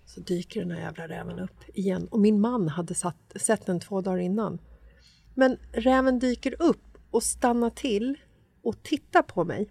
Så 0.07 0.21
dyker 0.21 0.61
den 0.61 0.71
här 0.71 0.81
jävla 0.81 1.09
räven 1.09 1.39
upp 1.39 1.65
igen. 1.75 2.09
Och 2.11 2.21
min 2.21 2.41
man 2.41 2.69
hade 2.69 2.95
satt, 2.95 3.17
sett 3.37 3.67
den 3.67 3.81
två 3.81 4.01
dagar 4.01 4.19
innan. 4.19 4.59
Men 5.35 5.57
räven 5.73 6.19
dyker 6.19 6.63
upp 6.63 6.99
och 7.11 7.23
stannar 7.23 7.71
till 7.71 8.19
och 8.63 8.83
tittar 8.83 9.23
på 9.23 9.45
mig. 9.45 9.71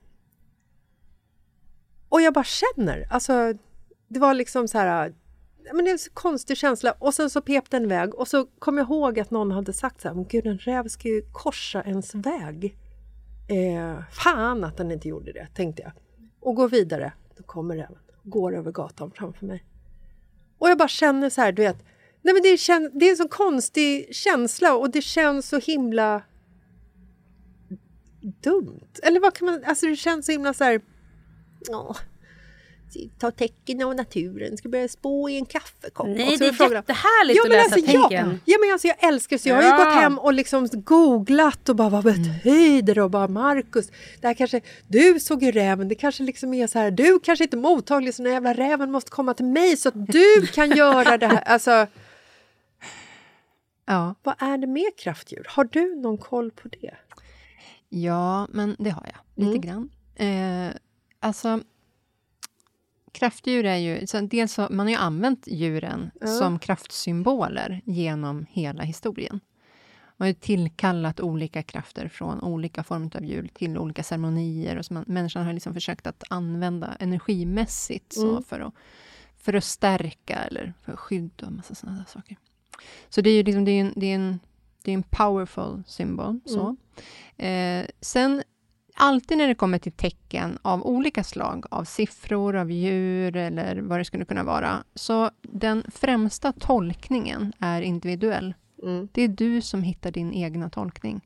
Och 2.10 2.22
jag 2.22 2.34
bara 2.34 2.46
känner, 2.46 3.08
alltså 3.10 3.54
det 4.08 4.20
var 4.20 4.34
liksom 4.34 4.68
så 4.68 4.78
här, 4.78 5.14
men 5.74 5.86
det 5.86 5.92
är 5.92 5.94
en 5.94 6.00
så 6.00 6.12
konstig 6.14 6.58
känsla. 6.58 6.92
Och 7.00 7.14
sen 7.14 7.30
så 7.30 7.42
pep 7.42 7.70
den 7.70 7.84
iväg 7.84 8.16
och 8.16 8.28
så 8.28 8.46
kom 8.60 8.78
jag 8.78 8.86
ihåg 8.86 9.20
att 9.20 9.32
någon 9.32 9.52
hade 9.52 9.74
sagt 9.74 10.02
så 10.02 10.08
här, 10.08 10.16
men 10.16 10.26
gud 10.26 10.48
en 10.48 10.58
räv 10.58 10.88
ska 10.88 11.08
ju 11.08 11.22
korsa 11.32 11.84
ens 11.84 12.16
väg. 12.16 12.78
Eh, 13.50 14.04
fan 14.12 14.64
att 14.64 14.78
den 14.78 14.92
inte 14.92 15.08
gjorde 15.08 15.32
det, 15.32 15.48
tänkte 15.56 15.82
jag. 15.82 15.92
Och 16.40 16.56
går 16.56 16.70
vidare. 16.70 17.14
Då 17.38 17.44
kommer 17.44 17.76
räven, 17.76 17.98
går 18.24 18.56
över 18.56 18.72
gatan 18.72 19.12
framför 19.12 19.46
mig. 19.46 19.64
Och 20.58 20.70
jag 20.70 20.78
bara 20.78 20.88
känner 20.88 21.30
så 21.30 21.42
här, 21.42 21.52
du 21.52 21.62
vet, 21.62 21.86
nej 22.22 22.34
men 22.34 22.44
det, 22.44 22.58
kän, 22.58 22.92
det 22.94 23.06
är 23.06 23.12
en 23.12 23.18
så 23.18 23.28
konstig 23.28 24.16
känsla 24.16 24.76
och 24.76 24.90
det 24.90 25.02
känns 25.02 25.50
så 25.50 25.60
himla 25.60 26.22
dumt. 28.22 29.00
Eller 29.04 29.20
vad 29.20 29.34
kan 29.34 29.46
man, 29.46 29.64
alltså 29.64 29.86
det 29.86 29.96
känns 29.96 30.26
så 30.26 30.32
himla 30.32 30.54
så 30.54 30.64
här, 30.64 30.82
åh, 31.70 31.98
ta 33.20 33.32
tecken 33.32 33.84
av 33.84 33.96
naturen, 33.96 34.58
ska 34.58 34.70
börja 34.70 34.88
spå 34.88 35.30
i 35.30 35.38
en 35.38 35.46
kaffekopp. 35.46 36.08
Nej, 36.08 36.24
Och 36.28 36.32
så 36.34 36.38
det 36.40 36.48
är 36.48 36.52
frågan- 36.54 36.74
jättehärligt 36.74 37.38
ja, 37.38 37.44
att 37.44 37.50
men 37.50 37.58
läsa 37.58 37.76
alltså, 37.76 37.92
ja, 37.92 38.10
tecken. 38.10 38.40
ja, 38.46 38.58
men 38.62 38.72
alltså 38.72 38.88
jag 38.88 39.04
älskar 39.04 39.38
så 39.38 39.50
jag 39.50 39.56
har 39.56 39.62
ju 39.64 39.68
Ja. 39.68 39.78
gått 39.78 39.94
hem 39.94 40.20
och 40.20 40.34
liksom 40.34 40.68
googlat 40.74 41.70
och 41.70 41.76
bara 41.76 41.90
vad 41.90 42.04
betyder 42.04 43.00
och 43.00 43.12
bara 43.12 43.28
Marcus, 43.28 43.92
det 44.22 44.28
här 44.28 44.34
kanske, 44.34 44.62
du 44.88 45.20
såg 45.20 45.44
ju 45.44 45.52
räven, 45.52 45.88
det 45.88 45.96
kanske 45.96 46.24
liksom 46.24 46.54
är 46.54 46.68
så 46.68 46.80
här, 46.80 46.92
du 46.92 47.20
kanske 47.20 47.44
inte 47.44 47.58
är 47.58 47.62
mottaglig 47.62 48.14
så 48.16 48.24
den 48.24 48.32
jävla 48.34 48.54
räven 48.54 48.92
måste 48.92 49.12
komma 49.12 49.34
till 49.34 49.46
mig 49.46 49.78
så 49.78 49.90
att 49.90 50.08
du 50.08 50.48
kan 50.48 50.72
göra 50.72 51.18
det 51.18 51.28
här. 51.28 51.44
Alltså, 51.46 51.88
Ja, 53.86 54.16
vad 54.24 54.36
är 54.40 54.58
det 54.58 54.68
med 54.68 54.92
kraftdjur? 54.98 55.46
Har 55.50 55.64
du 55.64 55.96
någon 55.96 56.18
koll 56.18 56.52
på 56.52 56.68
det? 56.68 56.96
ja 57.90 58.48
men 58.52 58.76
det 58.80 58.90
har 58.90 59.06
jag. 59.14 59.46
Lite 59.46 59.68
grann. 59.68 59.90
Eh, 60.16 60.76
alltså, 61.20 61.60
kraftdjur 63.20 63.66
är 63.66 63.76
ju... 63.76 64.08
Så 64.08 64.22
dels 64.22 64.54
så, 64.54 64.68
man 64.70 64.86
har 64.86 64.90
ju 64.90 64.96
använt 64.96 65.48
djuren 65.48 66.12
som 66.40 66.60
kraftsymboler 66.60 67.82
genom 67.86 68.46
hela 68.50 68.84
historien. 68.84 69.40
Man 70.18 70.26
har 70.26 70.28
ju 70.28 70.34
tillkallat 70.34 71.20
olika 71.20 71.64
krafter 71.64 72.08
från 72.08 72.42
olika 72.42 72.84
former 72.84 73.18
av 73.18 73.26
djur 73.26 73.50
till 73.54 73.78
olika 73.78 74.04
ceremonier. 74.04 74.78
Och 74.78 74.86
så 74.86 74.94
man, 74.94 75.04
människan 75.08 75.46
har 75.46 75.54
liksom 75.54 75.74
försökt 75.74 76.08
att 76.08 76.24
använda 76.30 76.96
energimässigt 77.00 78.14
så 78.14 78.42
för, 78.42 78.60
att, 78.60 78.74
för 79.38 79.54
att 79.54 79.64
stärka 79.64 80.36
eller 80.36 80.74
för 80.82 80.94
att 80.94 81.00
skydda 81.00 81.46
och 81.46 81.54
massa 81.54 81.76
sådana 81.76 82.06
saker. 82.06 82.38
Så 83.10 83.22
det 83.22 83.30
är 83.30 83.34
ju 83.34 83.44
liksom, 83.44 83.66
det 83.66 83.72
är 83.72 83.82
en, 83.82 83.94
det 83.96 84.06
är 84.06 84.16
en, 84.16 84.40
det 84.84 84.92
är 84.92 84.96
en 84.96 85.04
powerful 85.04 85.84
symbol. 85.88 86.40
Så. 86.46 86.76
Eh, 87.44 87.86
sen, 88.02 88.44
alltid 88.96 89.38
när 89.38 89.48
det 89.48 89.56
kommer 89.56 89.80
till 89.80 89.92
tecken 89.92 90.58
av 90.62 90.86
olika 90.86 91.24
slag, 91.24 91.66
av 91.72 91.84
siffror, 91.84 92.56
av 92.56 92.72
djur 92.72 93.36
eller 93.36 93.76
vad 93.82 94.00
det 94.00 94.06
skulle 94.06 94.26
kunna 94.26 94.44
vara, 94.44 94.84
så 94.96 95.32
den 95.42 95.84
främsta 95.92 96.52
tolkningen 96.52 97.54
är 97.60 97.82
individuell. 97.82 98.54
Det 99.12 99.22
är 99.22 99.28
du 99.28 99.62
som 99.62 99.84
hittar 99.84 100.12
din 100.12 100.34
egna 100.34 100.70
tolkning. 100.70 101.22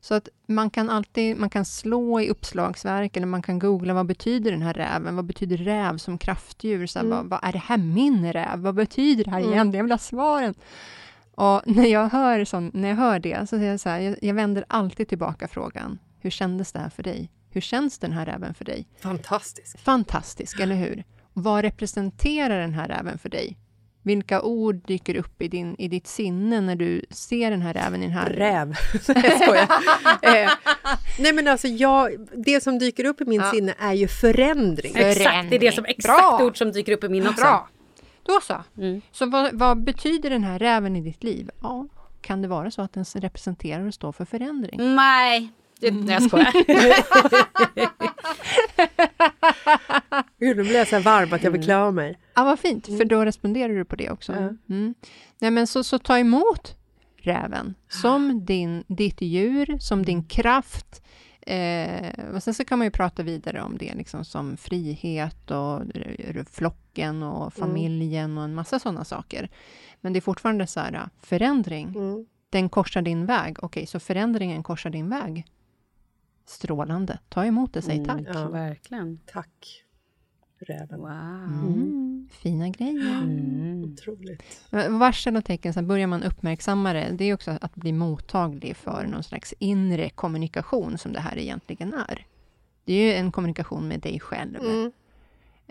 Så 0.00 0.14
att 0.14 0.28
man 0.46 0.70
kan 0.70 0.90
alltid 0.90 1.36
man 1.36 1.50
kan 1.50 1.64
slå 1.64 2.20
i 2.20 2.30
uppslagsverk 2.30 3.16
eller 3.16 3.26
man 3.26 3.42
kan 3.42 3.58
googla 3.58 3.94
vad 3.94 4.06
betyder 4.06 4.50
den 4.50 4.62
här 4.62 4.74
räven? 4.74 5.16
Vad 5.16 5.24
betyder 5.24 5.56
räv 5.56 5.98
som 5.98 6.18
kraftdjur? 6.18 6.86
Så 6.86 6.98
här, 6.98 7.06
vad, 7.06 7.26
vad 7.26 7.40
är 7.42 7.52
det 7.52 7.58
här 7.58 7.78
min 7.78 8.32
räv? 8.32 8.58
Vad 8.58 8.74
betyder 8.74 9.24
det 9.24 9.30
här 9.30 9.40
egentligen? 9.40 9.74
Jag 9.74 9.84
vill 9.84 9.92
ha 9.92 9.98
svaren. 9.98 10.54
Och 11.34 11.62
när 11.66 11.86
jag 11.86 12.08
hör, 12.08 12.44
sån, 12.44 12.70
när 12.74 12.88
jag 12.88 12.96
hör 12.96 13.18
det, 13.18 13.40
så 13.40 13.46
säger 13.46 13.70
jag 13.70 13.80
så 13.80 13.88
här, 13.88 14.00
jag, 14.00 14.16
jag 14.22 14.34
vänder 14.34 14.64
alltid 14.68 15.08
tillbaka 15.08 15.48
frågan. 15.48 15.98
Hur 16.20 16.30
kändes 16.30 16.72
det 16.72 16.78
här 16.78 16.90
för 16.90 17.02
dig? 17.02 17.30
Hur 17.50 17.60
känns 17.60 17.98
den 17.98 18.12
här 18.12 18.26
räven 18.26 18.54
för 18.54 18.64
dig? 18.64 18.86
Fantastiskt. 19.00 19.80
Fantastisk, 19.80 20.60
eller 20.60 20.74
hur? 20.74 21.04
Vad 21.32 21.62
representerar 21.62 22.60
den 22.60 22.74
här 22.74 22.88
räven 22.88 23.18
för 23.18 23.28
dig? 23.28 23.56
Vilka 24.02 24.42
ord 24.42 24.86
dyker 24.86 25.14
upp 25.14 25.42
i, 25.42 25.48
din, 25.48 25.76
i 25.78 25.88
ditt 25.88 26.06
sinne 26.06 26.60
när 26.60 26.76
du 26.76 27.04
ser 27.10 27.50
den 27.50 27.62
här 27.62 27.74
räven 27.74 28.02
i 28.02 28.06
den 28.06 28.14
här... 28.14 28.30
Räv. 28.30 28.68
Nej, 28.68 29.24
jag 29.24 29.42
skojar. 29.42 29.68
eh, 30.22 30.50
nej 31.18 31.32
men 31.32 31.48
alltså 31.48 31.68
jag, 31.68 32.28
det 32.46 32.62
som 32.62 32.78
dyker 32.78 33.04
upp 33.04 33.20
i 33.20 33.24
min 33.24 33.42
sinne 33.42 33.74
är 33.78 33.92
ju 33.92 34.08
förändring. 34.08 34.92
Exakt, 34.96 35.50
det 35.50 35.56
är 35.56 35.60
det 35.60 35.72
som 35.72 35.84
exakt 35.84 36.18
Bra. 36.18 36.38
ord 36.42 36.58
som 36.58 36.72
dyker 36.72 36.92
upp 36.92 37.04
i 37.04 37.08
min 37.08 37.26
också. 37.26 37.42
Bra! 37.42 37.68
Då 38.22 38.40
så. 38.42 38.64
Så 39.12 39.26
vad, 39.26 39.54
vad 39.54 39.84
betyder 39.84 40.30
den 40.30 40.44
här 40.44 40.58
räven 40.58 40.96
i 40.96 41.00
ditt 41.00 41.22
liv? 41.22 41.50
Ja, 41.62 41.86
kan 42.20 42.42
det 42.42 42.48
vara 42.48 42.70
så 42.70 42.82
att 42.82 42.92
den 42.92 43.04
representerar 43.04 43.86
och 43.86 43.94
står 43.94 44.12
för 44.12 44.24
förändring? 44.24 44.94
Nej, 44.94 45.48
det, 45.80 45.90
nej 45.90 46.14
jag 46.14 46.22
skojar. 46.22 46.52
Gud, 50.38 50.56
nu 50.56 50.62
blir 50.62 50.74
jag 50.76 50.88
så 50.88 50.96
här 50.96 51.02
varm 51.02 51.32
att 51.32 51.42
jag 51.44 51.50
vill 51.50 51.62
klä 51.64 51.76
av 51.76 51.94
mig. 51.94 52.18
Ja, 52.34 52.44
vad 52.44 52.58
fint, 52.58 52.86
för 52.86 53.04
då 53.04 53.24
responderar 53.24 53.72
du 53.74 53.84
på 53.84 53.96
det 53.96 54.10
också. 54.10 54.32
Mm. 54.68 54.94
Nej, 55.38 55.50
men 55.50 55.66
så, 55.66 55.84
så 55.84 55.98
ta 55.98 56.18
emot 56.18 56.76
räven 57.16 57.74
som 57.88 58.44
din, 58.44 58.84
ditt 58.88 59.20
djur, 59.20 59.78
som 59.78 60.04
din 60.04 60.24
kraft. 60.24 61.02
Eh, 61.40 62.34
och 62.34 62.42
sen 62.42 62.54
så 62.54 62.64
kan 62.64 62.78
man 62.78 62.86
ju 62.86 62.90
prata 62.90 63.22
vidare 63.22 63.62
om 63.62 63.78
det 63.78 63.94
liksom 63.94 64.24
som 64.24 64.56
frihet 64.56 65.50
och 65.50 65.80
r- 65.94 66.44
flocken 66.52 67.22
och 67.22 67.54
familjen 67.54 68.38
och 68.38 68.44
en 68.44 68.54
massa 68.54 68.78
sådana 68.78 69.04
saker. 69.04 69.48
Men 70.00 70.12
det 70.12 70.18
är 70.18 70.20
fortfarande 70.20 70.66
så 70.66 70.80
här, 70.80 71.08
förändring. 71.22 71.92
Den 72.50 72.68
korsar 72.68 73.02
din 73.02 73.26
väg. 73.26 73.56
Okej, 73.64 73.86
så 73.86 74.00
förändringen 74.00 74.62
korsar 74.62 74.90
din 74.90 75.08
väg. 75.10 75.44
Strålande. 76.44 77.18
Ta 77.28 77.44
emot 77.44 77.72
det, 77.72 77.82
säg 77.82 78.04
tack. 78.04 78.22
Ja. 78.34 78.48
Verkligen. 78.48 79.20
Tack, 79.26 79.84
räven. 80.58 81.00
Wow. 81.00 81.10
Mm, 81.10 82.28
fina 82.32 82.68
grejer. 82.68 83.24
Otroligt. 83.84 84.42
Varsel 84.90 85.36
och 85.36 85.44
tecken, 85.44 85.74
sen 85.74 85.86
börjar 85.86 86.06
man 86.06 86.22
uppmärksamma 86.22 86.92
det. 86.92 87.10
Det 87.12 87.24
är 87.24 87.34
också 87.34 87.58
att 87.60 87.74
bli 87.74 87.92
mottaglig 87.92 88.76
för 88.76 89.06
någon 89.06 89.22
slags 89.22 89.54
inre 89.58 90.10
kommunikation 90.10 90.98
som 90.98 91.12
det 91.12 91.20
här 91.20 91.38
egentligen 91.38 91.94
är. 91.94 92.26
Det 92.84 92.92
är 92.92 93.02
ju 93.02 93.12
en 93.12 93.32
kommunikation 93.32 93.88
med 93.88 94.00
dig 94.00 94.20
själv. 94.20 94.56
Mm. 94.56 94.92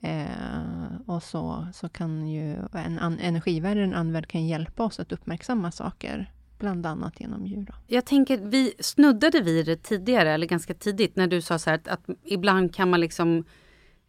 Eh, 0.01 1.01
och 1.05 1.23
så, 1.23 1.67
så 1.73 1.89
kan 1.89 2.27
ju 2.27 2.55
en 2.73 2.99
an, 2.99 3.19
energivärld, 3.19 3.77
en 3.77 3.93
andvärld 3.93 4.27
kan 4.27 4.47
hjälpa 4.47 4.83
oss 4.83 4.99
att 4.99 5.11
uppmärksamma 5.11 5.71
saker. 5.71 6.31
Bland 6.59 6.85
annat 6.85 7.19
genom 7.19 7.45
djur. 7.45 7.65
Då. 7.67 7.73
Jag 7.87 8.05
tänker, 8.05 8.37
vi 8.37 8.73
snuddade 8.79 9.41
vid 9.41 9.65
det 9.65 9.75
tidigare, 9.75 10.31
eller 10.31 10.47
ganska 10.47 10.73
tidigt, 10.73 11.15
när 11.15 11.27
du 11.27 11.41
sa 11.41 11.59
så 11.59 11.69
här 11.69 11.77
att, 11.77 11.87
att 11.87 12.15
ibland 12.23 12.75
kan 12.75 12.89
man 12.89 12.99
liksom 12.99 13.43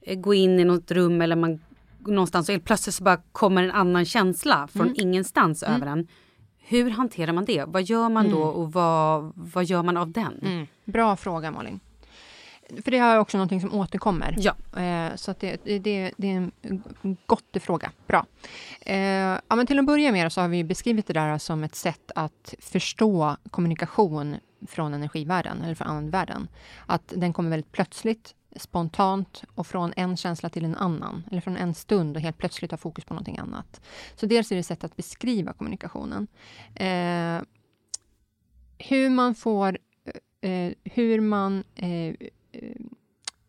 eh, 0.00 0.18
gå 0.18 0.34
in 0.34 0.58
i 0.60 0.64
något 0.64 0.90
rum 0.90 1.20
eller 1.22 1.36
man 1.36 1.60
någonstans 2.06 2.48
och 2.48 2.52
helt 2.52 2.64
plötsligt 2.64 2.94
så 2.94 3.04
bara 3.04 3.22
kommer 3.32 3.62
en 3.62 3.70
annan 3.70 4.04
känsla 4.04 4.66
från 4.66 4.94
ingenstans 4.96 5.62
över 5.62 5.86
en. 5.86 6.08
Hur 6.58 6.90
hanterar 6.90 7.32
man 7.32 7.44
det? 7.44 7.64
Vad 7.66 7.82
gör 7.82 8.08
man 8.08 8.30
då 8.30 8.42
och 8.42 8.72
vad, 8.72 9.32
vad 9.34 9.64
gör 9.64 9.82
man 9.82 9.96
av 9.96 10.10
den? 10.10 10.66
Bra 10.84 11.16
fråga 11.16 11.50
Malin. 11.50 11.80
För 12.84 12.90
det 12.90 12.98
är 12.98 13.18
också 13.18 13.36
någonting 13.36 13.60
som 13.60 13.74
återkommer. 13.74 14.36
Ja. 14.38 14.80
Eh, 14.80 15.16
så 15.16 15.34
det, 15.40 15.64
det, 15.64 16.12
det, 16.16 16.30
är 16.30 16.50
en 17.02 17.16
gott 17.26 17.56
fråga. 17.60 17.92
Bra. 18.06 18.26
Eh, 18.80 18.98
ja, 19.48 19.56
men 19.56 19.66
till 19.66 19.78
att 19.78 19.86
börja 19.86 20.12
med 20.12 20.32
så 20.32 20.40
har 20.40 20.48
vi 20.48 20.64
beskrivit 20.64 21.06
det 21.06 21.12
där 21.12 21.38
som 21.38 21.64
ett 21.64 21.74
sätt 21.74 22.10
att 22.14 22.54
förstå 22.58 23.36
kommunikation 23.50 24.36
från 24.68 24.94
energivärlden, 24.94 25.62
eller 25.62 25.74
från 25.74 25.88
andvärlden. 25.88 26.48
Att 26.86 27.12
den 27.16 27.32
kommer 27.32 27.50
väldigt 27.50 27.72
plötsligt, 27.72 28.34
spontant 28.56 29.42
och 29.54 29.66
från 29.66 29.92
en 29.96 30.16
känsla 30.16 30.48
till 30.48 30.64
en 30.64 30.76
annan. 30.76 31.24
Eller 31.30 31.40
från 31.40 31.56
en 31.56 31.74
stund 31.74 32.16
och 32.16 32.22
helt 32.22 32.38
plötsligt 32.38 32.70
ha 32.70 32.78
fokus 32.78 33.04
på 33.04 33.14
någonting 33.14 33.38
annat. 33.38 33.80
Så 34.14 34.26
dels 34.26 34.50
är 34.50 34.56
det 34.56 34.60
ett 34.60 34.66
sätt 34.66 34.84
att 34.84 34.96
beskriva 34.96 35.52
kommunikationen. 35.52 36.26
Eh, 36.74 37.42
hur 38.78 39.10
man 39.10 39.34
får 39.34 39.78
eh, 40.40 40.72
hur 40.84 41.20
man 41.20 41.64
eh, 41.74 42.14
Eh, 42.52 42.76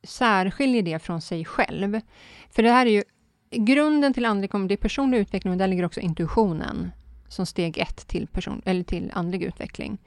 särskiljer 0.03 0.81
det 0.81 0.99
från 0.99 1.21
sig 1.21 1.45
själv. 1.45 2.01
För 2.49 2.63
det 2.63 2.71
här 2.71 2.85
är 2.85 2.91
ju 2.91 3.03
grunden 3.51 4.13
till 4.13 4.25
andlig 4.25 4.51
kommunikation, 4.51 4.67
det 4.67 4.73
är 4.73 4.87
personlig 4.87 5.17
utveckling 5.17 5.51
och 5.51 5.57
där 5.57 5.67
ligger 5.67 5.85
också 5.85 5.99
intuitionen 5.99 6.91
som 7.27 7.45
steg 7.45 7.77
ett 7.77 8.07
till, 8.07 8.27
person, 8.27 8.61
eller 8.65 8.83
till 8.83 9.11
andlig 9.13 9.43
utveckling. 9.43 9.97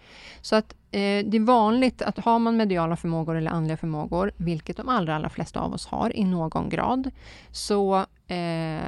Så 0.40 0.56
att 0.56 0.72
eh, 0.72 1.26
det 1.26 1.36
är 1.36 1.44
vanligt 1.46 2.02
att 2.02 2.18
har 2.18 2.38
man 2.38 2.56
mediala 2.56 2.96
förmågor 2.96 3.36
eller 3.36 3.50
andliga 3.50 3.76
förmågor, 3.76 4.32
vilket 4.36 4.76
de 4.76 4.88
allra, 4.88 5.16
allra 5.16 5.28
flesta 5.28 5.60
av 5.60 5.72
oss 5.74 5.86
har 5.86 6.16
i 6.16 6.24
någon 6.24 6.68
grad, 6.68 7.10
så, 7.50 7.96
eh, 8.26 8.80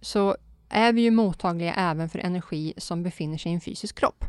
så 0.00 0.36
är 0.68 0.92
vi 0.92 1.02
ju 1.02 1.10
mottagliga 1.10 1.74
även 1.74 2.08
för 2.08 2.18
energi 2.18 2.74
som 2.76 3.02
befinner 3.02 3.38
sig 3.38 3.52
i 3.52 3.54
en 3.54 3.60
fysisk 3.60 3.98
kropp. 3.98 4.24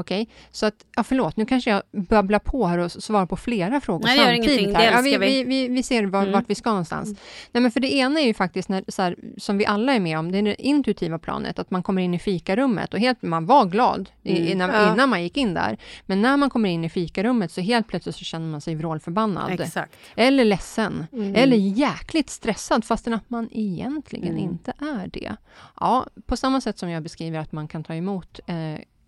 Okej, 0.00 0.28
så 0.50 0.66
att, 0.66 0.74
ja 0.96 1.02
förlåt, 1.04 1.36
nu 1.36 1.46
kanske 1.46 1.70
jag 1.70 1.82
babblar 1.92 2.38
på 2.38 2.66
här 2.66 2.78
och 2.78 2.92
svarar 2.92 3.26
på 3.26 3.36
flera 3.36 3.80
frågor 3.80 4.04
Nej, 4.06 4.18
det 4.18 4.24
gör 4.24 4.32
samtidigt. 4.34 4.60
ingenting, 4.60 4.76
här. 4.76 4.90
det 5.02 5.10
ja, 5.10 5.18
vi, 5.20 5.26
vi. 5.26 5.44
vi. 5.44 5.68
Vi, 5.68 5.82
ser 5.82 6.04
var, 6.04 6.20
Mm. 6.20 6.32
vart 6.32 6.44
vi 6.50 6.54
ska 6.54 6.70
någonstans. 6.70 7.18
Nej, 7.52 7.62
men 7.62 7.70
för 7.70 7.80
det 7.80 7.92
ena 7.94 8.20
är 8.20 8.26
ju 8.26 8.34
faktiskt, 8.34 8.68
när, 8.68 8.84
så 8.88 9.02
här, 9.02 9.16
som 9.38 9.58
vi 9.58 9.66
alla 9.66 9.92
är 9.94 10.00
med 10.00 10.18
om, 10.18 10.32
det 10.32 10.38
är 10.38 10.42
det 10.42 10.62
intuitiva 10.62 11.18
planet, 11.18 11.58
att 11.58 11.70
man 11.70 11.82
kommer 11.82 12.02
in 12.02 12.14
i 12.14 12.18
fikarummet 12.18 12.94
och 12.94 13.00
helt, 13.00 13.22
man 13.22 13.46
var 13.46 13.64
glad 13.64 14.10
Mm. 14.24 14.46
innan, 14.48 14.70
Ja. 14.70 14.92
innan 14.92 15.08
man 15.08 15.22
gick 15.22 15.36
in 15.36 15.54
där. 15.54 15.78
Men 16.06 16.22
när 16.22 16.36
man 16.36 16.50
kommer 16.50 16.68
in 16.68 16.84
i 16.84 16.88
fikarummet 16.88 17.52
så 17.52 17.60
helt 17.60 17.88
plötsligt 17.88 18.16
så 18.16 18.24
känner 18.24 18.46
man 18.46 18.60
sig 18.60 18.74
vrålförbannad. 18.74 19.60
Exakt. 19.60 19.96
Eller 20.16 20.44
ledsen. 20.44 21.06
Mm. 21.12 21.34
Eller 21.34 21.56
jäkligt 21.56 22.30
stressad 22.30 22.84
fastän 22.84 23.14
att 23.14 23.30
man 23.30 23.48
egentligen 23.52 24.28
Mm. 24.28 24.38
inte 24.38 24.72
är 24.78 25.10
det. 25.12 25.36
Ja, 25.80 26.06
på 26.26 26.36
samma 26.36 26.60
sätt 26.60 26.78
som 26.78 26.90
jag 26.90 27.02
beskriver 27.02 27.38
att 27.38 27.52
man 27.52 27.68
kan 27.68 27.84
ta 27.84 27.94
emot 27.94 28.40
eh, 28.46 28.54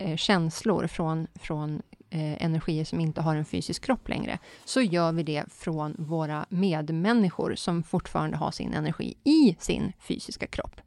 eh, 0.02 0.16
känslor 0.16 0.86
från, 0.86 1.26
från 1.34 1.82
eh, 2.10 2.44
energier 2.44 2.84
som 2.84 3.00
inte 3.00 3.20
har 3.20 3.36
en 3.36 3.44
fysisk 3.44 3.84
kropp 3.84 4.08
längre, 4.08 4.38
så 4.64 4.80
gör 4.80 5.12
vi 5.12 5.22
det 5.22 5.44
från 5.52 5.94
våra 5.98 6.46
medmänniskor 6.48 7.54
som 7.54 7.82
fortfarande 7.82 8.36
har 8.36 8.50
sin 8.50 8.72
energi 8.74 9.14
i 9.24 9.56
sin 9.58 9.92
fysiska 10.00 10.46
kropp. 10.46 10.80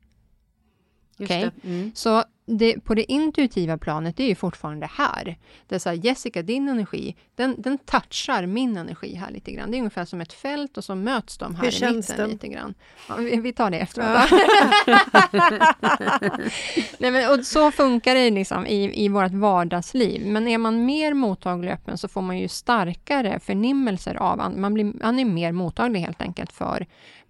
Just 1.18 1.32
Okej. 1.32 1.52
det. 1.62 1.70
Mm. 1.70 1.92
Så 1.96 2.24
det, 2.48 2.80
på 2.80 2.96
det 2.96 3.12
intuitiva 3.12 3.78
planet, 3.78 4.18
det 4.18 4.24
är 4.24 4.28
ju 4.28 4.36
fortfarande 4.36 4.90
här. 4.92 5.38
Det 5.68 5.76
är 5.76 5.80
så 5.80 5.90
här, 5.90 5.96
Jessica, 6.06 6.42
din 6.42 6.70
energi, 6.70 7.16
den, 7.36 7.56
den 7.62 7.78
touchar 7.78 8.46
min 8.46 8.78
energi 8.78 9.16
här 9.16 9.32
lite 9.32 9.52
grann. 9.52 9.72
Det 9.72 9.78
är 9.78 9.80
ungefär 9.80 10.06
som 10.06 10.22
ett 10.22 10.34
fält 10.34 10.78
och 10.78 10.84
så 10.84 10.96
möts 10.96 11.38
de 11.38 11.56
här 11.56 11.62
Hur 11.62 11.70
i 11.70 11.72
känns 11.72 11.96
mitten 12.10 12.18
den? 12.18 12.30
lite 12.30 12.48
grann. 12.48 12.74
Ja, 13.10 13.16
vi, 13.16 13.36
vi 13.36 13.54
tar 13.54 13.70
det 13.72 13.80
efteråt. 13.80 14.32
Nej, 17.00 17.12
men, 17.12 17.32
och 17.40 17.46
så 17.46 17.72
funkar 17.72 18.16
det 18.16 18.30
liksom 18.30 18.66
i, 18.68 19.06
i 19.06 19.10
vårt 19.10 19.32
vardagsliv. 19.32 20.28
Men 20.28 20.48
är 20.48 20.58
man 20.58 20.86
mer 20.86 21.14
mottaglig 21.14 21.70
och 21.72 21.76
öppen 21.76 21.98
så 21.98 22.08
får 22.08 22.22
man 22.22 22.38
ju 22.40 22.48
starkare 22.48 23.40
förnimmelser 23.40 24.16
av, 24.16 24.42
an- 24.42 24.62
man, 24.62 24.74
blir, 24.74 24.92
man 25.04 25.20
är 25.20 25.26
mer 25.26 25.52
mottaglig 25.52 26.00
helt 26.00 26.22
enkelt 26.22 26.52
för 26.52 26.86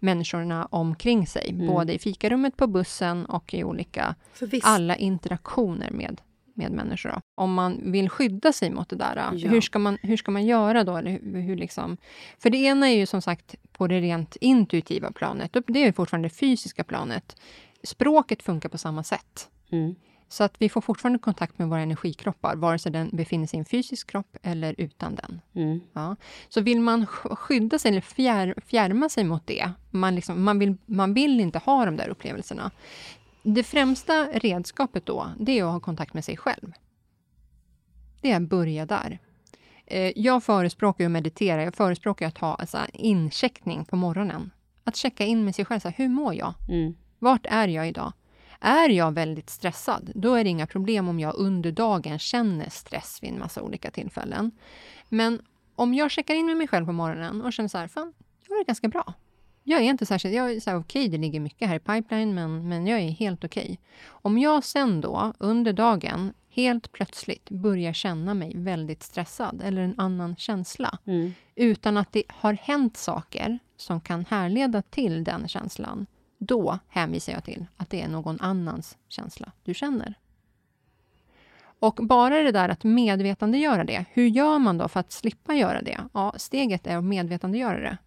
människorna 0.06 0.66
omkring 0.72 1.28
sig. 1.28 1.54
Både 1.54 1.94
i 1.94 2.00
fikarummet, 2.00 2.58
på 2.58 2.68
bussen 2.68 3.26
och 3.26 3.54
i 3.54 3.64
olika 3.64 4.16
alla 4.64 4.96
interaktioner 4.96 5.92
med, 5.92 6.22
med 6.54 6.72
människor. 6.72 7.10
Då. 7.10 7.22
Om 7.36 7.54
man 7.54 7.92
vill 7.92 8.10
skydda 8.10 8.54
sig 8.54 8.70
mot 8.70 8.90
det 8.90 8.96
där, 8.96 9.16
Ja. 9.16 9.50
hur, 9.50 9.62
ska 9.62 9.80
man, 9.80 9.98
hur 10.02 10.18
ska 10.18 10.32
man 10.32 10.46
göra 10.46 10.84
då? 10.84 10.98
Eller 10.98 11.12
hur, 11.12 11.42
hur 11.42 11.56
liksom, 11.56 11.98
för 12.40 12.50
det 12.50 12.58
ena 12.58 12.90
är 12.90 12.96
ju 12.96 13.06
som 13.06 13.22
sagt 13.22 13.56
på 13.72 13.88
det 13.88 14.02
rent 14.02 14.36
intuitiva 14.36 15.12
planet, 15.12 15.56
det 15.68 15.84
är 15.84 15.92
fortfarande 15.92 16.26
det 16.30 16.36
fysiska 16.36 16.84
planet. 16.84 17.42
Språket 17.84 18.44
funkar 18.44 18.70
på 18.70 18.78
samma 18.78 19.04
sätt. 19.04 19.50
Mm. 19.72 19.96
Så 20.28 20.44
att 20.44 20.56
vi 20.60 20.70
får 20.70 20.82
fortfarande 20.82 21.20
kontakt 21.20 21.60
med 21.60 21.68
våra 21.70 21.82
energikroppar, 21.82 22.56
vare 22.56 22.80
sig 22.80 22.92
den 22.92 23.10
befinner 23.14 23.48
sig 23.48 23.58
i 23.58 23.60
en 23.60 23.66
fysisk 23.66 24.10
kropp 24.12 24.38
eller 24.44 24.76
utan 24.78 25.16
den. 25.16 25.42
Mm. 25.56 25.80
Ja. 25.94 26.16
Så 26.50 26.62
vill 26.62 26.80
man 26.82 27.06
sk- 27.06 27.36
skydda 27.36 27.80
sig 27.80 27.92
eller 27.92 28.02
fjär, 28.02 28.56
fjärma 28.66 29.10
sig 29.10 29.24
mot 29.24 29.48
det, 29.48 29.72
man, 29.92 30.16
liksom, 30.16 30.44
man, 30.44 30.60
vill, 30.60 30.78
man 30.86 31.14
vill 31.14 31.40
inte 31.40 31.60
ha 31.60 31.86
de 31.86 31.98
där 31.98 32.10
upplevelserna. 32.10 32.72
Det 33.44 33.64
främsta 33.64 34.14
redskapet 34.34 35.06
då, 35.06 35.28
det 35.40 35.60
är 35.60 35.64
att 35.64 35.72
ha 35.72 35.80
kontakt 35.80 36.14
med 36.14 36.26
sig 36.26 36.38
själv. 36.38 36.72
Det 38.22 38.32
är 38.32 38.36
att 38.36 38.50
börja 38.50 38.86
där. 38.86 39.20
Eh, 39.86 40.12
Jag 40.16 40.44
förespråkar 40.44 41.04
ju 41.04 41.06
att 41.06 41.12
meditera, 41.12 41.64
jag 41.64 41.76
förespråkar 41.76 42.28
att 42.28 42.38
ha 42.38 42.56
alltså, 42.56 42.78
incheckning 42.94 43.86
på 43.86 43.96
morgonen. 43.96 44.52
Att 44.84 44.96
checka 44.96 45.26
in 45.26 45.46
med 45.46 45.56
sig 45.56 45.66
själv, 45.66 45.80
så 45.80 45.88
här, 45.88 45.96
hur 45.98 46.08
mår 46.10 46.34
jag? 46.36 46.54
Mm. 46.70 46.96
Vart 47.20 47.46
är 47.50 47.68
jag 47.68 47.88
idag? 47.90 48.14
Är 48.66 48.90
jag 48.90 49.12
väldigt 49.12 49.50
stressad, 49.50 50.12
då 50.16 50.34
är 50.34 50.44
det 50.44 50.50
inga 50.50 50.68
problem 50.68 51.08
om 51.08 51.20
jag 51.20 51.36
under 51.36 51.72
dagen 51.72 52.20
känner 52.20 52.70
stress 52.70 53.20
vid 53.22 53.30
en 53.30 53.40
massa 53.40 53.62
olika 53.62 53.92
tillfällen. 53.92 54.52
Men 55.10 55.42
om 55.76 55.94
jag 55.94 56.12
checkar 56.12 56.36
in 56.36 56.46
med 56.46 56.58
mig 56.58 56.68
själv 56.68 56.86
på 56.86 56.92
morgonen 56.92 57.42
och 57.42 57.54
känner 57.54 57.70
så 57.70 57.78
här, 57.78 57.88
fan, 57.88 58.14
jag 58.48 58.58
det 58.60 58.64
ganska 58.64 58.88
bra. 58.88 59.14
Jag 59.64 59.82
är 59.82 59.86
inte 59.86 60.06
särskilt, 60.06 60.36
jag 60.36 60.52
är 60.52 60.60
så 60.60 60.70
här, 60.70 60.78
okej, 60.78 61.08
det 61.08 61.18
ligger 61.18 61.40
mycket 61.40 61.68
här 61.68 61.76
i 61.76 61.80
pipeline, 61.80 62.34
men, 62.36 62.68
men 62.70 62.88
jag 62.88 63.00
är 63.00 63.10
helt 63.10 63.44
okej. 63.44 63.80
Om 64.08 64.38
jag 64.38 64.64
sen 64.64 65.02
då 65.02 65.34
under 65.38 65.74
dagen 65.74 66.34
helt 66.50 66.92
plötsligt 66.92 67.50
börjar 67.50 67.94
känna 67.94 68.34
mig 68.34 68.52
väldigt 68.56 69.04
stressad 69.04 69.62
eller 69.66 69.82
en 69.82 70.00
annan 70.00 70.36
känsla, 70.36 70.98
Mm. 71.06 71.34
utan 71.56 71.98
att 71.98 72.12
det 72.12 72.24
har 72.28 72.54
hänt 72.54 72.98
saker 72.98 73.60
som 73.78 74.02
kan 74.02 74.26
härleda 74.30 74.82
till 74.82 75.24
den 75.24 75.48
känslan, 75.48 76.06
då 76.38 76.80
hänvisar 76.88 77.34
jag 77.34 77.44
till 77.44 77.66
att 77.78 77.90
det 77.90 78.02
är 78.02 78.08
någon 78.08 78.42
annans 78.42 78.98
känsla 79.08 79.52
du 79.64 79.74
känner. 79.74 80.18
Och 81.80 81.96
bara 81.96 82.44
det 82.44 82.52
där 82.52 82.70
att 82.70 82.84
medvetandegöra 82.84 83.84
det, 83.84 84.06
hur 84.14 84.28
gör 84.28 84.60
man 84.60 84.78
då 84.78 84.88
för 84.88 85.00
att 85.00 85.12
slippa 85.12 85.54
göra 85.54 85.82
det? 85.82 86.00
Ja, 86.14 86.34
steget 86.38 86.88
är 86.88 86.98
att 86.98 87.04
medvetandegöra 87.04 87.80
det. 87.80 87.98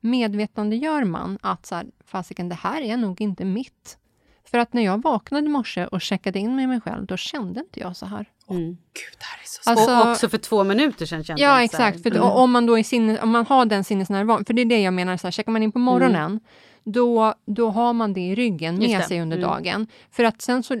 Medvetandegör 0.00 1.04
man 1.04 1.38
att 1.42 1.66
så 1.66 1.74
här, 1.74 1.86
fasiken, 2.04 2.48
det 2.48 2.54
här 2.54 2.82
är 2.82 2.96
nog 2.96 3.20
inte 3.20 3.44
mitt. 3.44 3.98
För 4.44 4.58
att 4.58 4.72
när 4.72 4.82
jag 4.82 5.02
vaknade 5.02 5.46
i 5.46 5.48
morse 5.48 5.86
och 5.86 6.00
checkade 6.00 6.38
in 6.38 6.56
med 6.56 6.68
mig 6.68 6.80
själv, 6.80 7.06
då 7.06 7.16
kände 7.16 7.60
inte 7.60 7.80
jag 7.80 7.96
så 7.96 8.06
här. 8.06 8.26
Mm. 8.50 8.66
Gud, 8.66 9.18
det 9.18 9.24
här 9.24 9.38
är 9.42 9.44
så 9.44 9.70
Alltså- 9.70 10.06
och 10.06 10.12
också 10.12 10.28
för 10.28 10.38
två 10.38 10.64
minuter 10.64 11.06
sedan 11.06 11.24
kände 11.24 11.42
Ja, 11.42 11.60
jag 11.60 11.70
så 11.70 11.76
här, 11.76 11.88
exakt. 11.88 12.02
För 12.02 12.10
mm. 12.10 12.22
om 12.22 12.52
man 12.52 12.66
då 12.66 12.78
är 12.78 12.82
sinne, 12.82 13.20
om 13.20 13.30
man 13.30 13.46
har 13.46 13.64
den 13.64 13.84
sinnesnärvaron, 13.84 14.44
för 14.44 14.54
det 14.54 14.62
är 14.62 14.66
det 14.66 14.82
jag 14.82 14.94
menar, 14.94 15.16
så 15.16 15.26
här, 15.26 15.32
checkar 15.32 15.52
man 15.52 15.62
in 15.62 15.72
på 15.72 15.78
morgonen, 15.78 16.40
då, 16.84 17.34
då 17.46 17.70
har 17.70 17.92
man 17.92 18.12
det 18.12 18.20
i 18.20 18.34
ryggen 18.34 18.80
Just 18.82 18.92
med 18.92 19.00
det. 19.00 19.04
sig 19.04 19.20
under 19.20 19.36
Mm. 19.36 19.48
dagen. 19.50 19.86
För 20.10 20.24
att 20.24 20.42
sen 20.42 20.62
så, 20.62 20.74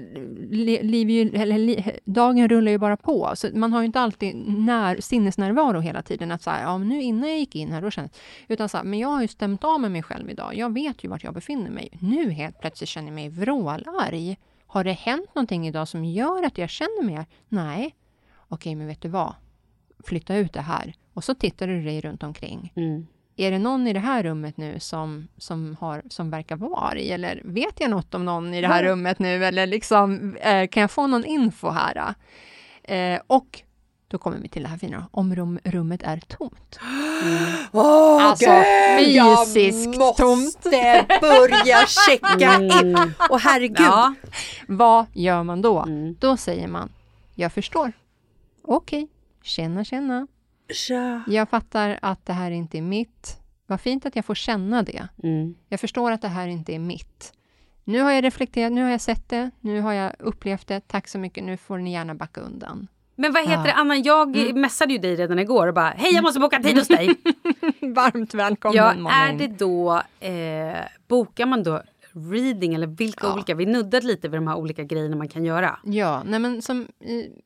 li, 0.50 0.82
liv 0.82 1.34
eller, 1.34 1.58
li, 1.58 1.84
dagen 2.04 2.48
rullar 2.48 2.72
ju 2.72 2.78
bara 2.78 2.96
på, 2.96 3.32
så 3.34 3.48
man 3.54 3.72
har 3.72 3.80
ju 3.80 3.86
inte 3.86 4.00
alltid 4.00 4.36
när, 4.48 5.00
sinnesnärvaro 5.00 5.80
hela 5.80 6.02
tiden, 6.02 6.32
att 6.32 6.42
så 6.42 6.50
här, 6.50 6.62
ja, 6.62 6.78
men 6.78 6.88
nu 6.88 7.02
innan 7.02 7.28
jag 7.28 7.38
gick 7.38 7.54
in 7.56 7.72
här, 7.72 7.82
då 7.82 7.90
kändes 7.90 8.12
utan 8.48 8.68
så 8.68 8.76
här, 8.76 8.84
men 8.84 8.98
jag 8.98 9.08
har 9.08 9.22
ju 9.22 9.28
stämt 9.28 9.64
av 9.64 9.80
med 9.80 9.90
mig 9.90 10.02
själv 10.02 10.30
idag, 10.30 10.54
jag 10.54 10.74
vet 10.74 11.04
ju 11.04 11.08
vart 11.08 11.24
jag 11.24 11.34
befinner 11.34 11.70
mig. 11.70 11.88
Nu 12.00 12.30
helt 12.30 12.60
plötsligt 12.60 12.88
känner 12.88 13.08
jag 13.08 13.14
mig 13.14 13.28
vrålarg. 13.28 14.36
Har 14.66 14.84
det 14.84 14.92
hänt 14.92 15.34
någonting 15.34 15.66
idag 15.68 15.88
som 15.88 16.04
gör 16.04 16.42
att 16.46 16.58
jag 16.58 16.70
känner 16.70 17.02
mig 17.04 17.16
arg? 17.16 17.26
Nej. 17.48 17.94
Okej, 18.48 18.74
men 18.74 18.86
vet 18.86 19.00
du 19.02 19.08
vad? 19.08 19.34
flytta 20.04 20.36
ut 20.36 20.52
det 20.52 20.60
här. 20.60 20.94
Och 21.14 21.24
så 21.24 21.34
tittar 21.34 21.66
du 21.66 21.82
dig 21.84 22.00
runt 22.00 22.22
omkring. 22.22 22.72
Mm. 22.76 23.06
Är 23.42 23.50
det 23.50 23.58
någon 23.58 23.86
i 23.86 23.92
det 23.92 24.00
här 24.00 24.22
rummet 24.22 24.56
nu 24.56 24.80
som, 24.80 25.28
som, 25.38 25.76
har, 25.80 26.02
som 26.10 26.30
verkar 26.30 26.56
vara 26.56 26.80
arg? 26.80 27.10
Eller 27.12 27.40
vet 27.44 27.80
jag 27.80 27.90
något 27.90 28.14
om 28.14 28.24
någon 28.24 28.54
i 28.54 28.60
det 28.60 28.68
här 28.68 28.82
rummet 28.84 29.18
nu? 29.18 29.44
Eller 29.44 29.66
liksom, 29.66 30.36
eh, 30.36 30.66
kan 30.66 30.80
jag 30.80 30.90
få 30.90 31.06
någon 31.06 31.24
info 31.24 31.70
här? 31.70 32.14
Eh, 32.82 33.20
och 33.26 33.62
då 34.08 34.18
kommer 34.18 34.38
vi 34.38 34.48
till 34.48 34.62
det 34.62 34.68
här 34.68 34.76
fina, 34.78 35.06
om 35.10 35.34
rum, 35.34 35.58
rummet 35.64 36.02
är 36.02 36.16
tomt. 36.20 36.78
Åh, 37.72 38.24
Alltså, 38.24 38.50
gud, 38.98 39.08
jag 39.08 39.52
fysiskt 39.52 39.98
måste 39.98 40.22
tomt. 40.22 40.62
börja 41.20 41.86
checka 41.86 42.54
in. 42.80 43.12
Och 43.30 43.40
herregud, 43.40 43.76
Ja. 43.80 44.14
Vad 44.68 45.06
gör 45.12 45.42
man 45.42 45.62
då? 45.62 45.78
Mm. 45.82 46.16
Då 46.20 46.36
säger 46.36 46.68
man, 46.68 46.92
jag 47.34 47.52
förstår. 47.52 47.92
Okej, 48.64 49.08
tjena 49.42 49.84
tjena. 49.84 50.26
Ja. 50.88 51.20
Jag 51.26 51.48
fattar 51.48 51.98
att 52.02 52.26
det 52.26 52.32
här 52.32 52.50
inte 52.50 52.78
är 52.78 52.82
mitt. 52.82 53.36
Vad 53.66 53.80
fint 53.80 54.06
att 54.06 54.16
jag 54.16 54.24
får 54.24 54.34
känna 54.34 54.82
det. 54.82 55.08
Mm. 55.22 55.54
Jag 55.68 55.80
förstår 55.80 56.10
att 56.12 56.22
det 56.22 56.28
här 56.28 56.46
inte 56.48 56.74
är 56.74 56.78
mitt. 56.78 57.32
Nu 57.84 58.00
har 58.00 58.10
jag 58.10 58.24
reflekterat, 58.24 58.72
nu 58.72 58.82
har 58.82 58.90
jag 58.90 59.00
sett 59.00 59.28
det, 59.28 59.50
nu 59.60 59.80
har 59.80 59.92
jag 59.92 60.12
upplevt 60.18 60.66
det. 60.66 60.80
Tack 60.88 61.08
så 61.08 61.18
mycket, 61.18 61.44
nu 61.44 61.56
får 61.56 61.78
ni 61.78 61.92
gärna 61.92 62.14
backa 62.14 62.40
undan. 62.40 62.88
Men 63.14 63.32
vad 63.32 63.42
heter 63.42 63.56
Ja. 63.56 63.62
det, 63.64 63.72
Anna? 63.72 63.96
Jag 63.96 64.36
Mm. 64.36 64.60
messade 64.60 64.92
ju 64.92 64.98
dig 64.98 65.16
redan 65.16 65.38
igår 65.38 65.66
och 65.66 65.74
bara, 65.74 65.90
hej 65.96 66.14
jag 66.14 66.22
måste 66.22 66.40
boka 66.40 66.58
tid 66.62 66.78
hos 66.78 66.88
dig. 66.88 67.08
Varmt 67.80 68.34
välkommen 68.34 68.76
ja, 68.76 68.94
Malin. 68.94 69.40
är 69.40 69.48
det 69.48 69.54
då, 69.58 70.02
eh, 70.20 70.78
bokar 71.08 71.46
man 71.46 71.62
då 71.62 71.82
reading 72.14 72.74
eller 72.74 72.86
vilka 72.86 73.26
Ja. 73.26 73.34
olika? 73.34 73.54
Vi 73.54 73.66
nuddade 73.66 74.06
lite 74.06 74.28
vid 74.28 74.36
de 74.40 74.46
här 74.46 74.56
olika 74.56 74.84
grejerna 74.84 75.16
man 75.16 75.28
kan 75.28 75.44
göra. 75.44 75.78
Ja, 75.84 76.22
nej 76.26 76.40
men 76.40 76.62
som, 76.62 76.88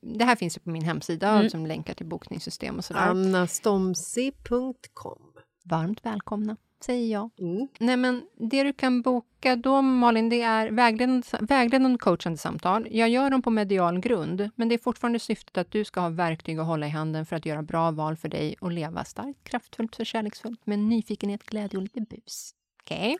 det 0.00 0.24
här 0.24 0.36
finns 0.36 0.56
ju 0.56 0.60
på 0.60 0.70
min 0.70 0.82
hemsida 0.84 1.28
Mm. 1.28 1.50
som 1.50 1.66
länkar 1.66 1.94
till 1.94 2.06
bokningssystem 2.06 2.76
och 2.78 2.84
sådär. 2.84 3.00
Annastomsi.com. 3.00 5.22
Varmt 5.64 6.06
välkomna, 6.06 6.56
säger 6.84 7.12
jag. 7.12 7.30
Mm. 7.38 7.68
Nej, 7.78 7.96
men 7.96 8.22
det 8.50 8.62
du 8.62 8.72
kan 8.72 9.02
boka 9.02 9.56
då, 9.56 9.82
Malin, 9.82 10.28
det 10.28 10.42
är 10.42 10.70
vägledande, 10.70 11.22
vägledande 11.40 11.98
coachande 11.98 12.38
samtal. 12.38 12.88
Jag 12.90 13.08
gör 13.08 13.30
dem 13.30 13.42
på 13.42 13.50
medial 13.50 14.00
grund, 14.00 14.50
men 14.56 14.68
det 14.68 14.74
är 14.74 14.78
fortfarande 14.78 15.18
syftet 15.18 15.58
att 15.58 15.70
du 15.70 15.84
ska 15.84 16.00
ha 16.00 16.08
verktyg 16.08 16.58
att 16.58 16.66
hålla 16.66 16.86
i 16.86 16.90
handen 16.90 17.26
för 17.26 17.36
att 17.36 17.46
göra 17.46 17.62
bra 17.62 17.90
val 17.90 18.16
för 18.16 18.28
dig 18.28 18.56
och 18.60 18.72
leva 18.72 19.04
starkt, 19.04 19.44
kraftfullt 19.44 19.98
och 20.00 20.06
kärleksfullt 20.06 20.66
med 20.66 20.78
nyfikenhet, 20.78 21.42
glädje 21.42 21.76
och 21.76 21.82
lite 21.82 22.00
bus. 22.00 22.52
Okej? 22.86 23.16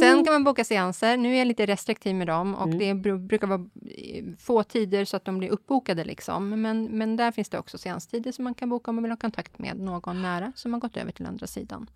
Sen 0.00 0.24
kan 0.24 0.32
man 0.32 0.44
boka 0.44 0.64
seanser. 0.64 1.16
Nu 1.16 1.34
är 1.34 1.38
jag 1.38 1.46
lite 1.46 1.66
restriktiv 1.66 2.14
med 2.14 2.26
dem 2.26 2.54
och 2.54 2.68
det 2.68 2.92
bru- 2.94 3.26
brukar 3.26 3.46
vara 3.46 3.64
eh, 3.98 4.24
få 4.38 4.62
tider 4.62 5.04
så 5.04 5.16
att 5.16 5.24
de 5.24 5.38
blir 5.38 5.48
uppbokade. 5.48 6.04
Liksom. 6.04 6.62
Men, 6.62 6.84
men 6.84 7.16
där 7.16 7.32
finns 7.32 7.48
det 7.48 7.58
också 7.58 7.78
seanstider 7.78 8.32
som 8.32 8.44
man 8.44 8.54
kan 8.54 8.68
boka 8.68 8.90
om 8.90 8.94
man 8.94 9.02
vill 9.02 9.12
ha 9.12 9.16
kontakt 9.16 9.58
med 9.58 9.76
någon 9.80 10.22
nära 10.22 10.52
som 10.56 10.72
har 10.72 10.80
gått 10.80 10.96
över 10.96 11.12
till 11.12 11.26
andra 11.26 11.46
sidan. 11.46 11.90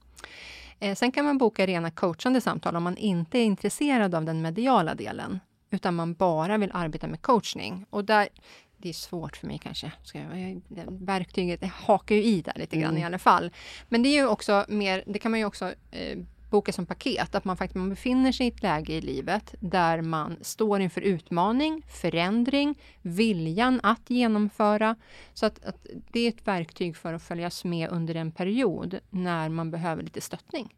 Eh, 0.81 0.94
sen 0.94 1.12
kan 1.12 1.24
man 1.24 1.39
boka 1.39 1.66
rena 1.66 1.90
coachande 1.90 2.40
samtal 2.40 2.77
om 2.77 2.82
man 2.82 2.97
inte 2.97 3.39
är 3.39 3.44
intresserad 3.44 4.14
av 4.14 4.24
den 4.24 4.43
mediala 4.43 4.94
delen 4.94 5.40
utan 5.70 5.94
man 5.94 6.14
bara 6.14 6.59
vill 6.59 6.70
arbeta 6.74 7.06
med 7.06 7.23
coachning. 7.23 7.86
Och 7.90 8.05
där, 8.05 8.28
det 8.77 8.89
är 8.89 8.93
svårt 8.93 9.36
för 9.36 9.47
mig 9.47 9.59
kanske. 9.62 9.93
Ska 10.02 10.18
jag, 10.18 10.60
det- 10.68 10.86
verktyget 10.89 11.60
det 11.60 11.70
hakar 11.74 12.14
ju 12.14 12.23
i 12.24 12.40
där 12.43 12.52
lite 12.56 12.77
grann 12.77 12.90
Mm. 12.90 13.02
i 13.02 13.05
alla 13.06 13.18
fall. 13.18 13.51
Men 13.89 14.02
det 14.02 14.09
är 14.09 14.14
ju 14.23 14.27
också 14.27 14.64
mer, 14.68 15.05
det 15.06 15.18
kan 15.18 15.31
man 15.31 15.40
ju 15.40 15.47
också 15.47 15.73
eh, 15.90 16.18
boka 16.51 16.73
som 16.73 16.86
paket, 16.86 17.35
att 17.35 17.44
man 17.44 17.56
faktiskt 17.56 17.77
man 17.77 17.90
befinner 17.90 18.32
sig 18.32 18.47
i 18.47 18.48
ett 18.48 18.62
läge 18.62 18.93
i 18.93 19.01
livet 19.01 19.55
där 19.60 20.02
man 20.02 20.36
står 20.40 20.81
inför 20.81 21.01
utmaning, 21.01 21.82
förändring, 21.89 22.78
viljan 23.02 23.81
att 23.82 24.10
genomföra. 24.10 24.97
Så 25.35 25.47
att, 25.47 25.64
att 25.64 25.86
det 26.12 26.20
är 26.20 26.28
ett 26.28 26.47
verktyg 26.47 26.97
för 26.97 27.14
att 27.14 27.23
följas 27.23 27.64
med 27.64 27.90
under 27.90 28.14
en 28.14 28.32
period 28.32 28.98
när 29.10 29.48
man 29.48 29.70
behöver 29.70 30.02
lite 30.02 30.20
stöttning. 30.20 30.74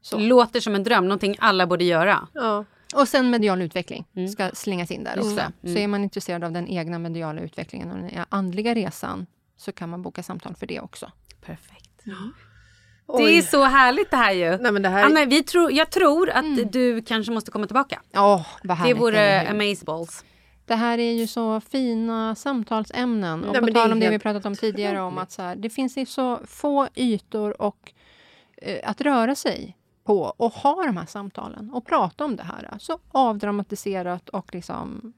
Så. 0.00 0.18
Låter 0.18 0.60
som 0.60 0.74
en 0.74 0.84
dröm, 0.84 1.04
någonting 1.04 1.36
alla 1.38 1.66
borde 1.66 1.84
göra. 1.84 2.28
Ja. 2.34 2.64
Och 2.94 3.08
sen 3.08 3.30
medial 3.30 3.62
utveckling 3.62 4.04
Mm. 4.14 4.28
ska 4.28 4.50
slängas 4.54 4.90
in 4.90 5.04
där 5.04 5.16
Just 5.16 5.26
också. 5.38 5.52
det. 5.60 5.72
Så 5.72 5.78
är 5.78 5.88
man 5.88 6.02
intresserad 6.04 6.44
av 6.44 6.52
den 6.52 6.68
egna 6.68 6.98
mediala 6.98 7.40
utvecklingen 7.40 7.90
och 7.90 7.98
den 7.98 8.24
andliga 8.28 8.74
resan 8.74 9.26
så 9.56 9.72
kan 9.72 9.88
man 9.90 10.02
boka 10.02 10.22
samtal 10.22 10.54
för 10.54 10.66
det 10.66 10.80
också. 10.80 11.12
Perfekt. 11.40 12.02
Oj. 13.08 13.24
Det 13.24 13.38
är 13.38 13.42
så 13.42 13.62
härligt 13.64 14.10
det 14.10 14.16
här 14.16 14.32
ju. 14.32 14.56
Nej, 14.58 14.72
men 14.72 14.82
det 14.82 14.88
här... 14.88 15.04
Anna, 15.04 15.24
vi 15.24 15.42
tror, 15.42 15.72
jag 15.72 15.90
tror 15.90 16.30
att 16.30 16.72
du 16.72 17.02
kanske 17.02 17.32
måste 17.32 17.50
komma 17.50 17.66
tillbaka. 17.66 18.02
Åh, 18.14 18.46
vad 18.64 18.68
Det 18.68 18.74
härligt. 18.74 18.96
vore 18.98 19.18
eller 19.20 19.52
hur? 19.52 19.62
amazeballs. 19.62 20.24
Det 20.64 20.74
här 20.74 20.98
är 20.98 21.12
ju 21.12 21.26
så 21.26 21.60
fina 21.60 22.34
samtalsämnen. 22.34 23.44
Och 23.44 23.52
Nej, 23.52 23.60
på 23.60 23.66
det 23.66 23.72
tal 23.72 23.92
om 23.92 24.00
det 24.00 24.10
vi 24.10 24.18
pratat 24.18 24.46
om 24.46 24.54
tidigare 24.54 25.00
om 25.00 25.18
att 25.18 25.32
så 25.32 25.42
här, 25.42 25.56
det 25.56 25.70
finns 25.70 25.96
ju 25.96 26.06
så 26.06 26.40
få 26.46 26.88
ytor 26.94 27.62
och 27.62 27.92
eh, 28.56 28.90
att 28.90 29.00
röra 29.00 29.34
sig 29.34 29.76
på 30.04 30.20
och 30.36 30.52
ha 30.52 30.82
de 30.86 30.96
här 30.96 31.06
samtalen 31.06 31.70
och 31.70 31.86
prata 31.86 32.24
om 32.24 32.36
det 32.36 32.42
här. 32.42 32.74
Så 32.78 32.98
avdramatiserat 33.10 34.28
och 34.28 34.54
liksom 34.54 35.12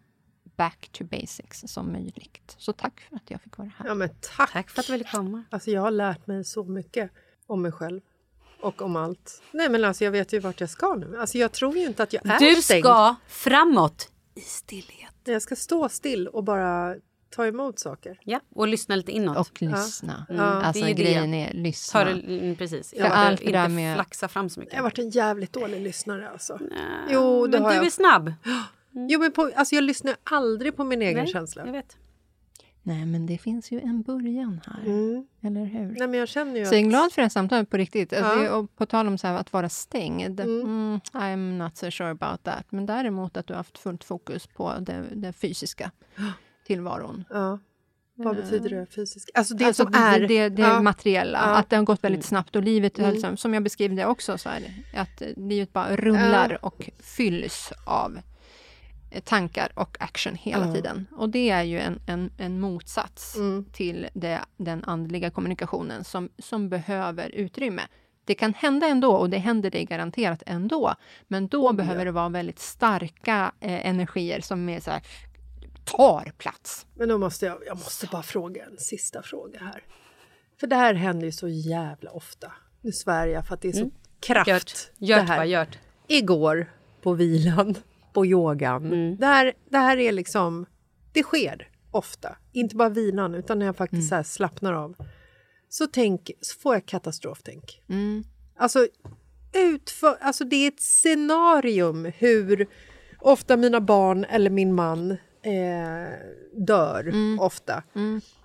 back 0.57 0.89
to 0.93 1.05
basics 1.05 1.61
som 1.67 1.93
möjligt. 1.93 2.55
Så 2.59 2.73
tack 2.73 3.01
för 3.01 3.17
att 3.17 3.31
jag 3.31 3.41
fick 3.41 3.59
vara 3.59 3.71
här. 3.79 3.87
Ja, 3.87 3.95
men 3.95 4.09
tack. 4.37 4.53
Tack 4.53 4.71
för 4.71 4.81
att 4.81 4.87
du 4.87 4.93
ville 4.93 5.05
komma. 5.05 5.45
Alltså, 5.51 5.71
jag 5.71 5.81
har 5.83 5.91
lärt 5.91 6.27
mig 6.27 6.45
så 6.45 6.65
mycket 6.65 7.11
om 7.49 7.63
mig 7.63 7.73
själv 7.73 8.01
och 8.61 8.83
om 8.83 8.97
allt. 8.97 9.43
Nej, 9.53 9.69
men 9.69 9.85
alltså, 9.85 10.05
jag 10.05 10.11
vet 10.13 10.33
ju 10.33 10.39
vart 10.39 10.61
jag 10.61 10.71
ska 10.71 10.95
nu. 10.95 11.19
Alltså, 11.19 11.39
jag 11.39 11.53
tror 11.53 11.77
ju 11.77 11.87
inte 11.87 12.03
att 12.03 12.13
jag 12.13 12.27
är 12.27 12.39
Du 12.39 12.63
stängd. 12.63 12.85
ska 12.85 13.15
framåt 13.29 14.09
i 14.35 14.41
stillhet. 14.41 15.15
Jag 15.25 15.43
ska 15.43 15.57
stå 15.57 15.89
still 15.89 16.29
och 16.29 16.45
bara 16.45 16.95
ta 17.31 17.47
emot 17.47 17.79
saker. 17.79 18.21
Ja, 18.25 18.41
och 18.55 18.69
lyssna 18.69 18.97
lite 18.97 19.13
inåt. 19.13 19.37
Och 19.39 19.63
lyssna. 19.63 20.27
Ja, 20.29 20.43
Alltså 20.43 20.83
det 20.83 20.87
är 20.87 20.89
ju 20.89 20.95
det. 20.95 21.03
grejen 21.03 21.35
är 21.35 21.55
lyssna. 21.55 22.05
det, 22.05 22.11
mm, 22.11 22.57
precis. 22.57 22.95
Allt 23.01 23.39
det 23.39 23.45
inte 23.45 23.59
där 23.59 23.69
med- 23.69 23.95
flaxa 23.97 24.29
fram 24.29 24.49
så 24.51 24.61
mycket. 24.61 24.75
Jag 24.75 24.81
har 24.81 24.85
varit 24.85 24.99
en 24.99 25.11
jävligt 25.11 25.53
dålig 25.53 25.81
lyssnare 25.81 26.31
alltså. 26.31 26.59
Nej, 26.61 26.79
Jo, 27.11 27.47
det 27.47 27.53
men 27.53 27.63
har 27.63 27.71
du 27.71 27.77
jag. 27.77 27.87
är 27.87 27.91
snabb. 27.91 28.33
Jo, 28.93 29.21
men 29.21 29.33
på, 29.33 29.51
alltså, 29.57 29.75
jag 29.75 29.85
lyssnar 29.85 30.17
aldrig 30.25 30.77
på 30.77 30.85
min 30.85 31.03
egen 31.03 31.25
Nej, 31.25 31.33
känsla. 31.33 31.67
Jag 31.67 31.73
vet. 31.73 31.97
Nej, 32.83 33.07
men 33.07 33.27
det 33.27 33.39
finns 33.39 33.73
ju 33.73 33.81
en 33.81 34.03
början 34.03 34.61
här. 34.67 34.83
Mm. 34.87 35.27
Eller 35.41 35.65
hur? 35.65 35.97
Nej, 35.99 36.09
men 36.09 36.15
jag 36.15 36.29
känner 36.29 36.57
ju 36.57 36.67
Så 36.67 36.75
jag 36.75 36.81
är 36.81 36.89
glad 36.89 37.13
för 37.13 37.23
det 37.23 37.25
här 37.25 37.29
samtalet 37.29 37.71
på 37.71 37.77
riktigt. 37.77 38.13
Ja. 38.13 38.35
Det, 38.35 38.51
och 38.51 38.77
på 38.77 38.87
tal 38.87 39.07
om 39.07 39.19
så 39.19 39.27
här, 39.27 39.35
att 39.35 39.53
vara 39.53 39.69
stängd. 39.69 40.41
Mm. 40.41 40.61
Mm, 40.61 41.01
I'm 41.13 41.59
not 41.59 41.77
so 41.77 41.91
sure 41.91 42.11
about 42.11 42.43
that. 42.43 42.67
Men 42.69 42.87
däremot 42.87 43.37
att 43.37 43.47
du 43.47 43.53
har 43.53 43.59
haft 43.59 43.79
fullt 43.79 44.05
fokus 44.05 44.47
på 44.47 44.75
det 45.13 45.33
fysiska 45.33 45.91
tillvaron. 46.67 47.25
Ja. 47.31 47.59
Vad 48.25 48.37
betyder 48.37 48.71
det 48.71 48.87
fysiskt? 48.87 49.31
Alltså 49.35 49.55
det 49.55 49.65
alltså 49.65 49.85
som 49.85 49.95
är... 49.95 50.21
det, 50.21 50.49
det, 50.49 50.63
ja. 50.63 50.83
materiella. 50.83 51.39
Ja. 51.39 51.57
Att 51.57 51.71
det 51.71 51.77
har 51.77 51.85
gått 51.85 52.05
väldigt 52.05 52.25
snabbt 52.25 52.57
och 52.57 52.63
livet, 52.63 52.99
Mm. 52.99 53.11
liksom, 53.11 53.37
som 53.37 53.55
jag 53.55 53.63
beskrev 53.63 53.95
det 53.95 54.07
också, 54.07 54.39
så 54.39 54.49
här, 54.49 54.63
att 54.95 55.23
eh, 55.23 55.29
livet 55.37 55.73
bara 55.73 55.97
rullar 55.97 56.65
och 56.65 56.91
fylls 56.99 57.73
av 57.87 58.17
eh, 58.17 58.23
tankar 59.25 59.73
och 59.75 59.97
action 60.01 60.35
hela 60.35 60.67
Ja. 60.67 60.75
tiden. 60.75 61.07
Och 61.17 61.29
det 61.29 61.51
är 61.51 61.63
ju 61.63 61.79
en, 61.79 62.01
en, 62.07 62.31
en 62.39 62.61
motsats 62.61 63.37
Mm. 63.37 63.65
till 63.73 64.09
det, 64.15 64.41
den 64.57 64.85
andliga 64.85 65.31
kommunikationen 65.31 66.05
som, 66.05 66.29
som 66.39 66.69
behöver 66.69 67.29
utrymme. 67.29 67.83
Det 68.25 68.35
kan 68.35 68.55
hända 68.55 68.87
ändå 68.87 69.13
och 69.17 69.31
det 69.31 69.39
händer 69.39 69.71
dig 69.71 69.85
garanterat 69.85 70.43
ändå. 70.47 70.95
Men 71.29 71.49
då 71.49 71.73
behöver 71.73 72.01
ja. 72.01 72.05
det 72.05 72.11
vara 72.11 72.29
väldigt 72.29 72.59
starka 72.59 73.53
eh, 73.61 73.87
energier 73.87 74.41
som 74.41 74.69
är 74.69 74.81
så 74.81 74.91
här, 74.91 75.03
tar 75.85 76.33
plats. 76.39 76.87
Men 76.95 77.09
då 77.09 77.19
måste 77.19 77.47
jag, 77.47 77.59
jag 77.67 77.77
måste 77.77 78.07
bara 78.07 78.23
fråga 78.23 78.65
en 78.65 78.79
sista 78.79 79.23
fråga 79.23 79.59
här. 79.59 79.83
För 80.61 80.67
det 80.67 80.77
här 80.77 80.95
händer 80.95 81.27
ju 81.27 81.33
så 81.33 81.49
jävla 81.49 82.11
ofta. 82.11 82.53
Nu 82.81 82.93
svär 82.93 83.27
jag 83.27 83.47
för 83.47 83.55
att 83.55 83.61
det 83.61 83.69
är 83.69 83.73
så 83.73 83.91
kraft. 84.21 84.91
Gjort. 84.99 85.09
det 85.19 85.23
här. 85.23 85.37
bara, 85.37 85.45
gjort. 85.47 85.79
Igår 86.07 86.73
på 87.03 87.15
vilan, 87.15 87.75
på 88.13 88.27
yogan. 88.27 89.17
Det, 89.17 89.27
här, 89.27 89.53
det 89.71 89.79
här 89.79 89.97
är 89.97 90.13
liksom, 90.13 90.67
det 91.13 91.23
sker 91.23 91.69
ofta. 91.91 92.37
Inte 92.53 92.77
bara 92.77 92.89
vilan 92.89 93.35
utan 93.35 93.59
när 93.59 93.67
jag 93.67 93.77
faktiskt 93.77 94.11
här 94.11 94.23
slappnar 94.23 94.73
av. 94.73 94.97
Så, 95.69 95.87
tänk, 95.87 96.31
så 96.41 96.59
får 96.59 96.75
jag 96.75 96.87
katastroftänk. 96.87 97.83
Mm. 97.89 98.25
Alltså, 98.57 98.87
utför, 99.55 100.17
alltså 100.21 100.45
det 100.45 100.57
är 100.57 100.69
ett 100.69 100.81
scenarium 100.81 102.13
hur 102.17 102.69
ofta 103.19 103.57
mina 103.57 103.81
barn 103.81 104.25
eller 104.25 104.51
min 104.51 104.75
man 104.75 105.11
eh, 105.43 106.13
dör. 106.53 107.13
Ofta. 107.41 107.83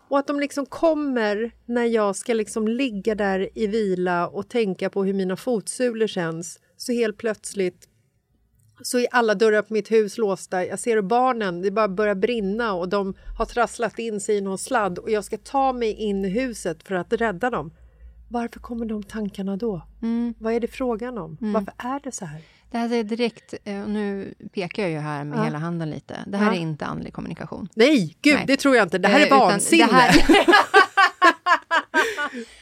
Och 0.09 0.19
att 0.19 0.27
de 0.27 0.39
liksom 0.39 0.65
kommer 0.65 1.51
när 1.65 1.85
jag 1.85 2.15
ska 2.15 2.33
liksom 2.33 2.67
ligga 2.67 3.15
där 3.15 3.49
i 3.55 3.67
vila 3.67 4.27
och 4.27 4.49
tänka 4.49 4.89
på 4.89 5.03
hur 5.03 5.13
mina 5.13 5.35
fotsulor 5.35 6.07
känns. 6.07 6.59
Så 6.77 6.91
helt 6.91 7.17
plötsligt 7.17 7.89
så 8.83 8.99
är 8.99 9.07
alla 9.11 9.35
dörrar 9.35 9.61
på 9.61 9.73
mitt 9.73 9.91
hus 9.91 10.17
låsta. 10.17 10.65
Jag 10.65 10.79
ser 10.79 11.01
barnen, 11.01 11.61
det 11.61 11.71
bara 11.71 11.87
börjar 11.87 12.15
brinna 12.15 12.73
och 12.73 12.89
de 12.89 13.13
har 13.37 13.45
trasslat 13.45 13.99
in 13.99 14.19
sig 14.19 14.35
i 14.37 14.41
någon 14.41 14.57
sladd 14.57 14.97
och 14.99 15.09
jag 15.11 15.23
ska 15.23 15.37
ta 15.37 15.73
mig 15.73 15.93
in 15.93 16.25
i 16.25 16.29
huset 16.29 16.87
för 16.87 16.95
att 16.95 17.13
rädda 17.13 17.49
dem. 17.49 17.71
Varför 18.29 18.59
kommer 18.59 18.85
de 18.85 19.03
tankarna 19.03 19.57
då? 19.57 19.81
Vad 20.39 20.53
är 20.53 20.59
det 20.59 20.67
frågan 20.67 21.17
om? 21.17 21.37
Varför 21.39 21.73
är 21.77 21.99
det 22.03 22.11
så 22.11 22.25
här? 22.25 22.41
Det 22.71 22.77
här 22.77 22.93
är 22.93 23.03
direkt, 23.03 23.53
eh, 23.63 23.81
och 23.83 23.89
nu 23.89 24.33
pekar 24.53 24.83
jag 24.83 24.91
ju 24.91 24.97
här 24.97 25.23
med 25.23 25.39
Ja. 25.39 25.43
hela 25.43 25.57
handen 25.57 25.89
lite. 25.89 26.19
Det 26.27 26.37
här 26.37 26.45
Ja. 26.45 26.53
är 26.57 26.59
inte 26.59 26.85
andlig 26.85 27.13
kommunikation. 27.13 27.69
Nej, 27.75 28.17
gud, 28.21 28.35
Nej. 28.35 28.43
det 28.47 28.57
tror 28.57 28.75
jag 28.75 28.85
inte. 28.85 28.97
Det 28.97 29.07
här 29.07 29.15
Eh, 29.15 29.21
är 29.21 29.25
utan 29.27 29.39
vansinne. 29.39 29.83
här- 29.91 30.25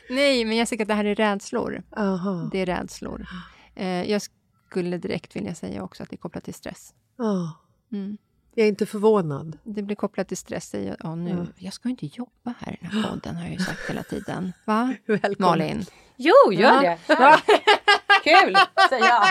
Nej, 0.10 0.46
men 0.46 0.58
jag 0.58 0.68
tycker 0.68 0.84
att 0.84 0.88
det 0.88 0.94
här 0.94 1.06
är 1.06 1.16
rädslor. 1.16 1.84
Aha. 1.98 2.50
Det 2.52 2.60
är 2.60 2.66
rädslor. 2.66 3.26
Eh, 3.76 4.12
jag 4.12 4.22
skulle 4.72 4.98
direkt 4.98 5.36
vilja 5.36 5.56
säga 5.56 5.84
också 5.84 6.04
att 6.04 6.10
det 6.10 6.16
är 6.16 6.18
kopplat 6.18 6.44
till 6.44 6.54
stress. 6.54 6.94
Ja. 7.18 7.54
Mm. 7.92 8.18
Jag 8.56 8.64
är 8.66 8.70
inte 8.70 8.86
förvånad. 8.86 9.58
Det 9.64 9.82
blir 9.82 9.96
kopplat 9.96 10.28
till 10.28 10.38
stress. 10.38 10.70
Säger, 10.70 10.96
ja, 11.00 11.16
nu, 11.16 11.48
Jag 11.58 11.74
ska 11.74 11.90
inte 11.90 12.06
jobba 12.06 12.54
här 12.60 12.74
i 12.74 12.78
den 12.82 12.92
här 12.92 13.10
podden, 13.10 13.36
har 13.36 13.44
jag 13.44 13.52
ju 13.54 13.60
sagt 13.60 13.90
hela 13.90 14.04
tiden. 14.04 14.54
Va? 14.66 14.94
Välkommen. 15.06 15.36
Malin? 15.40 15.86
Jo, 16.18 16.34
gör 16.54 16.84
Ja. 16.84 16.98
det. 17.08 17.08
Kul, 18.24 18.56
säger 18.90 19.06
jag. 19.06 19.28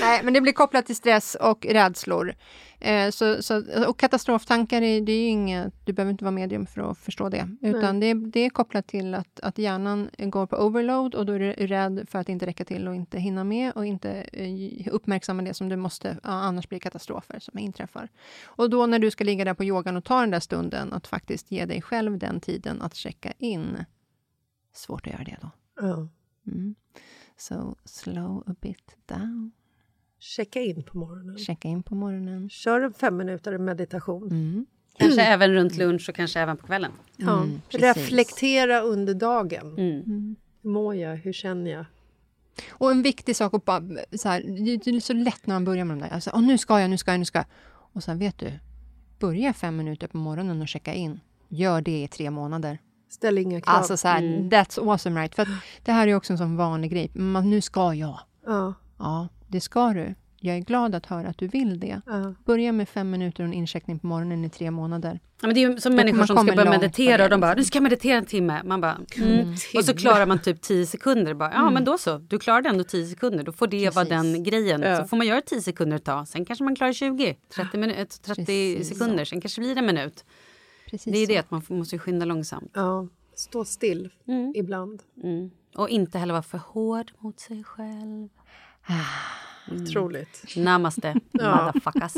Nej, 0.00 0.20
men 0.24 0.34
det 0.34 0.40
blir 0.40 0.52
kopplat 0.52 0.86
till 0.86 0.96
stress 0.96 1.34
och 1.34 1.66
rädslor. 1.66 2.34
Eh, 2.80 3.10
så, 3.10 3.42
så, 3.42 3.62
och 3.88 3.98
katastroftankar, 3.98 4.82
är, 4.82 5.00
det 5.00 5.12
är 5.12 5.18
ju 5.20 5.26
inget, 5.26 5.86
du 5.86 5.92
behöver 5.92 6.10
inte 6.12 6.24
vara 6.24 6.32
medium 6.32 6.66
för 6.66 6.90
att 6.90 6.98
förstå 6.98 7.28
det. 7.28 7.48
Utan 7.62 8.00
det, 8.00 8.06
är- 8.06 8.14
det 8.32 8.40
är 8.40 8.50
kopplat 8.50 8.86
till 8.86 9.14
att, 9.14 9.40
att 9.40 9.58
hjärnan 9.58 10.10
går 10.18 10.46
på 10.46 10.56
overload 10.56 11.14
och 11.14 11.26
då 11.26 11.32
är 11.32 11.38
du 11.38 11.52
rädd 11.52 12.06
för 12.10 12.18
att 12.18 12.28
inte 12.28 12.46
räcka 12.46 12.64
till 12.64 12.88
och 12.88 12.94
inte 12.94 13.18
hinna 13.18 13.44
med 13.44 13.72
och 13.72 13.86
inte 13.86 14.10
eh, 14.32 14.88
uppmärksamma 14.94 15.42
det 15.42 15.54
som 15.54 15.68
du 15.68 15.76
måste, 15.76 16.16
annars 16.22 16.68
blir 16.68 16.76
det 16.78 16.82
katastrofer 16.82 17.38
som 17.38 17.58
inträffar. 17.58 18.08
Och 18.44 18.70
då 18.70 18.86
när 18.86 18.98
du 18.98 19.10
ska 19.10 19.24
ligga 19.24 19.44
där 19.44 19.54
på 19.54 19.64
yogan 19.64 19.96
och 19.96 20.04
ta 20.04 20.20
den 20.20 20.30
där 20.30 20.40
stunden, 20.40 20.92
att 20.92 21.06
faktiskt 21.06 21.50
ge 21.50 21.64
dig 21.66 21.82
själv 21.82 22.18
den 22.18 22.40
tiden 22.40 22.82
att 22.82 22.94
checka 22.94 23.32
in. 23.38 23.84
Svårt 24.74 25.06
att 25.06 25.12
göra 25.12 25.24
det 25.24 25.36
då. 25.42 25.50
Mm. 26.46 26.74
So 27.36 27.76
slow 27.84 28.44
a 28.46 28.54
bit 28.60 28.96
down. 29.06 29.52
Checka 30.18 30.60
in 30.60 30.82
på 30.82 30.98
morgonen. 30.98 31.38
Checka 31.38 31.68
in 31.68 31.82
på 31.82 31.94
morgonen. 31.94 32.48
Kör 32.50 32.80
en 32.80 32.92
fem 32.92 33.16
minuter 33.16 33.58
meditation. 33.58 34.30
Mm. 34.30 34.66
Kanske 34.98 35.22
även 35.22 35.52
runt 35.52 35.76
lunch 35.76 36.08
och 36.08 36.14
kanske 36.14 36.40
även 36.40 36.56
på 36.56 36.66
kvällen. 36.66 36.92
Ja. 37.16 37.42
Mm, 37.42 37.60
precis. 37.68 37.96
Reflektera 37.96 38.80
under 38.80 39.14
dagen. 39.14 39.66
Mm. 39.78 40.36
Hur 40.62 40.70
mår 40.70 40.94
jag? 40.94 41.16
Hur 41.16 41.32
känner 41.32 41.70
jag? 41.70 41.84
Och 42.70 42.90
en 42.90 43.02
viktig 43.02 43.36
sak, 43.36 43.54
att 43.54 43.64
bara, 43.64 43.82
så 44.12 44.28
här, 44.28 44.40
det 44.84 44.86
är 44.90 45.00
så 45.00 45.12
lätt 45.12 45.46
när 45.46 45.54
man 45.54 45.64
börjar 45.64 45.84
med 45.84 45.96
de 45.96 46.02
där. 46.02 46.14
Alltså, 46.14 46.30
"Åh, 46.34 46.42
nu 46.42 46.58
ska 46.58 46.80
jag, 46.80 46.90
nu 46.90 46.98
ska 46.98 47.10
jag, 47.10 47.18
nu 47.18 47.24
ska 47.24 47.38
jag. 47.38 47.46
Och 47.70 48.04
sen 48.04 48.18
vet 48.18 48.38
du, 48.38 48.52
börja 49.18 49.52
fem 49.52 49.76
minuter 49.76 50.06
på 50.06 50.16
morgonen 50.16 50.60
och 50.62 50.68
checka 50.68 50.94
in. 50.94 51.20
Gör 51.48 51.80
det 51.80 52.02
i 52.02 52.08
tre 52.08 52.30
månader. 52.30 52.78
Ställ 53.12 53.38
inga 53.38 53.60
krav. 53.60 53.76
Alltså 53.76 53.96
så 53.96 54.08
här, 54.08 54.20
that's 54.22 54.90
awesome 54.90 55.20
right. 55.20 55.34
För 55.34 55.42
att 55.42 55.48
det 55.82 55.92
här 55.92 56.08
är 56.08 56.14
också 56.14 56.32
en 56.32 56.38
sån 56.38 56.56
vanlig 56.56 56.90
grej. 56.90 57.10
Man, 57.14 57.50
nu 57.50 57.60
ska 57.60 57.94
jag. 57.94 58.18
ja. 58.46 58.74
Ja, 58.98 59.28
det 59.48 59.60
ska 59.60 59.92
du. 59.92 60.14
jag 60.40 60.56
är 60.56 60.60
glad 60.60 60.94
att 60.94 61.06
höra 61.06 61.28
att 61.28 61.38
du 61.38 61.48
vill 61.48 61.80
det. 61.80 62.00
Ja. 62.06 62.34
Börja 62.44 62.72
med 62.72 62.88
fem 62.88 63.10
minuter 63.10 63.42
och 63.42 63.46
en 63.46 63.54
incheckning 63.54 63.98
på 63.98 64.06
morgonen 64.06 64.44
i 64.44 64.50
tre 64.50 64.70
månader. 64.70 65.20
Ja, 65.40 65.46
men 65.46 65.54
det 65.54 65.62
är 65.62 65.70
ju 65.70 65.80
som 65.80 65.92
Då 65.92 65.96
människor 65.96 66.26
som 66.26 66.46
ska 66.46 66.56
börja 66.56 66.70
meditera 66.70 67.24
och 67.24 67.30
de 67.30 67.36
det, 67.36 67.40
bara, 67.40 67.50
liksom. 67.54 67.60
du 67.60 67.64
ska 67.64 67.80
meditera 67.80 68.18
en 68.18 68.24
timme. 68.24 68.62
Man 68.64 68.80
bara, 68.80 68.98
mm. 69.16 69.54
Och 69.76 69.84
så 69.84 69.94
klarar 69.94 70.26
man 70.26 70.38
typ 70.38 70.60
10 70.60 70.86
sekunder. 70.86 71.34
Bara, 71.34 71.52
ja 71.52 71.70
men 71.70 71.84
då 71.84 71.98
så, 71.98 72.18
du 72.18 72.38
klarade 72.38 72.68
ändå 72.68 72.84
10 72.84 73.06
sekunder. 73.06 73.44
Då 73.44 73.52
får 73.52 73.66
det 73.66 73.94
vara 73.94 74.04
Precis. 74.04 74.32
den 74.32 74.42
grejen. 74.42 74.82
Ja. 74.82 74.96
Så 74.96 75.04
får 75.04 75.16
man 75.16 75.26
göra 75.26 75.40
10 75.40 75.60
sekunder 75.62 75.96
ett 75.96 76.04
tag. 76.04 76.28
Sen 76.28 76.44
kanske 76.44 76.64
man 76.64 76.76
klarar 76.76 76.92
20, 76.92 77.36
30, 77.54 77.78
minut, 77.78 78.22
30 78.22 78.44
Precis. 78.44 78.88
sekunder. 78.88 79.24
Sen 79.24 79.40
kanske 79.40 79.60
det 79.60 79.64
blir 79.66 79.78
en 79.78 79.86
minut. 79.86 80.24
Precis 80.92 81.12
Det 81.12 81.18
är 81.18 81.26
så. 81.26 81.32
det 81.32 81.38
att 81.38 81.50
man 81.50 81.62
måste 81.68 81.98
skynda 81.98 82.26
långsamt. 82.26 82.70
Ja, 82.74 83.06
stå 83.34 83.64
still 83.64 84.10
ibland. 84.54 85.02
Mm. 85.22 85.50
Och 85.76 85.88
inte 85.88 86.18
heller 86.18 86.32
vara 86.34 86.42
för 86.42 86.58
hård 86.58 87.12
mot 87.18 87.40
sig 87.40 87.64
själv. 87.64 88.28
Otroligt. 89.70 90.56
Namaste, 90.56 91.14
motherfuckers. 91.32 92.12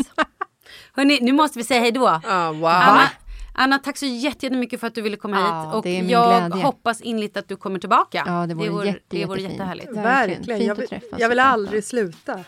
Hörrni, 0.93 1.19
nu 1.23 1.33
måste 1.33 1.59
vi 1.59 1.65
säga 1.65 1.81
hej 1.81 1.93
då. 1.93 2.21
Ja, 2.25 2.53
wow. 2.53 2.65
Anna, 2.67 3.09
Anna, 3.55 3.79
tack 3.79 3.97
så 3.97 4.07
jätte- 4.07 4.47
jättemycket 4.47 4.81
för 4.81 4.87
att 4.87 4.95
du 4.95 5.03
ville 5.03 5.17
komma 5.17 5.37
hit. 5.37 5.75
Och 5.75 5.83
det 5.83 5.91
är 5.99 6.03
min 6.03 6.11
jag 6.11 6.41
glädje. 6.51 6.65
hoppas 6.65 7.01
innerligt 7.01 7.37
att 7.37 7.49
du 7.49 7.57
kommer 7.57 7.79
tillbaka. 7.79 8.23
Ja, 8.27 8.47
det 8.47 8.55
vore 8.55 8.87
jätte, 8.87 9.01
det 9.09 9.27
vore 9.27 9.41
jättehärligt. 9.41 9.93
Verkligen. 9.93 10.45
Fint 10.45 10.63
Jag 10.63 10.71
att 10.73 10.79
vill, 10.79 10.89
träffas 10.89 11.21
jag 11.21 11.29
vill 11.29 11.39
och 11.39 11.45
aldrig 11.45 11.85
sluta. 11.85 12.45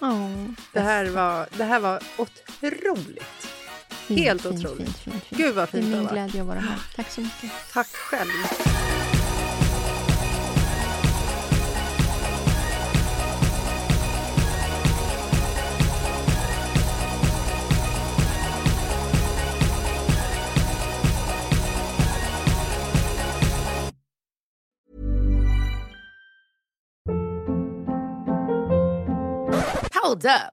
Ja, 0.00 0.12
Det 0.72 0.80
här 0.80 1.06
var, 1.10 1.46
det 1.58 1.64
här 1.64 1.80
var 1.80 2.00
otroligt. 2.18 3.48
Fint, 4.06 4.20
Helt 4.20 4.42
fint, 4.42 4.54
otroligt. 4.54 4.76
Fint, 4.86 4.96
fint, 4.98 5.24
fint. 5.24 5.38
Gud 5.38 5.54
vad 5.54 5.68
Det 5.72 5.78
är 5.78 5.80
fint 5.80 5.84
det 5.92 5.96
min 5.96 6.04
var. 6.04 6.12
glädje 6.12 6.40
att 6.40 6.46
vara 6.46 6.60
här. 6.60 6.78
Tack 6.96 7.10
så 7.10 7.20
mycket. 7.20 7.50
Tack 7.72 7.86
själv. 7.88 8.30
Hold 30.02 30.24
up. 30.24 30.52